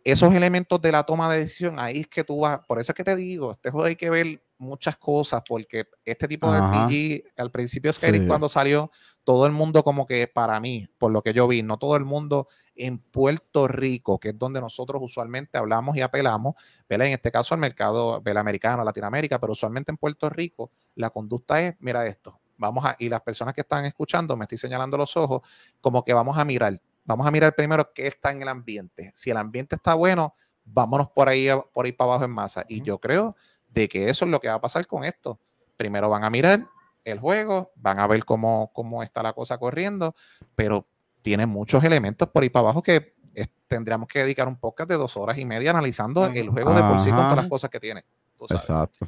Esos 0.03 0.32
elementos 0.36 0.80
de 0.82 0.91
la 0.91 1.03
toma 1.03 1.32
de 1.34 1.39
decisión, 1.39 1.80
ahí 1.80 2.01
es 2.01 2.07
que 2.07 2.23
tú 2.23 2.41
vas, 2.41 2.59
por 2.67 2.80
eso 2.80 2.91
es 2.91 2.95
que 2.95 3.03
te 3.03 3.15
digo, 3.15 3.51
este 3.53 3.71
juego 3.71 3.88
hay 3.88 3.95
que 3.95 4.09
ver 4.11 4.39
muchas 4.59 4.97
cosas, 4.97 5.41
porque 5.47 5.86
este 6.05 6.28
tipo 6.28 6.51
de 6.51 6.59
Ajá. 6.59 6.67
RPG, 6.86 7.23
al 7.38 7.49
principio 7.49 7.91
Skyrim 7.91 8.21
Sí. 8.21 8.28
cuando 8.28 8.47
salió, 8.47 8.91
todo 9.26 9.47
el 9.47 9.51
mundo 9.51 9.84
como 9.84 10.05
que 10.05 10.28
para 10.28 10.59
mí, 10.59 10.88
por 10.97 11.11
lo 11.11 11.21
que 11.21 11.34
yo 11.34 11.47
vi, 11.47 11.63
no 11.63 11.78
todo 11.78 11.97
el 11.97 12.05
mundo 12.05 12.47
en 12.76 12.99
Puerto 12.99 13.67
Rico, 13.67 14.19
que 14.19 14.30
es 14.30 14.39
donde 14.39 14.61
nosotros 14.61 15.01
usualmente 15.03 15.57
hablamos 15.57 15.97
y 15.97 16.01
apelamos, 16.01 16.55
¿verdad? 16.88 17.07
En 17.07 17.13
este 17.13 17.32
caso 17.32 17.55
al 17.55 17.59
mercado 17.59 18.21
¿verdad? 18.21 18.41
americano, 18.41 18.84
Latinoamérica, 18.84 19.39
pero 19.39 19.53
usualmente 19.53 19.91
en 19.91 19.97
Puerto 19.97 20.30
Rico 20.30 20.71
la 20.95 21.09
conducta 21.09 21.59
es, 21.59 21.76
mira 21.80 22.05
esto, 22.05 22.39
vamos 22.57 22.86
a, 22.86 22.95
y 22.99 23.09
las 23.09 23.21
personas 23.21 23.55
que 23.55 23.61
están 23.61 23.86
escuchando, 23.86 24.38
me 24.38 24.45
estoy 24.45 24.59
señalando 24.59 24.95
los 24.95 25.17
ojos, 25.17 25.41
como 25.82 26.05
que 26.05 26.13
vamos 26.13 26.38
a 26.38 26.45
mirar, 26.45 26.80
vamos 27.03 27.26
a 27.26 27.32
mirar 27.32 27.55
primero 27.55 27.91
qué 27.93 28.07
está 28.07 28.32
en 28.32 28.43
el 28.43 28.47
ambiente. 28.47 29.11
Si 29.15 29.32
el 29.32 29.38
ambiente 29.38 29.76
está 29.76 29.95
bueno, 29.95 30.36
vámonos 30.63 31.09
por 31.09 31.30
ahí, 31.30 31.47
por 31.73 31.86
ahí 31.86 31.93
para 31.93 32.11
abajo 32.11 32.26
en 32.26 32.32
masa. 32.32 32.63
Y 32.67 32.82
yo 32.84 32.99
creo 32.99 33.36
de 33.69 33.88
que 33.88 34.09
eso 34.09 34.26
es 34.26 34.32
lo 34.32 34.39
que 34.39 34.49
va 34.49 34.55
a 34.55 34.61
pasar 34.61 34.86
con 34.86 35.03
esto. 35.03 35.39
Primero 35.78 36.09
van 36.09 36.23
a 36.23 36.30
mirar 36.30 36.67
el 37.06 37.20
juego, 37.20 37.72
van 37.76 38.01
a 38.01 38.08
ver 38.08 38.26
cómo, 38.26 38.72
cómo 38.74 39.01
está 39.03 39.24
la 39.24 39.32
cosa 39.34 39.58
corriendo, 39.58 40.16
pero 40.56 40.86
tiene 41.22 41.45
muchos 41.45 41.84
elementos 41.84 42.28
por 42.30 42.43
ahí 42.43 42.49
para 42.49 42.64
abajo 42.66 42.84
que 42.84 43.14
eh, 43.34 43.47
tendríamos 43.68 44.08
que 44.08 44.20
dedicar 44.20 44.47
un 44.47 44.58
podcast 44.60 44.89
de 44.89 44.95
dos 44.97 45.16
horas 45.18 45.38
y 45.38 45.45
media 45.45 45.70
analizando 45.72 46.26
el 46.26 46.49
juego 46.49 46.74
de 46.74 46.82
por 46.82 46.99
sí 47.01 47.10
con 47.10 47.20
todas 47.20 47.36
las 47.38 47.47
cosas 47.47 47.70
que 47.70 47.80
tiene. 47.80 48.03
tú 48.38 48.47
sabes. 48.47 48.64
Exacto. 48.64 49.08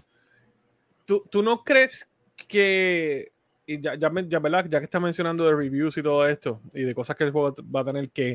¿Tú, 1.05 1.23
tú 1.29 1.41
no 1.43 1.63
crees 1.63 2.07
que, 2.47 3.31
y 3.65 3.79
ya, 3.81 3.95
ya, 3.95 4.09
me- 4.09 4.27
ya, 4.27 4.39
¿verdad? 4.39 4.65
ya 4.69 4.79
que 4.79 4.85
estás 4.85 5.01
mencionando 5.01 5.45
de 5.45 5.55
reviews 5.55 5.97
y 5.97 6.03
todo 6.03 6.27
esto, 6.27 6.61
y 6.73 6.83
de 6.83 6.93
cosas 6.93 7.15
que 7.15 7.23
el 7.23 7.31
juego 7.31 7.53
va 7.75 7.81
a 7.81 7.85
tener 7.85 8.09
que, 8.09 8.31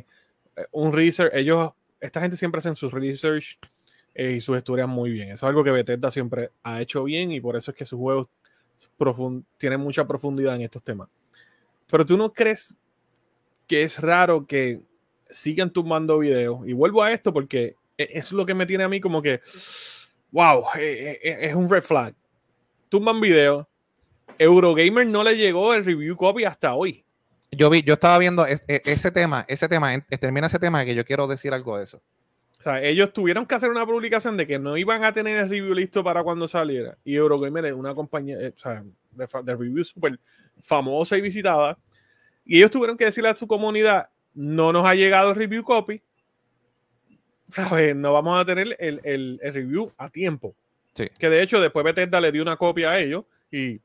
eh, 0.56 0.66
un 0.72 0.92
research, 0.92 1.32
ellos, 1.34 1.70
esta 2.00 2.20
gente 2.20 2.36
siempre 2.36 2.58
hacen 2.60 2.74
sus 2.74 2.92
research 2.92 3.58
eh, 4.14 4.32
y 4.32 4.40
sus 4.40 4.56
historias 4.56 4.88
muy 4.88 5.10
bien. 5.10 5.28
Eso 5.28 5.46
es 5.46 5.50
algo 5.50 5.62
que 5.62 5.70
Bethesda 5.70 6.10
siempre 6.10 6.50
ha 6.62 6.80
hecho 6.80 7.04
bien 7.04 7.30
y 7.30 7.40
por 7.40 7.56
eso 7.56 7.70
es 7.70 7.76
que 7.76 7.84
sus 7.84 7.98
juegos 7.98 8.28
profun- 8.98 9.44
tienen 9.58 9.80
mucha 9.80 10.06
profundidad 10.06 10.56
en 10.56 10.62
estos 10.62 10.82
temas. 10.82 11.08
Pero 11.88 12.04
tú 12.06 12.16
no 12.16 12.32
crees 12.32 12.74
que 13.66 13.82
es 13.82 13.98
raro 14.00 14.46
que 14.46 14.80
sigan 15.30 15.70
tumbando 15.70 16.18
videos. 16.18 16.66
Y 16.66 16.72
vuelvo 16.72 17.02
a 17.02 17.12
esto 17.12 17.32
porque 17.32 17.76
e- 17.96 18.08
es 18.12 18.32
lo 18.32 18.44
que 18.46 18.54
me 18.54 18.66
tiene 18.66 18.84
a 18.84 18.88
mí 18.88 19.00
como 19.00 19.22
que, 19.22 19.40
wow, 20.30 20.64
eh, 20.78 21.18
eh, 21.22 21.36
es 21.40 21.54
un 21.54 21.68
red 21.68 21.82
flag. 21.82 22.14
Tumban 22.88 23.20
videos. 23.20 23.66
Eurogamer 24.38 25.06
no 25.06 25.22
le 25.22 25.36
llegó 25.36 25.74
el 25.74 25.84
review 25.84 26.16
copy 26.16 26.44
hasta 26.44 26.74
hoy. 26.74 27.04
Yo 27.50 27.68
vi, 27.68 27.82
yo 27.82 27.94
estaba 27.94 28.18
viendo 28.18 28.46
es- 28.46 28.64
e- 28.66 28.82
ese 28.84 29.10
tema, 29.10 29.44
ese 29.46 29.68
tema, 29.68 29.98
termina 30.18 30.46
ese 30.46 30.58
tema 30.58 30.84
que 30.84 30.94
yo 30.94 31.04
quiero 31.04 31.26
decir 31.26 31.52
algo 31.52 31.76
de 31.76 31.84
eso. 31.84 32.00
O 32.62 32.64
sea, 32.64 32.80
ellos 32.80 33.12
tuvieron 33.12 33.44
que 33.44 33.56
hacer 33.56 33.70
una 33.70 33.84
publicación 33.84 34.36
de 34.36 34.46
que 34.46 34.56
no 34.56 34.76
iban 34.76 35.02
a 35.02 35.12
tener 35.12 35.36
el 35.36 35.48
review 35.50 35.74
listo 35.74 36.04
para 36.04 36.22
cuando 36.22 36.46
saliera. 36.46 36.96
Y 37.04 37.16
Eurogamer 37.16 37.64
es 37.64 37.72
una 37.72 37.92
compañía 37.92 38.38
eh, 38.40 38.52
o 38.56 38.58
sea, 38.60 38.84
de, 39.10 39.56
review 39.56 39.82
súper 39.82 40.20
famosa 40.60 41.18
y 41.18 41.22
visitada. 41.22 41.76
Y 42.44 42.58
ellos 42.58 42.70
tuvieron 42.70 42.96
que 42.96 43.06
decirle 43.06 43.30
a 43.30 43.34
su 43.34 43.48
comunidad, 43.48 44.10
no 44.32 44.72
nos 44.72 44.86
ha 44.86 44.94
llegado 44.94 45.30
el 45.30 45.36
review 45.36 45.64
copy. 45.64 46.00
¿Sabes? 47.48 47.96
No 47.96 48.12
vamos 48.12 48.40
a 48.40 48.44
tener 48.44 48.76
el, 48.78 49.00
el- 49.02 49.40
el 49.42 49.52
review 49.54 49.92
a 49.98 50.08
tiempo. 50.08 50.54
Sí. 50.94 51.08
Que 51.18 51.28
de 51.28 51.42
hecho 51.42 51.60
después 51.60 51.84
Bethesda 51.84 52.20
le 52.20 52.30
dio 52.30 52.42
una 52.42 52.56
copia 52.56 52.92
a 52.92 53.00
ellos 53.00 53.24
y 53.50 53.80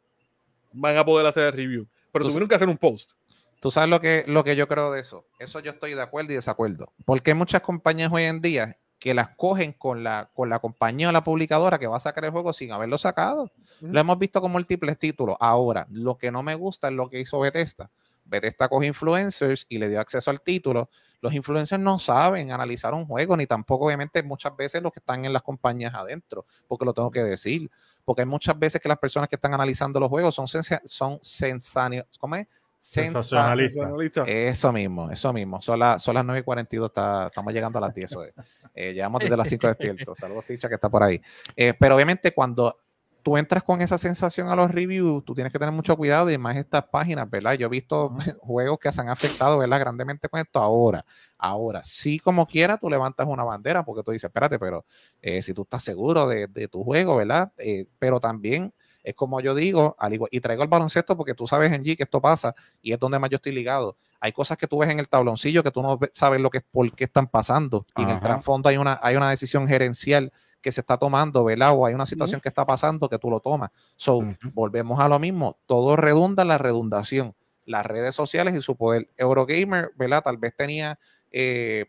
van 0.72 0.98
a 0.98 1.04
poder 1.04 1.26
hacer 1.26 1.46
el 1.48 1.54
review. 1.54 1.88
Pero 2.12 2.26
tuvieron 2.26 2.48
que 2.48 2.54
hacer 2.54 2.70
un 2.70 2.78
post. 2.78 3.14
Tú 3.60 3.72
sabes 3.72 3.90
lo 3.90 4.00
que, 4.00 4.24
lo 4.28 4.44
que 4.44 4.56
yo 4.56 4.68
creo 4.68 4.92
de 4.92 5.00
eso. 5.02 5.26
Eso 5.40 5.60
yo 5.60 5.72
estoy 5.72 5.94
de 5.96 6.02
acuerdo 6.02 6.32
y 6.32 6.36
desacuerdo. 6.36 6.92
Porque 7.06 7.32
hay 7.32 7.36
muchas 7.38 7.62
compañías 7.62 8.12
hoy 8.12 8.24
en 8.24 8.42
día 8.42 8.78
que 9.00 9.14
las 9.14 9.30
cogen 9.36 9.74
con 9.74 10.04
la, 10.04 10.30
con 10.34 10.50
la 10.50 10.60
compañía 10.60 11.10
o 11.10 11.12
la 11.12 11.24
publicadora 11.24 11.78
que 11.80 11.88
va 11.88 11.98
a 11.98 12.00
sacar 12.00 12.26
el 12.26 12.32
juego 12.32 12.54
sin 12.54 12.72
haberlo 12.72 12.98
sacado. 12.98 13.52
Lo 13.82 14.00
hemos 14.00 14.18
visto 14.18 14.42
con 14.42 14.52
múltiples 14.52 14.98
títulos. 14.98 15.38
Ahora, 15.40 15.88
lo 15.92 16.18
que 16.18 16.32
no 16.32 16.42
me 16.44 16.56
gusta 16.56 16.88
es 16.88 16.94
lo 16.94 17.10
que 17.10 17.20
hizo 17.20 17.40
Bethesda. 17.40 17.90
Bethesda 18.26 18.68
coge 18.68 18.88
influencers 18.88 19.66
y 19.70 19.78
le 19.78 19.88
dio 19.88 20.00
acceso 20.02 20.30
al 20.32 20.42
título. 20.42 20.90
Los 21.22 21.34
influencers 21.34 21.82
no 21.82 21.98
saben 21.98 22.52
analizar 22.52 22.94
un 22.94 23.06
juego, 23.06 23.38
ni 23.38 23.48
tampoco, 23.48 23.86
obviamente, 23.86 24.22
muchas 24.22 24.56
veces 24.56 24.84
los 24.84 24.92
que 24.92 25.00
están 25.00 25.26
en 25.26 25.32
las 25.34 25.42
compañías 25.44 25.94
adentro, 25.94 26.46
porque 26.68 26.84
lo 26.86 26.94
tengo 26.94 27.10
que 27.10 27.24
decir. 27.24 27.72
Porque 28.04 28.22
hay 28.24 28.28
muchas 28.28 28.58
veces 28.58 28.82
que 28.82 28.90
las 28.90 28.98
personas 29.00 29.30
que 29.30 29.36
están 29.36 29.54
analizando 29.54 30.00
los 30.00 30.10
juegos 30.10 30.36
son, 30.36 30.48
sensani- 30.48 32.06
¿cómo 32.20 32.36
es? 32.36 32.48
Sensa- 32.80 33.22
Sensacionalista. 33.22 33.82
Personalista. 33.82 34.24
eso 34.28 34.72
mismo, 34.72 35.10
eso 35.12 35.34
mismo. 35.34 35.62
Son, 35.62 35.80
las 35.80 36.02
son 36.02 36.16
las 36.16 36.24
9 36.26 36.42
y 36.42 36.44
42, 36.44 36.90
está, 36.90 37.28
estamos 37.28 37.54
llegando 37.54 37.80
a 37.80 37.82
las 37.82 37.94
10. 37.96 38.16
hoy. 38.16 38.30
Eh, 38.74 38.94
llevamos 38.94 39.20
desde 39.22 39.36
las 39.36 39.50
5 39.50 39.68
despiertos. 39.68 40.18
Saludos, 40.20 40.46
Ticha, 40.46 40.70
que 40.70 40.76
está 40.76 40.90
por 40.90 41.04
ahí. 41.04 41.22
Eh, 41.56 41.74
pero 41.78 41.96
obviamente 41.96 42.34
cuando 42.34 42.78
tú 43.24 43.36
entras 43.36 43.62
con 43.64 43.82
esa 43.82 43.98
sensación 43.98 44.48
a 44.48 44.56
los 44.56 44.72
reviews, 44.72 45.26
tú 45.26 45.36
tienes 45.36 45.52
que 45.52 45.60
tener 45.60 45.74
mucho 45.74 45.98
cuidado 45.98 46.30
y 46.30 46.38
más 46.38 46.56
estas 46.56 46.86
páginas, 46.86 47.30
¿verdad? 47.30 47.56
Yo 47.56 47.66
he 47.68 47.70
visto 47.70 48.16
juegos 48.40 48.80
que 48.80 48.90
se 48.92 49.02
han 49.02 49.10
afectado, 49.10 49.58
¿verdad? 49.58 49.80
Grandemente 49.80 50.30
con 50.30 50.40
esto 50.40 50.60
ahora. 50.60 51.04
Ahora, 51.38 51.82
sí 51.84 52.20
como 52.20 52.48
quiera, 52.48 52.78
tú 52.78 52.90
levantas 52.90 53.28
una 53.28 53.44
bandera 53.44 53.84
porque 53.84 54.02
tú 54.04 54.12
dices, 54.12 54.30
espérate, 54.30 54.58
pero 54.60 54.86
eh, 55.22 55.42
si 55.42 55.54
tú 55.54 55.64
estás 55.64 55.84
seguro 55.84 56.26
de, 56.28 56.48
de 56.48 56.68
tu 56.70 56.84
juego, 56.86 57.18
¿verdad? 57.18 57.52
Eh, 57.58 57.86
pero 58.00 58.20
también 58.22 58.72
es 59.08 59.16
como 59.16 59.40
yo 59.40 59.56
digo, 59.56 59.96
al 60.00 60.16
igual, 60.16 60.28
y 60.34 60.42
traigo 60.42 60.64
el 60.64 60.68
baloncesto 60.68 61.16
porque 61.16 61.34
tú 61.34 61.48
sabes 61.48 61.72
en 61.72 61.82
G 61.82 61.96
que 61.96 62.04
esto 62.04 62.20
pasa 62.20 62.54
y 62.82 62.92
es 62.92 63.00
donde 63.00 63.18
más 63.18 63.30
yo 63.30 63.38
estoy 63.38 63.54
ligado. 63.54 63.96
Hay 64.20 64.34
cosas 64.34 64.58
que 64.58 64.68
tú 64.68 64.80
ves 64.80 64.90
en 64.90 65.00
el 65.00 65.08
tabloncillo 65.08 65.64
que 65.64 65.72
tú 65.72 65.82
no 65.82 65.98
sabes 66.12 66.42
lo 66.42 66.50
que 66.50 66.60
por 66.60 66.94
qué 66.94 67.06
están 67.06 67.28
pasando. 67.28 67.86
Y 67.96 68.02
en 68.02 68.10
el 68.10 68.20
trasfondo 68.20 68.68
hay 68.68 68.76
una, 68.76 69.00
hay 69.02 69.16
una 69.16 69.30
decisión 69.30 69.66
gerencial 69.66 70.34
que 70.62 70.74
se 70.74 70.82
está 70.82 70.98
tomando, 70.98 71.46
¿verdad? 71.46 71.72
O 71.74 71.86
hay 71.86 71.94
una 71.94 72.06
situación 72.06 72.42
que 72.42 72.50
está 72.50 72.66
pasando 72.66 73.08
que 73.08 73.18
tú 73.18 73.30
lo 73.30 73.40
tomas. 73.40 73.72
So, 73.96 74.20
volvemos 74.54 75.00
a 75.00 75.08
lo 75.08 75.20
mismo. 75.20 75.58
Todo 75.68 75.96
redunda 75.96 76.42
en 76.42 76.50
la 76.50 76.58
redundación. 76.58 77.34
Las 77.64 77.86
redes 77.86 78.14
sociales 78.14 78.56
y 78.56 78.62
su 78.62 78.76
poder. 78.76 79.08
Eurogamer, 79.16 79.94
¿verdad? 79.96 80.22
Tal 80.22 80.36
vez 80.36 80.54
tenía, 80.54 81.00
eh, 81.32 81.86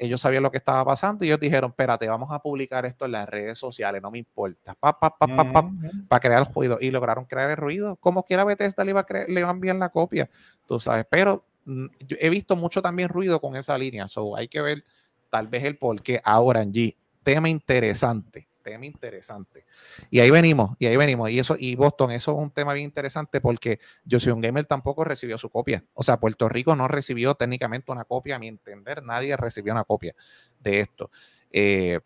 ellos 0.00 0.20
sabían 0.20 0.42
lo 0.42 0.50
que 0.50 0.58
estaba 0.58 0.84
pasando 0.84 1.24
y 1.24 1.28
ellos 1.28 1.40
dijeron, 1.40 1.70
espérate, 1.70 2.08
vamos 2.08 2.30
a 2.32 2.38
publicar 2.40 2.84
esto 2.86 3.04
en 3.04 3.12
las 3.12 3.28
redes 3.28 3.58
sociales, 3.58 4.02
no 4.02 4.10
me 4.10 4.18
importa. 4.18 4.74
Pa, 4.74 4.98
pa, 4.98 5.16
pa, 5.16 5.26
pa, 5.26 5.52
pa, 5.52 5.60
Ujú. 5.60 6.06
para 6.08 6.20
crear 6.20 6.48
ruido 6.52 6.78
y 6.80 6.90
lograron 6.90 7.24
crear 7.26 7.50
el 7.50 7.56
ruido. 7.56 7.96
Como 7.96 8.24
quiera 8.24 8.44
Bethesda 8.44 8.84
le 8.84 8.90
iba 8.90 9.00
a, 9.00 9.06
cre- 9.06 9.28
le 9.28 9.42
a 9.42 9.50
enviar 9.50 9.76
la 9.76 9.90
copia, 9.90 10.28
tú 10.66 10.80
sabes, 10.80 11.06
pero 11.10 11.44
mm, 11.64 11.86
yo 12.06 12.16
he 12.20 12.28
visto 12.30 12.56
mucho 12.56 12.82
también 12.82 13.08
ruido 13.08 13.40
con 13.40 13.56
esa 13.56 13.76
línea, 13.78 14.08
so 14.08 14.36
hay 14.36 14.48
que 14.48 14.60
ver 14.60 14.84
tal 15.30 15.46
vez 15.48 15.64
el 15.64 15.76
por 15.76 16.02
qué 16.02 16.20
ahora 16.24 16.64
G. 16.64 16.96
Tema 17.22 17.48
interesante. 17.48 18.47
Tema 18.62 18.86
interesante. 18.86 19.64
Y 20.10 20.20
ahí 20.20 20.30
venimos, 20.30 20.76
y 20.78 20.86
ahí 20.86 20.96
venimos. 20.96 21.30
Y 21.30 21.38
eso, 21.38 21.56
y 21.58 21.74
Boston, 21.76 22.12
eso 22.12 22.32
es 22.32 22.38
un 22.38 22.50
tema 22.50 22.72
bien 22.74 22.84
interesante 22.84 23.40
porque 23.40 23.80
yo 24.04 24.20
soy 24.20 24.32
un 24.32 24.40
gamer 24.40 24.66
tampoco 24.66 25.04
recibió 25.04 25.38
su 25.38 25.50
copia. 25.50 25.84
O 25.94 26.02
sea, 26.02 26.18
Puerto 26.18 26.48
Rico 26.48 26.74
no 26.76 26.88
recibió 26.88 27.34
técnicamente 27.34 27.90
una 27.92 28.04
copia, 28.04 28.36
a 28.36 28.38
mi 28.38 28.48
entender, 28.48 29.02
nadie 29.02 29.36
recibió 29.36 29.72
una 29.72 29.84
copia 29.84 30.14
de 30.60 30.80
esto. 30.80 31.10
Eh, 31.50 32.00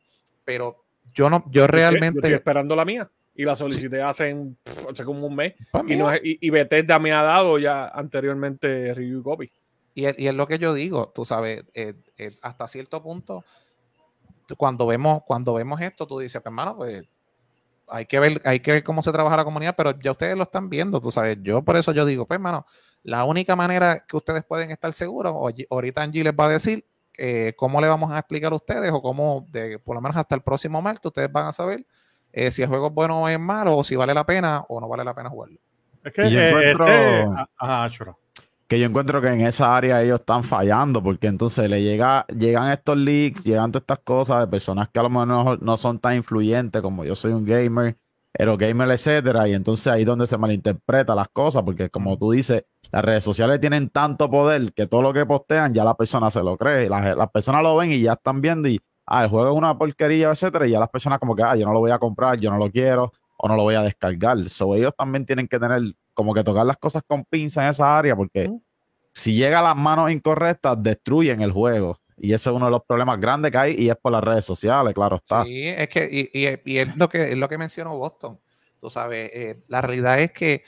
pero 0.44 0.84
yo 1.14 1.28
no, 1.30 1.44
yo 1.50 1.66
realmente. 1.66 2.18
estoy 2.18 2.32
esperando 2.32 2.76
la 2.76 2.84
mía 2.84 3.10
y 3.34 3.44
la 3.44 3.56
solicité 3.56 4.02
hace, 4.02 4.36
hace, 4.90 5.04
como 5.04 5.26
un 5.26 5.34
mes. 5.34 5.54
Pues 5.70 5.84
y, 5.88 5.96
no, 5.96 6.14
y, 6.14 6.38
y, 6.40 6.50
Bethesda 6.50 6.98
me 6.98 7.12
ha 7.12 7.22
dado 7.22 7.58
ya 7.58 7.88
anteriormente 7.88 8.92
review 8.94 9.22
copy. 9.22 9.50
Y 9.94 10.06
es, 10.06 10.18
y 10.18 10.26
es 10.26 10.34
lo 10.34 10.46
que 10.46 10.58
yo 10.58 10.74
digo, 10.74 11.12
tú 11.14 11.24
sabes, 11.24 11.64
eh, 11.74 11.94
eh, 12.16 12.34
hasta 12.42 12.68
cierto 12.68 13.02
punto, 13.02 13.44
cuando 14.56 14.86
vemos, 14.86 15.22
cuando 15.26 15.54
vemos 15.54 15.80
esto, 15.80 16.06
tú 16.06 16.18
dices, 16.18 16.40
hermano, 16.44 16.76
pues 16.76 17.04
hay 17.88 18.06
que 18.06 18.18
ver, 18.18 18.40
hay 18.44 18.60
que 18.60 18.72
ver 18.72 18.84
cómo 18.84 19.02
se 19.02 19.12
trabaja 19.12 19.36
la 19.36 19.44
comunidad, 19.44 19.74
pero 19.76 19.98
ya 19.98 20.12
ustedes 20.12 20.36
lo 20.36 20.44
están 20.44 20.68
viendo, 20.68 21.00
tú 21.00 21.10
sabes. 21.10 21.38
Yo 21.42 21.62
por 21.62 21.76
eso 21.76 21.92
yo 21.92 22.04
digo, 22.04 22.26
pues 22.26 22.36
hermano, 22.36 22.66
la 23.02 23.24
única 23.24 23.56
manera 23.56 24.04
que 24.06 24.16
ustedes 24.16 24.44
pueden 24.44 24.70
estar 24.70 24.92
seguros, 24.92 25.34
ahorita 25.70 26.02
Angie 26.02 26.24
les 26.24 26.32
va 26.32 26.46
a 26.46 26.48
decir 26.48 26.84
eh, 27.18 27.54
cómo 27.56 27.80
le 27.80 27.88
vamos 27.88 28.10
a 28.10 28.18
explicar 28.18 28.52
a 28.52 28.56
ustedes, 28.56 28.90
o 28.92 29.02
cómo, 29.02 29.46
de, 29.50 29.78
por 29.78 29.94
lo 29.94 30.00
menos 30.00 30.16
hasta 30.16 30.34
el 30.34 30.42
próximo 30.42 30.80
martes, 30.80 31.06
ustedes 31.06 31.30
van 31.30 31.46
a 31.46 31.52
saber 31.52 31.84
eh, 32.32 32.50
si 32.50 32.62
el 32.62 32.68
juego 32.68 32.86
es 32.86 32.94
bueno 32.94 33.22
o 33.22 33.28
es 33.28 33.38
malo, 33.38 33.76
o 33.76 33.84
si 33.84 33.96
vale 33.96 34.14
la 34.14 34.24
pena 34.24 34.64
o 34.68 34.80
no 34.80 34.88
vale 34.88 35.04
la 35.04 35.14
pena 35.14 35.28
jugarlo. 35.28 35.58
Es 36.02 36.12
que 36.12 36.22
eh, 36.22 36.48
encuentro... 36.48 36.86
este... 36.86 37.28
Ajá, 37.58 37.88
que 38.72 38.78
yo 38.78 38.86
encuentro 38.86 39.20
que 39.20 39.28
en 39.28 39.42
esa 39.42 39.76
área 39.76 40.02
ellos 40.02 40.20
están 40.20 40.42
fallando, 40.42 41.02
porque 41.02 41.26
entonces 41.26 41.68
le 41.68 41.82
llega, 41.82 42.24
llegan 42.28 42.70
estos 42.72 42.96
leaks, 42.96 43.44
llegan 43.44 43.70
todas 43.70 43.82
estas 43.82 43.98
cosas 43.98 44.40
de 44.40 44.46
personas 44.46 44.88
que 44.88 44.98
a 44.98 45.02
lo 45.02 45.10
mejor 45.10 45.62
no, 45.62 45.76
son 45.76 45.98
tan 45.98 46.16
influyentes 46.16 46.80
como 46.80 47.04
yo 47.04 47.14
soy 47.14 47.32
un 47.32 47.44
gamer, 47.44 47.98
pero 48.32 48.56
gamer, 48.56 48.90
etcétera, 48.90 49.46
y 49.46 49.52
entonces 49.52 49.88
ahí 49.88 50.00
es 50.00 50.06
donde 50.06 50.26
se 50.26 50.38
malinterpreta 50.38 51.14
las 51.14 51.28
cosas, 51.28 51.64
porque 51.64 51.90
como 51.90 52.16
tú 52.16 52.30
dices, 52.30 52.64
las 52.90 53.04
redes 53.04 53.22
sociales 53.24 53.60
tienen 53.60 53.90
tanto 53.90 54.30
poder 54.30 54.72
que 54.72 54.86
todo 54.86 55.02
lo 55.02 55.12
que 55.12 55.26
postean 55.26 55.74
ya 55.74 55.84
la 55.84 55.94
persona 55.94 56.30
se 56.30 56.42
lo 56.42 56.56
cree, 56.56 56.88
las, 56.88 57.14
las 57.14 57.30
personas 57.30 57.62
lo 57.62 57.76
ven 57.76 57.92
y 57.92 58.00
ya 58.00 58.14
están 58.14 58.40
viendo 58.40 58.70
y, 58.70 58.80
ah, 59.04 59.24
el 59.24 59.28
juego 59.28 59.50
es 59.50 59.54
una 59.54 59.76
porquería, 59.76 60.30
etcétera, 60.30 60.66
y 60.66 60.70
ya 60.70 60.80
las 60.80 60.88
personas 60.88 61.18
como 61.18 61.36
que, 61.36 61.42
ah, 61.42 61.54
yo 61.56 61.66
no 61.66 61.74
lo 61.74 61.80
voy 61.80 61.90
a 61.90 61.98
comprar, 61.98 62.38
yo 62.38 62.50
no 62.50 62.56
lo 62.56 62.70
quiero, 62.70 63.12
o 63.36 63.48
no 63.48 63.56
lo 63.56 63.64
voy 63.64 63.74
a 63.74 63.82
descargar. 63.82 64.48
So, 64.48 64.74
ellos 64.74 64.94
también 64.96 65.26
tienen 65.26 65.46
que 65.46 65.58
tener 65.58 65.82
como 66.14 66.34
que 66.34 66.44
tocar 66.44 66.66
las 66.66 66.76
cosas 66.76 67.02
con 67.06 67.24
pinza 67.24 67.64
en 67.64 67.70
esa 67.70 67.98
área, 67.98 68.16
porque 68.16 68.50
si 69.12 69.34
llega 69.34 69.60
a 69.60 69.62
las 69.62 69.76
manos 69.76 70.10
incorrectas, 70.10 70.82
destruyen 70.82 71.42
el 71.42 71.52
juego. 71.52 71.98
Y 72.16 72.32
ese 72.32 72.50
es 72.50 72.56
uno 72.56 72.66
de 72.66 72.70
los 72.70 72.82
problemas 72.84 73.18
grandes 73.18 73.50
que 73.50 73.58
hay 73.58 73.74
y 73.76 73.90
es 73.90 73.96
por 73.96 74.12
las 74.12 74.22
redes 74.22 74.44
sociales, 74.44 74.94
claro 74.94 75.16
está. 75.16 75.44
Sí, 75.44 75.68
es 75.68 75.88
que, 75.88 76.08
y, 76.32 76.40
y, 76.64 76.78
es, 76.78 76.96
lo 76.96 77.08
que, 77.08 77.32
es 77.32 77.36
lo 77.36 77.48
que 77.48 77.58
mencionó 77.58 77.96
Boston. 77.96 78.38
Tú 78.80 78.90
sabes, 78.90 79.30
eh, 79.32 79.62
la 79.68 79.80
realidad 79.80 80.18
es 80.20 80.32
que 80.32 80.64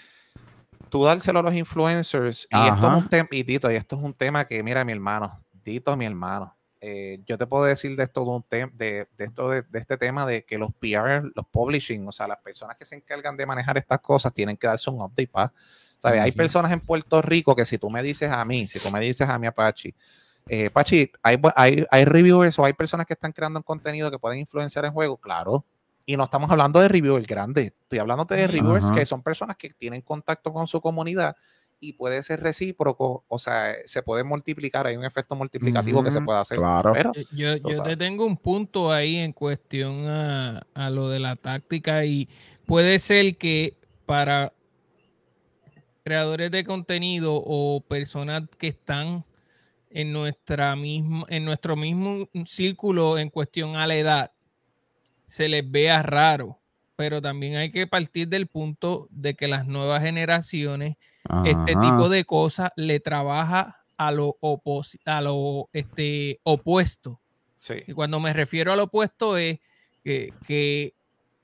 tú 0.89 1.05
dárselo 1.05 1.41
a 1.41 1.43
los 1.43 1.55
influencers, 1.55 2.47
y 2.51 2.69
esto, 2.69 2.87
es 2.87 3.21
un 3.21 3.29
y 3.31 3.45
Tito, 3.45 3.71
y 3.71 3.77
esto 3.77 3.97
es 3.97 4.03
un 4.03 4.15
tema 4.15 4.47
que, 4.47 4.62
mira, 4.62 4.85
mi 4.85 4.93
hermano, 4.93 5.41
Tito, 5.62 5.97
mi 5.97 6.07
hermano, 6.07 6.53
eh, 6.86 7.23
yo 7.24 7.39
te 7.39 7.47
puedo 7.47 7.65
decir 7.65 7.97
de 7.97 8.02
esto, 8.02 8.24
de, 8.24 8.31
un 8.31 8.44
de, 8.77 9.09
de, 9.16 9.24
esto 9.24 9.48
de, 9.48 9.62
de, 9.62 9.78
este 9.78 9.97
tema 9.97 10.27
de 10.27 10.44
que 10.44 10.59
los 10.59 10.70
PR, 10.74 11.32
los 11.35 11.47
publishing, 11.51 12.06
o 12.06 12.12
sea, 12.12 12.28
las 12.28 12.36
personas 12.40 12.77
que 12.77 12.85
se 12.85 12.94
encargan 12.94 13.39
de 13.39 13.47
manejar 13.47 13.78
estas 13.78 14.01
cosas 14.01 14.35
tienen 14.35 14.55
que 14.59 14.66
darse 14.66 14.90
un 14.90 15.01
update 15.01 15.28
para 15.28 15.51
¿sabes? 15.98 16.20
Hay 16.20 16.32
personas 16.32 16.70
en 16.73 16.81
Puerto 16.81 17.23
Rico 17.23 17.56
que 17.56 17.65
si 17.65 17.78
tú 17.78 17.89
me 17.89 18.02
dices 18.02 18.31
a 18.31 18.44
mí, 18.44 18.66
si 18.66 18.78
tú 18.81 18.90
me 18.90 19.01
dices 19.01 19.27
a 19.27 19.39
mí, 19.39 19.47
Apache, 19.47 19.94
eh, 20.47 20.69
Pachi, 20.69 21.11
¿hay, 21.23 21.40
hay, 21.56 21.86
hay 21.90 22.05
reviewers 22.05 22.59
o 22.59 22.65
hay 22.66 22.74
personas 22.74 23.06
que 23.06 23.15
están 23.15 23.32
creando 23.32 23.62
contenido 23.62 24.11
que 24.11 24.19
pueden 24.19 24.39
influenciar 24.40 24.85
en 24.85 24.93
juego? 24.93 25.16
Claro. 25.16 25.65
Y 26.05 26.19
no 26.19 26.24
estamos 26.24 26.51
hablando 26.51 26.81
de 26.81 26.89
reviewers 26.89 27.27
grandes, 27.27 27.73
estoy 27.81 27.98
hablando 27.98 28.27
de 28.27 28.47
reviewers 28.47 28.90
que 28.90 29.06
son 29.06 29.23
personas 29.23 29.56
que 29.56 29.70
tienen 29.70 30.02
contacto 30.02 30.52
con 30.52 30.66
su 30.66 30.82
comunidad 30.82 31.35
y 31.89 31.93
puede 31.93 32.23
ser 32.23 32.40
recíproco, 32.40 33.24
o 33.28 33.39
sea, 33.39 33.74
se 33.85 34.02
puede 34.02 34.24
multiplicar, 34.24 34.86
hay 34.86 34.97
un 34.97 35.05
efecto 35.05 35.35
multiplicativo 35.36 36.02
que 36.02 36.11
se 36.11 36.20
puede 36.20 36.39
hacer. 36.39 36.59
Claro. 36.59 36.93
Pero, 36.93 37.12
yo, 37.32 37.56
yo 37.56 37.82
te 37.82 37.97
tengo 37.97 38.24
un 38.24 38.36
punto 38.36 38.90
ahí 38.90 39.16
en 39.16 39.32
cuestión 39.32 40.06
a, 40.06 40.66
a 40.74 40.90
lo 40.90 41.09
de 41.09 41.20
la 41.20 41.36
táctica 41.36 42.05
y 42.05 42.28
puede 42.66 42.98
ser 42.98 43.36
que 43.36 43.77
para 44.06 44.52
creadores 46.05 46.51
de 46.51 46.65
contenido 46.65 47.35
o 47.35 47.81
personas 47.81 48.43
que 48.59 48.69
están 48.69 49.24
en 49.90 50.12
nuestra 50.12 50.74
misma, 50.77 51.24
en 51.28 51.44
nuestro 51.44 51.77
mismo 51.77 52.28
círculo 52.47 53.16
en 53.19 53.31
cuestión 53.31 53.77
a 53.77 53.86
la 53.86 53.97
edad, 53.97 54.32
se 55.24 55.48
les 55.48 55.69
vea 55.69 56.02
raro. 56.02 56.59
Pero 56.97 57.23
también 57.23 57.56
hay 57.56 57.70
que 57.70 57.86
partir 57.86 58.28
del 58.28 58.47
punto 58.47 59.09
de 59.11 59.35
que 59.35 59.48
las 59.48 59.66
nuevas 59.66 60.02
generaciones, 60.02 60.97
este 61.45 61.73
tipo 61.73 62.09
de 62.09 62.25
cosas 62.25 62.71
le 62.77 63.01
trabaja 63.01 63.85
a 63.97 64.13
lo, 64.13 64.37
a 65.05 65.21
lo 65.21 65.69
este, 65.73 66.41
opuesto. 66.43 67.21
Y 67.87 67.93
cuando 67.93 68.21
me 68.21 68.33
refiero 68.33 68.73
al 68.73 68.81
opuesto 68.81 69.39
es 69.39 69.59
que, 70.03 70.35
que 70.47 70.95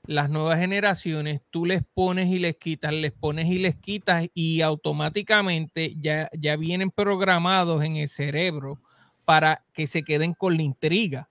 las 0.05 0.29
nuevas 0.29 0.59
generaciones, 0.59 1.41
tú 1.49 1.65
les 1.65 1.83
pones 1.83 2.29
y 2.29 2.39
les 2.39 2.57
quitas, 2.57 2.93
les 2.93 3.11
pones 3.11 3.47
y 3.47 3.57
les 3.57 3.75
quitas 3.75 4.27
y 4.33 4.61
automáticamente 4.61 5.95
ya, 5.99 6.29
ya 6.33 6.55
vienen 6.55 6.91
programados 6.91 7.83
en 7.83 7.97
el 7.97 8.07
cerebro 8.07 8.79
para 9.25 9.63
que 9.73 9.87
se 9.87 10.03
queden 10.03 10.33
con 10.33 10.57
la 10.57 10.63
intriga, 10.63 11.29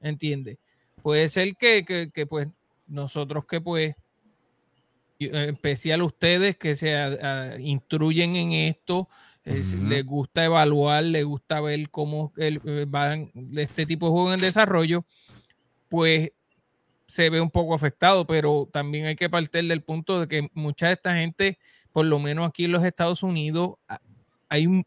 ¿entiendes? 0.00 0.58
Puede 1.02 1.28
ser 1.28 1.56
que, 1.56 1.84
que, 2.12 2.26
pues 2.26 2.48
nosotros 2.86 3.44
que 3.46 3.60
pues, 3.60 3.94
especial 5.18 6.02
ustedes 6.02 6.56
que 6.56 6.76
se 6.76 6.94
instruyen 7.58 8.36
en 8.36 8.52
esto, 8.52 9.08
les 9.44 10.04
gusta 10.04 10.44
evaluar, 10.44 11.04
les 11.04 11.24
gusta 11.24 11.60
ver 11.60 11.90
cómo 11.90 12.32
el, 12.36 12.60
eh, 12.64 12.84
van 12.86 13.30
este 13.56 13.86
tipo 13.86 14.06
de 14.06 14.12
juego 14.12 14.34
en 14.34 14.40
desarrollo, 14.40 15.04
pues 15.88 16.32
se 17.06 17.30
ve 17.30 17.40
un 17.40 17.50
poco 17.50 17.74
afectado, 17.74 18.26
pero 18.26 18.68
también 18.70 19.06
hay 19.06 19.16
que 19.16 19.30
partir 19.30 19.66
del 19.66 19.82
punto 19.82 20.20
de 20.20 20.28
que 20.28 20.50
mucha 20.52 20.88
de 20.88 20.92
esta 20.92 21.14
gente, 21.14 21.58
por 21.92 22.04
lo 22.04 22.18
menos 22.18 22.46
aquí 22.46 22.66
en 22.66 22.72
los 22.72 22.84
Estados 22.84 23.22
Unidos, 23.22 23.76
hay 24.50 24.66
una 24.66 24.84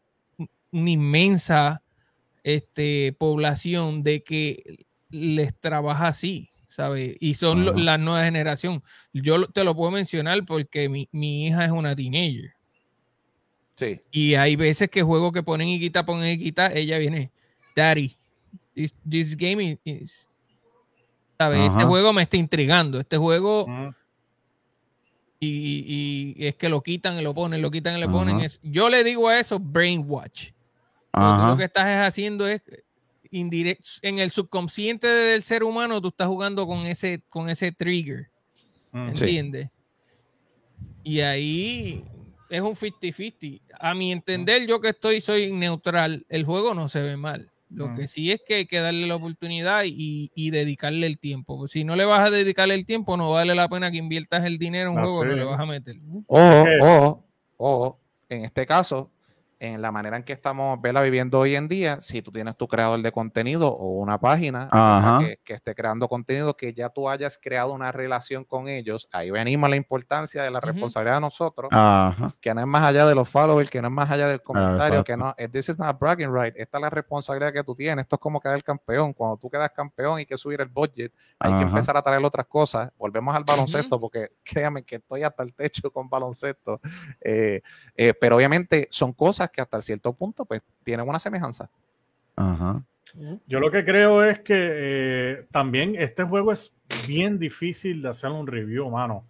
inmensa 0.90 1.82
este, 2.44 3.14
población 3.18 4.04
de 4.04 4.22
que 4.22 4.86
les 5.10 5.58
trabaja 5.58 6.06
así, 6.06 6.51
¿sabes? 6.72 7.16
Y 7.20 7.34
son 7.34 7.84
la 7.84 7.98
nueva 7.98 8.24
generación. 8.24 8.82
Yo 9.12 9.46
te 9.48 9.64
lo 9.64 9.74
puedo 9.74 9.90
mencionar 9.90 10.44
porque 10.46 10.88
mi, 10.88 11.08
hija 11.46 11.64
es 11.64 11.70
una 11.70 11.94
teenager. 11.94 12.54
Sí. 13.76 14.00
Y 14.10 14.34
hay 14.34 14.56
veces 14.56 14.90
que 14.90 15.02
juego 15.02 15.32
que 15.32 15.42
ponen 15.42 15.68
y 15.68 15.80
quita, 15.80 16.04
ponen 16.04 16.32
y 16.32 16.38
quita, 16.38 16.72
ella 16.72 16.98
viene, 16.98 17.30
Daddy, 17.74 18.16
this, 18.74 18.94
this 19.08 19.36
game 19.36 19.78
is 19.84 20.28
este 21.50 21.84
juego 21.84 22.12
me 22.12 22.22
está 22.22 22.36
intrigando. 22.36 23.00
Este 23.00 23.16
juego. 23.16 23.66
y, 25.40 26.36
es 26.38 26.54
que 26.56 26.68
lo 26.68 26.82
quitan 26.82 27.18
y 27.18 27.22
lo 27.22 27.34
ponen, 27.34 27.60
lo 27.60 27.70
quitan 27.70 27.96
y 27.96 28.00
lo 28.00 28.10
ponen. 28.10 28.46
yo 28.62 28.88
le 28.88 29.04
digo 29.04 29.28
a 29.28 29.38
eso 29.38 29.58
brainwatch. 29.58 30.50
Lo 31.12 31.56
que 31.56 31.64
estás 31.64 32.06
haciendo 32.06 32.46
es 32.46 32.62
en 33.32 34.18
el 34.18 34.30
subconsciente 34.30 35.06
del 35.06 35.42
ser 35.42 35.64
humano, 35.64 36.00
tú 36.00 36.08
estás 36.08 36.28
jugando 36.28 36.66
con 36.66 36.86
ese, 36.86 37.22
con 37.28 37.48
ese 37.48 37.72
trigger. 37.72 38.28
¿Entiendes? 38.92 39.70
Y 41.02 41.20
ahí 41.20 42.04
es 42.50 42.60
un 42.60 42.74
50-50. 42.74 43.62
A 43.80 43.94
mi 43.94 44.12
entender, 44.12 44.66
yo 44.66 44.80
que 44.80 44.90
estoy, 44.90 45.20
soy 45.20 45.50
neutral, 45.50 46.26
el 46.28 46.44
juego 46.44 46.74
no 46.74 46.88
se 46.88 47.00
ve 47.00 47.16
mal. 47.16 47.50
Lo 47.70 47.94
que 47.94 48.06
sí 48.06 48.30
es 48.30 48.42
que 48.46 48.56
hay 48.56 48.66
que 48.66 48.80
darle 48.80 49.06
la 49.06 49.16
oportunidad 49.16 49.84
y, 49.86 50.50
dedicarle 50.50 51.06
el 51.06 51.18
tiempo. 51.18 51.66
Si 51.68 51.84
no 51.84 51.96
le 51.96 52.04
vas 52.04 52.20
a 52.20 52.30
dedicarle 52.30 52.74
el 52.74 52.84
tiempo, 52.84 53.16
no 53.16 53.30
vale 53.30 53.54
la 53.54 53.68
pena 53.68 53.90
que 53.90 53.96
inviertas 53.96 54.44
el 54.44 54.58
dinero 54.58 54.90
en 54.90 54.98
un 54.98 55.04
juego 55.04 55.22
que 55.22 55.36
le 55.36 55.44
vas 55.44 55.58
a 55.58 55.64
meter. 55.64 55.96
O, 56.26 56.38
o, 56.82 57.24
o, 57.56 57.98
en 58.28 58.44
este 58.44 58.66
caso, 58.66 59.10
en 59.62 59.80
la 59.80 59.92
manera 59.92 60.16
en 60.16 60.24
que 60.24 60.32
estamos 60.32 60.80
vela 60.80 61.00
viviendo 61.02 61.38
hoy 61.38 61.54
en 61.54 61.68
día, 61.68 62.00
si 62.00 62.20
tú 62.20 62.32
tienes 62.32 62.56
tu 62.56 62.66
creador 62.66 63.00
de 63.00 63.12
contenido 63.12 63.68
o 63.68 64.00
una 64.00 64.18
página 64.18 64.68
que, 65.44 65.54
esté 65.54 65.72
creando 65.76 66.08
contenido, 66.08 66.56
que 66.56 66.74
ya 66.74 66.88
tú 66.88 67.08
hayas 67.08 67.38
creado 67.40 67.72
una 67.72 67.92
relación 67.92 68.44
con 68.44 68.66
ellos, 68.66 69.08
ahí 69.12 69.30
venimos 69.30 69.68
a 69.68 69.70
la 69.70 69.76
importancia 69.76 70.42
de 70.42 70.50
la 70.50 70.58
responsabilidad 70.58 71.14
de 71.14 71.20
nosotros, 71.20 71.70
que 72.40 72.52
no 72.52 72.60
es 72.60 72.66
más 72.66 72.82
allá 72.82 73.06
de 73.06 73.14
los 73.14 73.28
followers, 73.28 73.70
que 73.70 73.80
no 73.80 73.86
es 73.86 73.94
más 73.94 74.10
allá 74.10 74.26
del 74.26 74.42
comentario, 74.42 75.04
que 75.04 75.16
no, 75.16 75.32
this 75.52 75.68
is 75.68 75.78
not 75.78 75.96
bragging 75.96 76.34
right, 76.34 76.54
esta 76.56 76.78
es 76.78 76.82
la 76.82 76.90
responsabilidad 76.90 77.52
que 77.52 77.62
tú 77.62 77.76
tienes, 77.76 78.02
esto 78.02 78.16
es 78.16 78.20
como 78.20 78.40
quedar 78.40 78.60
campeón, 78.64 79.12
cuando 79.12 79.36
tú 79.36 79.48
quedas 79.48 79.70
campeón 79.70 80.18
hay 80.18 80.26
que 80.26 80.36
subir 80.36 80.60
el 80.60 80.68
budget, 80.70 81.12
hay 81.38 81.52
que 81.54 81.62
empezar 81.62 81.96
a 81.96 82.02
traer 82.02 82.24
otras 82.24 82.46
cosas, 82.46 82.90
volvemos 82.98 83.32
al 83.32 83.44
baloncesto, 83.44 84.00
porque 84.00 84.32
créanme 84.42 84.82
que 84.82 84.96
estoy 84.96 85.22
hasta 85.22 85.44
el 85.44 85.54
techo 85.54 85.88
con 85.92 86.08
baloncesto, 86.08 86.80
eh, 87.20 87.62
eh, 87.94 88.12
pero 88.14 88.34
obviamente 88.34 88.88
son 88.90 89.12
cosas 89.12 89.51
que 89.52 89.60
hasta 89.60 89.80
cierto 89.80 90.12
punto 90.12 90.44
pues 90.44 90.62
tienen 90.82 91.08
una 91.08 91.18
semejanza. 91.18 91.70
Ajá. 92.36 92.82
Yo 93.46 93.60
lo 93.60 93.70
que 93.70 93.84
creo 93.84 94.24
es 94.24 94.40
que 94.40 94.54
eh, 94.56 95.46
también 95.50 95.94
este 95.96 96.24
juego 96.24 96.52
es 96.52 96.74
bien 97.06 97.38
difícil 97.38 98.00
de 98.02 98.08
hacer 98.08 98.30
un 98.30 98.46
review, 98.46 98.88
mano. 98.90 99.26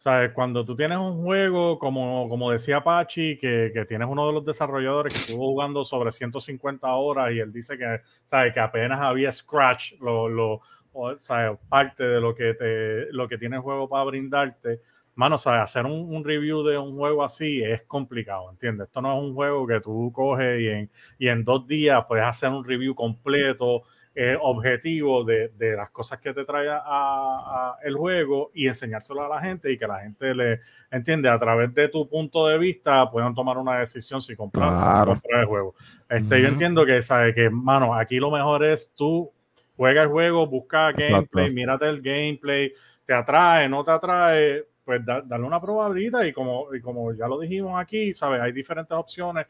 O 0.00 0.02
sea, 0.02 0.32
cuando 0.32 0.64
tú 0.64 0.74
tienes 0.74 0.98
un 0.98 1.22
juego, 1.22 1.78
como, 1.78 2.26
como 2.28 2.50
decía 2.50 2.82
Pachi, 2.82 3.36
que, 3.36 3.70
que 3.72 3.84
tienes 3.84 4.08
uno 4.08 4.26
de 4.26 4.32
los 4.32 4.44
desarrolladores 4.44 5.12
que 5.12 5.20
estuvo 5.20 5.46
jugando 5.48 5.84
sobre 5.84 6.10
150 6.10 6.90
horas 6.94 7.32
y 7.32 7.38
él 7.38 7.52
dice 7.52 7.76
que, 7.76 8.00
sabe, 8.24 8.52
que 8.52 8.60
apenas 8.60 8.98
había 9.00 9.30
scratch, 9.30 10.00
lo, 10.00 10.26
lo, 10.28 10.62
o, 10.92 11.18
sabe, 11.18 11.58
parte 11.68 12.02
de 12.02 12.20
lo 12.20 12.34
que, 12.34 12.54
te, 12.54 13.12
lo 13.12 13.28
que 13.28 13.36
tiene 13.36 13.56
el 13.56 13.62
juego 13.62 13.88
para 13.88 14.04
brindarte. 14.04 14.80
Mano, 15.20 15.36
sabe, 15.36 15.60
hacer 15.60 15.84
un, 15.84 16.14
un, 16.14 16.24
review 16.24 16.62
de 16.62 16.78
un 16.78 16.96
juego 16.96 17.22
así 17.22 17.62
es 17.62 17.82
complicado, 17.82 18.48
¿entiendes? 18.50 18.86
Esto 18.86 19.02
no 19.02 19.14
es 19.14 19.22
un 19.22 19.34
juego 19.34 19.66
que 19.66 19.78
tú 19.78 20.10
coges 20.14 20.58
y 20.58 20.68
en, 20.68 20.90
y 21.18 21.28
en 21.28 21.44
dos 21.44 21.66
días 21.66 22.02
puedes 22.08 22.24
hacer 22.24 22.48
un 22.48 22.64
review 22.64 22.94
completo 22.94 23.82
eh, 24.14 24.38
objetivo 24.40 25.22
de, 25.22 25.48
de, 25.48 25.76
las 25.76 25.90
cosas 25.90 26.20
que 26.20 26.32
te 26.32 26.46
trae 26.46 26.70
a, 26.70 26.80
a, 26.86 27.76
el 27.84 27.96
juego 27.96 28.50
y 28.54 28.66
enseñárselo 28.66 29.22
a 29.22 29.28
la 29.28 29.42
gente 29.42 29.70
y 29.70 29.76
que 29.76 29.86
la 29.86 30.00
gente 30.00 30.34
le 30.34 30.60
entiende 30.90 31.28
a 31.28 31.38
través 31.38 31.74
de 31.74 31.88
tu 31.88 32.08
punto 32.08 32.46
de 32.46 32.56
vista 32.56 33.10
puedan 33.10 33.34
tomar 33.34 33.58
una 33.58 33.78
decisión 33.78 34.22
si 34.22 34.34
comprar, 34.34 34.70
Claro. 34.70 35.12
comprar 35.12 35.40
el 35.42 35.46
juego. 35.48 35.74
Este, 36.08 36.40
Yo 36.40 36.46
Ujú. 36.46 36.52
entiendo 36.54 36.86
que, 36.86 37.02
sabe, 37.02 37.34
que, 37.34 37.50
mano, 37.50 37.94
aquí 37.94 38.18
lo 38.18 38.30
mejor 38.30 38.64
es 38.64 38.90
tú 38.96 39.30
juega 39.76 40.00
el 40.02 40.08
juego, 40.08 40.46
busca 40.46 40.92
gameplay, 40.92 41.50
mírate 41.50 41.90
el 41.90 42.00
gameplay, 42.00 42.72
te 43.04 43.12
atrae, 43.12 43.68
no 43.68 43.84
te 43.84 43.90
atrae, 43.90 44.69
pues 44.90 45.06
da- 45.06 45.22
darle 45.22 45.46
una 45.46 45.60
probadita 45.60 46.26
y 46.26 46.32
como, 46.32 46.74
y 46.74 46.80
como 46.80 47.12
ya 47.12 47.28
lo 47.28 47.38
dijimos 47.38 47.80
aquí, 47.80 48.12
¿sabes? 48.12 48.40
Hay 48.40 48.50
diferentes 48.50 48.96
opciones 48.96 49.46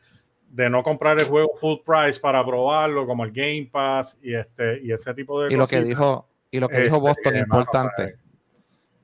de 0.50 0.68
no 0.68 0.82
comprar 0.82 1.18
el 1.18 1.24
juego 1.24 1.52
full 1.54 1.78
price 1.82 2.20
para 2.20 2.44
probarlo, 2.44 3.06
como 3.06 3.24
el 3.24 3.32
Game 3.32 3.70
Pass 3.72 4.18
y 4.22 4.34
este 4.34 4.82
y 4.82 4.92
ese 4.92 5.14
tipo 5.14 5.40
de 5.40 5.50
Y 5.50 5.56
lo 5.56 5.66
que 5.66 5.82
dijo, 5.82 6.28
y 6.50 6.60
lo 6.60 6.68
que 6.68 6.74
Este, 6.74 6.84
dijo 6.84 7.00
Boston, 7.00 7.32
mano, 7.32 7.38
importante. 7.62 8.16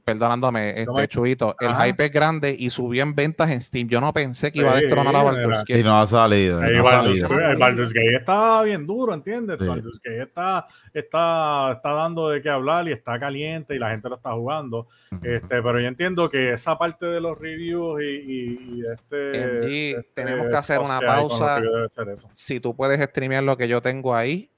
Perdonándome, 0.06 0.72
No 0.72 0.92
este 0.92 0.92
me- 1.02 1.08
Chuito, 1.08 1.56
el 1.58 1.68
Ajá. 1.68 1.84
hype 1.86 2.04
es 2.06 2.12
grande 2.12 2.56
y 2.56 2.70
subió 2.70 3.02
en 3.02 3.14
ventas 3.16 3.50
en 3.50 3.60
Steam. 3.60 3.88
Yo 3.88 4.00
no 4.00 4.12
pensé 4.12 4.52
que 4.52 4.60
iba 4.60 4.72
a 4.72 4.76
destronar 4.76 5.14
a. 5.16 5.22
Baldur's 5.24 5.64
Y 5.66 5.72
Gate. 5.72 5.82
no 5.82 6.00
ha 6.00 6.06
salido. 6.06 6.62
y 6.62 6.68
El 6.68 6.76
no 6.78 6.88
ha 6.88 6.90
salido. 6.92 7.28
el 7.50 7.56
Baldur's 7.56 7.92
Gate 7.92 8.14
está 8.16 8.62
bien 8.62 8.86
duro, 8.86 9.12
¿entiendes? 9.12 9.58
Sí. 9.60 9.66
Baldur's 9.66 9.98
Gate 10.02 10.22
está, 10.22 10.66
está, 10.94 11.72
está 11.72 11.92
dando 11.92 12.28
de 12.28 12.40
qué 12.40 12.48
hablar 12.48 12.86
y 12.86 12.92
está 12.92 13.18
caliente 13.18 13.74
y 13.74 13.78
la 13.80 13.90
gente 13.90 14.08
lo 14.08 14.14
está 14.14 14.30
jugando. 14.32 14.86
Este, 15.22 15.60
pero 15.62 15.80
yo 15.80 15.86
entiendo 15.88 16.28
que 16.30 16.52
esa 16.52 16.78
parte 16.78 17.06
de 17.06 17.20
los 17.20 17.36
reviews 17.38 18.00
y, 18.00 18.04
y- 18.04 18.58
y 18.76 18.82
este, 18.92 19.40
MG, 19.60 19.98
este 19.98 20.10
tenemos 20.14 20.46
que 20.48 20.56
hacer 20.56 20.78
una 20.78 21.00
pausa. 21.00 21.60
Si 22.32 22.60
tú 22.60 22.76
puedes 22.76 23.00
streamear 23.00 23.42
lo 23.42 23.56
que 23.56 23.66
yo 23.66 23.82
tengo 23.82 24.14
ahí, 24.14 24.50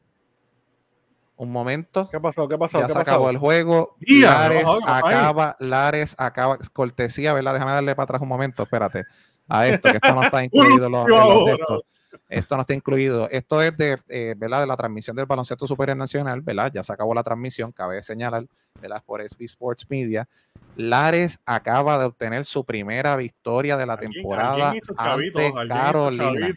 un 1.38 1.50
momento. 1.50 2.08
¿Qué 2.10 2.20
pasó? 2.20 2.46
¿Qué 2.46 2.58
pasó? 2.58 2.78
Ya 2.80 2.86
¿Qué 2.86 2.92
se 2.92 2.98
pasó? 2.98 3.10
acabó 3.12 3.30
el 3.30 3.38
juego. 3.38 3.96
Día, 4.00 4.30
Lares 4.30 4.64
no, 4.64 4.74
no, 4.74 4.80
no, 4.86 4.92
acaba, 4.94 5.56
Lares 5.60 6.14
acaba, 6.18 6.58
cortesía, 6.72 7.32
¿verdad? 7.32 7.54
Déjame 7.54 7.72
darle 7.72 7.94
para 7.94 8.04
atrás 8.04 8.20
un 8.22 8.28
momento, 8.28 8.64
espérate. 8.64 9.04
A 9.48 9.66
esto, 9.66 9.88
que 9.90 9.96
esto 9.96 10.14
no 10.14 10.22
está 10.22 10.44
incluido 10.44 10.90
los- 10.90 11.08
los 11.08 11.44
de 11.46 11.52
estos. 11.52 11.82
Esto 12.28 12.56
no 12.56 12.60
está 12.62 12.74
incluido. 12.74 13.28
Esto 13.30 13.62
es 13.62 13.76
de, 13.76 13.98
eh, 14.08 14.34
¿verdad? 14.36 14.60
de 14.60 14.66
la 14.66 14.76
transmisión 14.76 15.14
del 15.16 15.24
baloncesto 15.26 15.66
superior 15.66 15.96
nacional, 15.96 16.40
¿verdad? 16.42 16.70
Ya 16.74 16.82
se 16.82 16.92
acabó 16.92 17.14
la 17.14 17.22
transmisión, 17.22 17.72
cabe 17.72 18.02
señalar, 18.02 18.44
¿verdad? 18.80 19.02
Por 19.06 19.22
SB 19.22 19.44
Sports 19.44 19.86
Media. 19.88 20.28
Lares 20.76 21.38
acaba 21.46 21.98
de 21.98 22.04
obtener 22.06 22.44
su 22.44 22.64
primera 22.64 23.16
victoria 23.16 23.76
de 23.76 23.86
la 23.86 23.94
Alguien- 23.94 24.12
temporada 24.12 24.70
alguien 24.70 24.82
hizo 24.82 24.94
ante 24.98 25.52
Carolina. 25.68 26.48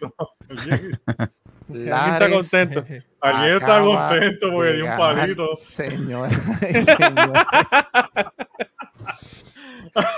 Alguien, 1.74 2.14
está 2.14 2.30
contento. 2.30 2.86
alguien 3.22 3.58
está 3.58 3.80
contento 3.82 4.52
porque 4.52 4.74
dio 4.74 4.86
un 4.86 4.98
palito. 4.98 5.56
Señoras 5.56 6.34
y 6.70 6.74
señores. 6.74 7.44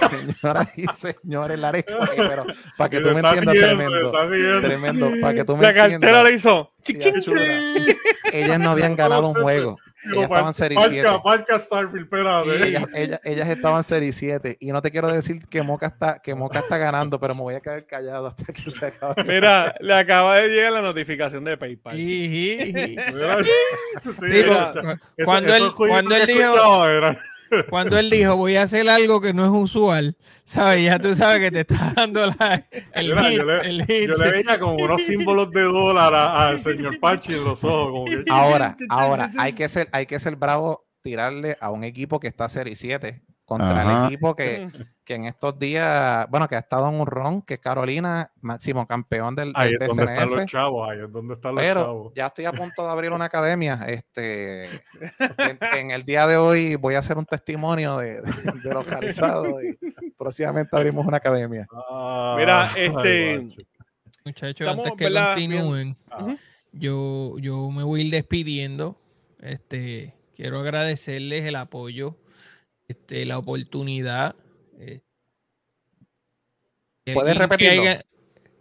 Señoras 0.10 0.78
y 0.78 0.86
señores, 0.94 1.60
Lares, 1.60 1.86
pero 2.16 2.46
para 2.78 2.90
que 2.90 3.00
tú 3.00 3.10
me 3.10 3.20
entiendas, 3.22 3.56
tremendo. 3.56 4.12
Tremendo, 4.62 5.12
para 5.22 5.34
que 5.34 5.44
tú 5.46 5.58
me 5.58 5.64
La 5.64 5.74
cartera 5.74 5.96
entiendas. 5.96 6.24
le 6.26 6.34
hizo. 6.34 6.74
Ellas 8.32 8.60
no 8.60 8.72
habían 8.72 8.96
ganado 8.96 9.28
un 9.28 9.34
juego. 9.36 9.78
Ellas 10.12 10.24
estaban 10.24 10.54
serie 10.54 10.78
marca- 10.78 10.92
7. 10.94 11.22
Marca 11.24 11.60
Starfield, 11.60 12.04
espérate. 12.04 12.68
Ellas, 12.68 12.84
ellas, 12.94 13.22
ellas 13.24 13.50
estaban 13.50 13.84
serie 13.84 14.14
7. 14.14 14.58
Y 14.60 14.72
no 14.72 14.82
te 14.82 14.92
quiero 14.92 15.08
decir 15.12 15.48
que 15.48 15.62
Moca 15.62 15.88
está, 15.88 16.20
que 16.20 16.36
Moca 16.36 16.60
está 16.60 16.78
ganando, 16.78 17.20
pero 17.20 17.34
me 17.36 17.42
voy 17.42 17.56
a 17.56 17.60
quedar 17.62 17.86
callado 17.86 18.28
hasta 18.28 18.52
que 18.52 18.70
se 18.70 18.86
acabe. 18.86 19.24
Mira, 19.24 19.76
le 19.80 19.94
acaba 19.94 20.38
de 20.38 20.50
llegar 20.50 20.74
la 20.74 20.82
notificación 20.82 21.44
de 21.44 21.58
PayPal. 21.58 21.96
Sí, 21.98 22.74
Sí, 24.20 24.44
cuando 25.26 25.54
él, 25.56 25.72
cuando 25.76 26.16
dijo, 26.26 26.56
cuando 27.70 27.98
él 27.98 28.10
dijo, 28.10 28.36
voy 28.36 28.56
a 28.56 28.64
hacer 28.64 28.88
algo 28.90 29.22
que 29.22 29.34
no 29.34 29.44
es 29.44 29.50
usual, 29.50 30.18
¿sabes? 30.44 30.84
Ya 30.86 31.00
tú 31.00 31.16
sabes 31.16 31.40
que 31.42 31.52
te 31.52 31.60
está 31.62 31.94
dando 31.96 32.26
la, 32.28 32.66
el 32.94 33.18
hit, 33.18 33.38
yo 33.38 33.44
le- 33.46 33.70
el 33.70 33.86
hit. 33.86 34.08
Yo 34.10 34.16
le 34.16 34.32
veía 34.32 34.60
como 34.60 34.76
unos 34.76 35.02
símbolos 35.04 35.52
de 35.52 35.62
dólar 35.64 36.14
al 36.14 36.60
señor 36.60 37.00
Pachi 37.00 37.34
en 37.34 37.44
los 37.44 37.64
ojos. 37.64 37.92
Como 37.92 38.06
que, 38.06 38.24
Ahora, 38.30 38.78
ahora, 38.90 39.32
hay 39.38 39.54
que 39.54 39.68
ser, 39.70 39.88
hay 39.92 40.06
que 40.06 40.20
ser 40.20 40.36
bravo 40.36 40.86
tirarle 41.02 41.58
a 41.60 41.70
un 41.70 41.84
equipo 41.84 42.20
que 42.20 42.28
está 42.28 42.48
serie 42.50 42.76
7 42.76 43.22
contra 43.54 43.82
Ajá. 43.82 44.00
el 44.08 44.14
equipo 44.14 44.36
que, 44.36 44.68
que 45.06 45.16
en 45.16 45.26
estos 45.26 45.58
días, 45.58 46.28
bueno, 46.30 46.48
que 46.48 46.56
ha 46.56 46.60
estado 46.60 46.90
en 46.90 46.96
un 46.96 47.06
ron, 47.08 47.42
que 47.42 47.56
es 47.56 47.60
Carolina, 47.60 48.32
máximo 48.42 48.86
campeón 48.88 49.36
del, 49.36 49.52
ahí 49.56 49.72
del 49.74 49.82
es 49.84 49.88
donde 49.90 50.04
están 50.06 50.30
los 50.30 50.46
chavos, 50.46 50.90
ahí 50.90 51.00
es 51.00 51.12
donde 51.12 51.34
están 51.36 51.56
los 51.56 51.64
Pero 51.64 51.82
chavos. 51.84 52.14
ya 52.16 52.28
estoy 52.28 52.46
a 52.46 52.52
punto 52.54 52.84
de 52.84 52.90
abrir 52.92 53.12
una 53.12 53.26
academia. 53.26 53.80
Este, 53.88 54.66
en, 55.38 55.60
en 55.78 55.92
el 55.92 56.04
día 56.04 56.28
de 56.28 56.38
hoy 56.38 56.76
voy 56.76 56.96
a 56.96 57.00
hacer 57.00 57.18
un 57.18 57.26
testimonio 57.26 57.98
de, 57.98 58.22
de, 58.22 58.32
de 58.64 58.74
localizado 58.74 59.62
y 59.62 59.78
próximamente 60.18 60.76
abrimos 60.76 61.06
una 61.06 61.18
academia. 61.18 61.68
Ah, 61.72 62.36
Mira, 62.38 62.70
este. 62.76 63.48
Muchachos, 64.26 64.68
antes 64.70 64.94
que 64.98 65.04
¿verdad? 65.06 65.34
continúen, 65.34 65.98
Ajá. 66.10 66.38
yo, 66.72 67.38
yo 67.40 67.70
me 67.72 67.84
voy 67.84 68.02
a 68.02 68.04
ir 68.06 68.12
despidiendo. 68.12 68.98
Este, 69.42 70.14
quiero 70.34 70.62
agradecerles 70.62 71.44
el 71.44 71.58
apoyo, 71.58 72.16
este, 72.94 73.26
la 73.26 73.38
oportunidad. 73.38 74.36
eh, 74.80 75.02
¿Puedes 77.14 77.38
repetirlo? 77.38 77.82
haya- 77.84 78.06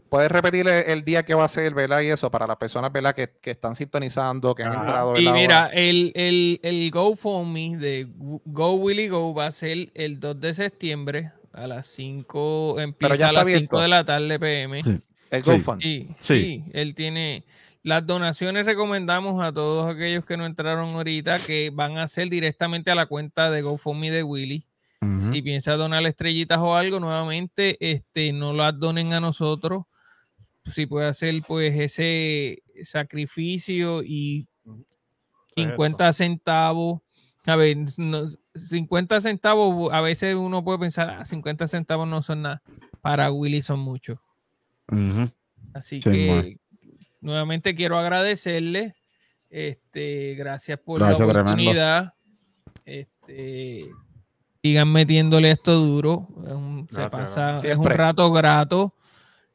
¿Puedes 0.09 0.31
repetir 0.31 0.69
el, 0.69 0.91
el 0.91 1.05
día 1.07 1.23
que 1.23 1.33
va 1.33 1.45
a 1.45 1.49
ser, 1.49 1.73
verdad? 1.73 2.03
Y 2.03 2.09
eso, 2.09 2.31
para 2.31 2.47
las 2.47 2.59
personas, 2.59 2.93
¿verdad? 2.93 3.15
Que, 3.15 3.31
que 3.41 3.53
están 3.53 3.75
sintonizando, 3.75 4.55
que 4.55 4.63
han 4.63 4.73
Ajá. 4.73 4.81
entrado. 4.81 5.17
Y 5.19 5.25
¿verdad? 5.25 5.35
mira, 5.39 5.63
Ahora. 5.65 5.75
el, 5.75 6.13
el, 6.15 6.61
el 6.63 6.91
GoFundMe 6.91 7.79
de 7.79 8.07
Go 8.45 8.75
Willy 8.75 9.09
Go 9.09 9.33
va 9.33 9.47
a 9.47 9.53
ser 9.53 9.91
el 9.95 10.21
2 10.21 10.39
de 10.39 10.53
septiembre 10.53 11.33
a 11.55 11.67
las 11.67 11.87
5, 11.87 12.79
empieza 12.81 13.15
ya 13.15 13.29
a 13.31 13.33
las 13.33 13.47
5 13.47 13.57
abierto. 13.57 13.81
de 13.81 13.89
la 13.89 14.05
tarde 14.05 14.39
PM. 14.39 14.83
Sí. 14.83 14.99
el 15.31 15.45
sí. 15.45 15.51
GoFundMe. 15.51 15.83
Sí, 15.83 16.09
Sí. 16.19 16.41
sí, 16.43 16.65
él 16.75 16.95
tiene 16.95 17.45
las 17.83 18.07
donaciones 18.07 18.65
recomendamos 18.67 19.43
a 19.43 19.53
todos 19.53 19.93
aquellos 19.93 20.25
que 20.25 20.37
no 20.37 20.47
entraron 20.47 20.91
ahorita 20.91 21.39
que 21.39 21.71
van 21.71 21.99
a 21.99 22.07
ser 22.09 22.29
directamente 22.31 22.91
a 22.91 22.95
la 22.95 23.07
cuenta 23.07 23.51
de 23.51 23.63
GoFundMe 23.63 24.11
de 24.11 24.23
Willy. 24.23 24.65
Si 25.33 25.43
piensas 25.43 25.77
donar 25.79 26.07
estrellitas 26.07 26.59
o 26.61 26.77
algo, 26.77 27.01
nuevamente, 27.01 27.77
este, 27.81 28.33
no 28.33 28.53
las 28.53 28.79
donen 28.79 29.13
a 29.13 29.19
nosotros. 29.21 29.85
Si 30.65 30.87
puede 30.87 31.09
hacer 31.09 31.35
pues 31.49 31.77
ese 31.77 32.63
sacrificio 32.85 34.03
y 34.05 34.47
Pues 34.65 35.69
50 35.69 36.13
centavos. 36.13 37.01
A 37.47 37.57
ver, 37.57 37.77
no- 37.97 38.27
50 38.55 39.21
centavos, 39.21 39.93
a 39.93 40.01
veces 40.01 40.37
uno 40.37 40.63
puede 40.63 40.79
pensar, 40.79 41.11
ah, 41.11 41.25
50 41.25 41.67
centavos 41.67 42.07
no 42.07 42.23
son 42.23 42.43
nada. 42.43 42.63
Para 43.01 43.33
Willy 43.33 43.61
son 43.61 43.81
muchos. 43.81 44.19
Así 45.75 45.97
Sí, 46.01 46.11
que 46.11 46.27
bueno. 46.29 46.59
Nuevamente 47.23 47.75
quiero 47.75 47.99
agradecerle. 47.99 48.95
Este, 49.49 50.35
gracias 50.35 50.79
por 50.79 51.01
Gracias, 51.01 51.21
la 51.21 51.27
oportunidad. 51.27 52.15
Este, 52.85 53.91
sigan 54.63 54.93
metiéndole 54.93 55.51
esto 55.51 55.75
duro. 55.75 56.29
Es 56.47 56.53
un, 56.53 56.87
se 56.91 57.09
pasa, 57.09 57.57
es 57.57 57.77
un 57.77 57.87
rato 57.87 58.31
grato. 58.33 58.95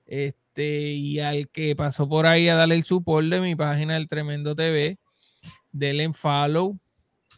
Este, 0.06 0.94
y 0.94 1.20
al 1.20 1.50
que 1.50 1.76
pasó 1.76 2.08
por 2.08 2.26
ahí 2.26 2.48
a 2.48 2.56
darle 2.56 2.76
el 2.76 2.84
support 2.84 3.28
de 3.28 3.42
mi 3.42 3.56
página 3.56 3.96
del 3.96 4.08
Tremendo 4.08 4.56
TV, 4.56 4.98
denle 5.72 6.04
en 6.04 6.14
follow, 6.14 6.80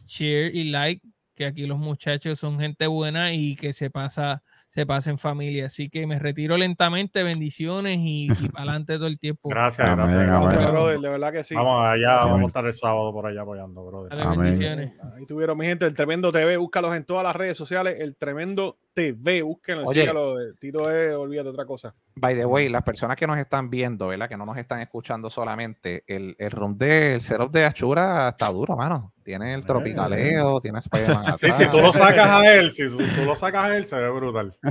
share 0.06 0.54
y 0.54 0.70
like, 0.70 1.06
que 1.34 1.46
aquí 1.46 1.66
los 1.66 1.78
muchachos 1.78 2.38
son 2.38 2.58
gente 2.60 2.86
buena 2.86 3.32
y 3.32 3.56
que 3.56 3.72
se 3.72 3.90
pasa, 3.90 4.42
se 4.70 4.86
pasa 4.86 5.10
en 5.10 5.18
familia. 5.18 5.66
Así 5.66 5.90
que 5.90 6.06
me 6.06 6.18
retiro 6.18 6.56
lentamente, 6.56 7.22
bendiciones 7.22 7.98
y, 8.00 8.26
y 8.26 8.28
para 8.52 8.70
adelante 8.70 8.96
todo 8.96 9.08
el 9.08 9.18
tiempo. 9.18 9.48
Gracias, 9.48 9.86
Amén, 9.86 9.96
gracias. 9.98 10.20
amén. 10.20 10.30
gracias. 10.30 10.52
Gracias, 10.52 10.72
brother, 10.72 11.00
de 11.00 11.08
verdad 11.10 11.32
que 11.32 11.44
sí. 11.44 11.54
Vamos 11.54 11.86
allá, 11.86 12.20
Amén. 12.20 12.32
vamos 12.32 12.44
a 12.44 12.46
estar 12.46 12.66
el 12.66 12.74
sábado 12.74 13.12
por 13.12 13.26
allá 13.26 13.42
apoyando, 13.42 13.84
brother. 13.84 14.16
Dale, 14.16 14.36
bendiciones. 14.36 14.92
Ahí 15.16 15.26
tuvieron 15.26 15.58
mi 15.58 15.66
gente, 15.66 15.84
el 15.86 15.94
Tremendo 15.94 16.32
TV, 16.32 16.56
búscalos 16.56 16.94
en 16.94 17.04
todas 17.04 17.24
las 17.24 17.36
redes 17.36 17.56
sociales, 17.56 17.96
el 18.00 18.16
Tremendo 18.16 18.78
TV. 18.94 19.42
Búsquenlo, 19.42 19.84
Oye. 19.84 20.00
sígalo. 20.02 20.40
eh, 20.40 20.52
Tito 20.60 20.90
es, 20.90 21.14
olvídate 21.14 21.48
otra 21.50 21.64
cosa. 21.64 21.94
By 22.16 22.36
the 22.36 22.44
way, 22.44 22.68
las 22.68 22.82
personas 22.82 23.16
que 23.16 23.26
nos 23.26 23.38
están 23.38 23.70
viendo, 23.70 24.08
¿verdad? 24.08 24.28
Que 24.28 24.36
no 24.36 24.44
nos 24.44 24.56
están 24.56 24.80
escuchando 24.80 25.30
solamente, 25.30 26.02
el, 26.06 26.34
el 26.38 26.50
room 26.50 26.76
de, 26.76 27.14
el 27.14 27.20
setup 27.20 27.50
de 27.52 27.64
Achura 27.64 28.30
está 28.30 28.48
duro, 28.48 28.76
mano. 28.76 29.12
Tiene 29.22 29.54
el 29.54 29.64
tropicaleo, 29.64 30.60
tiene 30.60 30.80
Spider-Man 30.80 31.34
Sí, 31.38 31.52
si 31.52 31.68
tú 31.68 31.78
lo 31.80 31.92
sacas 31.92 32.26
a 32.28 32.52
él, 32.54 32.72
si 32.72 32.88
tú 32.88 33.24
lo 33.24 33.36
sacas 33.36 33.64
a 33.66 33.76
él, 33.76 33.86
se 33.86 33.96
ve 33.96 34.10
brutal. 34.10 34.56
¿Tú 34.62 34.70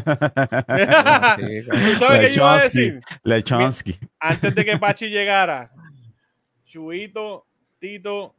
sabes 1.98 2.28
qué 2.28 2.34
yo 2.34 2.42
iba 2.42 2.54
a 2.54 2.58
Lechonsky. 2.58 2.64
decir? 2.64 3.00
Lechonsky. 3.24 4.00
Antes 4.20 4.54
de 4.56 4.66
que 4.66 4.78
Pachi 4.78 5.10
llegara, 5.10 5.72
Chuito, 6.66 7.46
Tito, 7.80 8.36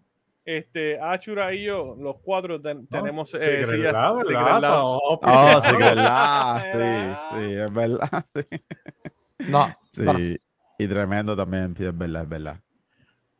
este, 0.56 0.98
Achura 1.00 1.52
y 1.54 1.64
yo, 1.64 1.96
los 1.98 2.16
cuatro 2.22 2.60
ten- 2.60 2.86
tenemos 2.86 3.30
sí, 3.30 3.36
eh, 3.40 3.64
Secret 3.66 3.92
Lab, 3.92 4.20
Secret 4.22 4.38
¿verdad? 4.38 4.60
Lab. 4.60 4.82
Oh, 4.84 5.20
Oh, 5.22 5.60
sí. 5.62 5.70
Sí, 6.72 7.46
sí, 7.46 7.54
es 7.54 7.72
verdad. 7.72 8.26
Sí. 8.34 9.48
No, 9.50 9.74
Sí. 9.92 10.38
Y 10.78 10.86
tremendo 10.88 11.36
también, 11.36 11.74
sí, 11.76 11.84
es 11.84 11.96
verdad, 11.96 12.22
es 12.22 12.28
verdad. 12.28 12.60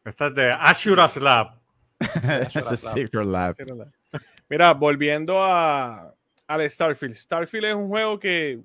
Esta 0.04 0.26
es 0.28 0.34
de 0.34 0.50
Ashura's 0.52 1.16
Lab. 1.16 1.58
Es 1.98 2.54
Lab. 2.54 2.76
Secret 2.94 3.26
Lab. 3.26 3.56
Mira, 4.48 4.72
volviendo 4.74 5.42
a, 5.42 6.12
al 6.46 6.70
Starfield. 6.70 7.14
Starfield 7.14 7.66
es 7.66 7.74
un 7.74 7.88
juego 7.88 8.18
que 8.18 8.60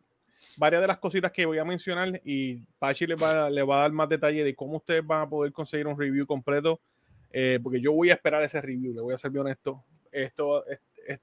varias 0.58 0.82
de 0.82 0.88
las 0.88 0.98
cositas 0.98 1.32
que 1.32 1.46
voy 1.46 1.58
a 1.58 1.66
mencionar 1.66 2.20
y 2.24 2.58
Pachi 2.80 3.06
le 3.06 3.16
va, 3.16 3.50
le 3.50 3.62
va 3.64 3.78
a 3.78 3.82
dar 3.82 3.92
más 3.92 4.08
detalle 4.10 4.44
de 4.44 4.56
cómo 4.56 4.78
ustedes 4.78 5.06
van 5.06 5.22
a 5.22 5.30
poder 5.30 5.52
conseguir 5.52 5.86
un 5.88 6.00
review 6.00 6.26
completo, 6.26 6.80
eh, 7.32 7.60
porque 7.62 7.82
yo 7.82 7.92
voy 7.92 8.10
a 8.10 8.14
esperar 8.14 8.42
ese 8.44 8.62
review, 8.62 8.94
le 8.94 9.02
voy 9.02 9.14
a 9.14 9.18
ser 9.18 9.32
bien 9.32 9.42
honesto. 9.46 9.84
Esto 10.12 10.66
es, 10.68 10.80
es- 11.08 11.20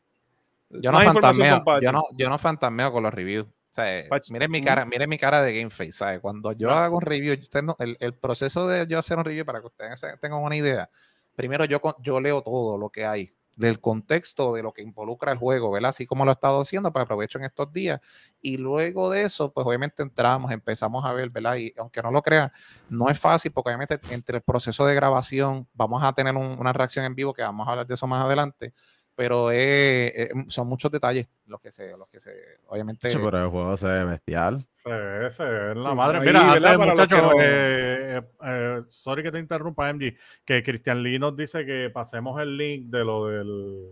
yo 0.71 0.91
no 0.93 1.01
fantasmeo, 1.01 1.65
yo 1.81 1.93
no, 1.93 2.05
yo 2.17 2.29
no 2.29 2.39
fantasmeo 2.39 2.93
con 2.93 3.03
los 3.03 3.13
reviews. 3.13 3.47
O 3.47 3.75
sea, 3.75 4.01
eh, 4.01 4.09
miren 4.31 4.51
mi 4.51 4.59
ujú. 4.59 4.67
cara, 4.67 4.85
miren 4.85 5.09
mi 5.09 5.17
cara 5.19 5.41
de 5.43 5.55
game 5.55 5.71
face, 5.71 5.93
¿sabes? 5.93 6.21
Cuando 6.21 6.53
yo 6.53 6.71
hago 6.71 6.97
un 6.97 7.03
review, 7.03 7.35
usted 7.41 7.63
no- 7.63 7.77
el, 7.79 7.97
el 8.01 8.13
proceso 8.15 8.69
de 8.69 8.87
yo 8.87 8.99
hacer 8.99 9.17
un 9.17 9.25
review 9.25 9.47
para 9.47 9.61
que 9.61 9.67
ustedes 9.69 10.01
tengan 10.21 10.43
una 10.43 10.57
idea. 10.57 10.91
Primero 11.35 11.65
yo, 11.65 11.81
yo 12.01 12.21
leo 12.21 12.43
todo 12.43 12.77
lo 12.77 12.91
que 12.91 13.07
hay 13.07 13.35
del 13.63 13.81
contexto 13.81 14.53
de 14.55 14.63
lo 14.63 14.73
que 14.73 14.83
involucra 14.83 15.33
el 15.33 15.39
juego, 15.39 15.71
¿verdad? 15.71 15.91
Así 15.91 16.07
como 16.07 16.25
lo 16.25 16.31
he 16.31 16.35
estado 16.35 16.61
haciendo, 16.61 16.93
pues 16.93 17.05
aprovecho 17.05 17.39
en 17.39 17.45
estos 17.45 17.73
días. 17.73 18.01
Y 18.41 18.59
luego 18.59 19.09
de 19.11 19.23
eso, 19.23 19.53
pues 19.53 19.67
obviamente 19.67 20.03
entramos, 20.03 20.51
empezamos 20.53 21.05
a 21.05 21.13
ver, 21.13 21.31
¿verdad? 21.31 21.57
Y 21.57 21.73
aunque 21.79 22.03
no 22.03 22.11
lo 22.11 22.23
crean, 22.23 22.51
no 22.89 23.09
es 23.09 23.19
fácil 23.19 23.53
porque 23.53 23.71
obviamente 23.71 24.01
entre 24.09 24.37
el 24.39 24.43
proceso 24.43 24.85
de 24.87 24.95
grabación 24.95 25.69
vamos 25.75 26.03
a 26.03 26.13
tener 26.13 26.37
un- 26.37 26.59
una 26.59 26.73
reacción 26.73 27.05
en 27.05 27.15
vivo 27.15 27.33
que 27.33 27.43
vamos 27.43 27.67
a 27.67 27.71
hablar 27.71 27.87
de 27.87 27.95
eso 27.95 28.07
más 28.07 28.25
adelante, 28.25 28.73
pero 29.15 29.51
es- 29.51 30.13
es- 30.15 30.31
son 30.49 30.67
muchos 30.69 30.91
detalles 30.91 31.27
los 31.47 31.61
que 31.61 31.71
se, 31.73 31.91
los 31.97 32.09
que 32.09 32.21
se, 32.21 32.33
obviamente... 32.69 33.11
Sí, 33.11 33.19
pero 33.23 33.43
el 33.45 33.49
juego 33.49 33.77
se 33.77 33.87
ve 33.87 34.05
bestial. 34.05 34.67
Se 34.83 34.91
ve, 34.91 35.31
se 35.31 35.45
ve 35.45 35.73
en 35.73 35.83
la 35.83 35.95
madre. 35.95 36.19
ahí, 36.19 36.27
Mira, 36.27 36.79
muchachos, 36.79 37.09
que 37.09 37.23
no- 37.23 37.33
eh, 37.43 38.23
eh, 38.45 38.83
sorry 38.89 39.23
que 39.23 39.31
te 39.33 39.39
interrumpa, 39.39 39.89
MG, 39.93 40.17
que 40.45 40.63
Cristian 40.63 41.03
Lee 41.03 41.19
nos 41.19 41.37
dice 41.37 41.65
que 41.67 41.91
pasemos 41.91 42.41
el 42.41 42.57
link 42.57 42.87
de 42.87 43.05
lo 43.05 43.27
del 43.29 43.89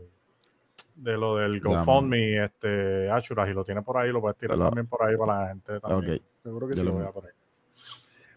de 0.96 1.16
lo 1.16 1.36
del 1.36 1.60
GoFundMe, 1.62 2.44
este, 2.44 3.10
Ashura, 3.10 3.48
y 3.48 3.54
lo 3.54 3.64
tiene 3.64 3.80
por 3.80 3.96
ahí, 3.96 4.10
lo 4.12 4.20
puedes 4.20 4.36
tirar 4.36 4.58
también 4.58 4.86
por 4.86 5.02
ahí 5.02 5.16
para 5.16 5.42
la 5.44 5.48
gente 5.48 5.80
también. 5.80 6.14
Ok. 6.16 6.22
Seguro 6.42 6.68
que 6.68 6.74
Yo 6.74 6.80
sí 6.80 6.84
lo- 6.86 6.92
lo 6.92 6.98
voy 6.98 7.06
a 7.08 7.10
poner. 7.12 7.32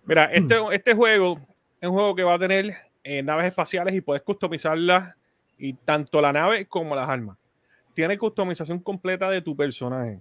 Mira, 0.06 0.26
este, 0.26 0.56
este 0.72 0.94
juego 0.94 1.40
es 1.82 1.90
un 1.90 1.94
juego 1.96 2.16
que 2.16 2.24
va 2.24 2.36
a 2.36 2.40
tener 2.40 2.74
eh, 3.04 3.22
naves 3.22 3.48
espaciales 3.48 3.94
y 3.96 4.00
puedes 4.00 4.22
customizarlas 4.24 5.14
y 5.58 5.74
tanto 5.74 6.22
la 6.22 6.34
nave 6.34 6.66
como 6.66 6.96
las 6.96 7.08
armas. 7.08 7.38
Tiene 7.94 8.18
customización 8.18 8.80
completa 8.80 9.30
de 9.30 9.42
tu 9.42 9.56
personaje. 9.56 10.20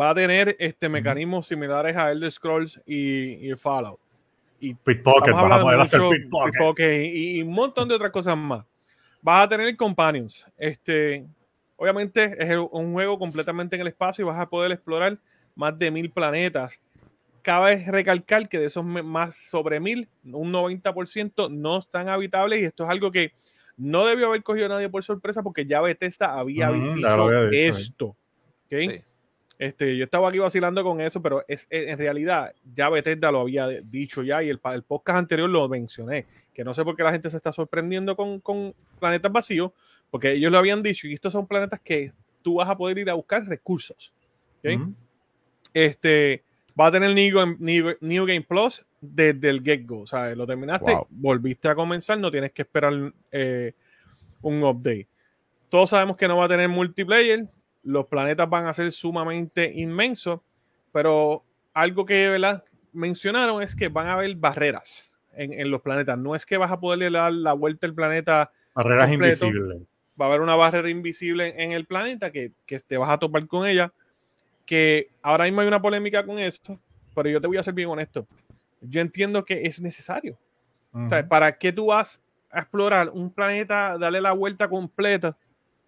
Va 0.00 0.10
a 0.10 0.14
tener 0.14 0.56
este 0.58 0.88
mecanismos 0.88 1.46
similares 1.46 1.96
a 1.96 2.10
Elder 2.10 2.30
Scrolls 2.30 2.80
y, 2.86 3.50
y 3.50 3.56
Fallout. 3.56 3.98
Y 4.60 4.74
Pickpocket, 4.74 5.32
vas 5.32 5.60
a 5.60 5.62
poder 5.62 5.80
hacer 5.80 6.00
pickpocket. 6.10 6.52
pickpocket 6.52 7.04
y, 7.04 7.38
y 7.38 7.42
un 7.42 7.52
montón 7.52 7.88
de 7.88 7.94
otras 7.94 8.10
cosas 8.10 8.36
más. 8.36 8.64
Vas 9.22 9.44
a 9.44 9.48
tener 9.48 9.76
companions. 9.76 10.46
Este, 10.56 11.26
obviamente 11.76 12.36
es 12.38 12.56
un 12.70 12.92
juego 12.92 13.18
completamente 13.18 13.76
en 13.76 13.82
el 13.82 13.88
espacio 13.88 14.22
y 14.24 14.26
vas 14.26 14.38
a 14.38 14.48
poder 14.48 14.72
explorar 14.72 15.18
más 15.54 15.78
de 15.78 15.90
mil 15.90 16.10
planetas. 16.10 16.78
Cabe 17.42 17.84
recalcar 17.86 18.48
que 18.48 18.58
de 18.58 18.66
esos 18.66 18.84
más 18.84 19.36
sobre 19.36 19.80
mil, 19.80 20.08
un 20.24 20.52
90% 20.52 21.50
no 21.50 21.78
están 21.78 22.08
habitables 22.08 22.60
y 22.60 22.64
esto 22.64 22.84
es 22.84 22.90
algo 22.90 23.10
que 23.10 23.32
no 23.78 24.04
debió 24.06 24.26
haber 24.26 24.42
cogido 24.42 24.66
a 24.66 24.70
nadie 24.70 24.88
por 24.88 25.02
sorpresa 25.04 25.42
porque 25.42 25.64
ya 25.64 25.80
Bethesda 25.80 26.38
había 26.38 26.70
Ujú, 26.70 26.96
ya 27.00 27.16
dicho, 27.16 27.50
esto. 27.52 28.06
¿ok? 28.06 28.16
Sí. 28.78 28.90
Este, 29.58 29.96
yo 29.96 30.04
estaba 30.04 30.28
aquí 30.28 30.38
vacilando 30.38 30.84
con 30.84 31.00
eso, 31.00 31.20
pero 31.20 31.44
es, 31.48 31.66
en 31.70 31.88
en 31.88 31.98
realidad 31.98 32.52
ya 32.72 32.88
Bethesda 32.90 33.32
lo 33.32 33.40
había 33.40 33.66
dicho 33.68 34.22
ya 34.22 34.40
y 34.42 34.50
el, 34.50 34.60
el 34.72 34.82
podcast 34.84 35.18
anterior 35.18 35.50
lo 35.50 35.68
mencioné, 35.68 36.26
que 36.54 36.62
no 36.62 36.72
sé 36.74 36.84
por 36.84 36.94
qué 36.94 37.02
la 37.02 37.10
gente 37.12 37.28
se 37.30 37.36
está 37.36 37.52
sorprendiendo 37.52 38.14
con, 38.14 38.38
con 38.40 38.72
planetas 39.00 39.32
vacíos, 39.32 39.72
porque 40.10 40.32
ellos 40.32 40.52
lo 40.52 40.58
habían 40.58 40.82
dicho 40.82 41.08
y 41.08 41.14
estos 41.14 41.32
son 41.32 41.46
planetas 41.46 41.80
que 41.80 42.12
tú 42.42 42.56
vas 42.56 42.68
a 42.68 42.76
poder 42.76 42.98
ir 42.98 43.10
a 43.10 43.14
buscar 43.14 43.44
recursos. 43.46 44.12
¿ok? 44.60 44.80
Ujú. 44.80 44.94
Este, 45.74 46.44
va 46.78 46.86
a 46.86 46.92
tener 46.92 47.12
New, 47.14 47.36
Game- 47.36 47.56
New- 47.58 47.96
New 48.00 48.26
Game 48.26 48.42
Plus 48.42 48.84
desde 49.00 49.48
el 49.50 49.62
get-go, 49.62 50.00
o 50.00 50.06
sea, 50.06 50.34
lo 50.34 50.46
terminaste, 50.46 50.92
Wow. 50.92 51.06
volviste 51.10 51.68
a 51.68 51.74
comenzar, 51.74 52.18
no 52.18 52.30
tienes 52.30 52.52
que 52.52 52.62
esperar 52.62 52.92
eh, 53.30 53.72
un 54.42 54.62
update. 54.62 55.06
Todos 55.68 55.90
sabemos 55.90 56.16
que 56.16 56.26
no 56.28 56.36
va 56.36 56.46
a 56.46 56.48
tener 56.48 56.68
multiplayer, 56.68 57.46
los 57.84 58.06
planetas 58.06 58.48
van 58.50 58.66
a 58.66 58.74
ser 58.74 58.90
sumamente 58.92 59.70
inmensos, 59.74 60.40
pero 60.92 61.44
algo 61.74 62.04
que 62.04 62.28
¿verdad? 62.28 62.64
mencionaron 62.92 63.62
es 63.62 63.74
que 63.76 63.88
van 63.88 64.08
a 64.08 64.14
haber 64.14 64.34
barreras 64.36 65.16
en, 65.34 65.52
en 65.52 65.70
los 65.70 65.80
planetas. 65.82 66.18
No 66.18 66.34
es 66.34 66.44
que 66.44 66.56
vas 66.56 66.72
a 66.72 66.80
poderle 66.80 67.10
dar 67.10 67.32
la 67.32 67.52
vuelta 67.52 67.86
al 67.86 67.94
planeta, 67.94 68.50
Barreras 68.74 69.08
completo. 69.10 69.46
invisibles. 69.46 69.82
va 70.20 70.24
a 70.24 70.28
haber 70.28 70.40
una 70.40 70.56
barrera 70.56 70.88
invisible 70.90 71.54
en 71.62 71.72
el 71.72 71.86
planeta 71.86 72.32
que, 72.32 72.52
que 72.66 72.78
te 72.80 72.96
vas 72.96 73.10
a 73.10 73.18
topar 73.18 73.46
con 73.46 73.66
ella. 73.66 73.92
Que 74.66 75.08
ahora 75.22 75.44
mismo 75.44 75.60
hay 75.60 75.68
una 75.68 75.80
polémica 75.80 76.24
con 76.26 76.38
esto, 76.38 76.78
pero 77.14 77.28
yo 77.30 77.40
te 77.40 77.46
voy 77.46 77.56
a 77.56 77.62
ser 77.62 77.74
bien 77.74 77.88
honesto. 77.88 78.26
Yo 78.80 79.00
entiendo 79.00 79.44
que 79.44 79.62
es 79.62 79.80
necesario. 79.80 80.38
O 80.92 81.08
sea, 81.08 81.20
Ujú. 81.20 81.28
¿para 81.28 81.58
qué 81.58 81.72
tú 81.72 81.86
vas 81.86 82.22
a 82.50 82.60
explorar 82.60 83.10
un 83.10 83.30
planeta, 83.30 83.98
darle 83.98 84.20
la 84.20 84.32
vuelta 84.32 84.68
completa, 84.68 85.36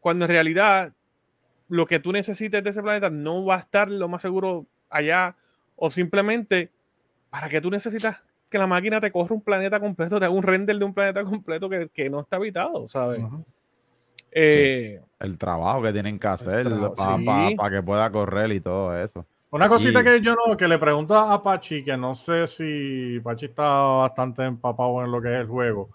cuando 0.00 0.24
en 0.26 0.30
realidad 0.30 0.92
lo 1.68 1.86
que 1.86 2.00
tú 2.00 2.12
necesites 2.12 2.62
de 2.62 2.70
ese 2.70 2.82
planeta 2.82 3.10
no 3.10 3.44
va 3.44 3.56
a 3.56 3.60
estar 3.60 3.90
lo 3.90 4.08
más 4.08 4.22
seguro 4.22 4.66
allá? 4.88 5.36
O 5.76 5.90
simplemente, 5.90 6.70
¿para 7.30 7.48
qué 7.48 7.60
tú 7.60 7.70
necesitas 7.70 8.22
que 8.50 8.58
la 8.58 8.66
máquina 8.66 9.00
te 9.00 9.12
corra 9.12 9.34
un 9.34 9.40
planeta 9.40 9.78
completo, 9.78 10.18
te 10.18 10.26
haga 10.26 10.34
un 10.34 10.42
render 10.42 10.76
de 10.76 10.84
un 10.84 10.92
planeta 10.92 11.24
completo 11.24 11.70
que, 11.70 11.88
que 11.88 12.10
no 12.10 12.20
está 12.20 12.36
habitado, 12.36 12.88
¿sabes? 12.88 13.22
Eh, 14.32 15.00
El 15.18 15.38
trabajo 15.38 15.82
que 15.82 15.92
tienen 15.92 16.18
que 16.18 16.26
hacer 16.26 16.68
para 16.96 17.16
sí. 17.16 17.56
que 17.70 17.82
pueda 17.82 18.10
correr 18.10 18.52
y 18.52 18.60
todo 18.60 18.96
eso. 18.96 19.24
Una 19.52 19.68
cosita 19.68 20.00
Y- 20.00 20.04
que 20.04 20.20
yo 20.20 20.34
no, 20.46 20.56
que 20.56 20.68
le 20.68 20.78
pregunto 20.78 21.16
a 21.16 21.42
Pachi, 21.42 21.82
que 21.84 21.96
no 21.96 22.14
sé 22.14 22.46
si 22.46 23.18
Pachi 23.20 23.46
está 23.46 23.64
bastante 23.64 24.44
empapado 24.44 25.04
en 25.04 25.10
lo 25.10 25.20
que 25.20 25.28
es 25.34 25.40
el 25.40 25.46
juego. 25.48 25.90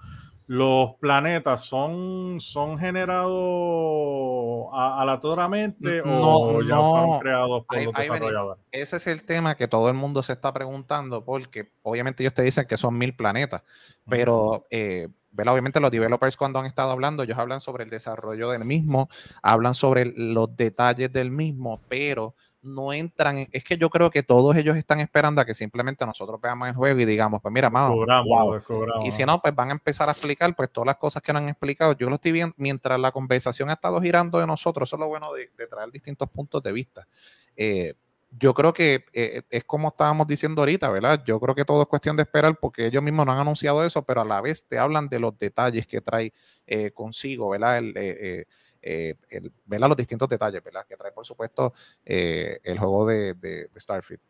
Los 0.48 0.96
planetas 1.00 1.64
son, 1.66 2.40
son 2.40 2.78
generados 2.78 4.68
aleatoriamente 4.74 6.02
No, 6.06 6.38
o 6.38 6.62
ya 6.62 6.76
no. 6.76 6.92
fueron 6.92 7.20
creados 7.20 7.66
por 7.66 7.78
Ahí- 7.78 7.86
los 7.86 7.96
desarrolladores. 7.96 8.64
Ese 8.72 8.98
es 8.98 9.08
el 9.08 9.24
tema 9.24 9.56
que 9.56 9.68
todo 9.68 9.88
el 9.90 9.96
mundo 9.96 10.22
se 10.22 10.34
está 10.34 10.54
preguntando, 10.54 11.24
porque 11.24 11.72
obviamente 11.82 12.24
ellos 12.24 12.34
te 12.34 12.44
dicen 12.44 12.68
que 12.68 12.78
son 12.78 12.98
mil 12.98 13.16
planetas, 13.16 13.64
pero 14.08 14.66
eh, 14.70 15.08
obviamente 15.36 15.80
los 15.80 15.90
developers 15.92 16.38
cuando 16.38 16.60
han 16.60 16.66
estado 16.68 16.92
hablando, 16.92 17.24
ellos 17.24 17.38
hablan 17.40 17.60
sobre 17.62 17.84
el 17.86 17.90
desarrollo 17.90 18.50
del 18.52 18.66
mismo, 18.66 19.10
hablan 19.42 19.74
sobre 19.74 20.14
los 20.16 20.56
detalles 20.56 21.12
del 21.12 21.32
mismo, 21.32 21.80
pero 21.90 22.36
no 22.66 22.92
entran, 22.92 23.38
en- 23.38 23.50
es 23.52 23.64
que 23.64 23.78
yo 23.78 23.90
creo 23.90 24.10
que 24.10 24.24
todos 24.24 24.56
ellos 24.56 24.76
están 24.76 25.00
esperando 25.00 25.40
a 25.42 25.46
que 25.46 25.54
simplemente 25.54 26.06
nosotros 26.06 26.42
veamos 26.42 26.68
el 26.68 26.74
juego 26.76 27.00
y 27.00 27.06
digamos, 27.06 27.42
pues 27.42 27.54
mira, 27.54 27.70
mano, 27.70 27.90
Descubramos, 27.90 28.28
wow. 28.28 28.54
descubramos. 28.56 29.06
Y 29.08 29.12
si 29.12 29.24
no, 29.26 29.42
pues 29.42 29.56
van 29.56 29.70
a 29.70 29.74
empezar 29.74 30.10
a 30.10 30.12
explicar 30.14 30.56
pues 30.56 30.70
todas 30.72 30.88
las 30.88 30.98
cosas 30.98 31.22
que 31.22 31.32
no 31.32 31.40
han 31.40 31.48
explicado. 31.50 31.94
Yo 31.94 32.10
lo 32.10 32.16
estoy 32.16 32.32
viendo 32.34 32.54
mientras 32.58 33.00
la 33.00 33.12
conversación 33.12 33.70
ha 33.70 33.74
estado 33.74 34.02
girando 34.02 34.40
de 34.40 34.48
nosotros. 34.48 34.90
Eso 34.90 34.96
es 34.96 35.00
lo 35.00 35.08
bueno 35.08 35.32
de, 35.34 35.52
de 35.58 35.68
traer 35.68 35.92
distintos 35.92 36.30
puntos 36.30 36.62
de 36.64 36.72
vista. 36.72 37.08
Eh, 37.56 37.94
yo 38.38 38.54
creo 38.54 38.74
que 38.74 39.06
eh, 39.14 39.44
es 39.50 39.64
como 39.64 39.88
estábamos 39.90 40.28
diciendo 40.28 40.62
ahorita, 40.62 40.90
¿verdad? 40.90 41.24
Yo 41.26 41.40
creo 41.40 41.56
que 41.56 41.64
todo 41.64 41.84
es 41.84 41.88
cuestión 41.88 42.18
de 42.18 42.24
esperar 42.24 42.58
porque 42.60 42.88
ellos 42.88 43.02
mismos 43.02 43.26
no 43.26 43.32
han 43.32 43.40
anunciado 43.40 43.86
eso, 43.86 44.04
pero 44.04 44.22
a 44.22 44.26
la 44.26 44.42
vez 44.42 44.66
te 44.68 44.78
hablan 44.78 45.08
de 45.08 45.20
los 45.20 45.38
detalles 45.38 45.88
que 45.88 46.02
trae 46.02 46.34
eh, 46.68 46.92
consigo, 46.92 47.50
¿verdad? 47.50 47.78
El, 47.78 47.94
eh, 47.96 48.46
eh, 48.86 49.16
el- 49.30 49.52
¿verdad? 49.66 49.88
Los 49.90 49.98
distintos 49.98 50.30
detalles, 50.30 50.64
¿verdad? 50.64 50.86
Que 50.88 50.96
trae, 50.96 51.12
por 51.12 51.26
supuesto, 51.26 51.74
eh, 52.06 52.60
el 52.64 52.78
juego 52.80 53.08
de, 53.08 53.34
de- 53.34 53.68
de 53.74 53.80
Starfield. 53.80 54.22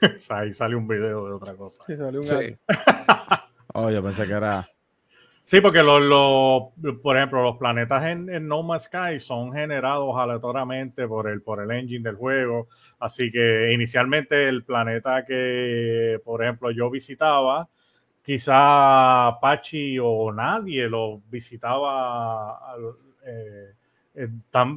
Ahí 0.30 0.52
sale 0.52 0.76
un 0.76 0.86
video 0.88 1.26
de 1.26 1.32
otra 1.34 1.54
cosa. 1.54 1.82
sí, 1.86 1.92
un. 1.94 2.58
Oh, 3.74 3.90
yo 3.90 4.02
pensé 4.02 4.26
que 4.26 4.32
era. 4.34 4.66
Sí, 5.42 5.60
porque 5.60 5.82
los, 5.82 6.00
los- 6.02 6.98
por 7.00 7.16
ejemplo, 7.16 7.42
los 7.42 7.56
planetas 7.56 8.04
en, 8.04 8.28
en 8.30 8.46
No 8.46 8.62
Man's 8.62 8.84
Sky 8.84 9.18
son 9.18 9.52
generados 9.52 10.14
aleatoriamente 10.16 11.08
por 11.08 11.28
el, 11.28 11.42
por 11.42 11.60
el 11.62 11.70
engine 11.72 12.04
del 12.04 12.16
juego. 12.16 12.68
Así 13.00 13.32
que 13.32 13.72
inicialmente 13.72 14.46
el 14.48 14.62
planeta 14.62 15.24
que, 15.24 16.20
por 16.24 16.42
ejemplo, 16.44 16.70
yo 16.70 16.90
visitaba, 16.90 17.68
quizá 18.22 19.36
Pachi 19.40 19.98
o 19.98 20.30
nadie 20.32 20.86
lo 20.88 21.20
visitaba, 21.30 22.60
eh, 23.24 23.72
eh, 24.14 24.28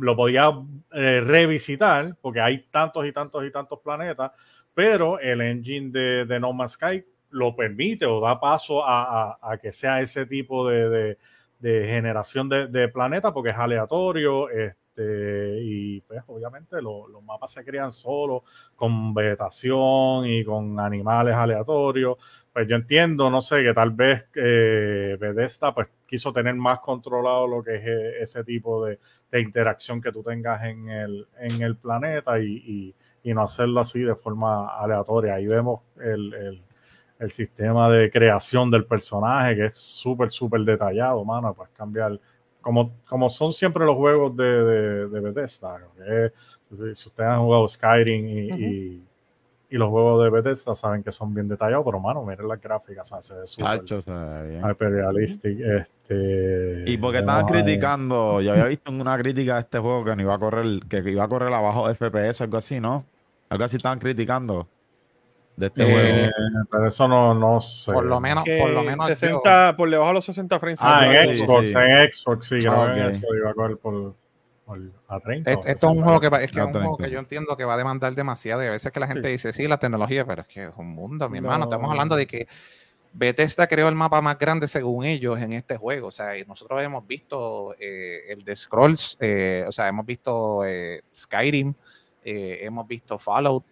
lo 0.01 0.15
podía 0.15 0.51
eh, 0.93 1.21
revisitar, 1.21 2.15
porque 2.21 2.41
hay 2.41 2.59
tantos 2.71 3.05
y 3.05 3.11
tantos 3.11 3.45
y 3.45 3.51
tantos 3.51 3.79
planetas, 3.79 4.31
pero 4.73 5.19
el 5.19 5.41
engine 5.41 5.91
de, 5.91 6.25
de 6.25 6.39
No 6.39 6.53
Man's 6.53 6.73
Sky 6.73 7.03
lo 7.31 7.55
permite 7.55 8.05
o 8.05 8.19
da 8.21 8.39
paso 8.39 8.85
a, 8.85 9.31
a- 9.31 9.39
a 9.41 9.57
que 9.57 9.71
sea 9.71 9.99
ese 10.01 10.25
tipo 10.25 10.67
de, 10.69 10.89
de- 10.89 11.17
de 11.59 11.87
generación 11.87 12.47
de 12.49 12.87
planetas 12.89 13.31
porque 13.31 13.49
es 13.51 13.57
aleatorio 13.57 14.49
este, 14.49 14.75
y 15.03 16.01
pues 16.01 16.21
obviamente 16.27 16.81
lo- 16.81 17.07
los 17.07 17.23
mapas 17.23 17.51
se 17.51 17.63
crean 17.65 17.91
solos 17.91 18.43
con 18.75 19.13
vegetación 19.13 20.25
y 20.27 20.43
con 20.43 20.79
animales 20.79 21.35
aleatorios. 21.35 22.17
Pues 22.53 22.67
yo 22.67 22.75
entiendo, 22.75 23.29
no 23.29 23.41
sé, 23.41 23.63
que 23.63 23.73
tal 23.73 23.91
vez 23.91 24.25
eh, 24.35 25.17
Bethesda 25.19 25.73
pues 25.73 25.89
quiso 26.07 26.31
tener 26.31 26.55
más 26.55 26.79
controlado 26.79 27.47
lo 27.47 27.61
que 27.63 27.75
es 27.75 27.83
eh, 27.87 28.21
ese 28.21 28.43
tipo 28.43 28.85
de, 28.85 28.99
interacción 29.41 30.01
que 30.01 30.11
tú 30.13 30.23
tengas 30.23 30.63
en 30.63 30.87
el, 30.89 31.27
en 31.39 31.61
el 31.61 31.75
planeta 31.75 32.39
y, 32.39 32.45
y- 33.23 33.33
no 33.33 33.41
hacerlo 33.41 33.79
así 33.81 34.01
de 34.01 34.15
forma 34.15 34.69
aleatoria. 34.79 35.33
Ahí 35.35 35.47
vemos 35.47 35.81
el, 35.99 36.33
el- 36.33 36.61
sistema 37.31 37.89
de 37.89 38.11
creación 38.11 38.69
del 38.69 38.85
personaje 38.85 39.55
que 39.55 39.65
es 39.65 39.75
súper, 39.75 40.31
súper 40.31 40.61
detallado, 40.61 41.23
mano, 41.25 41.53
para 41.53 41.69
cambiar, 41.71 42.19
como, 42.65 42.93
como 43.07 43.29
son 43.29 43.53
siempre 43.53 43.85
los 43.85 43.95
juegos 43.95 44.35
de, 44.35 44.43
de, 44.43 45.07
de 45.07 45.19
Bethesda. 45.19 45.77
es- 46.07 46.31
si, 46.97 47.07
ustedes 47.09 47.29
han 47.29 47.41
jugado 47.41 47.67
Skyrim 47.67 48.27
y, 48.27 48.49
y- 48.49 49.03
y 49.69 49.77
los 49.77 49.89
juegos 49.89 50.23
de 50.23 50.31
Bethesda 50.31 50.73
saben 50.73 51.03
que 51.03 51.11
son 51.11 51.31
bien 51.31 51.47
detallados, 51.47 51.85
pero 51.85 51.99
mano, 51.99 52.23
miren 52.25 52.47
las 52.47 52.59
gráficas, 52.59 53.11
o 53.11 53.21
sea, 53.21 53.45
se 53.45 53.55
ve 53.61 53.67
hyperrealistic, 54.67 55.59
Este, 55.59 56.89
¿Y 56.89 56.97
porque 56.97 57.19
estaban 57.19 57.45
criticando? 57.45 58.41
Yo 58.41 58.51
había 58.53 58.65
visto 58.67 58.89
en 58.89 58.99
una 58.99 59.15
crítica 59.15 59.55
de 59.55 59.59
este 59.61 59.77
juego 59.77 60.03
que 60.03 60.15
no 60.15 60.23
iba 60.23 60.33
a 60.33 60.39
correr, 60.39 60.79
que 60.89 60.97
iba 61.07 61.23
a 61.23 61.27
correr 61.27 61.53
abajo 61.53 61.87
de 61.87 61.93
FPS, 61.93 62.43
algo 62.43 62.57
así, 62.57 62.79
¿no? 62.79 63.05
Algo 63.49 63.63
así 63.63 63.77
estaban 63.77 63.99
criticando 63.99 64.67
de 65.57 65.67
este 65.67 65.83
Eh, 65.83 65.91
juego. 65.91 66.65
Pero 66.71 66.87
eso 66.87 67.07
no, 67.07 67.33
no 67.33 67.61
sé. 67.61 67.91
Por 67.93 68.05
lo 68.05 68.19
menos, 68.19 68.43
por 68.59 68.69
lo 68.71 68.83
menos. 68.83 69.07
yo- 69.07 69.15
60, 69.15 69.75
por 69.77 69.89
debajo 69.89 70.09
de 70.09 70.13
los 70.15 70.25
60 70.25 70.59
frames. 70.59 70.79
Ah, 70.81 71.05
en 71.23 71.33
sí, 71.33 71.41
Xbox, 71.45 71.65
sí. 71.67 71.73
en 71.77 72.13
Xbox, 72.13 72.47
sí, 72.47 72.59
Ah, 72.69 72.93
en. 72.95 73.19
Xbox 73.21 73.37
iba 73.37 73.49
a 73.49 73.53
correr 73.53 73.77
por, 73.77 74.15
por 74.65 74.79
a 75.07 75.19
30. 75.19 75.51
Es- 75.51 75.57
o 75.57 75.59
Esto 75.61 75.71
es 75.71 75.83
un 75.83 75.89
60. 75.89 76.03
juego 76.03 76.19
que, 76.19 76.29
va- 76.29 76.43
es 76.43 76.51
que 76.51 76.59
es 76.59 76.65
un 76.65 76.71
juego 76.73 76.95
30. 76.97 77.03
que 77.05 77.11
yo 77.11 77.19
entiendo 77.19 77.55
que 77.57 77.65
va 77.65 77.75
a 77.75 77.77
demandar 77.77 78.13
demasiado. 78.15 78.63
Y 78.63 78.67
a 78.67 78.71
veces 78.71 78.91
que 78.91 78.99
la 78.99 79.07
gente 79.07 79.23
Sí. 79.27 79.31
dice, 79.31 79.53
sí, 79.53 79.67
la 79.67 79.77
tecnología, 79.77 80.25
pero 80.25 80.41
es 80.41 80.47
que 80.47 80.63
es 80.65 80.71
un 80.77 80.89
mundo, 80.93 81.29
mi 81.29 81.37
hermano. 81.37 81.65
Estamos 81.65 81.89
hablando 81.89 82.15
de 82.15 82.25
que 82.27 82.47
Bethesda 83.13 83.67
creó 83.67 83.87
el 83.87 83.95
mapa 83.95 84.19
más 84.21 84.37
grande 84.37 84.67
según 84.67 85.05
ellos 85.05 85.39
en 85.39 85.53
este 85.53 85.77
juego. 85.77 86.07
O 86.07 86.11
sea, 86.11 86.37
y 86.37 86.43
nosotros 86.43 86.83
hemos 86.83 87.07
visto 87.07 87.73
eh, 87.79 88.23
el 88.27 88.43
de 88.43 88.53
Scrolls, 88.57 89.15
eh, 89.21 89.63
o 89.65 89.71
sea, 89.71 89.87
hemos 89.87 90.05
visto 90.05 90.65
eh, 90.65 91.01
Skyrim, 91.15 91.73
eh, 92.25 92.59
hemos 92.63 92.85
visto 92.85 93.17
Fallout, 93.17 93.63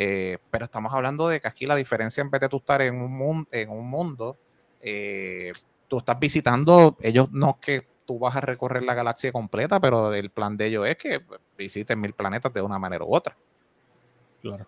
eh, 0.00 0.38
pero 0.50 0.66
estamos 0.66 0.92
hablando 0.94 1.28
de 1.28 1.40
que 1.40 1.48
aquí 1.48 1.66
la 1.66 1.74
diferencia 1.74 2.20
en 2.20 2.30
vez 2.30 2.40
de 2.40 2.48
tú 2.48 2.58
estar 2.58 2.80
en 2.82 3.00
un, 3.00 3.10
mun- 3.18 3.48
en 3.50 3.68
un 3.70 3.88
mundo, 3.90 4.36
eh, 4.80 5.52
tú 5.88 5.98
estás 5.98 6.18
visitando, 6.20 6.96
ellos 7.00 7.32
no 7.32 7.50
es 7.50 7.56
que 7.56 7.86
tú 8.06 8.18
vas 8.18 8.36
a 8.36 8.40
recorrer 8.40 8.84
la 8.84 8.94
galaxia 8.94 9.32
completa, 9.32 9.80
pero 9.80 10.14
el 10.14 10.30
plan 10.30 10.56
de 10.56 10.66
ellos 10.66 10.86
es 10.86 10.96
que 10.96 11.20
visites 11.56 11.96
mil 11.96 12.12
planetas 12.12 12.52
de 12.52 12.62
una 12.62 12.78
manera 12.78 13.04
u 13.04 13.14
otra. 13.14 13.36
Claro. 14.40 14.64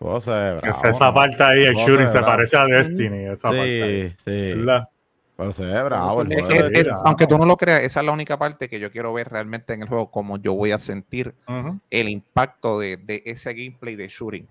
Es 0.65 0.83
esa 0.85 1.15
parte 1.15 1.43
ahí, 1.43 1.63
el 1.63 1.75
shooting 1.77 2.09
se 2.09 2.21
parece 2.21 2.57
a 2.57 2.67
Destiny. 2.67 3.25
Esa 3.27 3.49
parte 3.51 3.83
ahí, 3.83 4.09
Sí, 4.11 4.17
sí. 4.25 4.59
¿verdad? 4.59 4.89
Pero 5.37 5.53
se 5.53 5.65
ve 5.65 5.83
bravo 5.85 6.23
el 6.23 6.33
Es 6.33 6.89
Es- 6.89 6.93
aunque 7.05 7.27
tú 7.27 7.39
no 7.39 7.47
lo 7.47 7.57
creas, 7.57 7.83
esa 7.85 8.01
es 8.01 8.07
la 8.07 8.13
única 8.13 8.37
parte 8.37 8.69
que 8.69 8.81
yo 8.81 8.91
quiero 8.91 9.13
ver 9.15 9.29
realmente 9.29 9.73
en 9.75 9.83
el 9.83 9.89
juego, 9.89 10.11
como 10.11 10.37
yo 10.39 10.55
voy 10.55 10.73
a 10.73 10.79
sentir 10.79 11.35
el 11.89 12.09
impacto 12.09 12.79
de, 12.81 12.97
de 12.99 13.23
ese 13.25 13.55
gameplay 13.55 13.95
de 13.97 14.09
shooting. 14.09 14.47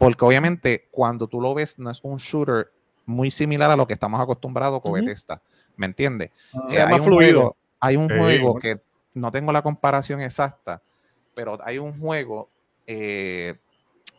Porque 0.00 0.24
obviamente 0.24 0.88
cuando 0.90 1.26
tú 1.26 1.42
lo 1.42 1.52
ves 1.54 1.78
no 1.78 1.90
es 1.90 2.00
un 2.02 2.16
shooter 2.16 2.72
muy 3.04 3.30
similar 3.30 3.70
a 3.70 3.76
lo 3.76 3.86
que 3.86 3.92
estamos 3.92 4.18
acostumbrados 4.18 4.80
con 4.80 4.92
Ujú. 4.92 5.02
Bethesda, 5.02 5.42
¿me 5.76 5.84
entiendes? 5.84 6.30
Sí, 6.70 6.76
es 6.76 6.78
hay 6.78 6.90
más 6.92 7.00
un 7.00 7.06
fluido. 7.06 7.40
juego- 7.40 7.56
hay 7.80 7.96
un 7.96 8.08
juego 8.08 8.54
que 8.58 8.80
no 9.12 9.30
tengo 9.30 9.52
la 9.52 9.60
comparación 9.62 10.22
exacta, 10.22 10.80
pero 11.34 11.58
hay 11.62 11.76
un 11.78 12.00
juego, 12.00 12.48
eh, 12.86 13.58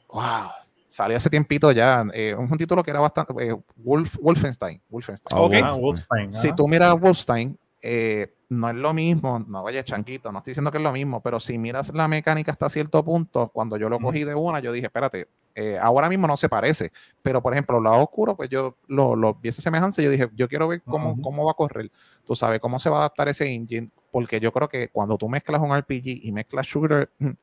wow, 0.09 0.49
salió 0.87 1.17
hace 1.17 1.29
tiempito 1.31 1.71
ya, 1.71 2.05
eh, 2.13 2.35
un 2.35 2.55
título 2.57 2.83
que 2.83 2.91
era 2.91 2.99
bastante, 2.99 3.33
eh, 3.39 3.55
Wolf, 3.77 4.17
Wolfenstein, 4.21 4.79
Wolfenstein. 4.87 5.35
Ah, 5.35 5.41
Ok. 5.41 5.53
Ah, 5.63 5.73
Wolfenstein, 5.79 6.31
Si 6.31 6.53
tú 6.53 6.67
miras 6.67 6.91
Wolfenstein, 6.91 7.57
eh, 7.81 8.33
no 8.49 8.69
es 8.69 8.75
lo 8.75 8.93
mismo, 8.93 9.39
no 9.47 9.63
vaya 9.63 9.83
chanquito, 9.83 10.31
no 10.31 10.39
estoy 10.39 10.51
diciendo 10.51 10.71
que 10.71 10.77
es 10.77 10.83
lo 10.83 10.91
mismo, 10.91 11.21
pero 11.21 11.39
si 11.39 11.57
miras 11.57 11.93
la 11.93 12.07
mecánica 12.07 12.51
hasta 12.51 12.69
cierto 12.69 13.03
punto, 13.03 13.49
cuando 13.53 13.77
yo 13.77 13.89
lo 13.89 13.99
cogí 13.99 14.23
de 14.23 14.35
una, 14.35 14.59
yo 14.59 14.71
dije, 14.73 14.87
espérate, 14.87 15.29
eh, 15.55 15.77
ahora 15.81 16.09
mismo 16.09 16.27
no 16.27 16.35
se 16.37 16.49
parece, 16.49 16.91
pero 17.21 17.41
por 17.41 17.53
ejemplo, 17.53 17.79
lado 17.79 18.03
oscuro, 18.03 18.35
pues 18.35 18.49
yo 18.49 18.77
lo, 18.87 19.15
lo 19.15 19.35
vi 19.35 19.49
esa 19.49 19.61
semejanza 19.61 20.01
y 20.01 20.05
yo 20.05 20.11
dije, 20.11 20.29
yo 20.35 20.47
quiero 20.49 20.67
ver 20.67 20.81
cómo, 20.83 21.11
Ujú. 21.11 21.21
cómo 21.21 21.45
va 21.45 21.51
a 21.51 21.55
correr, 21.55 21.89
tú 22.25 22.35
sabes, 22.35 22.59
cómo 22.59 22.77
se 22.77 22.89
va 22.89 22.97
a 22.97 22.99
adaptar 23.01 23.29
ese 23.29 23.47
engine, 23.47 23.89
porque 24.11 24.39
yo 24.39 24.51
creo 24.51 24.67
que 24.67 24.89
cuando 24.89 25.17
tú 25.17 25.29
mezclas 25.29 25.61
un 25.61 25.75
RPG 25.75 26.25
y 26.25 26.31
mezclas 26.33 26.67
shooter, 26.67 27.09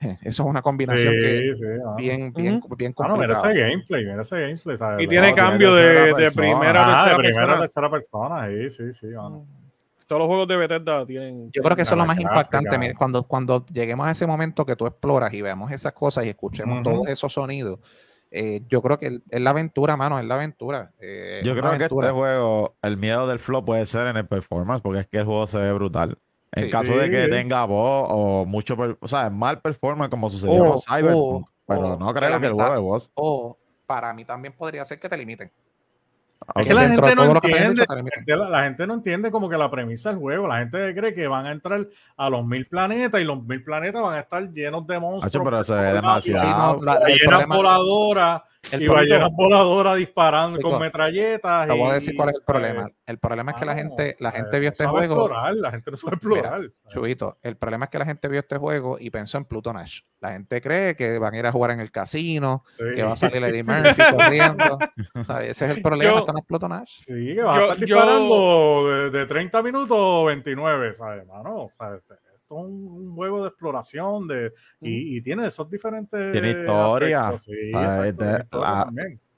eso 0.00 0.18
es 0.22 0.38
una 0.40 0.62
combinación 0.62 1.14
que 1.14 1.54
Sí, 1.56 1.58
sí, 1.58 1.64
ah. 1.84 1.94
bien, 1.96 2.32
bien, 2.32 2.62
bien 2.76 2.94
Ah, 2.98 3.08
no, 3.08 3.16
mira 3.16 3.32
complicada. 3.32 3.52
ese 3.52 3.60
gameplay, 3.60 4.04
mira 4.04 4.22
ese 4.22 4.40
gameplay. 4.40 4.76
¿sabes? 4.76 5.04
Y 5.04 5.08
tiene 5.08 5.30
No, 5.30 5.34
cambio 5.36 5.74
tiene 5.74 5.90
de, 5.90 6.14
de 6.14 6.30
primera 6.30 6.82
a 6.82 7.02
Ah, 7.02 7.08
de 7.08 7.16
tercera 7.16 7.16
primera 7.16 7.42
a 7.56 7.60
persona. 7.60 7.60
tercera 7.60 7.90
persona, 7.90 8.48
sí, 8.48 8.70
sí, 8.70 8.92
sí. 8.92 9.06
mano. 9.08 9.46
Todos 10.12 10.20
los 10.20 10.26
juegos 10.28 10.46
de 10.48 10.56
Bethesda 10.58 11.06
tienen. 11.06 11.50
Yo 11.52 11.62
creo 11.62 11.74
que 11.74 11.82
eso 11.82 11.92
es 11.92 11.96
lo 11.96 12.04
más 12.04 12.18
gráfica. 12.18 12.38
impactante. 12.40 12.76
mire, 12.78 12.94
cuando, 12.94 13.22
cuando 13.22 13.64
lleguemos 13.72 14.06
a 14.06 14.10
ese 14.10 14.26
momento 14.26 14.66
que 14.66 14.76
tú 14.76 14.86
exploras 14.86 15.32
y 15.32 15.40
veamos 15.40 15.72
esas 15.72 15.94
cosas 15.94 16.26
y 16.26 16.28
escuchemos 16.28 16.82
todos 16.82 17.08
esos 17.08 17.32
sonidos, 17.32 17.78
eh, 18.30 18.60
yo 18.68 18.82
creo 18.82 18.98
que 18.98 19.20
es 19.30 19.40
la 19.40 19.50
aventura, 19.50 19.96
mano, 19.96 20.18
es 20.18 20.26
la 20.26 20.34
aventura. 20.34 20.90
eh, 21.00 21.40
Yo 21.42 21.56
creo 21.56 21.70
que 21.78 21.84
este 21.84 22.10
juego, 22.10 22.74
el 22.82 22.98
miedo 22.98 23.26
del 23.26 23.38
flow 23.38 23.64
puede 23.64 23.86
ser 23.86 24.06
en 24.08 24.18
el 24.18 24.26
performance, 24.26 24.82
porque 24.82 25.00
es 25.00 25.06
que 25.06 25.16
el 25.16 25.24
juego 25.24 25.46
se 25.46 25.56
ve 25.56 25.72
brutal. 25.72 26.18
En 26.54 26.64
Sí. 26.64 26.70
caso 26.70 26.94
de 26.98 27.10
que 27.10 27.28
tenga 27.28 27.64
voz 27.64 28.08
o 28.10 28.44
mucho, 28.44 28.76
o 29.00 29.08
sea, 29.08 29.30
mal 29.30 29.62
performance 29.62 30.10
como 30.10 30.28
sucedió 30.28 30.62
O- 30.62 30.68
con 30.72 30.78
Cyberpunk, 30.78 31.46
o- 31.46 31.50
pero 31.66 31.94
o 31.94 31.98
no 31.98 32.12
creo 32.12 32.38
que 32.38 32.46
el 32.48 32.52
juego 32.52 32.72
de 32.74 32.78
voz. 32.80 33.10
O 33.14 33.56
para 33.86 34.12
mí 34.12 34.26
también 34.26 34.52
podría 34.54 34.84
ser 34.84 35.00
que 35.00 35.08
te 35.08 35.16
limiten. 35.16 35.50
Es 36.42 36.62
Ok. 36.62 36.66
que 36.68 36.74
la 36.74 36.80
gente 36.88 37.14
no 37.14 37.24
entiende, 37.24 37.84
la, 38.26 38.48
la 38.48 38.64
gente 38.64 38.86
no 38.86 38.94
entiende 38.94 39.30
como 39.30 39.48
que 39.48 39.56
la 39.56 39.70
premisa 39.70 40.10
del 40.10 40.18
juego. 40.18 40.48
La 40.48 40.58
gente 40.58 40.94
cree 40.94 41.14
que 41.14 41.26
van 41.28 41.46
a 41.46 41.52
entrar 41.52 41.86
a 42.16 42.28
los 42.30 42.44
mil 42.44 42.66
planetas 42.66 43.20
y 43.20 43.24
los 43.24 43.42
mil 43.44 43.62
planetas 43.62 44.02
van 44.02 44.16
a 44.16 44.20
estar 44.20 44.42
llenos 44.52 44.86
de 44.86 44.98
monstruos. 44.98 45.34
Hacho, 45.34 45.44
pero 45.44 45.62
se 45.64 45.74
ve 45.74 45.92
demasiado. 45.92 46.80
Problema- 46.80 47.56
voladoras 47.56 48.42
el 48.70 48.82
y 48.82 48.86
ballenas 48.86 49.30
voladoras 49.32 49.96
disparando 49.96 50.56
Chico, 50.56 50.70
con 50.70 50.80
metralletas. 50.80 51.66
Te 51.66 51.72
voy 51.74 51.90
a 51.90 51.94
decir 51.94 52.14
cuál 52.16 52.28
es 52.30 52.36
el 52.36 52.42
problema. 52.42 52.88
El 53.06 53.18
problema 53.18 53.50
es 53.52 53.58
que 53.58 53.64
la 53.66 53.74
Mano, 53.74 53.88
gente, 53.88 54.16
la 54.20 54.30
¿sabes? 54.30 54.42
gente 54.44 54.58
vio 54.60 54.68
No 54.68 54.72
este 54.72 54.86
juego. 54.86 55.14
explorar, 55.14 55.54
la 55.56 55.70
gente 55.72 55.90
no 55.90 55.96
sabe 55.96 56.14
explorar. 56.16 56.44
¿sabes? 56.52 56.70
Chubito, 56.88 57.38
el 57.42 57.56
problema 57.56 57.84
es 57.86 57.90
que 57.90 57.98
la 57.98 58.04
gente 58.06 58.28
vio 58.28 58.40
este 58.40 58.56
juego 58.56 58.96
y 58.98 59.10
pensó 59.10 59.36
en 59.38 59.44
Pluto 59.46 59.72
Nash. 59.72 60.00
La 60.20 60.32
gente 60.32 60.60
cree 60.62 60.94
que 60.94 61.18
van 61.18 61.34
a 61.34 61.38
ir 61.38 61.46
a 61.46 61.52
jugar 61.52 61.72
en 61.72 61.80
el 61.80 61.90
casino, 61.90 62.60
Sí. 62.70 62.84
que 62.94 63.02
va 63.02 63.12
a 63.12 63.16
salir 63.16 63.42
Eddie 63.42 63.64
Murphy 63.64 64.02
corriendo. 64.16 64.78
¿sabes? 65.26 65.50
Ese 65.50 65.64
es 65.70 65.76
el 65.76 65.82
problema, 65.82 66.12
Yo- 66.12 66.18
esto 66.20 66.32
no 66.32 66.38
es 66.38 66.46
Pluto 66.46 66.68
Nash. 66.68 67.00
Sí, 67.00 67.14
que 67.14 67.34
Yo- 67.34 67.50
a 67.50 67.60
estar 67.62 67.76
yo- 67.78 67.96
disparando 67.96 68.88
de, 68.88 69.10
de 69.10 69.26
30 69.26 69.62
minutos 69.62 70.26
29, 70.26 70.92
¿sabes, 70.92 71.26
mano? 71.26 71.64
O 71.64 71.68
sea, 71.70 71.96
este- 71.96 72.14
esto 72.52 72.58
es 72.58 72.64
un, 72.66 72.86
un 73.08 73.14
juego 73.14 73.42
de 73.42 73.48
exploración 73.48 74.28
de, 74.28 74.52
y, 74.80 75.16
y 75.16 75.22
tiene 75.22 75.46
esos 75.46 75.68
diferentes. 75.70 76.32
Tiene 76.32 76.50
historia. 76.50 77.28
aspectos, 77.28 77.42
Sí, 77.42 77.52
Ah, 77.74 77.84
exacto, 77.86 78.24
este, 78.24 78.42
historia 78.42 78.50
la-. 78.60 78.92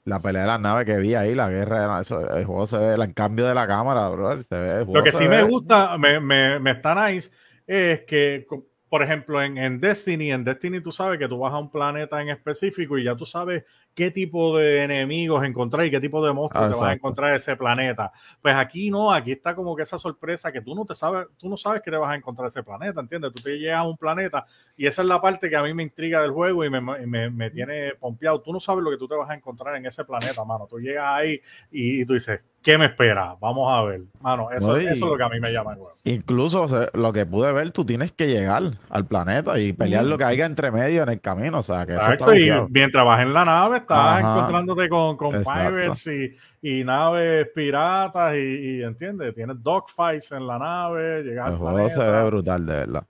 La 0.05 0.19
pelea 0.19 0.41
de 0.43 0.47
las 0.47 0.59
naves 0.61 0.85
que 0.85 0.97
vi 0.97 1.15
ahí, 1.15 1.33
la 1.33 1.49
guerra, 1.49 1.99
eso, 1.99 2.29
el 2.35 2.45
juego 2.45 2.67
se 2.67 2.77
ve, 2.77 2.93
el 2.93 3.13
cambio 3.15 3.47
de 3.47 3.55
la 3.55 3.65
cámara, 3.65 4.07
bro, 4.09 4.43
se 4.43 4.55
ve. 4.55 4.71
el 4.81 4.85
Lo 4.85 5.03
que 5.03 5.11
sí 5.11 5.23
ve- 5.23 5.29
me 5.29 5.43
gusta, 5.43 5.97
me, 5.97 6.19
me, 6.19 6.59
me 6.59 6.71
está 6.71 7.09
nice, 7.09 7.31
es 7.65 8.01
que, 8.05 8.45
por 8.89 9.01
ejemplo, 9.01 9.41
en, 9.41 9.57
en 9.57 9.79
Destiny, 9.79 10.31
en 10.31 10.43
Destiny 10.43 10.81
tú 10.81 10.91
sabes 10.91 11.17
que 11.19 11.27
tú 11.27 11.39
vas 11.39 11.53
a 11.53 11.57
un 11.57 11.71
planeta 11.71 12.21
en 12.21 12.29
específico 12.29 12.97
y 12.97 13.03
ya 13.05 13.15
tú 13.15 13.25
sabes 13.25 13.63
qué 13.95 14.11
tipo 14.11 14.57
de 14.57 14.83
enemigos 14.83 15.43
encontrar 15.45 15.85
y 15.85 15.89
qué 15.91 16.01
tipo 16.01 16.23
de 16.23 16.33
monstruos 16.33 16.65
Ah, 16.65 16.67
te 16.67 16.73
vas 16.73 16.81
a 16.81 16.85
exacto. 16.85 16.97
encontrar 16.97 17.29
en 17.29 17.35
ese 17.37 17.55
planeta. 17.55 18.11
Pues 18.41 18.53
aquí 18.55 18.91
no, 18.91 19.11
aquí 19.11 19.31
está 19.31 19.55
como 19.55 19.75
que 19.75 19.83
esa 19.83 19.97
sorpresa 19.97 20.51
que 20.51 20.61
tú 20.61 20.75
no 20.75 20.85
te 20.85 20.93
sabes, 20.93 21.27
tú 21.37 21.49
no 21.49 21.55
sabes 21.57 21.81
que 21.81 21.89
te 21.89 21.97
vas 21.97 22.11
a 22.11 22.15
encontrar 22.15 22.49
ese 22.49 22.61
planeta, 22.61 22.99
¿entiendes? 22.99 23.31
Tú 23.31 23.41
te 23.41 23.57
llegas 23.57 23.79
a 23.79 23.83
un 23.83 23.97
planeta 23.97 24.45
y 24.77 24.85
esa 24.85 25.01
es 25.01 25.07
la 25.07 25.21
parte 25.21 25.49
que 25.49 25.55
a 25.55 25.63
mí 25.63 25.73
me 25.73 25.83
intriga 25.83 26.21
del 26.21 26.31
juego 26.31 26.65
y 26.65 26.69
me, 26.69 26.81
me, 26.81 27.29
me 27.29 27.49
tiene 27.49 27.93
pompeado. 27.99 28.41
Tú 28.41 28.51
no 28.51 28.59
sabes 28.59 28.83
lo 28.83 28.91
que 28.91 28.97
tú 28.97 29.07
te 29.07 29.15
vas 29.15 29.29
a 29.29 29.33
encontrar 29.33 29.75
en 29.77 29.85
ese 29.85 30.03
planeta, 30.03 30.43
mano. 30.43 30.67
Tú 30.69 30.77
llegas 30.79 31.05
ahí 31.07 31.41
y, 31.71 32.01
y 32.01 32.05
tú 32.05 32.15
dices, 32.15 32.41
¿qué 32.61 32.77
me 32.77 32.85
espera? 32.85 33.35
Vamos 33.39 33.71
a 33.71 33.81
ver. 33.83 34.01
Mano, 34.19 34.49
eso, 34.51 34.73
No, 34.73 34.77
eso 34.77 34.91
es 34.91 34.99
lo 34.99 35.15
que 35.15 35.23
a 35.23 35.29
mí 35.29 35.39
me 35.39 35.53
llama 35.53 35.71
el 35.71 35.77
juego. 35.77 35.95
Incluso 36.03 36.63
o 36.63 36.67
sea, 36.67 36.89
lo 36.93 37.13
que 37.13 37.25
pude 37.25 37.53
ver, 37.53 37.71
tú 37.71 37.85
tienes 37.85 38.11
que 38.11 38.27
llegar 38.27 38.63
al 38.89 39.05
planeta 39.05 39.57
y 39.59 39.71
pelear 39.71 40.03
lo 40.03 40.17
que 40.17 40.23
haya 40.25 40.45
entre 40.45 40.71
medio 40.71 41.03
en 41.03 41.09
el 41.09 41.21
camino. 41.21 41.59
O 41.59 41.63
sea, 41.63 41.85
que 41.85 41.93
eso 41.93 42.01
está 42.01 42.13
Exacto, 42.13 42.35
y 42.35 42.51
mientras 42.71 43.05
vas 43.05 43.21
en 43.21 43.33
la 43.33 43.45
nave, 43.45 43.84
estás 43.93 44.19
Ajá. 44.23 44.35
encontrándote 44.37 44.89
con, 44.89 45.15
con 45.17 45.31
pirates 45.43 46.07
y, 46.07 46.35
y 46.61 46.83
naves 46.83 47.47
piratas 47.53 48.35
y, 48.35 48.37
y, 48.37 48.83
¿entiendes? 48.83 49.33
Tienes 49.33 49.61
dogfights 49.61 50.31
en 50.31 50.45
la 50.47 50.57
nave, 50.59 51.23
llegas 51.23 51.51
El 51.51 51.57
juego 51.57 51.89
se 51.89 51.99
ve 51.99 52.23
brutal, 52.25 52.65
de 52.65 52.73
verdad. 52.73 53.03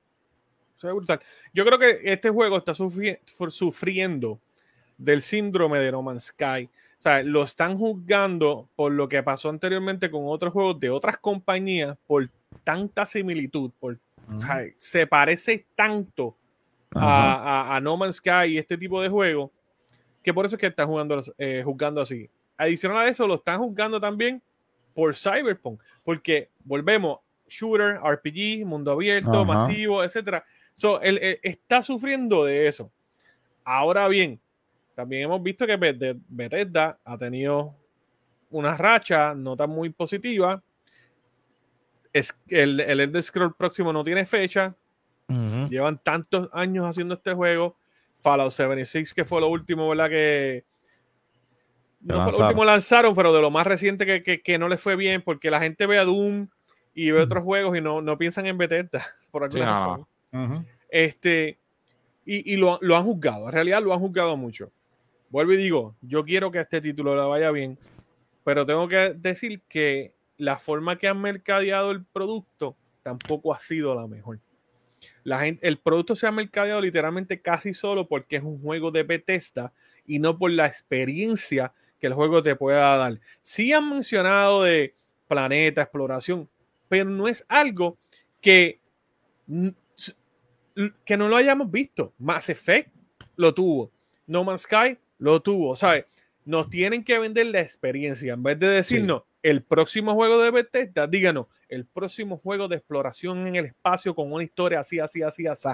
Se 0.78 0.88
ve 0.88 0.94
brutal. 0.94 1.20
Yo 1.54 1.66
creo 1.66 1.80
que 1.80 2.00
este 2.04 2.30
juego 2.30 2.58
está 2.58 2.74
sufri- 2.74 3.20
sufriendo 3.50 4.40
del 4.98 5.22
síndrome 5.22 5.80
de 5.80 5.92
No 5.92 6.02
Man's 6.02 6.26
Sky. 6.26 6.70
O 7.00 7.02
sea, 7.06 7.22
lo 7.24 7.44
están 7.44 7.78
juzgando 7.78 8.68
por 8.76 8.92
lo 8.92 9.08
que 9.08 9.22
pasó 9.24 9.50
anteriormente 9.50 10.10
con 10.10 10.22
otros 10.26 10.52
juegos 10.54 10.80
de 10.80 10.90
otras 10.90 11.18
compañías 11.18 11.98
por 12.08 12.28
tanta 12.64 13.06
similitud, 13.06 13.72
por, 13.80 13.98
o 14.36 14.40
sea, 14.40 14.66
se 14.78 15.06
parece 15.06 15.66
tanto 15.76 16.36
a, 16.96 17.34
a- 17.72 17.76
a 17.76 17.80
No 17.82 17.96
Man's 17.98 18.16
Sky 18.18 18.46
y 18.50 18.58
este 18.58 18.78
tipo 18.78 19.02
de 19.02 19.10
juego, 19.10 19.52
que 20.26 20.34
por 20.34 20.46
eso 20.46 20.56
es 20.56 20.60
que 20.60 20.68
están 20.68 20.88
jugando, 20.88 21.22
eh, 21.38 21.62
juzgando 21.64 22.02
así. 22.02 22.28
Adicional 22.58 22.98
a 22.98 23.08
eso, 23.08 23.28
lo 23.28 23.36
están 23.36 23.60
juzgando 23.60 24.02
también 24.02 24.42
por 24.96 25.14
Cyberpunk, 25.16 25.82
porque 26.04 26.50
volvemos, 26.64 27.20
shooter, 27.48 28.00
RPG, 28.04 28.66
mundo 28.66 28.92
abierto, 28.92 29.42
Ajá. 29.42 29.44
masivo, 29.44 30.04
etcétera. 30.04 30.44
So, 30.74 31.00
él, 31.02 31.20
él 31.22 31.40
está 31.44 31.84
sufriendo 31.84 32.44
de 32.44 32.68
eso. 32.68 32.92
Ahora 33.64 34.08
bien, 34.08 34.40
también 34.96 35.24
hemos 35.24 35.44
visto 35.44 35.68
que 35.68 35.78
Beth- 35.78 36.20
Bethesda 36.28 36.98
ha 37.04 37.18
tenido 37.18 37.76
una 38.50 38.76
racha 38.76 39.36
no 39.36 39.56
tan 39.56 39.70
muy 39.70 39.90
positiva. 39.92 40.64
Es, 42.14 42.36
el, 42.48 42.80
el 42.80 43.00
Elder 43.02 43.22
Scroll 43.22 43.54
próximo 43.54 43.94
no 43.94 44.04
tiene 44.04 44.26
fecha. 44.26 44.74
Llevan 45.70 45.98
tantos 46.02 46.50
años 46.54 46.86
haciendo 46.86 47.16
este 47.16 47.34
juego. 47.34 47.76
Fallout 48.26 48.50
76, 48.50 49.14
que 49.14 49.24
fue 49.24 49.40
lo 49.40 49.50
último, 49.50 49.88
¿verdad? 49.88 50.10
Que 50.10 50.66
no 52.02 52.24
fue 52.24 52.32
lo 52.32 52.48
último 52.48 52.66
lanzaron, 52.66 53.14
pero 53.14 53.32
de 53.32 53.40
lo 53.40 53.52
más 53.52 53.68
reciente 53.68 54.04
que, 54.08 54.24
que, 54.24 54.42
que 54.42 54.58
no 54.58 54.68
les 54.68 54.82
fue 54.82 54.96
bien, 54.96 55.22
porque 55.22 55.52
la 55.52 55.60
gente 55.60 55.86
ve 55.86 56.00
a 56.00 56.06
Doom 56.06 56.48
y 56.96 57.12
ve 57.12 57.22
otros 57.22 57.44
juegos 57.44 57.78
y 57.78 57.82
no, 57.82 58.02
no 58.02 58.18
piensan 58.18 58.48
en 58.48 58.58
Bethesda, 58.58 59.06
por 59.32 59.44
alguna 59.44 59.78
Sí, 59.78 59.84
razón. 60.32 60.68
Este, 60.90 61.60
y, 62.26 62.52
y 62.54 62.56
lo, 62.58 62.80
lo 62.82 62.98
han 62.98 63.04
juzgado, 63.04 63.46
en 63.46 63.52
realidad 63.52 63.84
lo 63.84 63.94
han 63.94 64.00
juzgado 64.00 64.36
mucho. 64.36 64.72
Vuelvo 65.30 65.54
y 65.54 65.58
digo, 65.58 65.96
yo 66.02 66.26
quiero 66.26 66.50
que 66.50 66.58
a 66.58 66.64
este 66.64 66.82
título 66.82 67.16
le 67.16 67.28
vaya 67.28 67.52
bien, 67.52 67.78
pero 68.44 68.66
tengo 68.66 68.88
que 68.88 69.14
decir 69.16 69.62
que 69.70 70.16
la 70.38 70.58
forma 70.58 70.98
que 70.98 71.08
han 71.08 71.22
mercadeado 71.22 71.92
el 71.92 72.04
producto 72.04 72.76
tampoco 73.04 73.54
ha 73.54 73.60
sido 73.60 73.94
la 73.94 74.08
mejor. 74.08 74.40
La 75.26 75.40
gente, 75.40 75.68
el 75.68 75.78
producto 75.78 76.16
se 76.16 76.28
ha 76.28 76.32
mercadeado 76.32 76.80
literalmente 76.80 77.42
casi 77.42 77.74
solo 77.74 78.08
porque 78.08 78.38
es 78.38 78.44
un 78.44 78.62
juego 78.62 78.92
de 78.92 79.04
Bethesda 79.04 79.74
y 80.06 80.20
no 80.20 80.38
por 80.38 80.52
la 80.52 80.68
experiencia 80.68 81.74
que 82.00 82.08
el 82.08 82.14
juego 82.14 82.42
te 82.42 82.56
pueda 82.56 82.96
dar. 82.96 83.20
Sí 83.44 83.74
han 83.74 83.90
mencionado 83.90 84.64
de 84.64 84.96
planeta, 85.28 85.82
exploración, 85.82 86.48
pero 86.88 87.10
no 87.10 87.28
es 87.28 87.44
algo 87.50 87.98
que 88.40 88.80
que 91.06 91.18
no 91.18 91.28
lo 91.28 91.36
hayamos 91.36 91.72
visto. 91.72 92.14
Mass 92.18 92.50
Effect 92.50 92.90
lo 93.36 93.54
tuvo. 93.54 93.92
No 94.28 94.44
Man's 94.44 94.62
Sky 94.62 94.98
lo 95.18 95.42
tuvo. 95.42 95.76
¿Sabes? 95.76 96.06
Nos 96.46 96.70
tienen 96.70 97.04
que 97.04 97.18
vender 97.18 97.48
la 97.48 97.62
experiencia. 97.62 98.34
En 98.34 98.44
vez 98.44 98.60
de 98.60 98.68
decirnos 98.68 99.24
el 99.46 99.62
próximo 99.62 100.16
juego 100.16 100.42
de 100.42 100.50
Bethesda, 100.50 101.06
díganos 101.06 101.46
el 101.70 101.86
próximo 101.86 102.40
juego 102.40 102.68
de 102.68 102.78
exploración 102.78 103.46
en 103.46 103.56
el 103.56 103.66
espacio 103.66 104.16
con 104.16 104.34
una 104.34 104.44
historia 104.44 104.80
así, 104.80 105.00
así, 105.00 105.22
así, 105.22 105.46
así. 105.46 105.70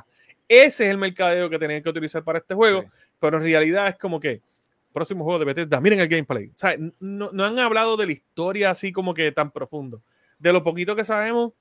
Ese 0.46 0.84
es 0.84 0.90
el 0.90 0.98
mercadeo 0.98 1.50
que 1.50 1.58
tenían 1.58 1.82
que 1.82 1.88
utilizar 1.88 2.22
para 2.22 2.40
este 2.40 2.54
juego. 2.54 2.82
Sí. 2.82 2.88
Pero 3.18 3.38
en 3.38 3.44
realidad 3.44 3.88
es 3.88 3.98
como 3.98 4.20
que 4.20 4.42
próximo 4.92 5.24
juego 5.24 5.40
de 5.40 5.46
Bethesda, 5.46 5.80
miren 5.80 6.02
el 6.02 6.10
gameplay. 6.10 6.48
O 6.48 6.58
sea, 6.58 6.76
no, 7.00 7.30
no 7.32 7.46
han 7.46 7.60
hablado 7.60 7.96
de 7.96 8.08
la 8.08 8.12
historia 8.12 8.72
así 8.72 8.92
como 8.92 9.14
que 9.14 9.32
tan 9.32 9.52
profundo. 9.52 10.04
De 10.38 10.52
lo 10.52 10.66
poquito 10.66 10.94
que 10.94 11.06
sabemos, 11.06 11.54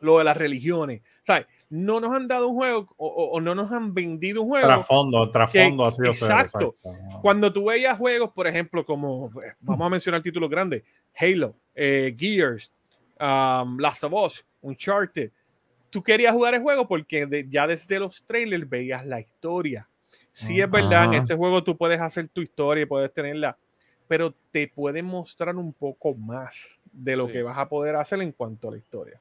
lo 0.00 0.18
de 0.18 0.24
las 0.24 0.36
religiones. 0.36 1.02
¿Sabes? 1.22 1.46
No 1.68 1.98
nos 2.00 2.12
han 2.14 2.28
dado 2.28 2.48
un 2.48 2.54
juego 2.56 2.94
o, 2.96 3.06
o- 3.08 3.30
o 3.32 3.40
no 3.40 3.54
nos 3.54 3.72
han 3.72 3.92
vendido 3.92 4.42
un 4.42 4.48
juego. 4.48 4.66
Trasfondo, 4.68 5.30
trasfondo 5.30 5.84
ha 5.86 5.92
sido 5.92 6.12
cero, 6.14 6.34
exacto. 6.40 6.76
Cuando 7.22 7.52
tú 7.52 7.64
veías 7.66 7.98
juegos, 7.98 8.30
por 8.32 8.46
ejemplo, 8.46 8.84
como 8.86 9.30
eh, 9.42 9.54
vamos 9.60 9.86
a 9.86 9.90
mencionar 9.90 10.20
títulos 10.22 10.48
grandes: 10.48 10.84
Halo, 11.18 11.56
eh, 11.74 12.14
Gears, 12.16 12.70
um, 13.20 13.78
Last 13.78 14.04
of 14.04 14.12
Us, 14.12 14.46
Uncharted. 14.60 15.30
Tú 15.90 16.02
querías 16.02 16.32
jugar 16.32 16.54
el 16.54 16.62
juego 16.62 16.86
porque 16.86 17.26
de- 17.26 17.46
ya 17.48 17.66
desde 17.66 17.98
los 17.98 18.22
trailers 18.24 18.68
veías 18.68 19.04
la 19.06 19.18
historia. 19.20 19.88
Sí, 20.32 20.60
es 20.60 20.70
verdad, 20.70 21.04
en 21.06 21.14
este 21.14 21.34
juego 21.34 21.64
tú 21.64 21.76
puedes 21.78 21.98
hacer 22.00 22.28
tu 22.28 22.42
historia 22.42 22.82
y 22.82 22.86
puedes 22.86 23.10
tenerla, 23.12 23.56
pero 24.06 24.34
te 24.50 24.68
pueden 24.68 25.06
mostrar 25.06 25.56
un 25.56 25.72
poco 25.72 26.14
más 26.14 26.78
de 26.92 27.16
lo 27.16 27.26
Sí. 27.26 27.32
que 27.32 27.42
vas 27.42 27.56
a 27.56 27.68
poder 27.70 27.96
hacer 27.96 28.20
en 28.20 28.32
cuanto 28.32 28.68
a 28.68 28.72
la 28.72 28.76
historia. 28.76 29.18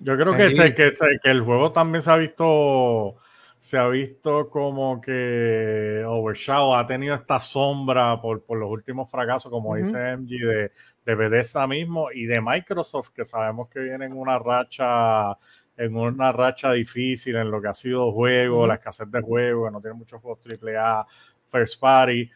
Yo 0.00 0.16
creo 0.16 0.34
que, 0.34 1.20
el 1.24 1.40
juego 1.42 1.72
también 1.72 2.00
se 2.00 2.10
ha 2.10 2.16
visto, 2.16 3.16
se 3.58 3.76
ha 3.76 3.86
visto 3.88 4.48
como 4.48 4.98
que 4.98 6.02
Overshadow 6.06 6.74
ha 6.74 6.86
tenido 6.86 7.14
esta 7.14 7.38
sombra 7.38 8.18
por, 8.18 8.42
por 8.42 8.58
los 8.58 8.70
últimos 8.70 9.10
fracasos, 9.10 9.52
como 9.52 9.76
dice 9.76 10.12
MG, 10.12 10.28
de, 10.28 10.72
de 11.04 11.14
Bethesda 11.14 11.66
mismo 11.66 12.10
y 12.12 12.24
de 12.24 12.40
Microsoft, 12.40 13.10
que 13.10 13.26
sabemos 13.26 13.68
que 13.68 13.80
viene 13.80 14.06
en 14.06 14.16
una 14.16 14.38
racha, 14.38 15.36
en 15.76 15.94
una 15.94 16.32
racha 16.32 16.72
difícil 16.72 17.36
en 17.36 17.50
lo 17.50 17.60
que 17.60 17.68
ha 17.68 17.74
sido 17.74 18.10
juego, 18.10 18.60
Ujú. 18.60 18.66
la 18.68 18.74
escasez 18.74 19.10
de 19.10 19.20
juegos, 19.20 19.68
que 19.68 19.72
no 19.72 19.80
tiene 19.82 19.96
muchos 19.98 20.18
juegos 20.22 20.40
AAA, 20.46 21.06
First 21.50 21.78
Party. 21.78 22.30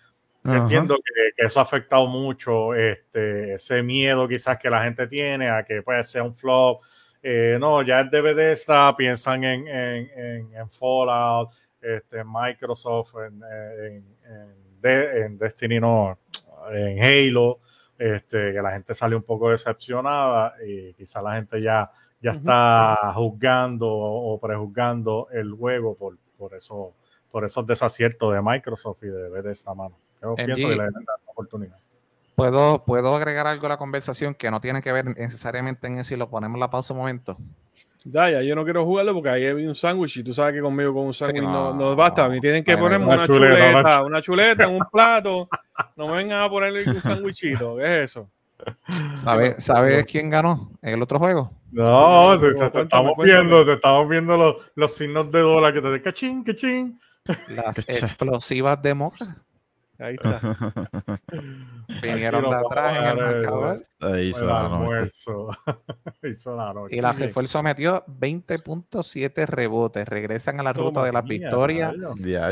Entiendo 0.44 0.96
que, 0.96 1.30
que 1.34 1.46
eso 1.46 1.60
ha 1.60 1.62
afectado 1.62 2.06
mucho 2.06 2.74
este, 2.74 3.54
ese 3.54 3.82
miedo 3.82 4.28
quizás 4.28 4.58
que 4.58 4.68
la 4.68 4.84
gente 4.84 5.06
tiene 5.06 5.48
a 5.48 5.64
que 5.64 5.80
puede 5.80 6.04
ser 6.04 6.20
un 6.20 6.34
flop. 6.34 6.82
Eh, 7.26 7.56
no, 7.58 7.80
ya 7.80 8.00
el 8.00 8.10
DVD 8.10 8.52
está, 8.52 8.94
piensan 8.94 9.44
en, 9.44 9.66
en, 9.66 10.10
en, 10.14 10.54
en 10.54 10.68
Fallout, 10.68 11.50
este, 11.80 12.18
en 12.20 12.26
Microsoft, 12.30 13.14
en, 13.16 13.42
en, 13.42 14.04
en, 14.26 14.80
De- 14.80 15.22
en 15.24 15.38
Destiny, 15.38 15.80
no, 15.80 16.18
en 16.70 17.02
Halo, 17.02 17.60
este, 17.96 18.52
que 18.52 18.60
la 18.60 18.72
gente 18.72 18.92
sale 18.92 19.16
un 19.16 19.22
poco 19.22 19.48
decepcionada 19.50 20.54
y 20.66 20.92
quizás 20.92 21.22
la 21.22 21.36
gente 21.36 21.62
ya, 21.62 21.90
ya 22.20 22.32
está 22.32 23.12
juzgando 23.14 23.88
o 23.88 24.38
prejuzgando 24.38 25.28
el 25.32 25.52
juego 25.52 25.96
por, 25.96 26.18
por, 26.36 26.52
eso, 26.54 26.92
por 27.30 27.44
esos 27.46 27.66
desaciertos 27.66 28.34
de 28.34 28.42
Microsoft 28.42 29.02
y 29.02 29.06
de 29.06 29.30
Bethesda, 29.30 29.74
mano. 29.74 29.96
Yo 30.20 30.32
MG. 30.32 30.44
pienso 30.44 30.68
que 30.68 30.76
le 30.76 30.82
deben 30.82 31.04
dar 31.04 31.16
una 31.22 31.30
oportunidad. 31.32 31.78
¿Puedo, 32.34 32.84
¿Puedo 32.84 33.14
agregar 33.14 33.46
algo 33.46 33.66
a 33.66 33.70
la 33.70 33.76
conversación 33.76 34.34
que 34.34 34.50
no 34.50 34.60
tiene 34.60 34.82
que 34.82 34.92
ver 34.92 35.06
necesariamente 35.16 35.86
en 35.86 35.98
eso 35.98 36.14
y 36.14 36.16
lo 36.16 36.28
ponemos 36.28 36.56
en 36.56 36.60
la 36.60 36.70
pausa 36.70 36.92
un 36.92 37.00
momento? 37.00 37.36
Ya, 38.04 38.28
ya, 38.28 38.42
yo 38.42 38.54
no 38.54 38.64
quiero 38.64 38.84
jugarlo 38.84 39.14
porque 39.14 39.30
ahí 39.30 39.44
hay 39.46 39.66
un 39.66 39.74
sándwich 39.74 40.18
y 40.18 40.24
tú 40.24 40.34
sabes 40.34 40.54
que 40.54 40.60
conmigo 40.60 40.92
con 40.92 41.06
un 41.06 41.14
sándwich 41.14 41.42
no, 41.42 41.72
no, 41.72 41.90
no 41.90 41.96
basta. 41.96 42.28
Me 42.28 42.38
tienen 42.38 42.62
que 42.62 42.76
ponerme 42.76 43.06
una 43.06 43.14
una, 43.14 43.26
chuleta, 43.26 43.56
chuleta, 43.56 43.78
una 43.78 44.02
una 44.02 44.22
chuleta 44.22 44.64
en 44.64 44.70
un 44.72 44.82
plato. 44.92 45.48
No 45.96 46.08
me 46.08 46.16
vengan 46.16 46.42
a 46.42 46.50
ponerle 46.50 46.84
un 46.90 47.00
sándwichito. 47.00 47.76
¿Qué 47.76 47.82
es 47.84 48.10
eso? 48.10 48.28
¿Sabes 49.14 49.64
¿Sabes 49.64 50.04
quién 50.04 50.28
ganó 50.28 50.70
en 50.82 50.94
el 50.94 51.02
otro 51.02 51.18
juego? 51.18 51.50
No, 51.72 52.34
No, 52.34 52.40
te, 52.40 52.48
te- 52.48 52.52
te 52.54 52.58
cuéntame, 52.58 52.82
estamos 52.84 53.14
viendo, 53.24 53.64
te 53.64 53.72
estamos 53.72 54.08
viendo 54.08 54.36
los, 54.36 54.56
los 54.74 54.94
signos 54.94 55.30
de 55.32 55.40
dólar 55.40 55.72
que 55.72 55.80
te 55.80 55.88
dicen 55.88 56.02
cachín, 56.02 56.44
cachín. 56.44 57.00
Las 57.48 57.78
explosivas 57.88 58.82
de 58.82 58.92
Moca 58.94 59.36
Ahí 59.98 60.16
está. 60.16 60.40
vinieron 62.02 62.50
de 62.50 62.56
atrás 62.56 62.96
en 62.98 63.04
el 63.04 63.16
marcador 63.16 63.82
Ahí 64.00 64.12
El 64.22 64.28
hizo 64.28 64.44
la 64.46 64.62
noche. 64.62 64.74
almuerzo. 64.74 65.48
Hizo 66.24 66.56
la 66.56 66.72
noche. 66.72 66.96
y 66.96 67.00
la 67.00 67.12
refuerzo 67.12 67.62
metió 67.62 68.04
20.7 68.06 69.46
rebotes. 69.46 70.08
Regresan 70.08 70.58
a 70.58 70.62
la 70.62 70.72
ruta 70.72 71.04
de 71.04 71.12
las 71.12 71.24
victorias. 71.24 71.94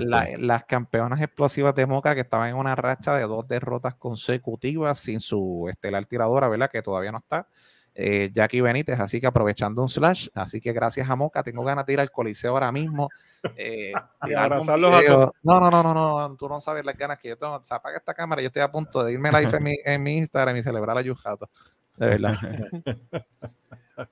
La- 0.03 0.29
las 0.39 0.65
campeonas 0.65 1.21
explosivas 1.21 1.75
de 1.75 1.87
Moca 1.87 2.15
que 2.15 2.21
estaban 2.21 2.51
en 2.51 2.57
una 2.57 2.75
racha 2.77 3.17
de 3.17 3.23
dos 3.25 3.47
derrotas 3.49 3.95
consecutivas 3.95 4.99
sin 4.99 5.21
su 5.21 5.67
estelar 5.71 6.05
tiradora, 6.07 6.49
¿verdad? 6.49 6.71
Que 6.71 6.83
todavía 6.83 7.13
no 7.13 7.19
está. 7.19 7.47
Eh, 7.95 8.31
Jackie 8.33 8.61
Benítez, 8.61 8.99
así 8.99 9.21
que 9.21 9.27
aprovechando 9.27 9.83
un 9.83 9.89
slash, 9.89 10.29
así 10.35 10.61
que 10.61 10.73
gracias 10.73 11.09
a 11.11 11.17
Moca, 11.17 11.43
tengo 11.43 11.63
ganas 11.63 11.85
de 11.87 11.93
ir 11.93 12.01
al 12.01 12.11
Coliseo 12.11 12.53
ahora 12.53 12.73
mismo. 12.73 13.09
Eh, 13.57 13.93
abrazarlos 14.21 14.93
a 14.93 15.03
todos. 15.05 15.31
no, 15.43 15.61
no, 15.61 15.71
no, 15.71 15.83
no, 15.83 15.95
no, 15.95 16.37
tú 16.37 16.49
no 16.49 16.61
sabes 16.61 16.85
las 16.85 16.97
ganas 16.97 17.19
que 17.19 17.29
yo 17.29 17.37
tengo. 17.37 17.63
Se 17.63 17.75
apaga 17.75 17.99
esta 17.99 18.15
cámara, 18.15 18.41
yo 18.41 18.47
estoy 18.47 18.63
a 18.63 18.71
punto 18.73 19.05
de 19.05 19.13
irme 19.13 19.31
live 19.31 19.57
en 19.57 19.63
mi, 19.63 19.75
en 19.85 20.03
mi 20.03 20.17
Instagram 20.19 20.57
y 20.57 20.63
celebrar 20.63 20.97
a 20.97 21.03
Yujato. 21.03 21.49
De 21.97 22.07
verdad. 22.07 22.37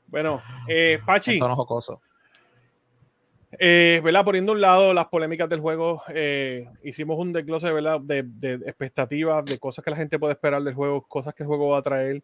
Bueno, 0.06 0.42
eh, 0.68 1.00
Pachi, 1.04 1.38
tono 1.38 1.56
jocoso. 1.56 2.02
eh, 3.58 4.00
¿verdad? 4.04 4.24
Poniendo 4.24 4.52
a 4.52 4.54
un 4.54 4.60
lado 4.60 4.92
las 4.94 5.06
polémicas 5.06 5.48
del 5.48 5.60
juego, 5.60 6.02
eh, 6.08 6.68
hicimos 6.84 7.18
un 7.18 7.32
desglose 7.32 7.72
¿verdad? 7.72 8.00
De, 8.00 8.22
de 8.24 8.54
expectativas, 8.66 9.44
de 9.44 9.58
cosas 9.58 9.84
que 9.84 9.90
la 9.90 9.96
gente 9.96 10.18
puede 10.18 10.34
esperar 10.34 10.62
del 10.62 10.74
juego, 10.74 11.02
cosas 11.02 11.34
que 11.34 11.42
el 11.42 11.46
juego 11.48 11.70
va 11.70 11.78
a 11.78 11.82
traer, 11.82 12.22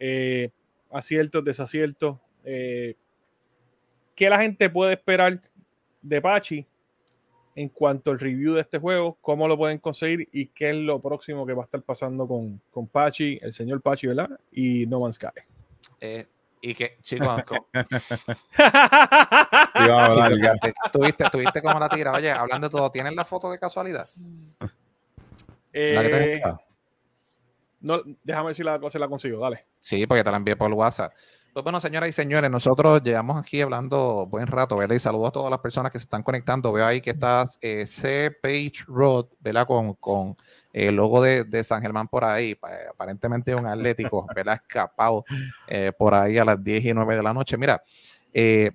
eh, 0.00 0.50
aciertos, 0.94 1.44
desaciertos. 1.44 2.16
eh, 2.44 2.94
¿Qué 4.14 4.30
la 4.30 4.38
gente 4.40 4.70
puede 4.70 4.92
esperar 4.94 5.40
de 6.00 6.22
Pachi 6.22 6.64
en 7.56 7.68
cuanto 7.68 8.12
al 8.12 8.20
review 8.20 8.54
de 8.54 8.60
este 8.60 8.78
juego? 8.78 9.18
¿Cómo 9.20 9.48
lo 9.48 9.56
pueden 9.56 9.78
conseguir? 9.78 10.28
¿Y 10.32 10.46
qué 10.46 10.70
es 10.70 10.76
lo 10.76 11.00
próximo 11.00 11.44
que 11.44 11.52
va 11.52 11.62
a 11.62 11.64
estar 11.64 11.82
pasando 11.82 12.28
con, 12.28 12.60
con 12.70 12.86
Pachi, 12.86 13.40
el 13.42 13.52
señor 13.52 13.80
Pachi, 13.80 14.06
¿verdad? 14.06 14.30
Y 14.52 14.86
No 14.86 15.00
Man's 15.00 15.16
Sky. 15.16 15.28
Eh, 16.00 16.26
y 16.60 16.74
que, 16.74 16.96
chicos, 17.02 17.42
fíjate, 17.42 17.66
¿Tuviste, 20.92 21.24
tuviste 21.30 21.60
cómo 21.60 21.78
la 21.78 21.88
tira. 21.88 22.12
Oye, 22.12 22.30
hablando 22.30 22.68
de 22.68 22.70
todo, 22.70 22.90
¿tienes 22.90 23.14
la 23.14 23.24
foto 23.24 23.50
de 23.50 23.58
casualidad? 23.58 24.08
La 24.60 26.02
que 26.02 26.34
Eh. 26.36 26.42
No, 27.84 28.00
déjame 28.22 28.46
ver 28.46 28.54
si 28.54 28.62
la, 28.64 28.80
si 28.90 28.98
la 28.98 29.08
consigo, 29.08 29.40
dale. 29.40 29.66
Sí, 29.78 30.06
porque 30.06 30.24
te 30.24 30.30
la 30.30 30.36
envié 30.38 30.56
por 30.56 30.72
WhatsApp. 30.72 31.12
Pues 31.52 31.62
bueno, 31.62 31.78
señoras 31.78 32.08
y 32.08 32.12
señores, 32.12 32.50
nosotros 32.50 33.00
llevamos 33.04 33.36
aquí 33.40 33.60
hablando 33.60 34.26
buen 34.26 34.48
rato, 34.48 34.76
¿verdad? 34.76 34.96
Y 34.96 34.98
saludo 34.98 35.28
a 35.28 35.30
todas 35.30 35.50
las 35.52 35.60
personas 35.60 35.92
que 35.92 36.00
se 36.00 36.02
están 36.02 36.24
conectando. 36.24 36.72
Veo 36.72 36.84
ahí 36.84 37.00
que 37.00 37.10
estás 37.10 37.58
eh, 37.62 37.86
C 37.86 38.32
Page 38.42 38.84
Road, 38.88 39.26
¿verdad? 39.38 39.64
Con, 39.64 39.94
con 39.94 40.34
el 40.72 40.96
logo 40.96 41.22
de, 41.22 41.44
de 41.44 41.62
San 41.62 41.80
Germán 41.80 42.08
por 42.08 42.24
ahí. 42.24 42.56
Pa- 42.56 42.70
Aparentemente 42.90 43.54
un 43.54 43.66
atlético, 43.66 44.26
¿verdad? 44.34 44.60
Escapado 44.66 45.24
eh, 45.68 45.92
por 45.96 46.12
ahí 46.14 46.38
a 46.38 46.44
las 46.44 46.62
10 46.64 46.84
y 46.86 46.92
9 46.92 47.14
de 47.14 47.22
la 47.22 47.32
noche. 47.32 47.56
Mira, 47.56 47.80
eh, 48.32 48.72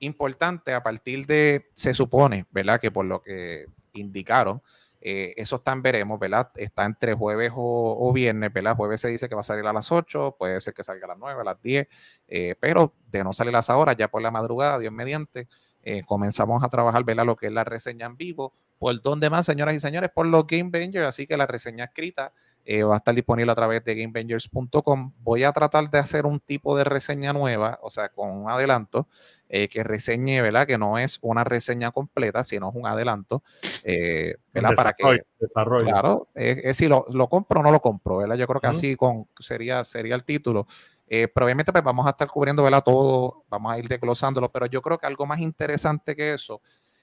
importante 0.00 0.72
a 0.74 0.82
partir 0.82 1.26
de, 1.26 1.70
se 1.74 1.94
supone, 1.94 2.46
¿verdad? 2.50 2.80
Que 2.80 2.90
por 2.90 3.04
lo 3.04 3.22
que 3.22 3.66
indicaron, 3.94 4.62
eh, 5.00 5.32
eso 5.36 5.56
está 5.56 5.74
veremos, 5.76 6.18
¿verdad? 6.18 6.50
Está 6.56 6.84
entre 6.84 7.14
jueves 7.14 7.52
o, 7.54 7.96
o 8.08 8.12
viernes, 8.12 8.52
¿verdad? 8.52 8.76
Jueves 8.76 9.00
se 9.00 9.08
dice 9.08 9.28
que 9.28 9.34
va 9.34 9.40
a 9.40 9.44
salir 9.44 9.66
a 9.66 9.72
las 9.72 9.90
8, 9.90 10.36
puede 10.38 10.60
ser 10.60 10.74
que 10.74 10.84
salga 10.84 11.06
a 11.06 11.08
las 11.08 11.18
9, 11.18 11.40
a 11.40 11.44
las 11.44 11.62
10, 11.62 11.88
eh, 12.28 12.54
pero 12.60 12.94
de 13.06 13.24
no 13.24 13.32
salir 13.32 13.54
a 13.56 13.60
esa 13.60 13.76
hora, 13.76 13.94
ya 13.94 14.08
por 14.08 14.20
la 14.22 14.30
madrugada, 14.30 14.78
Dios 14.78 14.92
mediante, 14.92 15.48
eh, 15.82 16.02
comenzamos 16.06 16.62
a 16.62 16.68
trabajar, 16.68 17.04
¿verdad? 17.04 17.24
Lo 17.24 17.36
que 17.36 17.46
es 17.46 17.52
la 17.52 17.64
reseña 17.64 18.06
en 18.06 18.16
vivo. 18.16 18.52
¿Por 18.78 19.00
dónde 19.00 19.30
más, 19.30 19.46
señoras 19.46 19.74
y 19.74 19.80
señores? 19.80 20.10
Por 20.14 20.26
los 20.26 20.46
Game 20.46 20.70
Bangers, 20.70 21.06
así 21.06 21.26
que 21.26 21.36
la 21.36 21.46
reseña 21.46 21.84
escrita 21.84 22.32
eh, 22.64 22.82
va 22.82 22.94
a 22.94 22.98
estar 22.98 23.14
disponible 23.14 23.50
a 23.50 23.54
través 23.54 23.84
de 23.84 23.94
gamebangers.com. 23.94 25.12
Voy 25.20 25.44
a 25.44 25.52
tratar 25.52 25.90
de 25.90 25.98
hacer 25.98 26.26
un 26.26 26.40
tipo 26.40 26.76
de 26.76 26.84
reseña 26.84 27.32
nueva, 27.32 27.78
o 27.82 27.90
sea, 27.90 28.10
con 28.10 28.30
un 28.30 28.50
adelanto, 28.50 29.08
eh, 29.48 29.68
que 29.68 29.82
reseñe, 29.82 30.40
¿verdad? 30.42 30.66
Que 30.66 30.76
no 30.76 30.98
es 30.98 31.18
una 31.22 31.42
reseña 31.42 31.90
completa, 31.90 32.44
sino 32.44 32.68
es 32.68 32.76
un 32.76 32.86
adelanto, 32.86 33.42
eh, 33.82 34.36
¿verdad? 34.52 34.74
Para 34.76 34.92
que, 34.92 35.22
Desarrollo. 35.38 35.86
Claro, 35.86 36.28
es, 36.34 36.76
si 36.76 36.86
lo, 36.86 37.06
lo 37.12 37.28
compro 37.28 37.60
o 37.60 37.62
no 37.62 37.72
lo 37.72 37.80
compro, 37.80 38.18
¿verdad? 38.18 38.36
Yo 38.36 38.46
creo 38.46 38.60
que 38.60 38.66
así 38.66 38.94
con, 38.94 39.26
sería, 39.38 39.82
sería 39.82 40.14
el 40.14 40.24
título. 40.24 40.66
Eh, 41.12 41.26
pues 41.26 41.56
vamos 41.82 42.06
a 42.06 42.10
estar 42.10 42.28
cubriendo, 42.28 42.62
¿verdad? 42.62 42.84
Todo, 42.84 43.44
vamos 43.48 43.72
a 43.72 43.78
ir 43.80 43.88
desglosándolo, 43.88 44.48
pero 44.52 44.66
yo 44.66 44.80
creo 44.80 44.96
que 44.96 45.06
algo 45.06 45.26
más 45.26 45.40
interesante 45.40 46.14
que 46.14 46.34
eso, 46.34 46.62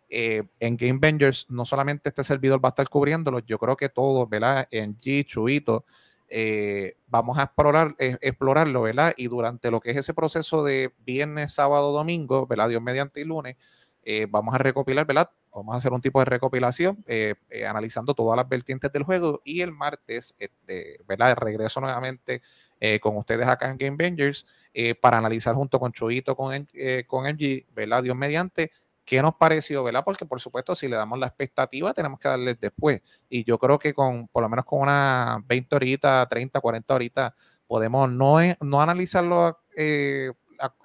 eh, 0.10 0.44
en 0.62 0.78
Game 0.78 1.00
Bangers, 1.02 1.46
no 1.50 1.66
solamente 1.66 2.08
este 2.08 2.24
servidor 2.24 2.64
va 2.64 2.70
a 2.70 2.72
estar 2.72 2.88
cubriéndolo, 2.88 3.40
yo 3.40 3.60
creo 3.60 3.76
que 3.76 3.90
todos, 3.90 4.30
¿verdad? 4.30 4.66
En 4.72 4.98
G, 4.98 5.26
Chuito, 5.26 5.84
eh, 6.30 6.96
vamos 7.08 7.38
a 7.38 7.44
explorar, 7.44 7.96
eh, 8.00 8.18
explorarlo, 8.22 8.84
¿verdad? 8.84 9.14
Y 9.18 9.28
durante 9.28 9.70
lo 9.70 9.82
que 9.82 9.92
es 9.92 9.98
ese 9.98 10.14
proceso 10.14 10.64
de 10.64 10.94
viernes, 11.06 11.54
sábado, 11.54 11.92
domingo, 11.92 12.48
¿verdad? 12.48 12.70
Dios 12.70 12.82
mediante 12.82 13.20
y 13.20 13.26
lunes, 13.26 13.58
vamos 14.30 14.56
a 14.56 14.58
recopilar, 14.58 15.06
¿verdad? 15.06 15.30
Vamos 15.54 15.76
a 15.76 15.80
hacer 15.80 15.92
un 15.92 16.00
tipo 16.00 16.20
de 16.20 16.26
recopilación 16.26 17.04
analizando 17.68 18.14
todas 18.14 18.38
las 18.38 18.48
vertientes 18.48 18.90
del 18.94 19.04
juego 19.04 19.42
y 19.44 19.60
el 19.60 19.74
martes, 19.74 20.34
este, 20.40 21.02
¿verdad? 21.06 21.36
Regreso 21.36 21.82
nuevamente 21.82 22.42
eh, 22.80 23.00
con 23.00 23.18
ustedes 23.18 23.48
acá 23.48 23.70
en 23.70 23.78
Game 23.78 23.98
Bangers 23.98 24.46
eh, 24.74 24.96
para 24.96 25.18
analizar 25.18 25.56
junto 25.56 25.80
con 25.80 25.92
Chuito, 25.92 26.36
con, 26.36 26.68
eh, 26.74 27.04
con 27.08 27.26
MG, 27.26 27.66
¿verdad? 27.74 28.04
Dios 28.04 28.16
mediante, 28.16 28.72
qué 29.04 29.22
nos 29.22 29.36
pareció, 29.36 29.84
¿verdad? 29.84 30.04
Porque 30.04 30.26
por 30.26 30.40
supuesto, 30.42 30.76
si 30.76 30.88
le 30.88 30.96
damos 30.96 31.18
la 31.18 31.28
expectativa, 31.28 31.94
tenemos 31.94 32.20
que 32.20 32.28
darles 32.28 32.60
después. 32.60 33.02
Y 33.30 33.44
yo 33.44 33.58
creo 33.58 33.80
que 33.80 33.94
con, 33.94 34.28
por 34.28 34.44
lo 34.44 34.50
menos 34.50 34.66
con 34.66 34.82
unas 34.82 35.46
20 35.48 35.76
horitas, 35.76 36.28
30, 36.28 36.60
40 36.60 36.94
horitas, 36.94 37.34
podemos 37.68 38.10
no, 38.10 38.42
e- 38.42 38.58
no 38.62 38.82
analizarlo 38.82 39.60
eh, 39.76 40.32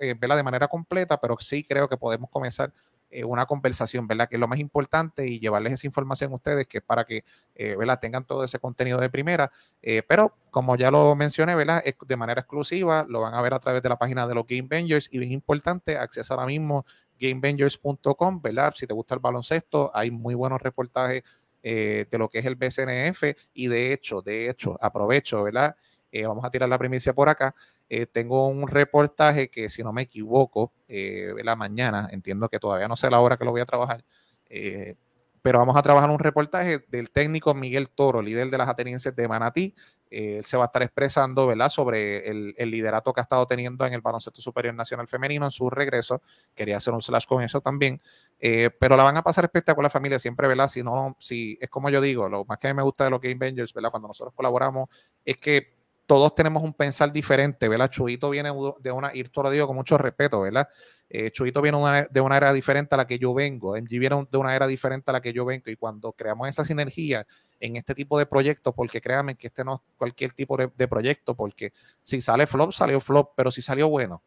eh, 0.01 0.15
¿verdad? 0.19 0.37
de 0.37 0.43
manera 0.43 0.69
completa, 0.69 1.21
pero 1.21 1.37
sí 1.41 1.65
creo 1.65 1.89
que 1.89 1.97
podemos 1.97 2.31
comenzar 2.31 2.73
eh, 3.13 3.25
una 3.25 3.45
conversación, 3.47 4.07
¿verdad? 4.07 4.29
Que 4.29 4.37
es 4.37 4.41
lo 4.41 4.49
más 4.49 4.59
importante 4.59 5.27
y 5.27 5.39
llevarles 5.39 5.75
esa 5.75 5.87
información 5.87 6.33
a 6.33 6.37
ustedes, 6.37 6.67
que 6.67 6.79
es 6.79 6.85
para 6.85 7.05
que, 7.05 7.25
eh, 7.55 7.77
¿verdad? 7.77 7.99
Tengan 8.01 8.25
todo 8.25 8.43
ese 8.43 8.59
contenido 8.59 8.99
de 8.99 9.11
primera. 9.11 9.53
Eh, 9.83 10.03
pero 10.09 10.35
como 10.51 10.77
ya 10.77 10.91
lo 10.91 11.15
mencioné, 11.15 11.55
¿verdad? 11.55 11.83
Es 11.85 11.95
de 12.07 12.17
manera 12.17 12.41
exclusiva, 12.41 13.05
lo 13.09 13.21
van 13.21 13.35
a 13.35 13.43
ver 13.43 13.53
a 13.53 13.59
través 13.59 13.83
de 13.83 13.89
la 13.91 13.99
página 13.99 14.27
de 14.27 14.35
los 14.35 14.47
Game 14.47 14.69
y 14.71 15.19
bien 15.19 15.33
importante, 15.33 15.99
acceso 15.99 16.33
ahora 16.33 16.47
mismo 16.47 16.87
gamebangers.com, 17.21 18.41
¿verdad? 18.43 18.73
Si 18.75 18.87
te 18.87 18.95
gusta 18.95 19.15
el 19.15 19.21
baloncesto, 19.21 19.91
hay 19.95 20.11
muy 20.11 20.35
buenos 20.35 20.61
reportajes 20.61 21.23
eh, 21.63 22.07
de 22.11 22.19
lo 22.19 22.29
que 22.29 22.41
es 22.41 22.47
el 22.47 22.57
BCNF 22.57 23.23
y 23.55 23.69
de 23.69 23.93
hecho, 23.93 24.21
de 24.21 24.51
hecho, 24.51 24.77
aprovecho, 24.81 25.45
¿verdad? 25.45 25.77
Eh, 26.13 26.27
vamos 26.27 26.45
a 26.45 26.51
tirar 26.51 26.69
la 26.69 26.79
primicia 26.79 27.15
por 27.15 27.29
acá. 27.29 27.55
Eh, 27.89 28.07
tengo 28.07 28.47
un 28.47 28.69
reportaje 28.69 29.49
que, 29.49 29.69
si 29.69 29.83
no 29.83 29.93
me 29.93 30.03
equivoco, 30.03 30.73
eh, 30.87 31.33
la 31.43 31.57
mañana, 31.57 32.09
entiendo 32.13 32.49
que 32.49 32.59
todavía 32.59 32.87
no 32.87 32.97
sé 32.97 33.11
la 33.11 33.19
hora 33.19 33.37
que 33.37 33.45
lo 33.45 33.51
voy 33.51 33.63
a 33.63 33.67
trabajar, 33.67 34.05
eh, 34.49 34.95
pero 35.41 35.59
vamos 35.59 35.77
a 35.77 35.83
trabajar 35.83 36.09
un 36.09 36.21
reportaje 36.21 36.85
del 36.89 37.11
técnico 37.11 37.53
Miguel 37.53 37.89
Toro, 37.91 38.23
líder 38.23 38.49
de 38.49 38.59
las 38.59 38.69
atenienses 38.69 39.17
de 39.17 39.27
Manatí. 39.27 39.75
Eh, 40.09 40.37
él 40.37 40.45
se 40.45 40.57
va 40.57 40.65
a 40.65 40.67
estar 40.67 40.83
expresando, 40.83 41.49
¿verdad?, 41.49 41.69
sobre 41.69 42.29
el, 42.31 42.55
el 42.57 42.71
liderato 42.71 43.13
que 43.13 43.21
ha 43.21 43.25
estado 43.25 43.45
teniendo 43.47 43.85
en 43.85 43.93
el 43.93 44.01
baloncesto 44.01 44.41
superior 44.41 44.73
nacional 44.73 45.09
femenino 45.09 45.45
en 45.45 45.51
su 45.51 45.69
regreso. 45.69 46.23
Quería 46.55 46.77
hacer 46.77 46.95
un 46.95 47.03
slash 47.03 47.27
con 47.27 47.43
eso 47.43 47.61
también. 47.61 48.01
Eh, 48.39 48.71
pero 48.79 48.97
la 48.97 49.03
van 49.03 49.17
a 49.17 49.23
pasar 49.23 49.45
espectacular, 49.45 49.91
familia, 49.91 50.21
siempre, 50.21 50.47
¿verdad? 50.47 50.69
Si 50.69 50.81
no, 50.85 51.17
si 51.19 51.59
es 51.61 51.69
como 51.69 51.91
yo 51.91 52.01
digo, 52.01 52.29
lo 52.29 52.45
más 52.45 52.59
que 52.59 52.73
me 52.73 52.83
gusta 52.83 53.03
de 53.03 53.11
los 53.11 53.21
Game 53.21 53.35
Bangers, 53.35 53.75
¿verdad? 53.75 53.91
Cuando 53.91 54.07
nosotros 54.07 54.33
colaboramos, 54.37 54.91
es 55.25 55.39
que 55.39 55.82
todos 56.07 56.35
tenemos 56.35 56.63
un 56.63 56.75
pensar 56.75 57.13
diferente, 57.13 57.69
¿verdad? 57.69 57.89
Chuito 57.91 58.29
viene 58.31 58.51
de 58.81 58.91
una, 58.93 59.15
y 59.15 59.21
esto 59.21 59.43
lo 59.43 59.51
digo 59.51 59.67
con 59.67 59.77
mucho 59.77 59.97
respeto, 59.97 60.41
¿verdad? 60.41 60.69
Eh, 61.09 61.31
Chuito 61.31 61.63
viene 61.63 61.79
una- 61.79 62.03
de 62.11 62.21
una 62.21 62.37
era 62.37 62.53
diferente 62.53 62.95
a 62.95 62.99
la 62.99 63.07
que 63.07 63.19
yo 63.19 63.33
vengo, 63.35 63.77
MG 63.77 63.99
viene 63.99 64.27
de 64.31 64.39
una 64.39 64.55
era 64.57 64.67
diferente 64.67 65.11
a 65.11 65.13
la 65.13 65.21
que 65.21 65.33
yo 65.33 65.45
vengo, 65.45 65.71
y 65.71 65.77
cuando 65.77 66.13
creamos 66.13 66.49
esa 66.49 66.65
sinergia 66.65 67.27
en 67.61 67.77
este 67.77 67.95
tipo 67.95 68.19
de 68.19 68.27
proyectos, 68.27 68.75
porque 68.75 69.01
créanme 69.01 69.37
que 69.37 69.47
este 69.47 69.65
no 69.65 69.75
es 69.77 69.81
cualquier 69.97 70.33
tipo 70.33 70.57
de, 70.57 70.71
de 70.77 70.89
proyecto, 70.89 71.35
porque 71.35 71.73
si 72.03 72.21
sale 72.21 72.47
flop, 72.47 72.73
salió 72.73 73.01
flop, 73.01 73.31
pero 73.37 73.51
si 73.51 73.63
salió 73.63 73.89
bueno, 73.89 74.23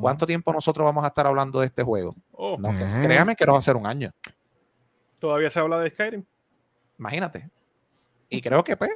¿cuánto 0.00 0.26
tiempo 0.26 0.52
nosotros 0.52 0.84
vamos 0.84 1.04
a 1.04 1.08
estar 1.08 1.26
hablando 1.26 1.60
de 1.60 1.66
este 1.66 1.82
juego? 1.82 2.14
Oh, 2.32 2.56
No, 2.58 2.70
créame 3.02 3.36
que 3.36 3.44
no 3.46 3.52
va 3.52 3.58
a 3.58 3.62
ser 3.62 3.76
un 3.76 3.86
año. 3.86 4.10
Todavía 5.20 5.50
se 5.50 5.60
habla 5.60 5.78
de 5.80 5.90
Skyrim. 5.90 6.24
Imagínate. 6.98 7.48
Y 8.28 8.40
creo 8.40 8.64
que, 8.64 8.76
pues, 8.76 8.90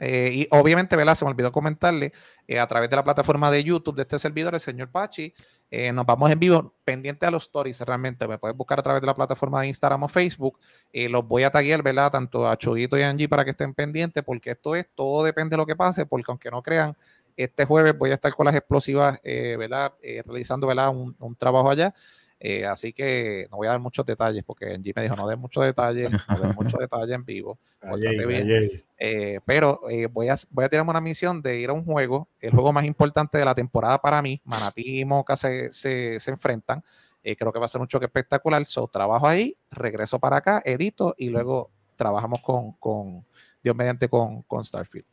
eh, 0.00 0.30
y 0.32 0.48
obviamente, 0.50 0.96
¿verdad? 0.96 1.14
Se 1.14 1.24
me 1.24 1.30
olvidó 1.30 1.52
comentarle, 1.52 2.12
eh, 2.46 2.58
a 2.58 2.66
través 2.66 2.88
de 2.90 2.96
la 2.96 3.04
plataforma 3.04 3.50
de 3.50 3.64
YouTube 3.64 3.96
de 3.96 4.02
este 4.02 4.18
servidor, 4.18 4.54
el 4.54 4.60
señor 4.60 4.90
Pachi, 4.90 5.34
eh, 5.70 5.92
nos 5.92 6.06
vamos 6.06 6.30
en 6.30 6.38
vivo, 6.38 6.74
pendiente 6.84 7.26
a 7.26 7.30
los 7.30 7.44
stories 7.44 7.80
realmente. 7.80 8.26
Me 8.26 8.38
puedes 8.38 8.56
buscar 8.56 8.78
a 8.78 8.82
través 8.82 9.00
de 9.00 9.06
la 9.06 9.14
plataforma 9.14 9.60
de 9.60 9.68
Instagram 9.68 10.02
o 10.04 10.08
Facebook. 10.08 10.58
los 10.92 11.26
voy 11.26 11.42
a 11.42 11.50
taguear, 11.50 11.82
¿verdad? 11.82 12.10
Tanto 12.10 12.48
a 12.48 12.56
Chuyito 12.56 12.96
y 12.96 13.02
a 13.02 13.10
Angie 13.10 13.28
para 13.28 13.44
que 13.44 13.50
estén 13.50 13.74
pendientes, 13.74 14.22
porque 14.24 14.52
esto 14.52 14.74
es, 14.74 14.86
todo 14.94 15.24
depende 15.24 15.50
de 15.54 15.56
lo 15.58 15.66
que 15.66 15.76
pase, 15.76 16.06
porque 16.06 16.30
aunque 16.30 16.50
no 16.50 16.62
crean, 16.62 16.96
este 17.36 17.64
jueves 17.64 17.96
voy 17.96 18.10
a 18.10 18.14
estar 18.14 18.34
con 18.34 18.46
las 18.46 18.54
explosivas, 18.54 19.20
¿verdad? 19.22 19.92
Realizando, 20.02 20.66
¿verdad? 20.66 20.90
Un 20.90 21.36
trabajo 21.36 21.70
allá. 21.70 21.94
Eh, 22.40 22.64
así 22.64 22.92
que 22.92 23.48
no 23.50 23.56
voy 23.56 23.66
a 23.66 23.70
dar 23.70 23.80
muchos 23.80 24.06
detalles, 24.06 24.44
porque 24.44 24.72
Angie 24.72 24.92
me 24.94 25.02
dijo, 25.02 25.16
no 25.16 25.26
des 25.26 25.38
muchos 25.38 25.64
detalles, 25.64 26.10
no 26.10 26.38
des 26.38 26.54
muchos 26.54 26.78
detalles 26.78 27.14
en 27.14 27.24
vivo. 27.24 27.58
Ayer, 27.80 28.26
bien. 28.26 28.84
Eh, 28.96 29.40
pero 29.44 29.80
eh, 29.90 30.06
voy, 30.06 30.28
a, 30.28 30.36
voy 30.50 30.64
a 30.64 30.68
tirarme 30.68 30.90
una 30.90 31.00
misión 31.00 31.42
de 31.42 31.58
ir 31.58 31.70
a 31.70 31.72
un 31.72 31.84
juego, 31.84 32.28
el 32.40 32.50
juego 32.52 32.72
más 32.72 32.84
importante 32.84 33.38
de 33.38 33.44
la 33.44 33.54
temporada 33.54 33.98
para 33.98 34.22
mí. 34.22 34.40
Manatí 34.44 35.00
y 35.00 35.04
Moca 35.04 35.36
se, 35.36 35.72
se, 35.72 36.20
se 36.20 36.30
enfrentan. 36.30 36.82
Eh, 37.24 37.36
creo 37.36 37.52
que 37.52 37.58
va 37.58 37.66
a 37.66 37.68
ser 37.68 37.80
un 37.80 37.88
choque 37.88 38.06
espectacular. 38.06 38.64
So, 38.66 38.86
trabajo 38.86 39.26
ahí, 39.26 39.56
regreso 39.70 40.18
para 40.18 40.36
acá, 40.36 40.62
edito 40.64 41.14
y 41.18 41.30
luego 41.30 41.70
trabajamos 41.96 42.40
con, 42.40 42.72
con 42.72 43.24
Dios 43.62 43.74
mediante, 43.74 44.08
con, 44.08 44.42
con 44.42 44.64
Starfield. 44.64 45.04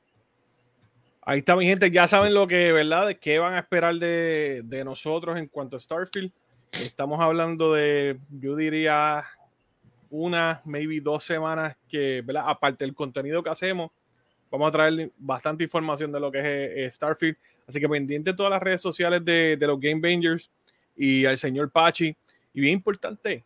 Ahí 1.23 1.39
está 1.39 1.55
mi 1.55 1.65
gente, 1.65 1.89
ya 1.89 2.07
saben 2.07 2.35
lo 2.35 2.47
que, 2.47 2.71
¿verdad? 2.71 3.15
Qué 3.19 3.39
van 3.39 3.55
a 3.55 3.59
esperar 3.59 3.95
de, 3.95 4.61
de 4.63 4.85
nosotros 4.85 5.37
en 5.37 5.47
cuanto 5.47 5.75
a 5.75 5.79
Starfield. 5.79 6.31
Estamos 6.81 7.19
hablando 7.19 7.73
de, 7.73 8.19
yo 8.29 8.55
diría, 8.55 9.25
una, 10.09 10.61
maybe 10.65 10.99
dos 10.99 11.23
semanas 11.23 11.75
que, 11.87 12.21
¿verdad? 12.21 12.45
Aparte 12.47 12.83
del 12.83 12.93
contenido 12.93 13.41
que 13.43 13.49
hacemos, 13.49 13.91
vamos 14.51 14.69
a 14.69 14.71
traer 14.71 15.11
bastante 15.17 15.63
información 15.63 16.11
de 16.11 16.19
lo 16.19 16.31
que 16.31 16.39
es 16.39 16.45
eh, 16.45 16.91
Starfield. 16.91 17.37
Así 17.67 17.79
que 17.79 17.89
pendiente 17.89 18.31
de 18.31 18.37
todas 18.37 18.51
las 18.51 18.61
redes 18.61 18.81
sociales 18.81 19.23
de, 19.23 19.57
de 19.57 19.67
los 19.67 19.79
Game 19.79 20.01
Bangers 20.01 20.51
y 20.95 21.25
al 21.25 21.37
señor 21.37 21.71
Pachi. 21.71 22.15
Y 22.53 22.61
bien 22.61 22.73
importante, 22.73 23.43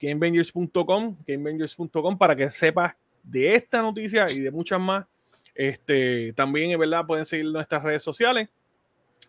gamebangers.com, 0.00 1.16
gamebangers.com 1.26 2.18
para 2.18 2.36
que 2.36 2.50
sepas 2.50 2.94
de 3.22 3.54
esta 3.54 3.80
noticia 3.80 4.30
y 4.30 4.40
de 4.40 4.50
muchas 4.50 4.80
más 4.80 5.06
este, 5.54 6.32
también, 6.32 6.70
es 6.70 6.78
verdad, 6.78 7.06
pueden 7.06 7.24
seguir 7.24 7.46
nuestras 7.46 7.82
redes 7.82 8.02
sociales 8.02 8.48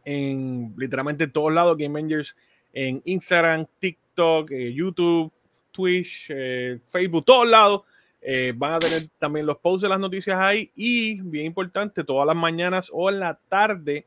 en 0.05 0.73
literalmente 0.77 1.27
todos 1.27 1.51
lados, 1.53 1.77
Game 1.77 1.99
Rangers 1.99 2.35
en 2.73 3.01
Instagram, 3.05 3.65
TikTok, 3.79 4.51
eh, 4.51 4.73
YouTube, 4.73 5.31
Twitch, 5.71 6.27
eh, 6.29 6.79
Facebook, 6.89 7.25
todos 7.25 7.47
lados. 7.47 7.81
Eh, 8.25 8.53
van 8.55 8.73
a 8.73 8.79
tener 8.79 9.09
también 9.17 9.45
los 9.45 9.57
posts 9.57 9.81
de 9.81 9.89
las 9.89 9.99
noticias 9.99 10.39
ahí 10.39 10.71
y 10.75 11.19
bien 11.21 11.45
importante, 11.45 12.05
todas 12.05 12.25
las 12.25 12.35
mañanas 12.35 12.89
o 12.93 13.09
en 13.09 13.19
la 13.19 13.37
tarde 13.49 14.05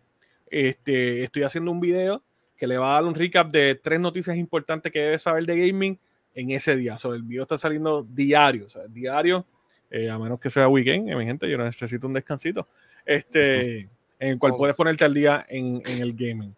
este, 0.51 1.23
estoy 1.23 1.43
haciendo 1.43 1.71
un 1.71 1.81
video 1.81 2.23
que 2.57 2.67
le 2.67 2.79
va 2.79 2.93
a 2.93 2.95
dar 2.95 3.05
un 3.05 3.15
recap 3.15 3.51
de 3.51 3.75
tres 3.75 4.01
noticias 4.01 4.37
importantes 4.39 4.91
que 4.91 5.01
debes 5.01 5.21
saber 5.21 5.45
de 5.45 5.67
gaming 5.67 5.99
en 6.35 6.51
ese 6.51 6.77
día. 6.77 6.97
So, 6.97 7.13
el 7.13 7.25
video 7.25 7.43
está 7.43 7.59
saliendo 7.59 8.05
diario, 8.05 8.67
diario 8.89 9.45
eh, 9.91 10.09
a 10.09 10.19
menos 10.19 10.41
que 10.41 10.51
sea 10.51 10.67
weekend, 10.67 11.15
mi 11.15 11.25
gente, 11.25 11.49
yo 11.49 11.59
necesito 11.59 12.07
un 12.07 12.13
descansito, 12.13 12.67
este, 13.05 13.81
en 14.19 14.31
el 14.31 14.39
cual 14.39 14.55
puedes 14.57 14.75
ponerte 14.75 15.05
al 15.05 15.15
día 15.15 15.45
en, 15.49 15.83
en 15.87 16.03
el 16.03 16.13
gaming. 16.15 16.55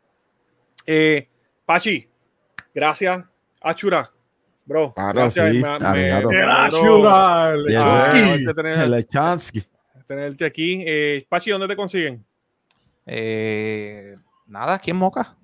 Eh, 0.86 1.28
Pachi, 1.68 2.08
gracias. 2.74 3.26
Achura, 3.60 4.10
bro. 4.64 4.94
gracias. 4.96 5.50
Sí, 5.50 5.58
me, 5.58 5.78
me, 5.78 6.42
Achura, 6.42 7.52
el 7.52 9.06
Chansky. 9.06 9.62
Tenerte 10.06 10.46
aquí. 10.46 10.82
Eh, 10.86 11.26
Pachi, 11.28 11.50
¿dónde 11.50 11.68
te 11.68 11.76
consiguen? 11.76 12.24
Eh, 13.04 14.16
nada, 14.46 14.76
aquí 14.76 14.92
en 14.92 14.96
Moca. 14.96 15.36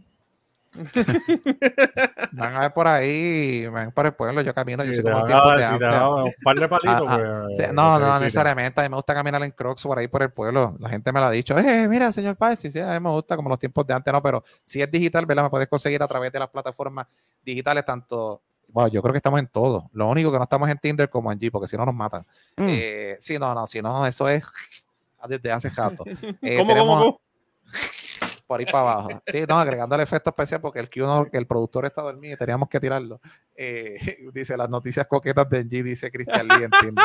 van 2.33 2.57
a 2.57 2.61
ver 2.61 2.73
por 2.73 2.89
ahí, 2.89 3.67
van 3.67 3.93
por 3.93 4.07
el 4.07 4.15
pueblo, 4.15 4.43
yo 4.43 4.53
camino, 4.53 4.85
yo 4.85 4.93
soy 4.93 5.03
como 5.03 5.21
un 5.21 5.27
tiempo 5.27 5.51
de 5.51 5.67
un 6.25 6.35
par 6.43 6.57
de 6.59 6.69
palitos. 6.69 7.09
Ah, 7.09 7.19
ah, 7.21 7.47
pues, 7.55 7.73
no, 7.73 7.99
no, 7.99 8.21
necesariamente, 8.21 8.81
a 8.81 8.85
mí 8.85 8.89
me 8.89 8.97
gusta 8.97 9.15
caminar 9.15 9.43
en 9.43 9.53
Crocs 9.53 9.83
por 9.83 9.99
ahí 9.99 10.09
por 10.09 10.23
el 10.23 10.31
pueblo, 10.31 10.77
la 10.81 10.89
gente 10.89 11.13
me 11.13 11.21
lo 11.21 11.27
ha 11.27 11.31
dicho, 11.31 11.57
eh, 11.57 11.89
mira, 11.89 12.11
señor 12.13 12.37
Pachi, 12.37 12.71
sí, 12.71 12.81
a 12.81 12.93
mí 12.93 13.01
me 13.01 13.11
gusta 13.11 13.37
como 13.37 13.49
los 13.49 13.59
tiempos 13.59 13.87
de 13.87 13.95
antes, 13.95 14.13
no, 14.13 14.23
pero 14.23 14.43
si 14.65 14.83
es 14.83 14.91
digital, 14.91 15.27
¿verdad? 15.27 15.45
Me 15.45 15.51
puedes 15.51 15.69
conseguir 15.69 16.03
a 16.03 16.09
través 16.09 16.33
de 16.33 16.39
las 16.39 16.49
plataformas 16.49 17.07
digitales, 17.45 17.85
tanto 17.85 18.43
Bueno, 18.69 18.89
yo 18.89 19.01
creo 19.03 19.13
que 19.13 19.19
estamos 19.19 19.39
en 19.39 19.47
todo. 19.47 19.89
Lo 19.93 20.09
único 20.09 20.33
que 20.33 20.39
no 20.39 20.45
estamos 20.45 20.69
en 20.69 20.79
Tinder 20.79 21.09
como 21.09 21.31
en 21.31 21.39
G, 21.39 21.51
porque 21.51 21.69
si 21.69 21.77
no 21.77 21.87
nos 21.87 21.95
matan. 21.95 22.23
Mm. 22.57 22.67
Eh, 22.69 23.17
sí, 23.21 23.39
no, 23.39 23.55
no, 23.55 23.67
si 23.67 23.81
no, 23.81 24.07
eso 24.07 24.29
es 24.29 24.45
desde 25.29 25.53
hace 25.53 25.71
rato. 25.71 26.05
Eh, 26.43 26.57
¿Cómo, 26.59 26.75
cómo, 26.75 26.99
cómo? 26.99 27.21
Por 28.55 28.61
ahí 28.61 28.67
para 28.67 28.93
abajo. 28.93 29.09
Sí, 29.27 29.45
no, 29.49 29.59
agregando 29.59 29.97
el 29.97 30.01
efecto 30.03 30.31
especial 30.31 30.61
porque 30.61 30.79
el 30.79 30.89
Q1, 30.89 31.31
el 31.33 31.45
productor 31.45 31.87
está 31.87 32.03
dormido 32.03 32.35
y 32.35 32.37
teníamos 32.37 32.69
que 32.69 32.79
tirarlo. 32.79 33.21
Eh, 33.57 33.99
dice 34.33 34.57
las 34.57 34.71
noticias 34.71 35.09
coquetas 35.09 35.51
de 35.51 35.65
G, 35.65 35.83
dice 35.83 36.09
Cristian 36.09 36.47
Lee, 36.47 36.63
entiende. 36.63 37.03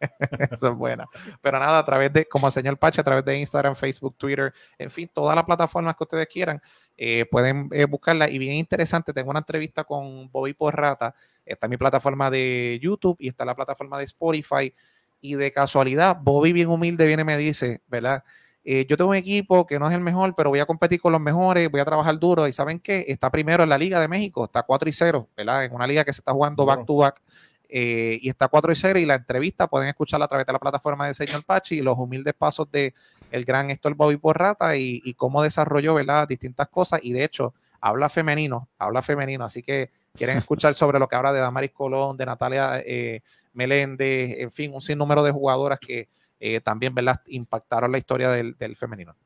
Eso 0.50 0.68
es 0.68 0.76
buena. 0.76 1.06
Pero 1.40 1.58
nada, 1.58 1.78
a 1.78 1.84
través 1.86 2.12
de, 2.12 2.26
como 2.26 2.48
el 2.48 2.52
señor 2.52 2.76
Pache, 2.76 3.00
a 3.00 3.04
través 3.04 3.24
de 3.24 3.38
Instagram, 3.38 3.74
Facebook, 3.74 4.16
Twitter, 4.18 4.52
en 4.76 4.90
fin, 4.90 5.10
todas 5.10 5.34
las 5.34 5.46
plataformas 5.46 5.96
que 5.96 6.04
ustedes 6.04 6.28
quieran, 6.28 6.60
eh, 6.94 7.24
pueden 7.30 7.70
eh, 7.72 7.86
buscarla. 7.86 8.28
Y 8.28 8.36
bien 8.36 8.52
interesante, 8.52 9.14
tengo 9.14 9.30
una 9.30 9.38
entrevista 9.38 9.84
con 9.84 10.30
Bobby 10.30 10.52
Porrata. 10.52 11.14
Está 11.46 11.68
en 11.68 11.70
mi 11.70 11.78
plataforma 11.78 12.30
de 12.30 12.78
YouTube 12.82 13.16
y 13.18 13.28
está 13.28 13.44
en 13.44 13.48
la 13.48 13.56
plataforma 13.56 13.96
de 13.96 14.04
Spotify. 14.04 14.74
Y 15.22 15.36
de 15.36 15.50
casualidad, 15.52 16.18
Bobby 16.20 16.52
bien 16.52 16.68
humilde 16.68 17.06
viene 17.06 17.22
y 17.22 17.24
me 17.24 17.38
dice, 17.38 17.80
¿verdad? 17.86 18.22
Eh, 18.64 18.86
yo 18.88 18.96
tengo 18.96 19.10
un 19.10 19.16
equipo 19.16 19.66
que 19.66 19.78
no 19.78 19.88
es 19.88 19.94
el 19.94 20.00
mejor, 20.00 20.34
pero 20.34 20.50
voy 20.50 20.58
a 20.58 20.66
competir 20.66 21.00
con 21.00 21.12
los 21.12 21.20
mejores, 21.20 21.70
voy 21.70 21.80
a 21.80 21.84
trabajar 21.84 22.18
duro. 22.18 22.48
Y 22.48 22.52
saben 22.52 22.80
qué? 22.80 23.04
Está 23.08 23.30
primero 23.30 23.62
en 23.62 23.68
la 23.68 23.76
Liga 23.76 24.00
de 24.00 24.08
México, 24.08 24.44
está 24.44 24.62
4 24.62 24.88
y 24.88 24.92
0, 24.92 25.28
¿verdad? 25.36 25.64
En 25.64 25.74
una 25.74 25.86
liga 25.86 26.04
que 26.04 26.12
se 26.12 26.20
está 26.20 26.32
jugando 26.32 26.64
back 26.64 26.86
to 26.86 26.96
back. 26.96 27.20
Eh, 27.68 28.18
y 28.22 28.28
está 28.28 28.48
4 28.48 28.72
y 28.72 28.76
0 28.76 28.98
y 29.00 29.06
la 29.06 29.16
entrevista 29.16 29.66
pueden 29.66 29.88
escucharla 29.88 30.26
a 30.26 30.28
través 30.28 30.46
de 30.46 30.52
la 30.52 30.58
plataforma 30.58 31.08
de 31.08 31.14
Señor 31.14 31.44
Pachi 31.44 31.76
y 31.76 31.80
los 31.80 31.98
humildes 31.98 32.34
pasos 32.34 32.70
de 32.70 32.94
el 33.32 33.44
gran 33.44 33.70
Héctor 33.70 33.94
Bobby 33.94 34.16
Porrata 34.16 34.76
y, 34.76 35.00
y 35.04 35.14
cómo 35.14 35.42
desarrolló, 35.42 35.94
¿verdad? 35.94 36.28
Distintas 36.28 36.68
cosas 36.68 37.00
y 37.02 37.12
de 37.12 37.24
hecho 37.24 37.52
habla 37.80 38.08
femenino, 38.08 38.68
habla 38.78 39.02
femenino, 39.02 39.44
así 39.44 39.62
que 39.62 39.90
quieren 40.14 40.38
escuchar 40.38 40.74
sobre 40.74 40.98
lo 40.98 41.08
que 41.08 41.16
habla 41.16 41.32
de 41.32 41.40
Damaris 41.40 41.72
Colón, 41.72 42.16
de 42.16 42.26
Natalia 42.26 42.80
eh, 42.86 43.20
Meléndez, 43.52 44.38
en 44.38 44.52
fin, 44.52 44.72
un 44.72 44.80
sinnúmero 44.80 45.22
de 45.22 45.32
jugadoras 45.32 45.78
que 45.78 46.08
eh, 46.44 46.60
también 46.60 46.94
¿verdad? 46.94 47.22
impactaron 47.26 47.90
la 47.90 47.96
historia 47.96 48.30
del, 48.30 48.54
del 48.58 48.76
femenino. 48.76 49.16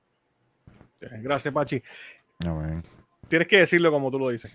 Gracias, 1.01 1.53
Pachi. 1.53 1.83
Tienes 3.29 3.49
que 3.49 3.59
decirlo 3.59 3.91
como 3.91 4.09
tú 4.11 4.21
lo 4.21 4.29
dices. 4.29 4.53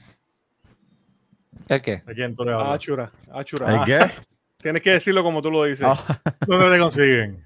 ¿El 1.67 1.81
qué? 1.81 2.03
¿A 2.05 2.13
quién 2.13 2.33
tú 2.33 2.45
le 2.45 2.53
Achura. 2.53 3.11
Achura. 3.33 3.75
¿El 3.75 3.83
qué? 3.85 4.11
Tienes 4.57 4.81
que 4.81 4.91
decirlo 4.91 5.23
como 5.23 5.41
tú 5.41 5.51
lo 5.51 5.65
dices. 5.65 5.85
Ah. 5.85 6.21
¿Dónde 6.47 6.71
te 6.71 6.79
consiguen? 6.79 7.45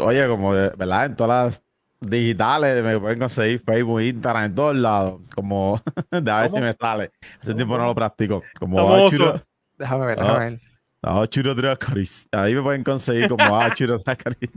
Oye, 0.00 0.28
como, 0.28 0.52
¿verdad? 0.52 1.06
En 1.06 1.16
todas 1.16 1.46
las 1.46 1.62
digitales 2.00 2.84
me 2.84 2.98
pueden 2.98 3.18
conseguir 3.18 3.60
Facebook, 3.60 4.00
Instagram, 4.00 4.44
en 4.44 4.54
todos 4.54 4.76
lados. 4.76 5.20
Como, 5.34 5.82
déjame 6.12 6.42
ver 6.42 6.50
si 6.50 6.60
me 6.60 6.72
sale. 6.74 7.10
Hace 7.40 7.54
tiempo 7.54 7.76
no 7.76 7.86
lo 7.86 7.94
practico. 7.96 8.44
Como 8.56 9.08
Achura. 9.08 9.44
Déjame 9.76 10.06
ver, 10.06 10.18
déjame 10.18 10.50
ver. 10.50 10.60
Achuro 11.02 11.54
Dracaris. 11.54 12.28
Ahí 12.32 12.54
me 12.54 12.62
pueden 12.62 12.84
conseguir 12.84 13.28
como 13.28 13.42
Achuro 13.60 13.98
Dracaris. 13.98 14.50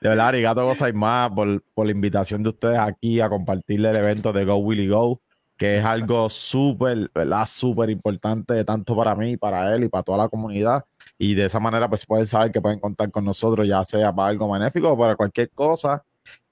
De 0.00 0.08
verdad, 0.08 0.28
arigato 0.28 0.64
cosas 0.64 0.94
más 0.94 1.30
por, 1.30 1.62
por 1.74 1.86
la 1.86 1.92
invitación 1.92 2.42
de 2.42 2.50
ustedes 2.50 2.78
aquí 2.78 3.20
a 3.20 3.28
compartir 3.28 3.84
el 3.84 3.96
evento 3.96 4.32
de 4.32 4.44
Go 4.44 4.56
Willy 4.56 4.88
Go, 4.88 5.20
que 5.56 5.78
es 5.78 5.84
algo 5.84 6.28
súper, 6.28 7.10
¿verdad? 7.14 7.46
Súper 7.46 7.90
importante, 7.90 8.64
tanto 8.64 8.96
para 8.96 9.14
mí, 9.14 9.36
para 9.36 9.74
él 9.74 9.84
y 9.84 9.88
para 9.88 10.04
toda 10.04 10.18
la 10.18 10.28
comunidad. 10.28 10.84
Y 11.18 11.34
de 11.34 11.46
esa 11.46 11.58
manera, 11.58 11.88
pues 11.88 12.06
pueden 12.06 12.26
saber 12.26 12.52
que 12.52 12.60
pueden 12.60 12.78
contar 12.78 13.10
con 13.10 13.24
nosotros, 13.24 13.66
ya 13.66 13.84
sea 13.84 14.12
para 14.12 14.28
algo 14.28 14.50
benéfico 14.50 14.92
o 14.92 14.98
para 14.98 15.16
cualquier 15.16 15.50
cosa. 15.50 16.04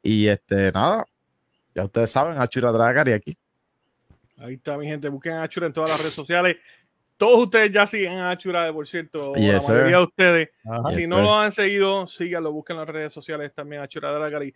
Y 0.02 0.26
este, 0.26 0.72
nada, 0.72 1.04
ya 1.74 1.84
ustedes 1.84 2.10
saben, 2.10 2.38
Achura 2.38 2.72
Dragari 2.72 3.12
aquí. 3.12 3.36
Ahí 4.38 4.54
está, 4.54 4.76
mi 4.76 4.86
gente. 4.86 5.08
Busquen 5.08 5.34
a 5.34 5.44
Achura 5.44 5.66
en 5.66 5.72
todas 5.72 5.90
las 5.90 6.00
redes 6.00 6.14
sociales. 6.14 6.56
Todos 7.16 7.44
ustedes 7.44 7.72
ya 7.72 7.86
siguen 7.86 8.18
a 8.18 8.30
Achura, 8.30 8.72
por 8.72 8.86
cierto, 8.86 9.32
la 9.34 9.60
mayoría 9.60 9.96
de 9.98 10.02
ustedes. 10.02 10.48
si 10.94 11.06
no 11.06 11.22
lo 11.22 11.34
han 11.34 11.52
seguido, 11.52 12.06
síganlo, 12.06 12.52
busquen 12.52 12.74
en 12.76 12.80
las 12.80 12.88
redes 12.88 13.12
sociales 13.12 13.52
también 13.54 13.82
Achura 13.82 14.12
de 14.12 14.20
la 14.20 14.30
Cari. 14.30 14.54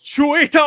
¡Chuito! 0.00 0.60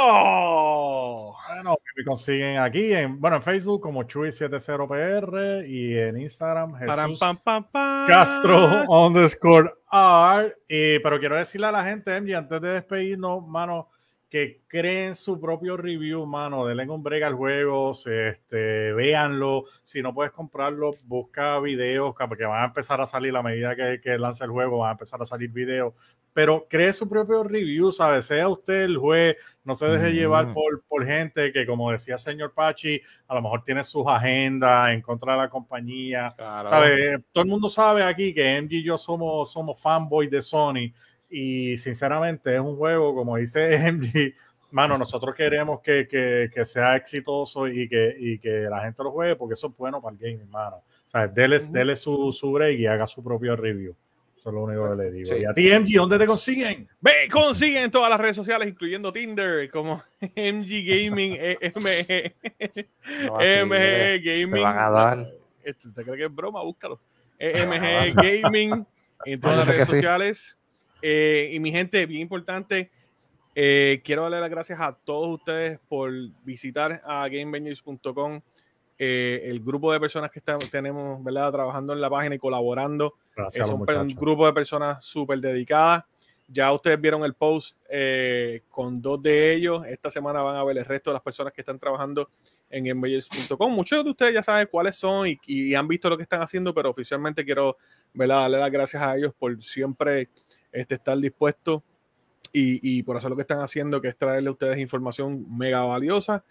Bueno, 1.48 1.78
me 1.96 2.04
consiguen 2.04 2.58
aquí, 2.58 2.94
en, 2.94 3.20
bueno, 3.20 3.38
en 3.38 3.42
Facebook 3.42 3.82
como 3.82 4.04
Chuy70PR 4.04 5.68
y 5.68 5.98
en 5.98 6.20
Instagram 6.20 6.76
Jesús 6.76 7.20
Castro 8.08 8.84
underscore 8.90 9.74
R. 9.90 10.56
pero 11.02 11.20
quiero 11.20 11.38
decirle 11.38 11.68
a 11.68 11.72
la 11.72 11.84
gente, 11.86 12.20
MG, 12.20 12.36
antes 12.36 12.62
de 12.62 12.70
despedirnos, 12.70 13.48
mano, 13.48 13.90
que 14.32 14.62
creen 14.66 15.14
su 15.14 15.42
propio 15.42 15.76
review, 15.76 16.26
mano, 16.26 16.66
denle 16.66 16.90
un 16.90 17.04
break 17.04 17.22
al 17.24 17.36
juego, 17.36 17.92
este, 17.92 18.94
véanlo, 18.94 19.66
si 19.84 20.02
no 20.02 20.14
puedes 20.14 20.32
comprarlo, 20.32 20.92
busca 21.04 21.60
videos, 21.60 22.16
porque 22.18 22.46
van 22.46 22.64
a 22.64 22.68
empezar 22.68 23.02
a 23.02 23.06
salir 23.06 23.36
a 23.36 23.44
medida 23.44 23.76
que, 23.76 24.00
que 24.02 24.18
lance 24.18 24.46
el 24.46 24.52
juego, 24.52 24.78
van 24.78 24.90
a 24.90 24.92
empezar 24.94 25.22
a 25.22 25.26
salir 25.26 25.50
videos, 25.52 25.94
pero 26.32 26.66
cree 26.70 26.94
su 26.94 27.10
propio 27.10 27.44
review, 27.44 27.92
¿sabes? 27.92 28.26
Sea 28.26 28.48
usted 28.48 28.84
el 28.84 28.98
juez, 28.98 29.36
no 29.66 29.76
se 29.76 29.88
deje 29.88 30.14
llevar 30.14 30.54
por, 30.54 30.82
por 30.88 31.06
gente 31.06 31.52
que, 31.52 31.66
como 31.66 31.92
decía 31.92 32.14
el 32.14 32.20
señor 32.22 32.54
Pachi, 32.54 33.02
a 33.28 33.36
lo 33.36 33.42
mejor 33.42 33.66
tiene 33.66 33.84
sus 33.84 34.08
agendas 34.08 34.94
en 34.94 35.02
contra 35.02 35.34
de 35.34 35.40
la 35.40 35.50
compañía, 35.50 36.34
¿sabes? 36.38 37.20
Todo 37.34 37.44
el 37.44 37.50
mundo 37.50 37.68
sabe 37.68 38.02
aquí 38.02 38.34
que 38.34 38.62
MG 38.62 38.76
y 38.76 38.84
yo 38.84 38.98
somos, 38.98 39.52
somos 39.52 39.78
fanboys 39.78 40.32
de 40.32 40.42
Sony, 40.42 40.94
y 41.32 41.78
sinceramente 41.78 42.54
es 42.54 42.62
un 42.62 42.76
juego, 42.76 43.16
como 43.16 43.38
dice 43.38 43.78
MG, 43.92 44.34
mano, 44.72 44.98
nosotros 44.98 45.34
queremos 45.34 45.80
que, 45.82 46.08
que, 46.08 46.66
sea 46.66 46.96
exitoso 46.96 47.68
y 47.68 47.88
que, 47.88 48.16
y 48.20 48.38
que 48.38 48.68
la 48.70 48.82
gente 48.82 49.02
lo 49.04 49.12
juegue 49.12 49.36
porque 49.36 49.54
eso 49.54 49.68
es 49.68 49.78
bueno 49.78 50.02
para 50.02 50.16
el 50.16 50.20
game, 50.20 50.44
hermano. 50.44 50.78
O 50.78 51.10
sea, 51.10 51.28
dele, 51.28 51.96
su, 51.96 52.32
su 52.32 52.52
break 52.52 52.80
y 52.80 52.88
haga 52.88 53.08
su 53.08 53.24
propio 53.24 53.56
review. 53.56 53.96
Eso 54.38 54.50
es 54.50 54.56
lo 54.56 54.64
único 54.64 54.90
que 54.90 55.04
le 55.04 55.12
digo. 55.12 55.38
Y 55.38 55.46
a 55.46 55.54
ti, 55.54 55.70
MG, 55.70 55.98
¿dónde 55.98 56.18
te 56.18 56.26
consiguen? 56.26 56.88
Me 57.00 57.28
consiguen 57.32 57.84
en 57.84 57.92
todas 57.92 58.10
las 58.10 58.20
redes 58.20 58.36
sociales, 58.36 58.68
incluyendo 58.68 59.14
Tinder, 59.14 59.70
como 59.70 60.04
MG 60.22 60.84
Gaming, 60.84 61.38
MG, 61.76 62.34
MG 63.30 64.24
Gaming. 64.24 64.54
Te 64.54 64.60
van 64.60 64.80
a 64.80 64.90
dar. 64.90 65.32
¿Te 65.64 66.04
crees 66.04 66.18
que 66.18 66.26
es 66.26 66.36
broma? 66.36 66.64
Búscalo. 66.64 67.00
MG 67.40 68.14
Gaming 68.16 68.86
en 69.26 69.40
todas 69.40 69.58
las 69.58 69.68
redes 69.68 69.90
sociales. 69.90 70.58
Eh, 71.02 71.50
y 71.54 71.60
mi 71.60 71.72
gente, 71.72 72.06
bien 72.06 72.22
importante, 72.22 72.92
Eh, 73.54 74.02
quiero 74.06 74.24
darle 74.24 74.40
las 74.40 74.50
gracias 74.50 74.80
a 74.80 74.94
todos 74.94 75.28
ustedes 75.28 75.78
por 75.90 76.12
visitar 76.44 77.02
a 77.04 77.28
GameVengers.com, 77.28 78.42
eh, 78.98 79.42
el 79.46 79.60
grupo 79.60 79.92
de 79.92 80.00
personas 80.00 80.32
que 80.32 80.40
estamos, 80.40 80.70
tenemos 80.70 81.22
¿verdad? 81.24 81.52
trabajando 81.52 81.92
en 81.92 82.00
la 82.00 82.10
página 82.10 82.36
y 82.36 82.40
colaborando. 82.40 83.16
Gracias 83.36 83.68
los 83.68 83.78
un, 83.78 84.16
grupo 84.16 84.46
de 84.46 84.54
personas 84.54 85.04
súper 85.04 85.40
dedicadas. 85.40 86.06
Ya 86.48 86.72
ustedes 86.72 87.00
vieron 87.00 87.24
el 87.24 87.34
post 87.34 87.78
eh, 87.90 88.62
con 88.70 89.02
dos 89.02 89.22
de 89.22 89.54
ellos. 89.54 89.84
Esta 89.86 90.10
semana 90.10 90.42
van 90.42 90.56
a 90.56 90.64
ver 90.64 90.78
el 90.78 90.86
resto 90.86 91.10
de 91.10 91.16
las 91.16 91.24
personas 91.24 91.54
que 91.54 91.62
están 91.62 91.80
trabajando 91.80 92.30
en 92.70 92.86
gamebangers.com. 92.86 93.72
Muchos 93.74 94.04
de 94.04 94.10
ustedes 94.10 94.34
ya 94.34 94.44
saben 94.44 94.68
cuáles 94.70 94.98
son 94.98 95.28
y, 95.28 95.40
y 95.46 95.76
han 95.76 95.88
visto 95.88 96.10
lo 96.10 96.18
que 96.18 96.24
están 96.24 96.42
haciendo, 96.42 96.74
pero 96.74 96.90
oficialmente 96.90 97.44
quiero 97.44 97.78
¿verdad? 98.14 98.42
darle 98.42 98.60
las 98.60 98.72
gracias 98.72 99.02
a 99.02 99.16
ellos 99.16 99.34
por 99.38 99.62
siempre 99.64 100.30
este, 100.72 100.96
estar 100.96 101.18
dispuestos 101.18 101.82
y, 102.54 103.02
por 103.04 103.16
hacer 103.16 103.30
lo 103.30 103.36
que 103.36 103.44
están 103.44 103.62
haciendo, 103.62 104.02
que 104.02 104.10
es 104.10 104.18
traerle 104.18 104.50
a 104.50 104.52
ustedes 104.52 104.78
información 104.78 105.46
mega 105.58 105.82
valiosa 105.84 106.44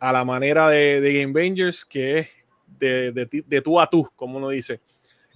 a 0.00 0.12
la 0.12 0.24
manera 0.24 0.68
de, 0.68 1.00
Game 1.00 1.32
Bangers, 1.32 1.84
que 1.84 2.18
es 2.18 2.28
de, 2.66 3.12
de, 3.12 3.62
tú 3.62 3.80
a 3.80 3.88
tú, 3.88 4.08
como 4.16 4.38
uno 4.38 4.48
dice. 4.48 4.80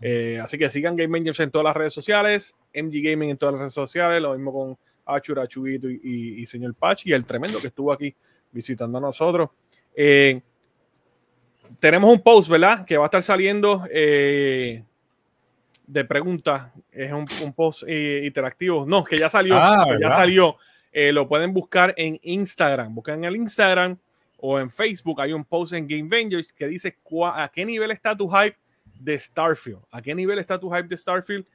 Eh, 0.01 0.41
así 0.43 0.59
que 0.59 0.69
sigan 0.69 0.97
Game 0.97 1.17
Bangers 1.17 1.39
en 1.41 1.51
todas 1.51 1.65
las 1.65 1.77
redes 1.77 1.93
sociales, 1.93 2.57
MG 2.75 3.03
Gaming 3.03 3.31
en 3.31 3.37
todas 3.37 3.53
las 3.53 3.61
redes 3.61 3.73
sociales, 3.75 4.21
lo 4.21 4.35
mismo 4.35 4.53
con 4.53 4.79
Achura, 5.07 5.47
Chubito 5.47 5.89
y 5.89 6.45
señor 6.47 6.75
Pachi, 6.75 7.11
y 7.11 7.13
el 7.13 7.25
tremendo 7.25 7.61
que 7.61 7.69
estuvo 7.69 7.93
aquí 7.93 8.15
visitando 8.53 8.99
a 8.99 9.01
nosotros. 9.01 9.51
Eh, 9.95 10.41
tenemos 11.79 12.11
un 12.11 12.21
post, 12.21 12.49
¿verdad? 12.49 12.85
Que 12.85 12.97
va 12.97 13.05
a 13.05 13.07
estar 13.07 13.23
saliendo 13.23 13.85
eh, 13.93 14.85
de 15.91 16.05
preguntas. 16.05 16.73
Es 16.93 17.13
un, 17.13 17.27
un 17.43 17.53
post 17.53 17.83
eh, 17.87 18.23
interactivo. 18.25 18.87
No, 18.87 19.05
que 19.05 19.19
ya 19.19 19.29
salió. 19.29 19.57
Ah, 19.57 19.85
que 19.91 20.01
ya 20.01 20.11
salió. 20.11 20.57
Eh, 20.93 21.13
lo 21.13 21.29
pueden 21.29 21.53
buscar 21.53 21.95
en 21.97 22.19
Instagram. 22.23 22.95
Buscan 22.95 23.19
en 23.19 23.25
el 23.25 23.37
Instagram 23.37 23.99
o 24.39 24.59
en 24.59 24.71
Facebook. 24.71 25.21
Hay 25.21 25.33
un 25.33 25.45
post 25.45 25.73
en 25.73 25.87
Game 25.87 26.09
Vengers 26.09 26.53
que 26.53 26.67
dice 26.67 26.97
a 27.35 27.51
qué 27.53 27.65
nivel 27.65 27.91
está 27.91 28.17
tu 28.17 28.29
hype 28.29 28.57
de 28.85 29.19
Starfield. 29.19 29.83
¿A 29.91 30.01
qué 30.01 30.15
nivel 30.15 30.39
está 30.39 30.59
tu 30.59 30.71
hype 30.71 30.89
de 30.89 30.97
Starfield? 30.97 31.47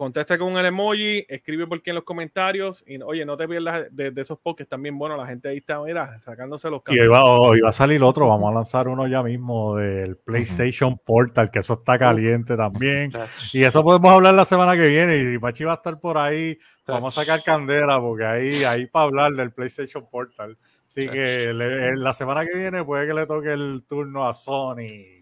Contesta 0.00 0.38
con 0.38 0.56
el 0.56 0.64
emoji, 0.64 1.26
escribe 1.28 1.66
por 1.66 1.76
aquí 1.76 1.90
en 1.90 1.96
los 1.96 2.04
comentarios. 2.04 2.82
Y 2.86 3.02
oye, 3.02 3.26
no 3.26 3.36
te 3.36 3.46
pierdas 3.46 3.94
de, 3.94 4.10
de 4.10 4.22
esos 4.22 4.38
están 4.56 4.82
bien 4.82 4.96
buenos. 4.96 5.18
La 5.18 5.26
gente 5.26 5.50
ahí 5.50 5.58
está, 5.58 5.78
mira, 5.82 6.18
sacándose 6.20 6.70
los 6.70 6.80
Y 6.88 6.98
hoy 6.98 7.06
va, 7.08 7.22
hoy 7.22 7.60
va 7.60 7.68
a 7.68 7.72
salir 7.72 8.02
otro, 8.02 8.26
vamos 8.26 8.50
a 8.50 8.54
lanzar 8.54 8.88
uno 8.88 9.06
ya 9.06 9.22
mismo 9.22 9.76
del 9.76 10.16
PlayStation 10.16 10.96
Portal, 10.96 11.50
que 11.50 11.58
eso 11.58 11.74
está 11.74 11.98
caliente 11.98 12.56
también. 12.56 13.12
Y 13.52 13.62
eso 13.62 13.84
podemos 13.84 14.10
hablar 14.10 14.32
la 14.32 14.46
semana 14.46 14.74
que 14.74 14.88
viene. 14.88 15.34
Y 15.34 15.38
Pachi 15.38 15.64
va 15.64 15.72
a 15.72 15.74
estar 15.74 16.00
por 16.00 16.16
ahí. 16.16 16.58
Vamos 16.86 17.18
a 17.18 17.20
sacar 17.20 17.42
candela 17.44 18.00
porque 18.00 18.24
ahí, 18.24 18.64
ahí 18.64 18.86
para 18.86 19.04
hablar 19.04 19.32
del 19.34 19.52
PlayStation 19.52 20.08
Portal. 20.08 20.56
Así 20.86 21.10
que 21.10 21.52
le- 21.52 21.94
la 21.96 22.14
semana 22.14 22.46
que 22.46 22.56
viene 22.56 22.82
puede 22.84 23.06
que 23.06 23.12
le 23.12 23.26
toque 23.26 23.52
el 23.52 23.84
turno 23.86 24.26
a 24.26 24.32
Sony. 24.32 25.19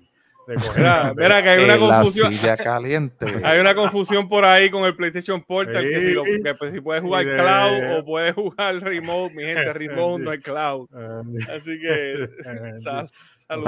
De 0.49 0.55
coger 0.55 0.83
Mira, 1.17 1.43
que 1.43 1.49
hay 1.51 1.65
una 1.65 1.75
En 1.75 1.81
la 1.81 1.87
confusión. 1.97 2.33
silla 2.33 2.57
caliente. 2.57 3.27
Hay 3.45 3.61
una 3.61 3.75
confusión 3.75 4.29
por 4.29 4.45
ahí 4.47 4.71
con 4.71 4.85
el 4.85 4.97
PlayStation 4.97 5.43
Portal, 5.43 5.83
que 5.89 6.01
si, 6.01 6.15
lo- 6.15 6.25
Sí. 6.25 6.43
que, 6.43 6.55
pues, 6.55 6.73
si 6.73 6.81
puedes 6.81 7.03
jugar 7.03 7.27
Y 7.27 7.29
cloud 7.29 7.99
o 7.99 8.05
puedes 8.05 8.33
jugar 8.35 8.77
remote, 8.81 9.35
mi 9.35 9.43
gente, 9.43 9.73
remote 9.75 10.25
no 10.25 10.33
es 10.33 10.41
cloud. 10.41 10.89
Así 11.55 11.79
que 11.81 12.15
eh, 12.25 12.79
sal- 12.79 13.11
no 13.51 13.57
no 13.57 13.63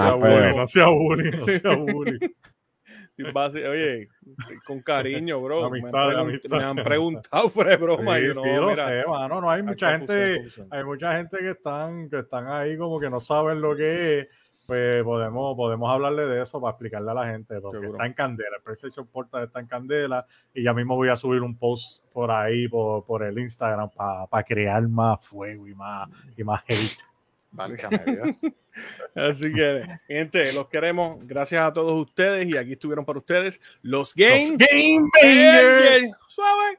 sea 0.67 0.87
bully, 0.89 1.31
no 1.31 1.47
sea 1.47 1.77
bully. 1.77 2.19
Basi- 3.35 3.67
Oye, 3.69 4.09
con 4.65 4.81
cariño, 4.81 5.41
bro. 5.43 5.67
Amistad, 5.67 5.91
me, 5.93 6.13
han 6.15 6.19
amistad. 6.21 6.57
me 6.57 6.65
han 6.65 6.77
preguntado 6.77 7.51
fuera 7.51 7.71
de 7.73 7.77
broma. 7.77 8.17
Sí, 8.17 8.27
yo 8.29 8.35
sí, 8.35 8.41
no, 8.47 8.61
lo 8.63 8.69
mira, 8.71 8.89
sé, 8.89 9.03
mano. 9.07 9.41
No 9.43 9.51
hay 9.51 9.63
mucha 9.63 9.89
hay 9.89 9.99
gente, 9.99 10.07
confusión, 10.15 10.37
confusión. 10.43 10.69
hay 10.71 10.85
mucha 10.85 11.17
gente 11.19 11.39
que 11.39 11.51
están, 11.51 12.09
que 12.09 12.19
están 12.21 12.49
ahí 12.49 12.79
como 12.79 12.99
que 12.99 13.11
no 13.11 13.21
saben 13.21 13.61
lo 13.61 13.77
que 13.77 14.21
es. 14.21 14.29
Pues 14.71 15.03
podemos, 15.03 15.57
podemos 15.57 15.91
hablarle 15.91 16.27
de 16.27 16.43
eso 16.43 16.61
para 16.61 16.71
explicarle 16.71 17.11
a 17.11 17.15
la 17.15 17.27
gente, 17.27 17.61
porque 17.61 17.81
Seguro. 17.81 17.99
está 17.99 18.07
en 18.07 18.13
candela. 18.13 18.57
El 18.57 18.63
PlayStation 18.63 19.05
Portal 19.05 19.43
está 19.43 19.59
en 19.59 19.67
candela 19.67 20.25
y 20.55 20.63
ya 20.63 20.73
mismo 20.73 20.95
voy 20.95 21.09
a 21.09 21.17
subir 21.17 21.43
un 21.43 21.59
post 21.59 22.01
por 22.13 22.31
ahí, 22.31 22.69
por, 22.69 23.05
por 23.05 23.25
el 23.25 23.37
Instagram, 23.37 23.91
para 23.91 24.45
crear 24.45 24.87
más 24.87 25.27
fuego 25.27 25.67
y 25.67 25.75
más, 25.75 26.09
y 26.37 26.45
más 26.45 26.63
hate. 26.69 27.03
Así 29.17 29.53
que, 29.53 29.89
gente, 30.07 30.53
los 30.53 30.69
queremos. 30.69 31.19
Gracias 31.27 31.65
a 31.65 31.73
todos 31.73 32.07
ustedes. 32.07 32.47
Y 32.47 32.57
aquí 32.57 32.75
estuvieron 32.75 33.05
para 33.05 33.19
ustedes 33.19 33.61
los 33.83 34.15
Game, 34.15 34.57
Game 34.57 35.09
Bangers. 35.21 36.17
Suave. 36.29 36.79